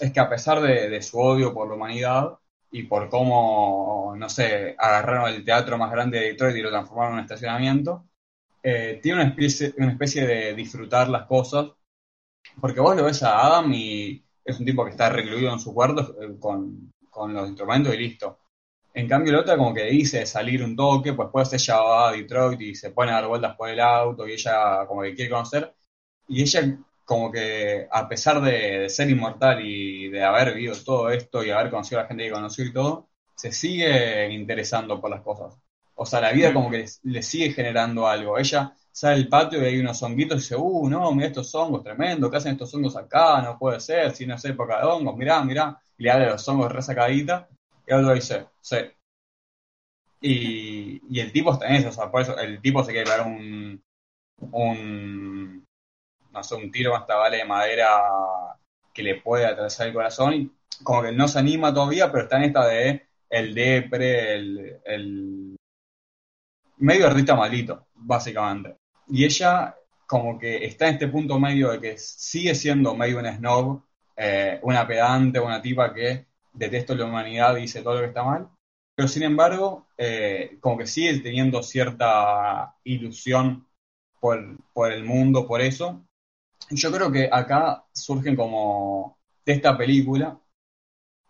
es 0.00 0.12
que 0.12 0.20
a 0.20 0.28
pesar 0.28 0.60
de, 0.60 0.88
de 0.88 1.02
su 1.02 1.18
odio 1.18 1.54
por 1.54 1.68
la 1.68 1.74
humanidad 1.74 2.38
y 2.70 2.84
por 2.84 3.08
cómo, 3.08 4.14
no 4.16 4.28
sé, 4.28 4.74
agarraron 4.78 5.30
el 5.32 5.44
teatro 5.44 5.78
más 5.78 5.90
grande 5.92 6.18
de 6.20 6.26
Detroit 6.28 6.56
y 6.56 6.62
lo 6.62 6.70
transformaron 6.70 7.12
en 7.14 7.18
un 7.18 7.24
estacionamiento, 7.24 8.06
eh, 8.62 8.98
tiene 9.02 9.20
una 9.20 9.30
especie, 9.30 9.74
una 9.78 9.92
especie 9.92 10.26
de 10.26 10.54
disfrutar 10.54 11.08
las 11.08 11.26
cosas 11.26 11.68
porque 12.60 12.80
vos 12.80 12.96
lo 12.96 13.04
ves 13.04 13.22
a 13.22 13.46
Adam 13.46 13.72
y 13.72 14.24
es 14.44 14.58
un 14.58 14.66
tipo 14.66 14.84
que 14.84 14.90
está 14.90 15.08
recluido 15.10 15.52
en 15.52 15.60
su 15.60 15.74
cuarto 15.74 16.16
eh, 16.20 16.38
con, 16.38 16.92
con 17.10 17.34
los 17.34 17.48
instrumentos 17.48 17.94
y 17.94 17.98
listo. 17.98 18.38
En 18.94 19.08
cambio, 19.08 19.32
la 19.32 19.40
otra 19.40 19.56
como 19.56 19.74
que 19.74 19.84
dice 19.84 20.24
salir 20.26 20.62
un 20.62 20.76
toque, 20.76 21.12
pues 21.14 21.26
después 21.26 21.52
ella 21.52 21.80
va 21.80 22.08
a 22.08 22.12
Detroit 22.12 22.60
y 22.60 22.74
se 22.74 22.90
pone 22.90 23.10
a 23.10 23.14
dar 23.14 23.26
vueltas 23.26 23.56
por 23.56 23.68
el 23.68 23.80
auto 23.80 24.26
y 24.28 24.32
ella 24.32 24.86
como 24.86 25.02
que 25.02 25.14
quiere 25.14 25.30
conocer. 25.30 25.74
Y 26.28 26.42
ella 26.42 26.78
como 27.04 27.30
que 27.32 27.86
a 27.90 28.08
pesar 28.08 28.40
de, 28.40 28.80
de 28.80 28.88
ser 28.88 29.10
inmortal 29.10 29.64
y 29.64 30.08
de 30.08 30.22
haber 30.24 30.54
vivido 30.54 30.74
todo 30.84 31.10
esto 31.10 31.44
y 31.44 31.50
haber 31.50 31.70
conocido 31.70 32.00
a 32.00 32.02
la 32.04 32.08
gente 32.08 32.24
que 32.24 32.32
conoció 32.32 32.64
y 32.64 32.72
todo, 32.72 33.08
se 33.34 33.52
sigue 33.52 34.30
interesando 34.32 35.00
por 35.00 35.10
las 35.10 35.22
cosas. 35.22 35.58
O 35.96 36.06
sea, 36.06 36.20
la 36.20 36.32
vida 36.32 36.52
como 36.52 36.70
que 36.70 36.86
le, 37.04 37.22
sigue 37.22 37.52
generando 37.52 38.06
algo. 38.08 38.38
Ella 38.38 38.74
sale 38.90 39.16
al 39.16 39.28
patio 39.28 39.62
y 39.62 39.66
hay 39.66 39.78
unos 39.80 40.02
honguitos 40.02 40.38
y 40.38 40.40
dice, 40.40 40.56
uh, 40.56 40.88
no, 40.88 41.12
mira 41.12 41.28
estos 41.28 41.54
hongos, 41.54 41.82
tremendo, 41.82 42.30
¿qué 42.30 42.36
hacen 42.38 42.52
estos 42.52 42.74
hongos 42.74 42.96
acá? 42.96 43.42
No 43.42 43.58
puede 43.58 43.80
ser, 43.80 44.14
si 44.14 44.26
no 44.26 44.34
es 44.34 44.44
época 44.44 44.78
de 44.78 44.86
hongos, 44.86 45.16
mirá, 45.16 45.42
mirá. 45.44 45.80
Y 45.98 46.04
le 46.04 46.10
habla 46.10 46.26
de 46.26 46.30
los 46.32 46.48
hongos 46.48 46.72
resacadita, 46.72 47.48
y 47.86 47.92
otro 47.92 48.14
dice, 48.14 48.46
sí. 48.60 48.76
Y, 50.20 51.00
y 51.08 51.20
el 51.20 51.32
tipo 51.32 51.52
está 51.52 51.66
en 51.68 51.74
eso, 51.76 51.90
o 51.90 51.92
sea, 51.92 52.10
por 52.10 52.22
eso 52.22 52.38
el 52.38 52.60
tipo 52.60 52.82
se 52.82 52.92
quiere 52.92 53.10
dar 53.10 53.26
un, 53.26 53.82
un, 54.52 55.66
no 56.34 56.44
sé, 56.44 56.54
un 56.56 56.70
tiro 56.70 56.96
esta 56.96 57.16
bala 57.16 57.36
de 57.36 57.44
madera 57.44 57.88
que 58.92 59.02
le 59.02 59.20
puede 59.20 59.46
atravesar 59.46 59.88
el 59.88 59.94
corazón 59.94 60.34
y 60.34 60.52
como 60.82 61.02
que 61.02 61.12
no 61.12 61.28
se 61.28 61.38
anima 61.38 61.72
todavía, 61.72 62.10
pero 62.10 62.24
está 62.24 62.36
en 62.36 62.42
esta 62.44 62.66
de 62.66 63.06
el 63.30 63.54
depre, 63.54 64.34
el, 64.34 64.80
el 64.84 65.56
medio 66.78 67.06
artista 67.06 67.34
malito, 67.34 67.86
básicamente. 67.94 68.76
Y 69.08 69.24
ella 69.24 69.76
como 70.06 70.38
que 70.38 70.64
está 70.64 70.88
en 70.88 70.94
este 70.94 71.08
punto 71.08 71.38
medio 71.38 71.70
de 71.70 71.80
que 71.80 71.98
sigue 71.98 72.54
siendo 72.54 72.94
medio 72.94 73.18
una 73.18 73.36
snob, 73.36 73.82
eh, 74.16 74.60
una 74.62 74.86
pedante, 74.86 75.40
una 75.40 75.62
tipa 75.62 75.92
que 75.94 76.26
detesta 76.52 76.94
la 76.94 77.06
humanidad 77.06 77.56
y 77.56 77.62
dice 77.62 77.82
todo 77.82 77.94
lo 77.94 78.00
que 78.00 78.08
está 78.08 78.22
mal, 78.22 78.48
pero 78.94 79.08
sin 79.08 79.24
embargo, 79.24 79.88
eh, 79.98 80.58
como 80.60 80.78
que 80.78 80.86
sigue 80.86 81.18
teniendo 81.20 81.62
cierta 81.62 82.76
ilusión 82.84 83.66
por, 84.20 84.56
por 84.72 84.92
el 84.92 85.04
mundo, 85.04 85.46
por 85.46 85.60
eso. 85.60 86.04
Yo 86.70 86.90
creo 86.92 87.12
que 87.12 87.28
acá 87.30 87.84
surgen 87.92 88.36
como 88.36 89.18
de 89.44 89.52
esta 89.52 89.76
película, 89.76 90.38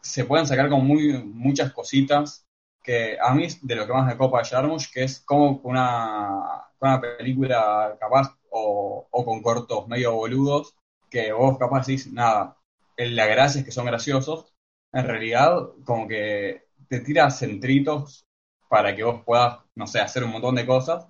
se 0.02 0.24
pueden 0.24 0.46
sacar 0.46 0.68
como 0.70 0.84
muy, 0.84 1.12
muchas 1.24 1.72
cositas 1.72 2.46
que 2.82 3.18
a 3.20 3.34
mí 3.34 3.48
de 3.62 3.76
lo 3.76 3.86
que 3.86 3.92
más 3.92 4.06
me 4.06 4.16
copa 4.18 4.40
de 4.40 4.46
Jarmusch, 4.46 4.92
que 4.92 5.04
es 5.04 5.20
como 5.20 5.60
una, 5.64 6.64
una 6.80 7.00
película 7.00 7.96
capaz 8.00 8.36
o, 8.50 9.06
o, 9.10 9.24
con 9.24 9.42
cortos 9.42 9.88
medio 9.88 10.14
boludos, 10.14 10.74
que 11.10 11.32
vos 11.32 11.58
capaz 11.58 11.86
decís, 11.86 12.12
nada, 12.12 12.58
la 12.96 13.26
gracia 13.26 13.60
es 13.60 13.64
que 13.66 13.72
son 13.72 13.86
graciosos, 13.86 14.54
en 14.92 15.04
realidad 15.06 15.52
como 15.84 16.08
que 16.08 16.66
te 16.88 17.00
tira 17.00 17.30
centritos 17.30 18.26
para 18.68 18.94
que 18.96 19.04
vos 19.04 19.22
puedas, 19.24 19.60
no 19.74 19.86
sé, 19.86 20.00
hacer 20.00 20.24
un 20.24 20.32
montón 20.32 20.54
de 20.56 20.66
cosas. 20.66 21.06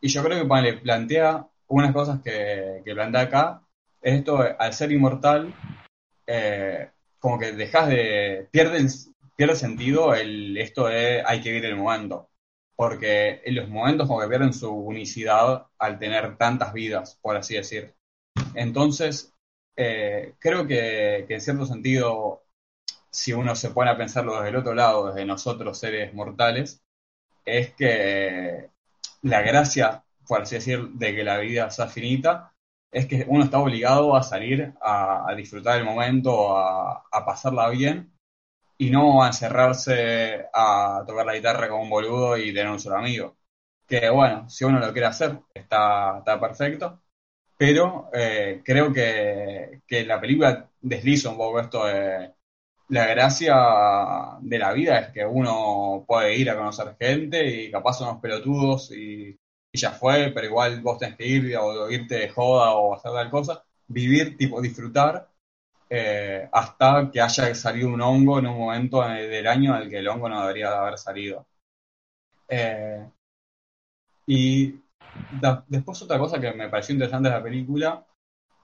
Y 0.00 0.08
yo 0.08 0.22
creo 0.22 0.38
que 0.42 0.48
vale, 0.48 0.74
plantea 0.74 1.48
unas 1.68 1.92
cosas 1.92 2.20
que, 2.22 2.82
que 2.84 2.94
plantea 2.94 3.22
acá, 3.22 3.62
es 4.02 4.14
esto, 4.18 4.38
al 4.58 4.72
ser 4.74 4.92
inmortal, 4.92 5.54
eh, 6.26 6.90
como 7.18 7.38
que 7.38 7.52
dejas 7.52 7.88
de, 7.88 8.48
pierdes 8.50 9.10
pierde 9.36 9.56
sentido 9.56 10.14
el, 10.14 10.56
esto 10.58 10.86
de 10.86 11.22
hay 11.26 11.40
que 11.40 11.50
vivir 11.50 11.66
el 11.66 11.76
momento. 11.76 12.30
Porque 12.76 13.42
los 13.46 13.68
momentos 13.68 14.08
como 14.08 14.20
que 14.20 14.28
pierden 14.28 14.52
su 14.52 14.70
unicidad 14.72 15.66
al 15.78 15.98
tener 15.98 16.36
tantas 16.36 16.72
vidas, 16.72 17.18
por 17.22 17.36
así 17.36 17.54
decir. 17.54 17.94
Entonces, 18.54 19.32
eh, 19.76 20.34
creo 20.38 20.66
que, 20.66 21.24
que, 21.28 21.34
en 21.34 21.40
cierto 21.40 21.66
sentido, 21.66 22.44
si 23.10 23.32
uno 23.32 23.54
se 23.56 23.70
pone 23.70 23.90
a 23.90 23.96
pensarlo 23.96 24.34
desde 24.36 24.48
el 24.50 24.56
otro 24.56 24.74
lado, 24.74 25.08
desde 25.08 25.24
nosotros 25.24 25.78
seres 25.78 26.12
mortales, 26.14 26.82
es 27.44 27.74
que 27.74 28.70
la 29.22 29.42
gracia, 29.42 30.03
por 30.26 30.42
así 30.42 30.56
decir, 30.56 30.88
de 30.90 31.14
que 31.14 31.24
la 31.24 31.38
vida 31.38 31.70
sea 31.70 31.88
finita, 31.88 32.52
es 32.90 33.06
que 33.06 33.24
uno 33.28 33.44
está 33.44 33.58
obligado 33.58 34.16
a 34.16 34.22
salir 34.22 34.72
a, 34.80 35.28
a 35.30 35.34
disfrutar 35.34 35.78
el 35.78 35.84
momento, 35.84 36.56
a, 36.56 37.04
a 37.10 37.24
pasarla 37.26 37.68
bien 37.70 38.12
y 38.78 38.90
no 38.90 39.22
a 39.22 39.28
encerrarse 39.28 40.46
a 40.52 41.04
tocar 41.06 41.26
la 41.26 41.34
guitarra 41.34 41.68
como 41.68 41.82
un 41.84 41.90
boludo 41.90 42.36
y 42.38 42.52
tener 42.54 42.70
un 42.70 42.80
solo 42.80 42.96
amigo. 42.98 43.36
Que 43.86 44.08
bueno, 44.10 44.48
si 44.48 44.64
uno 44.64 44.80
lo 44.80 44.92
quiere 44.92 45.08
hacer, 45.08 45.40
está, 45.54 46.18
está 46.18 46.40
perfecto, 46.40 47.02
pero 47.56 48.10
eh, 48.12 48.62
creo 48.64 48.92
que, 48.92 49.82
que, 49.86 50.04
la 50.04 50.20
película 50.20 50.70
desliza 50.80 51.30
un 51.30 51.36
poco 51.38 51.60
esto 51.60 51.86
de, 51.86 52.34
la 52.88 53.06
gracia 53.06 53.54
de 54.40 54.58
la 54.58 54.72
vida 54.72 54.98
es 54.98 55.12
que 55.12 55.24
uno 55.26 56.04
puede 56.06 56.36
ir 56.36 56.50
a 56.50 56.56
conocer 56.56 56.96
gente 57.00 57.46
y 57.46 57.70
capaz 57.70 58.00
unos 58.00 58.20
pelotudos 58.20 58.90
y, 58.92 59.38
y 59.74 59.78
ya 59.78 59.92
fue, 59.92 60.30
pero 60.34 60.46
igual 60.46 60.80
vos 60.82 60.98
tenés 60.98 61.16
que 61.16 61.26
ir 61.26 61.56
o 61.58 61.90
irte 61.90 62.14
de 62.16 62.28
joda 62.30 62.72
o 62.74 62.94
hacer 62.94 63.12
tal 63.12 63.30
cosa. 63.30 63.64
Vivir, 63.88 64.36
tipo, 64.38 64.60
disfrutar 64.62 65.28
eh, 65.90 66.48
hasta 66.52 67.10
que 67.12 67.20
haya 67.22 67.54
salido 67.54 67.88
un 67.90 68.00
hongo 68.02 68.38
en 68.40 68.46
un 68.48 68.58
momento 68.58 69.02
del 69.02 69.46
año 69.48 69.76
en 69.76 69.82
el 69.84 69.90
que 69.90 69.98
el 69.98 70.08
hongo 70.08 70.28
no 70.30 70.42
debería 70.42 70.72
haber 70.80 70.98
salido. 70.98 71.46
Eh, 72.48 73.04
y 74.26 74.74
después 75.68 76.02
otra 76.02 76.18
cosa 76.18 76.40
que 76.40 76.52
me 76.52 76.68
pareció 76.68 76.94
interesante 76.94 77.28
de 77.28 77.34
la 77.34 77.42
película 77.42 78.04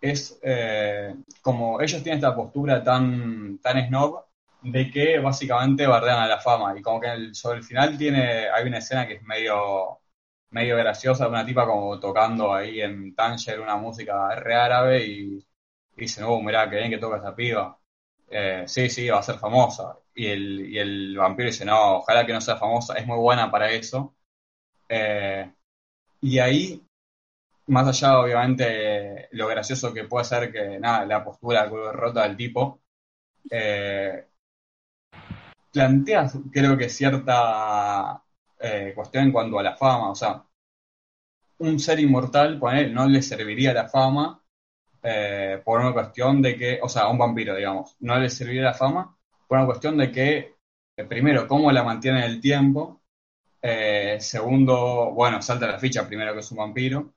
es 0.00 0.38
eh, 0.42 1.14
como 1.42 1.80
ellos 1.82 2.02
tienen 2.02 2.18
esta 2.18 2.36
postura 2.36 2.84
tan, 2.84 3.58
tan 3.60 3.88
snob 3.88 4.24
de 4.62 4.90
que 4.90 5.20
básicamente 5.20 5.86
bardean 5.86 6.20
a 6.22 6.28
la 6.28 6.40
fama 6.40 6.78
y 6.78 6.82
como 6.82 7.00
que 7.00 7.08
el- 7.12 7.36
sobre 7.36 7.58
el 7.60 7.64
final 7.64 7.98
tiene 7.98 8.48
hay 8.50 8.66
una 8.68 8.78
escena 8.78 9.08
que 9.08 9.14
es 9.16 9.24
medio 9.24 9.99
medio 10.50 10.76
graciosa 10.76 11.28
una 11.28 11.44
tipa 11.46 11.66
como 11.66 11.98
tocando 12.00 12.54
ahí 12.54 12.80
en 12.80 13.14
Tanger 13.14 13.60
una 13.60 13.76
música 13.76 14.34
re 14.36 14.54
árabe 14.54 15.04
y, 15.06 15.36
y 15.38 15.44
dicen, 15.96 16.24
oh, 16.24 16.40
mirá, 16.42 16.68
qué 16.70 16.76
bien 16.76 16.90
que 16.90 16.98
toca 16.98 17.18
esa 17.18 17.34
piba. 17.34 17.78
Eh, 18.30 18.64
sí, 18.66 18.88
sí, 18.90 19.08
va 19.08 19.18
a 19.20 19.22
ser 19.22 19.38
famosa. 19.38 19.98
Y 20.14 20.26
el, 20.26 20.66
y 20.72 20.78
el 20.78 21.16
vampiro 21.16 21.48
dice, 21.48 21.64
no, 21.64 21.96
ojalá 21.98 22.26
que 22.26 22.32
no 22.32 22.40
sea 22.40 22.56
famosa, 22.56 22.94
es 22.94 23.06
muy 23.06 23.18
buena 23.18 23.50
para 23.50 23.70
eso. 23.72 24.14
Eh, 24.88 25.52
y 26.22 26.38
ahí, 26.38 26.82
más 27.68 27.88
allá, 27.88 28.20
obviamente, 28.20 29.28
lo 29.32 29.48
gracioso 29.48 29.92
que 29.94 30.04
puede 30.04 30.24
ser 30.26 30.52
que, 30.52 30.78
nada, 30.78 31.06
la 31.06 31.24
postura 31.24 31.66
rota 31.66 32.24
del 32.24 32.36
tipo, 32.36 32.80
eh, 33.50 34.26
plantea, 35.72 36.30
creo 36.52 36.76
que 36.76 36.88
cierta 36.88 38.22
eh, 38.60 38.92
cuestión 38.94 39.24
en 39.24 39.32
cuanto 39.32 39.58
a 39.58 39.62
la 39.62 39.76
fama, 39.76 40.10
o 40.10 40.14
sea, 40.14 40.44
un 41.58 41.78
ser 41.78 42.00
inmortal, 42.00 42.58
poner, 42.58 42.90
no 42.92 43.06
le 43.06 43.22
serviría 43.22 43.72
la 43.74 43.88
fama 43.88 44.42
eh, 45.02 45.60
por 45.64 45.80
una 45.80 45.92
cuestión 45.92 46.42
de 46.42 46.56
que, 46.56 46.78
o 46.82 46.88
sea, 46.88 47.08
un 47.08 47.18
vampiro, 47.18 47.56
digamos, 47.56 47.96
no 48.00 48.18
le 48.18 48.30
serviría 48.30 48.62
la 48.62 48.74
fama 48.74 49.16
por 49.46 49.58
una 49.58 49.66
cuestión 49.66 49.96
de 49.98 50.10
que, 50.12 50.56
eh, 50.96 51.04
primero, 51.04 51.46
cómo 51.46 51.72
la 51.72 51.82
mantiene 51.84 52.20
en 52.20 52.30
el 52.30 52.40
tiempo, 52.40 53.00
segundo, 54.18 55.12
bueno, 55.12 55.42
salta 55.42 55.66
la 55.66 55.78
ficha 55.78 56.06
primero 56.06 56.32
que 56.32 56.40
es 56.40 56.50
un 56.50 56.58
vampiro, 56.58 57.12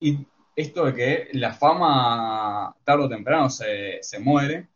y 0.00 0.26
esto 0.54 0.86
de 0.86 0.94
que 0.94 1.28
la 1.38 1.52
fama 1.54 2.74
tarde 2.84 3.04
o 3.04 3.08
temprano 3.08 3.50
se, 3.50 3.98
se 4.02 4.18
muere 4.20 4.68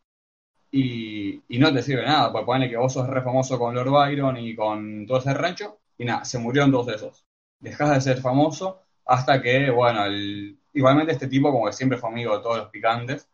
y, 0.71 1.43
no 1.59 1.73
te 1.73 1.81
sirve 1.81 2.05
nada, 2.05 2.31
pues 2.31 2.45
ponele 2.45 2.69
que 2.69 2.77
vos 2.77 2.93
sos 2.93 3.07
re 3.07 3.21
famoso 3.21 3.57
con 3.59 3.73
Lord 3.75 3.89
Byron 3.89 4.37
y 4.37 4.55
con 4.55 5.05
todo 5.05 5.19
ese 5.19 5.33
rancho, 5.33 5.79
y 5.97 6.05
nada, 6.05 6.25
se 6.25 6.39
murieron 6.39 6.71
todos 6.71 6.89
esos. 6.89 7.25
Dejás 7.59 7.91
de 7.91 8.01
ser 8.01 8.21
famoso 8.21 8.83
hasta 9.05 9.41
que, 9.41 9.69
bueno, 9.71 10.05
el, 10.05 10.59
igualmente 10.73 11.13
este 11.13 11.27
tipo 11.27 11.51
como 11.51 11.65
que 11.67 11.73
siempre 11.73 11.97
fue 11.97 12.09
amigo 12.09 12.37
de 12.37 12.43
todos 12.43 12.57
los 12.57 12.69
picantes, 12.69 13.29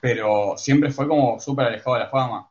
pero 0.00 0.56
siempre 0.56 0.90
fue 0.90 1.08
como 1.08 1.40
súper 1.40 1.66
alejado 1.66 1.94
de 1.96 2.04
la 2.04 2.10
fama. 2.10 2.50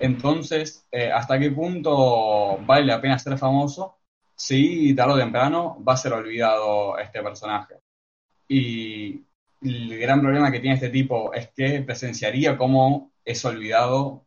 Entonces, 0.00 0.86
eh, 0.90 1.10
¿hasta 1.12 1.38
qué 1.38 1.50
punto 1.50 2.58
vale 2.66 2.86
la 2.86 3.00
pena 3.00 3.18
ser 3.18 3.38
famoso 3.38 3.98
si 4.34 4.94
tarde 4.94 5.14
o 5.14 5.18
temprano 5.18 5.82
va 5.86 5.94
a 5.94 5.96
ser 5.96 6.12
olvidado 6.12 6.98
este 6.98 7.22
personaje? 7.22 7.76
Y 8.48 9.24
el 9.60 9.98
gran 9.98 10.20
problema 10.20 10.50
que 10.52 10.60
tiene 10.60 10.76
este 10.76 10.90
tipo 10.90 11.32
es 11.34 11.48
que 11.50 11.82
presenciaría 11.82 12.56
cómo 12.56 13.12
es 13.24 13.44
olvidado, 13.44 14.26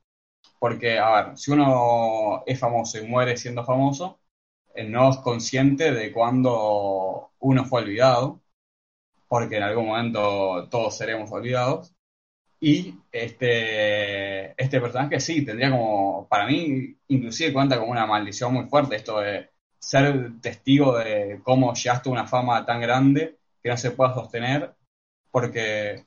porque, 0.60 1.00
a 1.00 1.12
ver, 1.24 1.38
si 1.38 1.52
uno 1.52 2.44
es 2.46 2.60
famoso 2.60 2.98
y 3.00 3.08
muere 3.08 3.38
siendo 3.38 3.66
famoso, 3.66 4.20
eh, 4.76 4.84
no 4.86 5.10
es 5.12 5.18
consciente 5.18 5.92
de 5.92 6.12
cuando 6.12 7.32
uno 7.40 7.66
fue 7.66 7.82
olvidado, 7.82 8.42
porque 9.28 9.58
en 9.58 9.64
algún 9.64 9.88
momento 9.88 10.68
todos 10.70 10.98
seremos 10.98 11.32
olvidados. 11.32 11.94
Y 12.60 12.96
este, 13.12 14.52
este 14.62 14.82
personaje 14.82 15.20
sí, 15.20 15.44
tendría 15.46 15.72
como, 15.72 16.28
para 16.30 16.46
mí, 16.48 16.96
inclusive 17.08 17.54
cuenta 17.54 17.80
como 17.80 17.92
una 17.92 18.06
maldición 18.06 18.54
muy 18.54 18.66
fuerte 18.66 18.98
esto 18.98 19.20
de 19.20 19.50
ser 19.80 20.40
testigo 20.42 20.98
de 20.98 21.42
cómo 21.44 21.74
llegaste 21.74 22.10
a 22.10 22.12
una 22.12 22.28
fama 22.28 22.66
tan 22.66 22.82
grande 22.82 23.40
que 23.64 23.70
no 23.70 23.78
se 23.78 23.92
pueda 23.92 24.14
sostener, 24.14 24.76
porque, 25.32 26.06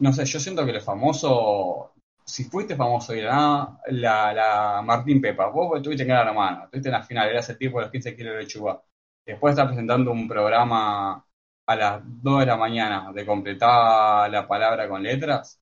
no 0.00 0.12
sé, 0.12 0.24
yo 0.26 0.40
siento 0.40 0.66
que 0.66 0.72
lo 0.72 0.80
famoso, 0.80 1.94
si 2.24 2.44
fuiste 2.44 2.76
famoso 2.76 3.14
y 3.14 3.22
la, 3.22 3.78
la, 3.88 4.82
Martín 4.84 5.20
Pepa, 5.20 5.48
vos 5.48 5.82
tuviste 5.82 6.06
que 6.06 6.12
dar 6.12 6.26
la 6.26 6.32
mano, 6.32 6.64
estuviste 6.64 6.88
en 6.88 6.94
la 6.94 7.02
final, 7.02 7.28
eras 7.28 7.48
el 7.50 7.58
tipo 7.58 7.78
de 7.78 7.84
los 7.86 7.92
15 7.92 8.16
kilos 8.16 8.34
de 8.34 8.40
lechuga, 8.42 8.82
después 9.24 9.52
estás 9.52 9.66
presentando 9.68 10.12
un 10.12 10.28
programa 10.28 11.24
a 11.66 11.76
las 11.76 12.00
2 12.04 12.40
de 12.40 12.46
la 12.46 12.56
mañana 12.56 13.12
de 13.12 13.26
completar 13.26 14.30
la 14.30 14.46
palabra 14.48 14.88
con 14.88 15.02
letras, 15.02 15.60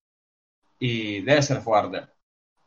y 0.78 1.22
debe 1.22 1.42
ser 1.42 1.60
fuerte. 1.60 2.02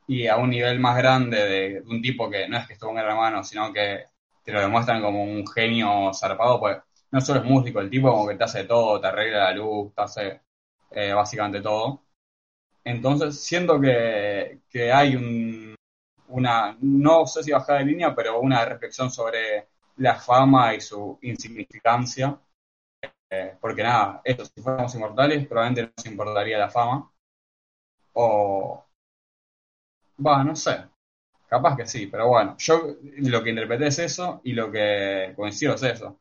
Y 0.08 0.28
a 0.28 0.38
un 0.38 0.50
nivel 0.52 0.80
más 0.80 0.98
grande 0.98 1.38
de, 1.38 1.82
de 1.82 1.90
un 1.90 2.02
tipo 2.02 2.30
que 2.30 2.48
no 2.48 2.58
es 2.58 2.68
que 2.68 2.74
estuvo 2.74 2.92
en 2.92 3.06
la 3.06 3.16
mano, 3.16 3.44
sino 3.44 3.74
que 3.74 4.06
te 4.44 4.52
lo 4.54 4.62
demuestran 4.62 5.02
como 5.02 5.24
un 5.24 5.46
genio 5.48 6.12
zarpado, 6.14 6.60
pues 6.60 6.78
no 7.12 7.22
solo 7.22 7.40
es 7.42 7.46
músico, 7.46 7.80
el 7.82 7.90
tipo 7.90 8.12
como 8.12 8.28
que 8.28 8.36
te 8.36 8.44
hace 8.44 8.64
todo, 8.66 9.00
te 9.02 9.08
arregla 9.08 9.46
la 9.46 9.54
luz, 9.54 9.94
te 9.96 10.02
hace 10.02 10.42
eh, 10.92 11.14
básicamente 11.14 11.62
todo. 11.62 12.04
Entonces 12.84 13.40
siento 13.42 13.80
que, 13.82 14.62
que 14.70 14.92
hay 14.92 15.16
un, 15.16 15.76
una, 16.30 16.78
no 16.82 17.26
sé 17.28 17.44
si 17.44 17.52
bajada 17.52 17.80
de 17.80 17.86
línea, 17.86 18.16
pero 18.16 18.40
una 18.42 18.66
reflexión 18.66 19.12
sobre 19.12 19.68
la 19.98 20.16
fama 20.16 20.76
y 20.76 20.82
su 20.82 21.18
insignificancia. 21.24 22.40
Eh, 23.30 23.58
porque 23.62 23.84
nada, 23.84 24.22
si 24.26 24.62
fuéramos 24.62 24.94
inmortales, 24.96 25.48
probablemente 25.48 25.84
no 25.84 25.94
nos 25.98 26.06
importaría 26.08 26.58
la 26.60 26.70
fama. 26.70 27.12
O, 28.14 28.84
va, 30.26 30.44
no 30.44 30.56
sé, 30.56 30.74
capaz 31.50 31.78
que 31.78 31.86
sí, 31.88 32.08
pero 32.08 32.28
bueno, 32.30 32.56
yo 32.60 32.96
lo 33.20 33.44
que 33.44 33.50
interpreté 33.52 33.88
es 33.88 34.00
eso 34.00 34.42
y 34.44 34.54
lo 34.54 34.72
que 34.72 35.34
coincido 35.36 35.76
es 35.76 35.84
eso. 35.84 36.20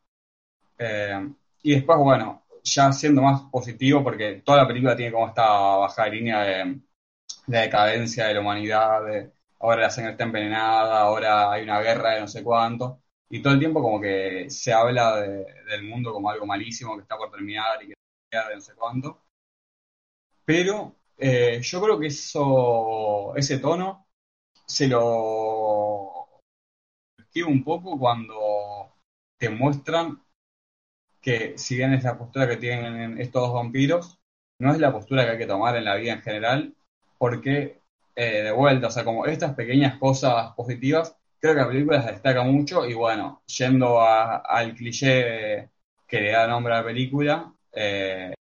Eh, 0.79 1.29
y 1.63 1.75
después, 1.75 1.99
bueno, 1.99 2.45
ya 2.63 2.93
siendo 2.93 3.23
más 3.23 3.43
positivo, 3.51 4.03
porque 4.05 4.43
toda 4.45 4.59
la 4.63 4.69
película 4.69 4.97
tiene 4.97 5.13
como 5.13 5.29
esta 5.29 5.45
bajada 5.77 6.11
de 6.11 6.17
línea 6.17 6.41
de 6.45 6.81
decadencia 7.47 8.27
de 8.29 8.35
la 8.35 8.41
humanidad, 8.41 9.05
de 9.07 9.33
ahora 9.61 9.83
la 9.83 9.91
sangre 9.91 10.13
está 10.13 10.25
envenenada, 10.25 11.01
ahora 11.01 11.53
hay 11.53 11.63
una 11.65 11.81
guerra 11.81 12.15
de 12.15 12.21
no 12.23 12.29
sé 12.29 12.43
cuánto, 12.45 13.03
y 13.31 13.43
todo 13.43 13.55
el 13.55 13.59
tiempo 13.61 13.83
como 13.83 14.01
que 14.01 14.51
se 14.51 14.73
habla 14.73 15.21
de- 15.23 15.47
del 15.71 15.85
mundo 15.85 16.13
como 16.13 16.31
algo 16.31 16.47
malísimo 16.47 16.97
que 16.97 17.03
está 17.03 17.17
por 17.17 17.31
terminar 17.31 17.83
y 17.85 17.89
que 17.89 17.95
de 18.33 18.55
no 18.57 18.61
sé 18.61 18.75
cuánto. 18.75 19.23
Pero 20.45 20.97
eh, 21.19 21.61
yo 21.63 21.81
creo 21.83 21.99
que 21.99 22.07
eso, 22.09 23.35
ese 23.37 23.59
tono 23.59 24.07
se 24.67 24.89
lo 24.89 26.29
esquiva 27.19 27.49
un 27.49 27.63
poco 27.65 27.99
cuando 27.99 28.95
te 29.39 29.49
muestran 29.51 30.21
que 31.27 31.59
si 31.59 31.77
bien 31.77 31.93
es 31.95 32.05
la 32.05 32.19
postura 32.19 32.49
que 32.49 32.57
tienen 32.57 33.21
estos 33.21 33.43
dos 33.43 33.55
vampiros, 33.55 34.19
no 34.61 34.73
es 34.73 34.79
la 34.79 34.93
postura 34.93 35.25
que 35.25 35.33
hay 35.33 35.39
que 35.39 35.47
tomar 35.47 35.77
en 35.77 35.85
la 35.85 35.97
vida 35.97 36.13
en 36.15 36.23
general, 36.23 36.75
porque 37.19 37.81
eh, 38.15 38.43
de 38.45 38.53
vuelta, 38.53 38.89
o 38.89 38.91
sea, 38.91 39.05
como 39.05 39.27
estas 39.27 39.55
pequeñas 39.55 39.99
cosas 39.99 40.53
positivas, 40.55 41.17
creo 41.41 41.55
que 41.55 41.61
la 41.61 41.69
película 41.69 42.03
se 42.03 42.13
destaca 42.13 42.43
mucho 42.45 42.87
y 42.87 42.95
bueno, 42.95 43.43
yendo 43.47 44.01
a- 44.01 44.37
al 44.39 44.75
cliché 44.75 45.71
que 46.07 46.21
le 46.21 46.31
da 46.33 46.47
nombre 46.47 46.75
a 46.75 46.79
la 46.79 46.85
película, 46.85 47.53
eh, 47.73 48.33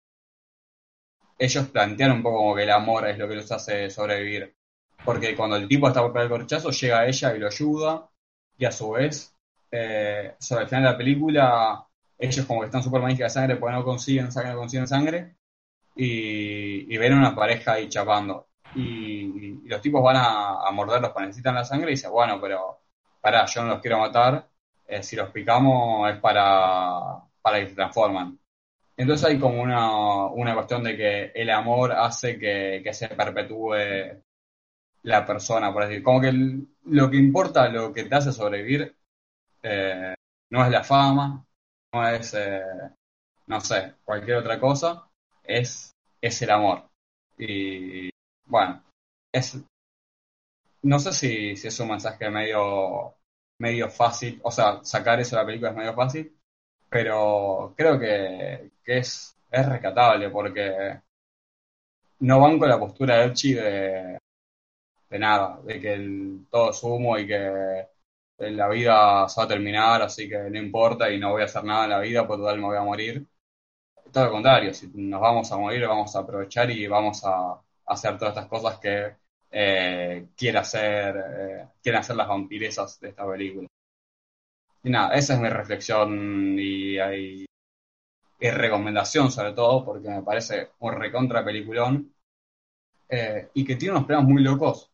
ellos 1.38 1.68
plantean 1.70 2.12
un 2.12 2.24
poco 2.24 2.38
como 2.38 2.56
que 2.56 2.64
el 2.64 2.72
amor 2.72 3.07
es 3.07 3.18
lo 3.18 3.28
que 3.28 3.36
los 3.36 3.52
hace 3.52 3.90
sobrevivir. 3.90 4.56
Porque 5.03 5.36
cuando 5.36 5.56
el 5.57 5.68
tipo 5.68 5.88
está 5.88 6.02
por 6.02 6.12
pegar 6.14 6.26
el 6.26 6.32
corchazo, 6.32 6.72
llega 6.72 6.99
a 7.02 7.07
ella 7.07 7.36
y 7.36 7.40
lo 7.40 7.48
ayuda, 7.48 8.10
y 8.57 8.66
a 8.66 8.72
su 8.72 8.91
vez, 8.91 9.36
eh, 9.72 10.36
sobre 10.40 10.64
el 10.64 10.70
final 10.70 10.84
de 10.86 10.91
la 10.91 10.98
película, 10.98 11.88
ellos 12.17 12.45
como 12.45 12.61
que 12.61 12.67
están 12.67 12.83
súper 12.83 13.01
manija 13.01 13.25
de 13.25 13.29
sangre 13.29 13.55
porque 13.57 13.75
no 13.75 13.83
consiguen 13.83 14.31
sangre, 14.31 14.53
no 14.53 14.59
consiguen 14.59 14.87
sangre, 14.87 15.35
y, 15.95 16.93
y 16.93 16.97
ven 16.97 17.13
una 17.13 17.35
pareja 17.35 17.73
ahí 17.73 17.89
chapando. 17.89 18.49
Y, 18.75 19.61
y 19.65 19.67
los 19.67 19.81
tipos 19.81 20.03
van 20.03 20.17
a, 20.17 20.71
morderlos 20.71 21.11
porque 21.11 21.27
necesitan 21.27 21.55
la 21.55 21.65
sangre 21.65 21.91
y 21.91 21.95
dicen, 21.95 22.11
bueno, 22.11 22.39
pero 22.41 22.81
pará, 23.21 23.45
yo 23.45 23.63
no 23.63 23.69
los 23.69 23.81
quiero 23.81 23.99
matar, 23.99 24.47
eh, 24.87 25.03
si 25.03 25.15
los 25.15 25.29
picamos 25.31 26.09
es 26.11 26.17
para, 26.19 27.21
para 27.41 27.59
que 27.59 27.67
se 27.69 27.75
transforman. 27.75 28.39
Entonces 28.97 29.27
hay 29.29 29.39
como 29.39 29.61
una, 29.61 30.27
una 30.27 30.53
cuestión 30.55 30.83
de 30.83 30.95
que 30.97 31.31
el 31.35 31.49
amor 31.49 31.91
hace 31.93 32.37
que, 32.39 32.81
que 32.83 32.93
se 32.93 33.09
perpetúe 33.09 33.75
la 35.03 35.25
persona, 35.25 35.71
por 35.73 35.87
decir. 35.87 36.03
Como 36.03 36.21
que 36.21 36.33
lo 36.85 37.09
que 37.09 37.17
importa, 37.17 37.69
lo 37.69 37.93
que 37.93 38.03
te 38.05 38.15
hace 38.15 38.31
sobrevivir, 38.31 38.95
eh, 39.63 40.15
no 40.49 40.65
es 40.65 40.71
la 40.71 40.83
fama, 40.83 41.44
es, 42.03 42.34
eh, 42.34 42.61
no 43.47 43.61
sé, 43.61 43.95
cualquier 44.03 44.38
otra 44.38 44.59
cosa, 44.59 45.07
es, 45.43 45.91
es 46.22 46.41
el 46.41 46.49
amor. 46.51 46.89
Y 47.38 48.09
bueno, 48.45 48.84
es, 49.31 49.57
no 50.84 50.99
sé 50.99 51.13
si, 51.13 51.55
si 51.55 51.67
es 51.67 51.80
un 51.80 51.89
mensaje 51.89 52.30
medio, 52.30 53.15
medio 53.59 53.89
fácil, 53.89 54.39
o 54.43 54.51
sea, 54.51 54.84
sacar 54.84 55.19
eso 55.19 55.35
de 55.35 55.41
la 55.41 55.45
película 55.45 55.72
es 55.72 55.77
medio 55.77 55.93
fácil, 55.93 56.35
pero 56.89 57.73
creo 57.77 57.99
que, 57.99 58.72
que 58.84 58.97
es, 58.99 59.35
es 59.51 59.69
rescatable 59.69 60.30
porque 60.30 60.99
no 62.19 62.39
van 62.39 62.59
con 62.59 62.69
la 62.69 62.80
postura 62.80 63.17
de 63.17 63.23
Elchi 63.26 63.53
de, 63.53 64.17
de 65.09 65.19
nada, 65.19 65.59
de 65.63 65.80
que 65.80 66.39
todo 66.49 66.72
es 66.72 66.84
humo 66.84 67.17
y 67.17 67.27
que 67.27 67.88
la 68.38 68.68
vida 68.70 69.28
se 69.30 69.40
va 69.41 69.45
a 69.45 69.48
terminar, 69.48 70.02
así 70.02 70.28
que 70.30 70.38
no 70.49 70.57
importa 70.57 71.10
y 71.12 71.20
no 71.20 71.32
voy 71.32 71.41
a 71.44 71.45
hacer 71.45 71.64
nada 71.64 71.86
en 71.86 71.90
la 71.91 71.99
vida, 71.99 72.28
pues 72.28 72.40
total 72.40 72.57
me 72.57 72.66
voy 72.66 72.78
a 72.78 72.84
morir. 72.84 73.26
Todo 74.12 74.26
lo 74.26 74.32
contrario, 74.32 74.74
si 74.74 74.88
nos 74.94 75.22
vamos 75.22 75.52
a 75.52 75.57
morir, 75.57 75.88
vamos 75.88 76.16
a 76.16 76.20
aprovechar 76.20 76.70
y 76.72 76.88
vamos 76.88 77.24
a 77.26 77.62
hacer 77.88 78.18
todas 78.18 78.34
estas 78.36 78.48
cosas 78.48 78.80
que 78.80 79.16
eh, 79.52 80.28
quiere 80.36 80.57
hacer, 80.57 81.16
eh, 81.18 81.68
quieren 81.82 82.02
hacer 82.02 82.16
las 82.16 82.28
vampiresas 82.28 82.99
de 82.99 83.10
esta 83.10 83.28
película. 83.28 83.68
Y 84.84 84.90
nada, 84.90 85.16
esa 85.16 85.34
es 85.34 85.40
mi 85.40 85.49
reflexión 85.49 86.57
y, 86.60 87.45
recomendación 88.40 89.32
sobre 89.32 89.53
todo, 89.53 89.84
porque 89.84 90.10
me 90.10 90.22
parece 90.22 90.70
un 90.80 90.94
recontra 90.94 91.44
peliculón 91.44 92.14
eh, 93.10 93.49
y 93.56 93.66
que 93.66 93.76
tiene 93.76 93.95
unos 93.95 94.06
planos 94.06 94.26
muy 94.26 94.44
locos, 94.44 94.91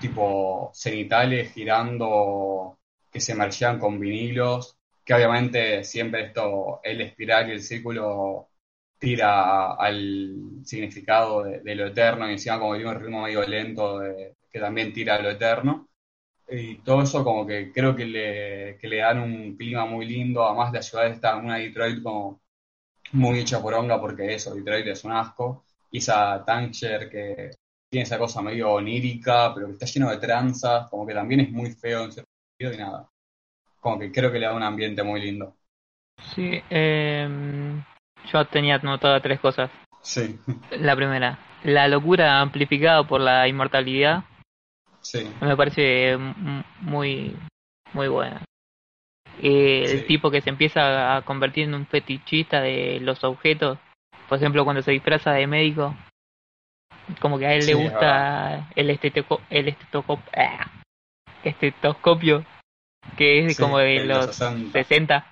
tipo 0.00 0.70
cenitales 0.74 1.52
girando, 1.52 2.78
que 3.10 3.20
se 3.20 3.34
marchean 3.34 3.78
con 3.78 3.98
vinilos, 4.00 4.78
que 5.04 5.14
obviamente 5.14 5.84
siempre 5.84 6.26
esto, 6.26 6.80
el 6.82 7.00
espiral 7.02 7.48
y 7.48 7.52
el 7.52 7.62
círculo 7.62 8.48
tira 8.98 9.74
al 9.74 10.60
significado 10.64 11.42
de, 11.44 11.60
de 11.60 11.74
lo 11.74 11.86
eterno 11.88 12.28
y 12.28 12.32
encima 12.32 12.58
como 12.58 12.74
tiene 12.74 12.90
un 12.90 13.00
ritmo 13.00 13.22
medio 13.22 13.42
lento 13.46 13.98
de, 14.00 14.36
que 14.50 14.60
también 14.60 14.92
tira 14.92 15.16
a 15.16 15.22
lo 15.22 15.30
eterno. 15.30 15.88
Y 16.48 16.76
todo 16.82 17.02
eso 17.02 17.24
como 17.24 17.46
que 17.46 17.72
creo 17.72 17.94
que 17.96 18.06
le, 18.06 18.78
que 18.78 18.88
le 18.88 18.98
dan 18.98 19.20
un 19.20 19.56
clima 19.56 19.86
muy 19.86 20.06
lindo, 20.06 20.44
además 20.44 20.72
la 20.72 20.82
ciudad 20.82 21.06
está 21.06 21.38
en 21.38 21.44
una 21.46 21.58
Detroit 21.58 22.02
como 22.02 22.40
muy 23.12 23.40
hecha 23.40 23.62
por 23.62 23.74
onga 23.74 24.00
porque 24.00 24.34
eso, 24.34 24.54
Detroit 24.54 24.86
es 24.88 25.04
un 25.04 25.12
asco. 25.12 25.64
Y 25.92 25.98
esa 25.98 26.44
que 27.10 27.50
tiene 27.90 28.04
esa 28.04 28.18
cosa 28.18 28.40
medio 28.40 28.70
onírica, 28.70 29.52
pero 29.52 29.66
que 29.66 29.72
está 29.72 29.86
lleno 29.86 30.10
de 30.10 30.18
tranzas, 30.18 30.88
como 30.88 31.06
que 31.06 31.12
también 31.12 31.40
es 31.40 31.50
muy 31.50 31.72
feo 31.72 32.04
en 32.04 32.12
cierto 32.12 32.30
sentido 32.58 32.74
y 32.74 32.86
nada. 32.86 33.10
Como 33.80 33.98
que 33.98 34.12
creo 34.12 34.30
que 34.30 34.38
le 34.38 34.46
da 34.46 34.54
un 34.54 34.62
ambiente 34.62 35.02
muy 35.02 35.20
lindo. 35.20 35.56
Sí, 36.34 36.62
eh, 36.70 37.28
yo 38.32 38.44
tenía 38.46 38.76
anotado 38.76 39.20
tres 39.20 39.40
cosas. 39.40 39.70
Sí. 40.02 40.38
La 40.70 40.94
primera, 40.94 41.38
la 41.64 41.88
locura 41.88 42.40
amplificada 42.40 43.02
por 43.02 43.20
la 43.20 43.48
inmortalidad. 43.48 44.24
Sí. 45.00 45.28
Me 45.40 45.56
parece 45.56 46.16
muy, 46.80 47.34
muy 47.92 48.08
buena. 48.08 48.44
Eh, 49.42 49.84
sí. 49.86 49.96
El 49.96 50.06
tipo 50.06 50.30
que 50.30 50.42
se 50.42 50.50
empieza 50.50 51.16
a 51.16 51.22
convertir 51.22 51.64
en 51.64 51.74
un 51.74 51.86
fetichista 51.86 52.60
de 52.60 53.00
los 53.00 53.24
objetos, 53.24 53.78
por 54.28 54.38
ejemplo, 54.38 54.64
cuando 54.64 54.82
se 54.82 54.92
disfraza 54.92 55.32
de 55.32 55.46
médico, 55.46 55.96
como 57.20 57.38
que 57.38 57.46
a 57.46 57.54
él 57.54 57.62
Sí, 57.62 57.68
le 57.68 57.74
gusta 57.74 58.68
el 58.76 58.90
estetoscopio, 58.90 59.46
el 59.50 59.68
estetoscopio, 59.68 60.24
ah, 60.36 60.70
estetoscopio, 61.44 62.44
que 63.16 63.46
es 63.46 63.56
Sí, 63.56 63.62
como 63.62 63.78
de 63.78 64.04
los 64.04 64.26
los 64.26 64.36
60. 64.36 64.72
60. 64.72 65.26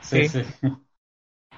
Sí, 0.00 0.28
Sí. 0.28 0.42
sí. 0.44 0.68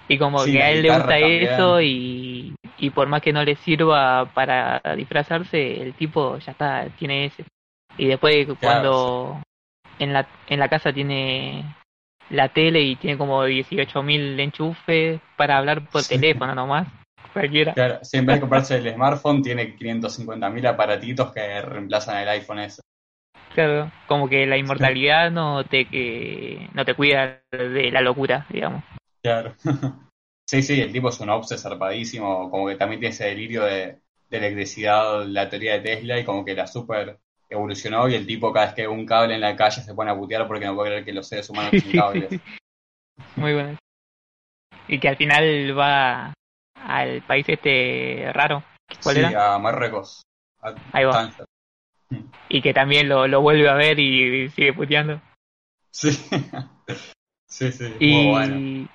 Y 0.08 0.18
como 0.18 0.44
que 0.44 0.60
a 0.62 0.70
él 0.70 0.82
le 0.82 0.90
gusta 0.90 1.08
también. 1.08 1.44
eso 1.44 1.80
y, 1.80 2.54
y 2.78 2.90
por 2.90 3.06
más 3.08 3.22
que 3.22 3.32
no 3.32 3.44
le 3.44 3.54
sirva 3.56 4.26
para 4.34 4.80
disfrazarse, 4.96 5.80
el 5.82 5.94
tipo 5.94 6.36
ya 6.38 6.52
está, 6.52 6.86
tiene 6.98 7.26
ese. 7.26 7.44
Y 7.96 8.06
después 8.06 8.48
cuando 8.60 9.40
en 9.98 10.12
la 10.12 10.26
en 10.48 10.58
la 10.58 10.68
casa 10.68 10.92
tiene 10.92 11.64
la 12.30 12.48
tele 12.48 12.80
y 12.80 12.96
tiene 12.96 13.18
como 13.18 13.44
18.000 13.44 14.38
enchufes 14.40 15.20
para 15.36 15.58
hablar 15.58 15.86
por 15.88 16.02
teléfono 16.04 16.54
nomás, 16.54 16.88
cualquiera. 17.32 17.74
Claro, 17.74 17.98
si 18.02 18.18
en 18.18 18.26
vez 18.26 18.36
de 18.36 18.40
comprarse 18.40 18.76
el 18.76 18.92
smartphone, 18.92 19.42
tiene 19.42 19.76
550.000 19.76 20.66
aparatitos 20.66 21.32
que 21.32 21.60
reemplazan 21.62 22.18
el 22.18 22.28
iPhone 22.28 22.60
ese. 22.60 22.82
Claro, 23.54 23.90
como 24.06 24.28
que 24.28 24.46
la 24.46 24.56
inmortalidad 24.56 25.30
no 25.30 25.64
te 25.64 25.86
que 25.86 26.68
no 26.72 26.84
te 26.84 26.94
cuida 26.94 27.42
de 27.50 27.90
la 27.90 28.00
locura, 28.00 28.46
digamos. 28.48 28.84
Claro. 29.22 29.54
Sí, 30.50 30.64
sí, 30.64 30.80
el 30.80 30.90
tipo 30.90 31.10
es 31.10 31.20
un 31.20 31.30
obse 31.30 31.56
zarpadísimo, 31.56 32.50
como 32.50 32.66
que 32.66 32.74
también 32.74 32.98
tiene 32.98 33.14
ese 33.14 33.26
delirio 33.26 33.62
de, 33.62 34.00
de 34.28 34.36
electricidad, 34.36 35.24
la 35.24 35.48
teoría 35.48 35.74
de 35.74 35.78
Tesla, 35.78 36.18
y 36.18 36.24
como 36.24 36.44
que 36.44 36.56
la 36.56 36.66
super 36.66 37.20
evolucionó 37.50 38.08
y 38.08 38.14
el 38.14 38.26
tipo 38.26 38.52
cada 38.52 38.66
vez 38.66 38.74
que 38.74 38.82
ve 38.82 38.88
un 38.88 39.04
cable 39.06 39.34
en 39.34 39.40
la 39.40 39.56
calle 39.56 39.82
se 39.82 39.94
pone 39.94 40.10
a 40.10 40.16
putear 40.16 40.46
porque 40.46 40.66
no 40.66 40.74
puede 40.74 40.90
creer 40.90 41.04
que 41.04 41.12
los 41.12 41.28
seres 41.28 41.50
humanos 41.50 41.70
son 41.82 41.92
cables. 41.92 42.40
Muy 43.36 43.52
bueno. 43.52 43.76
Y 44.88 44.98
que 44.98 45.08
al 45.08 45.16
final 45.16 45.78
va 45.78 46.32
al 46.86 47.22
país 47.22 47.44
este 47.48 48.30
raro. 48.32 48.62
¿Cuál 49.02 49.16
Sí, 49.16 49.20
era? 49.22 49.54
a 49.54 49.58
Marruecos. 49.58 50.22
A 50.62 50.74
Ahí 50.92 51.04
va. 51.04 51.30
Y 52.48 52.60
que 52.60 52.74
también 52.74 53.08
lo, 53.08 53.26
lo 53.28 53.40
vuelve 53.40 53.68
a 53.68 53.74
ver 53.74 53.98
y 54.00 54.48
sigue 54.50 54.72
puteando. 54.72 55.20
Sí. 55.90 56.10
Sí, 57.46 57.72
sí, 57.72 57.96
Y, 57.98 58.12
muy 58.14 58.26
bueno. 58.28 58.88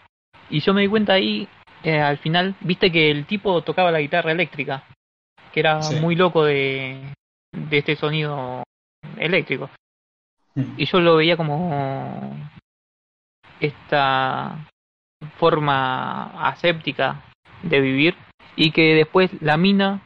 y 0.50 0.60
yo 0.62 0.74
me 0.74 0.82
di 0.82 0.88
cuenta 0.88 1.12
ahí, 1.12 1.46
eh, 1.84 2.00
al 2.00 2.18
final, 2.20 2.56
viste 2.62 2.90
que 2.90 3.12
el 3.12 3.26
tipo 3.26 3.62
tocaba 3.64 3.92
la 3.92 4.00
guitarra 4.00 4.32
eléctrica, 4.32 4.86
que 5.54 5.60
era 5.60 5.82
Sí. 5.82 5.98
muy 6.00 6.16
loco 6.16 6.46
de, 6.46 7.14
de 7.52 7.78
este 7.78 7.98
sonido 7.98 8.64
eléctrico. 9.18 9.70
Mm. 10.56 10.76
Y 10.78 10.86
yo 10.86 11.02
lo 11.02 11.18
veía 11.18 11.36
como 11.36 12.34
esta 13.60 14.66
forma 15.38 16.48
aséptica 16.48 17.24
de 17.64 17.80
vivir 17.80 18.16
y 18.56 18.72
que 18.72 18.94
después 18.94 19.32
la 19.42 19.58
mina 19.58 20.02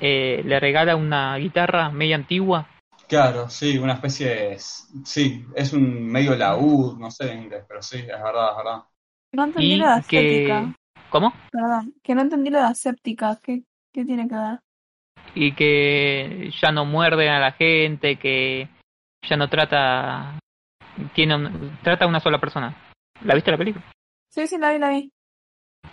eh, 0.00 0.42
le 0.44 0.60
regala 0.60 0.96
una 0.96 1.36
guitarra 1.36 1.90
media 1.90 2.16
antigua. 2.16 2.68
Claro, 3.08 3.48
sí, 3.48 3.78
una 3.78 3.94
especie 3.94 4.28
de... 4.28 4.58
Sí, 4.58 5.44
es 5.54 5.72
un 5.72 6.04
medio 6.06 6.36
laúd, 6.36 6.98
no 6.98 7.10
sé 7.10 7.32
en 7.32 7.44
inglés, 7.44 7.64
pero 7.66 7.80
sí, 7.82 7.98
es 7.98 8.06
verdad, 8.06 8.50
es 8.50 8.56
verdad. 8.58 8.82
No 9.32 9.44
entendí 9.44 9.74
Y 9.74 9.76
lo 9.76 9.84
de 9.86 9.90
que... 9.90 9.98
aséptica. 10.00 10.74
¿Cómo? 11.10 11.32
Perdón, 11.50 11.94
que 12.02 12.14
no 12.14 12.20
entendí 12.20 12.50
lo 12.50 12.58
de 12.58 12.64
aséptica. 12.64 13.38
¿Qué, 13.42 13.62
qué 13.92 14.04
tiene 14.04 14.28
que 14.28 14.34
ver? 14.34 14.58
y 15.34 15.52
que 15.52 16.50
ya 16.60 16.72
no 16.72 16.84
muerde 16.84 17.28
a 17.28 17.38
la 17.38 17.52
gente, 17.52 18.16
que 18.16 18.68
ya 19.28 19.36
no 19.36 19.48
trata 19.48 20.38
tiene 21.14 21.36
un- 21.36 21.78
trata 21.82 22.04
a 22.04 22.08
una 22.08 22.20
sola 22.20 22.38
persona. 22.38 22.74
¿La 23.24 23.34
viste 23.34 23.50
la 23.50 23.58
película? 23.58 23.84
Sí, 24.28 24.46
sí, 24.46 24.58
la 24.58 24.72
vi, 24.72 24.78
la 24.78 24.88
vi. 24.90 25.12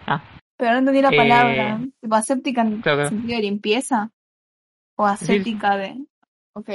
Ah. 0.08 0.22
Pero 0.58 0.72
no 0.74 0.78
entendí 0.80 1.02
la 1.02 1.12
Eh, 1.12 1.18
palabra. 1.18 1.80
Tipo, 2.02 2.16
aséptica 2.16 2.62
en 2.62 2.82
claro, 2.82 2.98
claro. 2.98 3.10
sentido 3.10 3.36
de 3.38 3.42
limpieza. 3.44 4.12
O 4.98 5.06
aséptica 5.06 5.78
de. 5.78 6.06
Ok. 6.54 6.70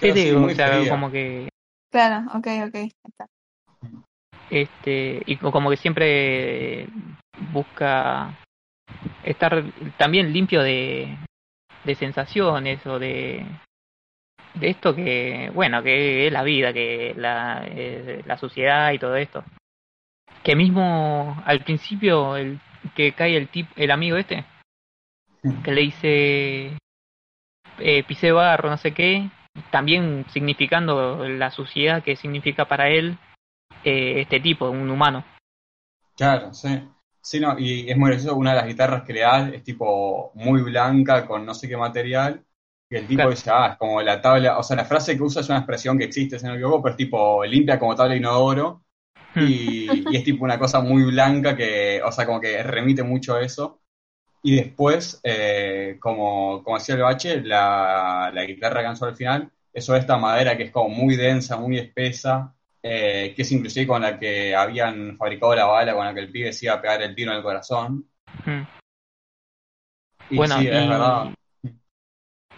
Sí, 0.00 0.12
sí, 0.12 0.30
o 0.32 0.48
sea, 0.50 0.78
fría. 0.80 0.90
como 0.90 1.10
que 1.10 1.48
Claro, 1.92 2.26
ok, 2.38 2.46
ok. 2.68 2.74
está. 3.04 3.26
este 4.50 5.22
y 5.26 5.36
co- 5.36 5.52
como 5.52 5.70
que 5.70 5.76
siempre 5.76 6.88
busca 7.52 8.36
estar 9.24 9.62
también 9.98 10.32
limpio 10.32 10.62
de 10.62 11.16
de 11.84 11.94
sensaciones 11.94 12.84
o 12.86 12.98
de 12.98 13.44
de 14.54 14.68
esto 14.70 14.94
que 14.94 15.50
bueno 15.54 15.82
que 15.82 16.26
es 16.26 16.32
la 16.32 16.42
vida 16.42 16.72
que 16.72 17.14
la 17.16 17.64
eh, 17.66 18.22
la 18.26 18.36
sociedad 18.38 18.92
y 18.92 18.98
todo 18.98 19.16
esto 19.16 19.44
que 20.42 20.56
mismo 20.56 21.40
al 21.44 21.62
principio 21.64 22.36
el 22.36 22.60
que 22.94 23.12
cae 23.12 23.36
el 23.36 23.48
tip 23.48 23.68
el 23.76 23.90
amigo 23.90 24.16
este 24.16 24.44
que 25.64 25.72
le 25.72 25.80
dice 25.82 26.78
eh, 27.78 28.04
pisé 28.04 28.32
barro 28.32 28.70
no 28.70 28.76
sé 28.76 28.92
qué 28.92 29.30
también 29.70 30.24
significando 30.30 31.26
la 31.28 31.50
suciedad 31.50 32.02
que 32.02 32.16
significa 32.16 32.66
para 32.66 32.88
él 32.88 33.18
eh, 33.84 34.20
este 34.20 34.40
tipo 34.40 34.70
un 34.70 34.90
humano 34.90 35.24
Claro, 36.20 36.52
sí. 36.52 36.86
Sí, 37.22 37.40
no, 37.40 37.58
y 37.58 37.90
es 37.90 37.96
muy 37.96 38.10
gracioso, 38.10 38.36
una 38.36 38.50
de 38.50 38.56
las 38.56 38.66
guitarras 38.66 39.04
que 39.04 39.14
le 39.14 39.20
da 39.20 39.48
es 39.48 39.62
tipo 39.64 40.32
muy 40.34 40.60
blanca 40.62 41.26
con 41.26 41.46
no 41.46 41.54
sé 41.54 41.66
qué 41.66 41.76
material, 41.78 42.44
y 42.90 42.96
el 42.96 43.06
tipo 43.06 43.16
Claro. 43.18 43.30
dice, 43.30 43.50
ah, 43.50 43.68
es 43.72 43.78
como 43.78 44.02
la 44.02 44.20
tabla, 44.20 44.58
o 44.58 44.62
sea, 44.62 44.76
la 44.76 44.84
frase 44.84 45.16
que 45.16 45.22
usa 45.22 45.40
es 45.40 45.48
una 45.48 45.58
expresión 45.58 45.96
que 45.98 46.04
existe, 46.04 46.38
si 46.38 46.44
no 46.44 46.52
me 46.52 46.58
equivoco, 46.58 46.82
pero 46.82 46.92
es 46.92 46.96
tipo 46.98 47.42
limpia 47.46 47.78
como 47.78 47.94
tabla 47.94 48.12
de 48.12 48.18
inodoro, 48.18 48.82
y, 49.36 50.10
y 50.10 50.16
es 50.16 50.24
tipo 50.24 50.44
una 50.44 50.58
cosa 50.58 50.80
muy 50.80 51.04
blanca 51.04 51.56
que, 51.56 52.00
o 52.02 52.10
sea, 52.12 52.26
como 52.26 52.40
que 52.40 52.62
remite 52.62 53.02
mucho 53.02 53.34
a 53.34 53.42
eso. 53.42 53.80
Y 54.42 54.56
después, 54.56 55.20
eh, 55.22 55.98
como, 56.00 56.62
como 56.64 56.78
decía 56.78 56.94
el 56.94 57.02
bache, 57.02 57.40
la, 57.42 58.30
la 58.32 58.44
guitarra 58.44 58.82
lanzó 58.82 59.04
al 59.04 59.16
final, 59.16 59.50
eso 59.72 59.94
esta 59.94 60.16
madera 60.16 60.56
que 60.56 60.64
es 60.64 60.70
como 60.70 60.88
muy 60.88 61.16
densa, 61.16 61.56
muy 61.58 61.78
espesa, 61.78 62.54
eh, 62.82 63.34
que 63.36 63.42
es 63.42 63.52
inclusive 63.52 63.86
con 63.86 64.02
la 64.02 64.18
que 64.18 64.54
habían 64.54 65.16
fabricado 65.18 65.54
la 65.54 65.66
bala 65.66 65.94
con 65.94 66.06
la 66.06 66.14
que 66.14 66.20
el 66.20 66.32
pibe 66.32 66.52
se 66.52 66.66
iba 66.66 66.74
a 66.74 66.80
pegar 66.80 67.02
el 67.02 67.14
tiro 67.14 67.32
en 67.32 67.38
el 67.38 67.42
corazón. 67.42 68.06
Mm. 68.46 68.62
Y 70.30 70.36
bueno 70.36 70.58
sí, 70.58 70.68
es 70.68 70.88
verdad. 70.88 71.34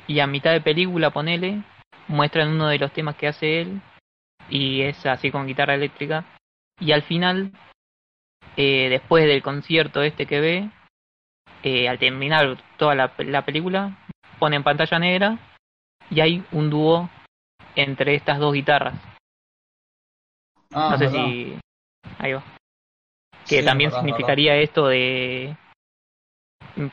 y 0.07 0.21
a 0.21 0.27
mitad 0.27 0.53
de 0.53 0.61
película, 0.61 1.11
ponele, 1.11 1.65
muestran 2.07 2.49
uno 2.49 2.69
de 2.69 2.79
los 2.79 2.93
temas 2.93 3.17
que 3.17 3.29
hace 3.29 3.63
él 3.63 3.83
y 4.49 4.83
es 4.83 5.05
así 5.07 5.31
con 5.31 5.47
guitarra 5.47 5.75
eléctrica. 5.75 6.25
Y 6.81 6.93
al 6.93 7.03
final, 7.03 7.53
eh, 8.57 8.89
después 8.89 9.25
del 9.27 9.43
concierto 9.43 10.03
este 10.03 10.27
que 10.27 10.41
ve, 10.41 10.71
eh, 11.63 11.89
al 11.89 11.99
terminar 11.99 12.59
toda 12.77 12.95
la, 12.95 13.13
la 13.19 13.45
película, 13.45 13.97
pone 14.39 14.57
en 14.57 14.65
pantalla 14.65 14.99
negra 14.99 15.39
y 16.11 16.21
hay 16.21 16.45
un 16.53 16.71
dúo 16.71 17.09
entre 17.77 18.15
estas 18.15 18.39
dos 18.39 18.53
guitarras. 18.53 18.95
Ah, 20.73 20.91
no 20.91 20.99
sé 20.99 21.05
verdad. 21.05 21.19
si... 21.27 21.59
Ahí 22.19 22.33
va. 22.33 22.43
Que 23.49 23.59
Sí, 23.61 23.65
también 23.65 23.91
verdad, 23.91 24.05
significaría 24.05 24.57
esto 24.57 24.87
de 24.89 25.57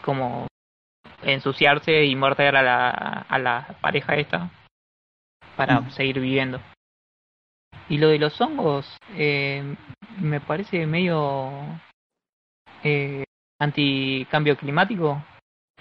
como 0.03 0.47
ensuciarse 1.23 2.05
y 2.05 2.15
morder 2.15 2.55
a 2.55 2.61
la, 2.61 2.89
a 2.89 3.39
la 3.39 3.77
pareja 3.81 4.15
esta 4.15 4.49
para 5.55 5.81
Mm. 5.81 5.91
seguir 5.91 6.19
viviendo. 6.19 6.59
Y 7.89 7.97
lo 7.97 8.09
de 8.09 8.19
los 8.19 8.39
hongos 8.39 8.85
eh, 9.15 9.75
me 10.19 10.39
parece 10.41 10.85
medio 10.85 11.51
eh, 12.83 13.23
anti-cambio 13.59 14.57
climático, 14.57 15.23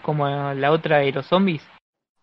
como 0.02 0.26
la 0.26 0.72
otra 0.72 0.98
de 0.98 1.12
los 1.12 1.26
zombies. 1.26 1.62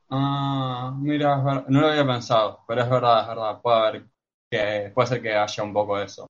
Ah, 0.10 0.94
mira, 0.98 1.38
no 1.68 1.82
lo 1.82 1.88
había 1.88 2.06
pensado, 2.06 2.64
pero 2.68 2.82
es 2.82 2.90
verdad, 2.90 3.22
es 3.22 3.28
verdad. 3.28 3.62
Puede 3.62 3.78
haber 3.78 4.06
que, 4.50 4.92
puede 4.94 5.08
ser 5.08 5.22
que 5.22 5.36
haya 5.36 5.64
un 5.64 5.74
poco 5.74 5.98
de 5.98 6.06
eso. 6.06 6.28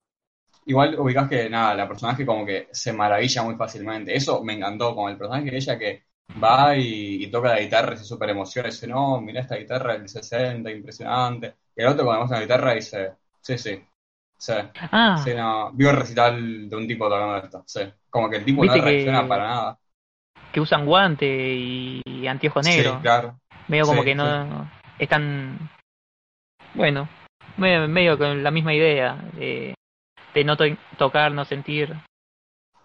Igual 0.66 0.98
ubicás 0.98 1.28
que 1.28 1.48
nada, 1.50 1.74
la 1.74 1.88
personaje 1.88 2.26
como 2.26 2.44
que 2.46 2.68
se 2.72 2.92
maravilla 2.92 3.42
muy 3.42 3.56
fácilmente. 3.56 4.14
Eso 4.16 4.42
me 4.42 4.54
encantó, 4.54 4.94
como 4.94 5.08
el 5.08 5.18
personaje 5.18 5.50
de 5.50 5.56
ella 5.56 5.78
que 5.78 6.04
va 6.42 6.76
y, 6.76 7.30
toca 7.30 7.50
la 7.50 7.60
guitarra 7.60 7.94
y 7.94 7.98
se 7.98 8.04
super 8.04 8.30
emociona 8.30 8.68
dice, 8.68 8.86
no, 8.86 9.20
mira 9.20 9.40
esta 9.42 9.56
guitarra 9.56 9.94
del 9.94 10.08
60, 10.08 10.70
impresionante. 10.70 11.56
Y 11.76 11.82
el 11.82 11.88
otro 11.88 12.04
cuando 12.04 12.20
muestra 12.20 12.38
la 12.38 12.44
guitarra 12.44 12.74
dice, 12.74 13.12
sí, 13.46 13.58
sí, 13.58 13.84
sí, 14.38 14.52
Ah, 14.92 15.16
sí, 15.24 15.34
no, 15.34 15.72
vio 15.72 15.90
el 15.90 15.96
recital 15.96 16.68
de 16.68 16.76
un 16.76 16.86
tipo 16.86 17.08
tocando 17.08 17.36
esto, 17.36 17.62
sí. 17.66 17.80
Como 18.10 18.28
que 18.30 18.36
el 18.36 18.44
tipo 18.44 18.64
no 18.64 18.72
que- 18.72 18.80
reacciona 18.80 19.28
para 19.28 19.44
nada. 19.48 19.78
que 20.52 20.60
usan 20.60 20.86
guante 20.86 21.26
y, 21.26 22.00
y 22.06 22.26
anteojo 22.26 22.62
Sí, 22.62 22.70
negro. 22.70 23.00
claro. 23.02 23.38
Medio 23.68 23.86
como 23.86 24.00
Sí, 24.00 24.06
que 24.06 24.14
no 24.14 24.70
están 24.98 25.58
bueno, 26.74 27.08
medio, 27.56 27.88
medio 27.88 28.18
con 28.18 28.42
la 28.42 28.50
misma 28.50 28.74
idea 28.74 29.16
de, 29.34 29.74
de 30.34 30.44
no 30.44 30.56
to- 30.56 30.64
tocar, 30.98 31.32
no 31.32 31.44
sentir. 31.44 31.94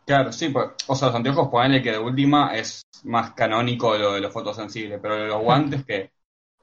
Claro, 0.06 0.32
sí, 0.32 0.50
pues, 0.50 0.70
o 0.88 0.96
sea, 0.96 1.08
los 1.08 1.16
anteojos, 1.16 1.48
ponele 1.50 1.82
que 1.82 1.92
de 1.92 2.00
última 2.00 2.56
es 2.56 2.82
más 3.04 3.32
canónico 3.34 3.98
lo 3.98 4.14
de 4.14 4.22
los 4.22 4.34
fotosensibles, 4.34 5.00
pero 5.02 5.26
los 5.28 5.42
guantes 5.42 5.86
que 5.86 6.12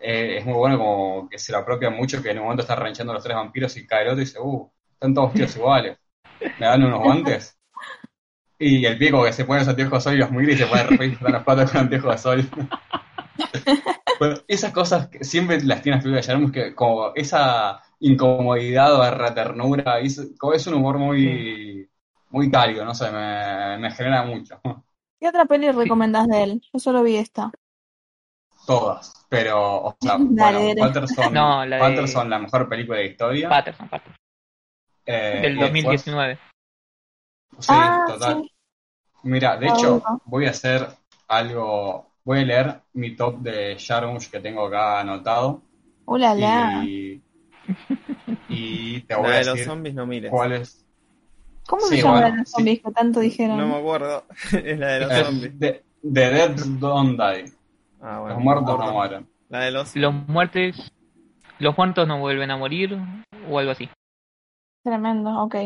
eh, 0.01 0.39
es 0.39 0.45
muy 0.45 0.55
bueno 0.55 0.79
como 0.79 1.29
que 1.29 1.39
se 1.39 1.53
lo 1.53 1.59
apropian 1.59 1.97
mucho, 1.97 2.23
que 2.23 2.31
en 2.31 2.39
un 2.39 2.45
momento 2.45 2.63
están 2.63 2.79
ranchando 2.79 3.13
los 3.13 3.23
tres 3.23 3.37
vampiros 3.37 3.77
y 3.77 3.87
cae 3.87 4.03
el 4.03 4.09
otro 4.09 4.23
y 4.23 4.25
dice, 4.25 4.39
uh, 4.41 4.71
están 4.93 5.15
todos 5.15 5.33
tíos 5.35 5.57
iguales, 5.57 5.99
me 6.59 6.67
dan 6.67 6.85
unos 6.85 7.01
guantes. 7.01 7.59
Y 8.61 8.85
el 8.87 8.99
pie 8.99 9.13
como 9.13 9.25
que 9.25 9.33
se 9.33 9.45
pone 9.45 9.61
los 9.61 9.69
anteojos 9.69 10.05
de 10.05 10.11
sol 10.11 10.15
y 10.15 10.19
los 10.19 10.31
mira 10.33 10.53
y 10.53 10.57
se 10.57 10.67
pone 10.67 11.17
de 11.17 11.31
las 11.31 11.45
patas 11.45 11.71
con 11.71 11.83
anteojos 11.83 12.13
de 12.13 12.19
sol. 12.19 12.49
Bueno, 14.19 14.35
esas 14.49 14.73
cosas 14.73 15.09
que 15.09 15.23
siempre 15.23 15.61
las 15.63 15.81
tiene 15.81 15.97
las 15.97 16.03
películas 16.03 16.27
de 16.27 16.33
Jarmusch, 16.33 16.53
que 16.53 16.75
como 16.75 17.13
esa 17.15 17.81
incomodidad 18.01 18.95
o 18.97 18.99
barra 18.99 19.33
ternura, 19.33 20.01
es, 20.01 20.33
como 20.37 20.55
es 20.55 20.67
un 20.67 20.75
humor 20.75 20.99
muy, 20.99 21.89
muy 22.31 22.51
cálido, 22.51 22.85
no 22.85 22.95
sé, 22.95 23.11
me, 23.13 23.79
me 23.79 23.91
genera 23.93 24.25
mucho. 24.25 24.61
¿Qué 25.21 25.29
otra 25.29 25.45
peli 25.45 25.71
recomendás 25.71 26.27
de 26.27 26.43
él? 26.43 26.63
Yo 26.73 26.79
solo 26.81 27.03
vi 27.05 27.17
esta. 27.17 27.53
Todas, 28.67 29.18
pero, 29.29 29.83
o 29.85 29.97
sea, 30.01 30.17
bueno. 30.19 30.75
Patterson, 30.81 31.33
No, 31.35 31.65
la 31.67 31.77
de- 31.77 31.83
Patterson, 31.83 32.31
la 32.31 32.39
mejor 32.39 32.69
película 32.69 32.99
de 32.99 33.07
historia. 33.07 33.49
Patterson, 33.49 33.89
Patterson, 33.89 34.17
eh, 35.07 35.39
del 35.43 35.53
y 35.57 35.61
después- 35.61 35.73
2019. 36.05 36.39
sí, 37.59 37.67
ah, 37.71 38.05
total. 38.09 38.43
sí. 38.43 38.53
Mira, 39.25 39.57
de 39.57 39.69
Ah, 39.69 39.75
hecho, 39.75 40.01
bueno. 40.01 40.23
voy 40.27 40.47
a 40.47 40.51
hacer 40.51 40.87
algo, 41.27 42.13
voy 42.25 42.41
a 42.41 42.45
leer 42.45 42.81
mi 42.95 43.17
top 43.17 43.39
de 43.41 43.77
Jarmusch 43.79 44.31
que 44.31 44.41
tengo 44.41 44.67
acá 44.67 45.01
anotado. 45.01 45.63
Hola, 46.05 46.35
la. 46.35 46.85
Y, 46.85 47.21
y 48.49 49.01
te 49.03 49.15
voy 49.15 49.29
La 49.29 49.35
a 49.35 49.39
de 49.41 49.45
los 49.45 49.55
decir 49.55 49.67
zombies 49.67 49.95
no 49.95 50.07
mires. 50.07 50.31
cuál 50.31 50.53
es. 50.53 50.85
¿Cómo 51.67 51.83
sí, 51.83 51.97
se 51.97 52.03
llama 52.03 52.13
bueno, 52.13 52.27
la 52.29 52.33
de 52.33 52.39
los 52.39 52.49
sí. 52.49 52.55
zombies 52.57 52.81
que 52.83 52.91
tanto 52.93 53.21
dijeron? 53.21 53.59
No 53.59 53.67
me 53.67 53.75
acuerdo. 53.77 54.25
es 54.53 54.79
la 54.79 54.87
de 54.87 55.01
los 55.01 55.11
Eh, 55.13 55.25
zombies. 55.25 55.53
The, 55.59 55.85
The 56.03 56.31
Dead 56.31 56.57
Don't 56.79 57.21
Die. 57.21 57.53
Ah, 58.01 58.21
bueno. 58.21 58.35
Los 58.35 58.45
muertos 58.45 58.79
no 58.79 58.93
mueren. 58.93 59.29
La 59.49 59.61
de 59.61 59.71
los 59.71 59.97
Los 59.97 60.15
muertes, 60.29 60.93
los 61.59 61.77
muertos 61.77 62.07
no 62.07 62.21
vuelven 62.21 62.51
a 62.51 62.57
morir 62.57 62.99
o 63.49 63.59
algo 63.59 63.73
así. 63.73 63.89
Tremendo, 64.83 65.31
ok. 65.43 65.57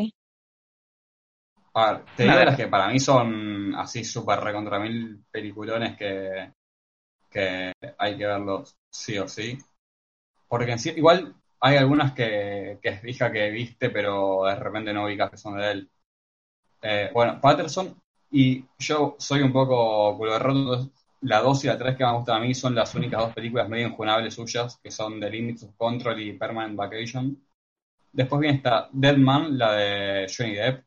A 1.75 1.91
ver, 1.91 2.05
te 2.15 2.23
digo 2.23 2.35
las 2.35 2.55
que 2.55 2.67
para 2.67 2.87
mí 2.89 2.99
son 2.99 3.73
así 3.75 4.03
súper 4.03 4.39
recontra 4.39 4.79
mil 4.79 5.23
peliculones 5.31 5.97
que, 5.97 6.51
que 7.29 7.73
hay 7.97 8.17
que 8.17 8.25
verlos 8.25 8.75
sí 8.89 9.17
o 9.17 9.27
sí. 9.27 9.57
Porque 10.47 10.71
en 10.71 10.79
sí, 10.79 10.93
igual 10.95 11.35
hay 11.59 11.77
algunas 11.77 12.13
que, 12.13 12.79
que 12.81 12.97
fija 12.97 13.31
que 13.31 13.49
viste, 13.49 13.89
pero 13.89 14.43
de 14.45 14.55
repente 14.55 14.93
no 14.93 15.05
ubicas 15.05 15.31
que 15.31 15.37
son 15.37 15.57
de 15.57 15.71
él. 15.71 15.89
Eh, 16.81 17.09
bueno, 17.13 17.39
Patterson, 17.41 17.95
y 18.29 18.65
yo 18.77 19.15
soy 19.17 19.41
un 19.41 19.53
poco 19.53 20.17
culo 20.17 20.33
de 20.33 20.39
roto, 20.39 20.91
la 21.23 21.39
2 21.39 21.63
y 21.63 21.67
la 21.67 21.77
3 21.77 21.95
que 21.95 22.05
me 22.05 22.13
gustan 22.13 22.37
a 22.37 22.45
mí 22.45 22.53
son 22.53 22.75
las 22.75 22.93
únicas 22.95 23.19
dos 23.21 23.33
películas 23.33 23.69
medio 23.69 23.87
injunables 23.87 24.33
suyas, 24.33 24.77
que 24.81 24.91
son 24.91 25.19
The 25.19 25.29
Limits 25.29 25.63
of 25.63 25.75
Control 25.75 26.19
y 26.19 26.33
Permanent 26.33 26.75
Vacation. 26.75 27.41
Después 28.11 28.41
viene 28.41 28.57
esta 28.57 28.89
Dead 28.91 29.17
Man, 29.17 29.57
la 29.57 29.73
de 29.73 30.27
Johnny 30.35 30.55
Depp. 30.55 30.83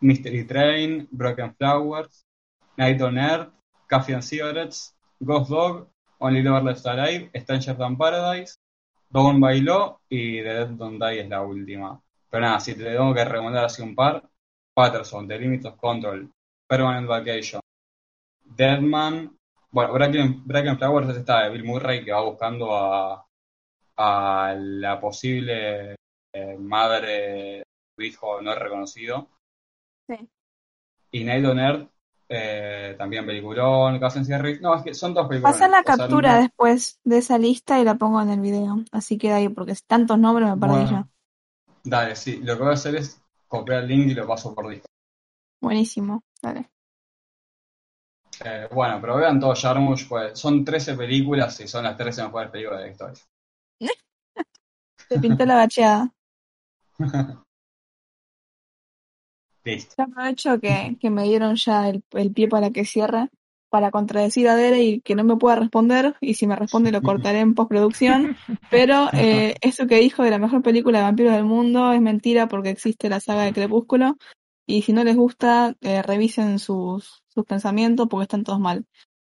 Mystery 0.00 0.46
Train, 0.46 1.08
Broken 1.10 1.54
Flowers, 1.56 2.26
Night 2.76 3.00
on 3.02 3.18
Earth, 3.18 3.52
Coffee 3.88 4.14
and 4.14 4.22
Cigarettes, 4.22 4.96
Ghost 5.20 5.50
Dog, 5.50 5.88
Only 6.18 6.42
Lover 6.42 6.64
Left 6.64 6.86
Alive, 6.86 7.30
Stranger 7.34 7.76
Than 7.76 7.98
Paradise, 7.98 8.56
Down 9.10 9.40
by 9.40 9.60
Law 9.60 10.00
y 10.08 10.40
The 10.42 10.54
Dead 10.54 10.68
Don't 10.68 10.98
Die 10.98 11.20
es 11.20 11.28
la 11.28 11.42
última. 11.42 12.00
Pero 12.30 12.40
nada, 12.40 12.60
si 12.60 12.74
te 12.74 12.84
tengo 12.84 13.12
que 13.12 13.24
recomendar 13.24 13.66
así 13.66 13.82
un 13.82 13.94
par, 13.94 14.22
Patterson, 14.72 15.28
The 15.28 15.38
Limits 15.38 15.66
of 15.66 15.76
Control, 15.76 16.32
Permanent 16.66 17.06
Vacation, 17.06 17.59
Deadman, 18.60 19.38
bueno, 19.70 19.94
Broken, 19.94 20.42
Broken 20.44 20.76
Flowers 20.76 21.08
es 21.08 21.16
esta 21.16 21.44
de 21.44 21.50
Bill 21.50 21.64
Murray 21.64 22.04
que 22.04 22.12
va 22.12 22.22
buscando 22.22 22.76
a, 22.76 23.26
a 23.96 24.54
la 24.54 25.00
posible 25.00 25.96
eh, 26.34 26.56
madre 26.58 27.12
de 27.12 27.64
su 27.96 28.02
hijo 28.02 28.42
no 28.42 28.54
reconocido. 28.54 29.30
Sí. 30.06 30.28
Y 31.12 31.24
Night 31.24 31.46
on 31.46 31.58
Earth, 31.58 31.90
eh, 32.28 32.96
también 32.98 33.24
peliculón, 33.24 33.98
Series. 34.10 34.60
No, 34.60 34.74
es 34.74 34.82
que 34.82 34.92
son 34.92 35.14
dos 35.14 35.26
películas. 35.26 35.54
Pasa 35.54 35.66
la 35.66 35.82
captura 35.82 36.38
después 36.40 37.00
de 37.02 37.16
esa 37.16 37.38
lista 37.38 37.80
y 37.80 37.84
la 37.84 37.94
pongo 37.94 38.20
en 38.20 38.28
el 38.28 38.40
video. 38.40 38.84
Así 38.92 39.16
queda 39.16 39.36
ahí, 39.36 39.48
porque 39.48 39.74
tantos 39.86 40.18
nombres 40.18 40.50
me 40.50 40.56
perdí 40.58 40.84
Bueno. 40.84 41.08
Dale, 41.82 42.14
sí. 42.14 42.40
Lo 42.42 42.58
que 42.58 42.62
voy 42.62 42.72
a 42.72 42.74
hacer 42.74 42.96
es 42.96 43.22
copiar 43.48 43.84
el 43.84 43.88
link 43.88 44.08
y 44.08 44.14
lo 44.14 44.26
paso 44.26 44.54
por 44.54 44.68
Discord. 44.68 44.90
ya. 44.90 45.66
Buenísimo. 45.66 46.22
Dale. 46.42 46.68
Eh, 48.44 48.68
bueno, 48.72 48.98
pero 49.00 49.16
vean 49.16 49.38
todo 49.38 49.54
Jarmusch, 49.54 50.08
pues 50.08 50.38
son 50.38 50.64
13 50.64 50.94
películas 50.94 51.60
y 51.60 51.68
son 51.68 51.84
las 51.84 51.96
13 51.96 52.24
mejores 52.24 52.50
películas 52.50 52.80
de 52.80 52.86
la 52.86 52.92
historia. 52.92 53.22
Te 55.08 55.18
pintó 55.18 55.44
la 55.44 55.56
bacheada. 55.56 56.12
Listo. 59.64 59.94
Yo 59.98 60.04
aprovecho 60.04 60.58
que, 60.58 60.96
que 60.98 61.10
me 61.10 61.24
dieron 61.24 61.54
ya 61.56 61.88
el, 61.88 62.02
el 62.12 62.32
pie 62.32 62.48
para 62.48 62.70
que 62.70 62.86
cierre, 62.86 63.28
para 63.70 63.90
contradecir 63.90 64.48
a 64.48 64.56
Dere 64.56 64.82
y 64.82 65.00
que 65.00 65.14
no 65.14 65.24
me 65.24 65.36
pueda 65.36 65.56
responder, 65.56 66.16
y 66.20 66.34
si 66.34 66.46
me 66.46 66.56
responde 66.56 66.92
lo 66.92 67.02
cortaré 67.02 67.40
en 67.40 67.54
postproducción, 67.54 68.36
pero 68.70 69.08
eh, 69.12 69.54
eso 69.60 69.86
que 69.86 70.00
dijo 70.00 70.22
de 70.22 70.30
la 70.30 70.38
mejor 70.38 70.62
película 70.62 70.98
de 70.98 71.04
vampiros 71.04 71.34
del 71.34 71.44
mundo 71.44 71.92
es 71.92 72.00
mentira 72.00 72.48
porque 72.48 72.70
existe 72.70 73.08
la 73.08 73.20
saga 73.20 73.42
de 73.42 73.52
Crepúsculo, 73.52 74.16
y 74.66 74.82
si 74.82 74.92
no 74.92 75.04
les 75.04 75.16
gusta, 75.16 75.74
eh, 75.80 76.02
revisen 76.02 76.58
sus, 76.58 77.22
pensamientos 77.44 78.08
porque 78.08 78.24
están 78.24 78.44
todos 78.44 78.60
mal. 78.60 78.84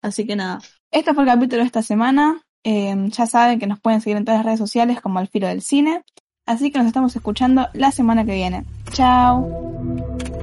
Así 0.03 0.27
que 0.27 0.37
nada, 0.37 0.61
este 0.91 1.15
fue 1.15 1.25
el 1.25 1.31
capítulo 1.31 1.63
de 1.63 1.67
esta 1.67 1.83
semana, 1.83 2.41
Eh, 2.67 2.95
ya 3.11 3.27
saben 3.27 3.59
que 3.59 3.67
nos 3.67 3.79
pueden 3.79 4.01
seguir 4.01 4.17
en 4.17 4.25
todas 4.25 4.39
las 4.39 4.47
redes 4.47 4.59
sociales 4.59 5.01
como 5.03 5.19
Al 5.19 5.29
Filo 5.29 5.47
del 5.49 5.61
Cine, 5.61 6.03
así 6.47 6.71
que 6.71 6.79
nos 6.79 6.87
estamos 6.87 7.15
escuchando 7.15 7.69
la 7.75 7.91
semana 7.91 8.25
que 8.25 8.35
viene. 8.35 8.65
Chao. 8.93 10.34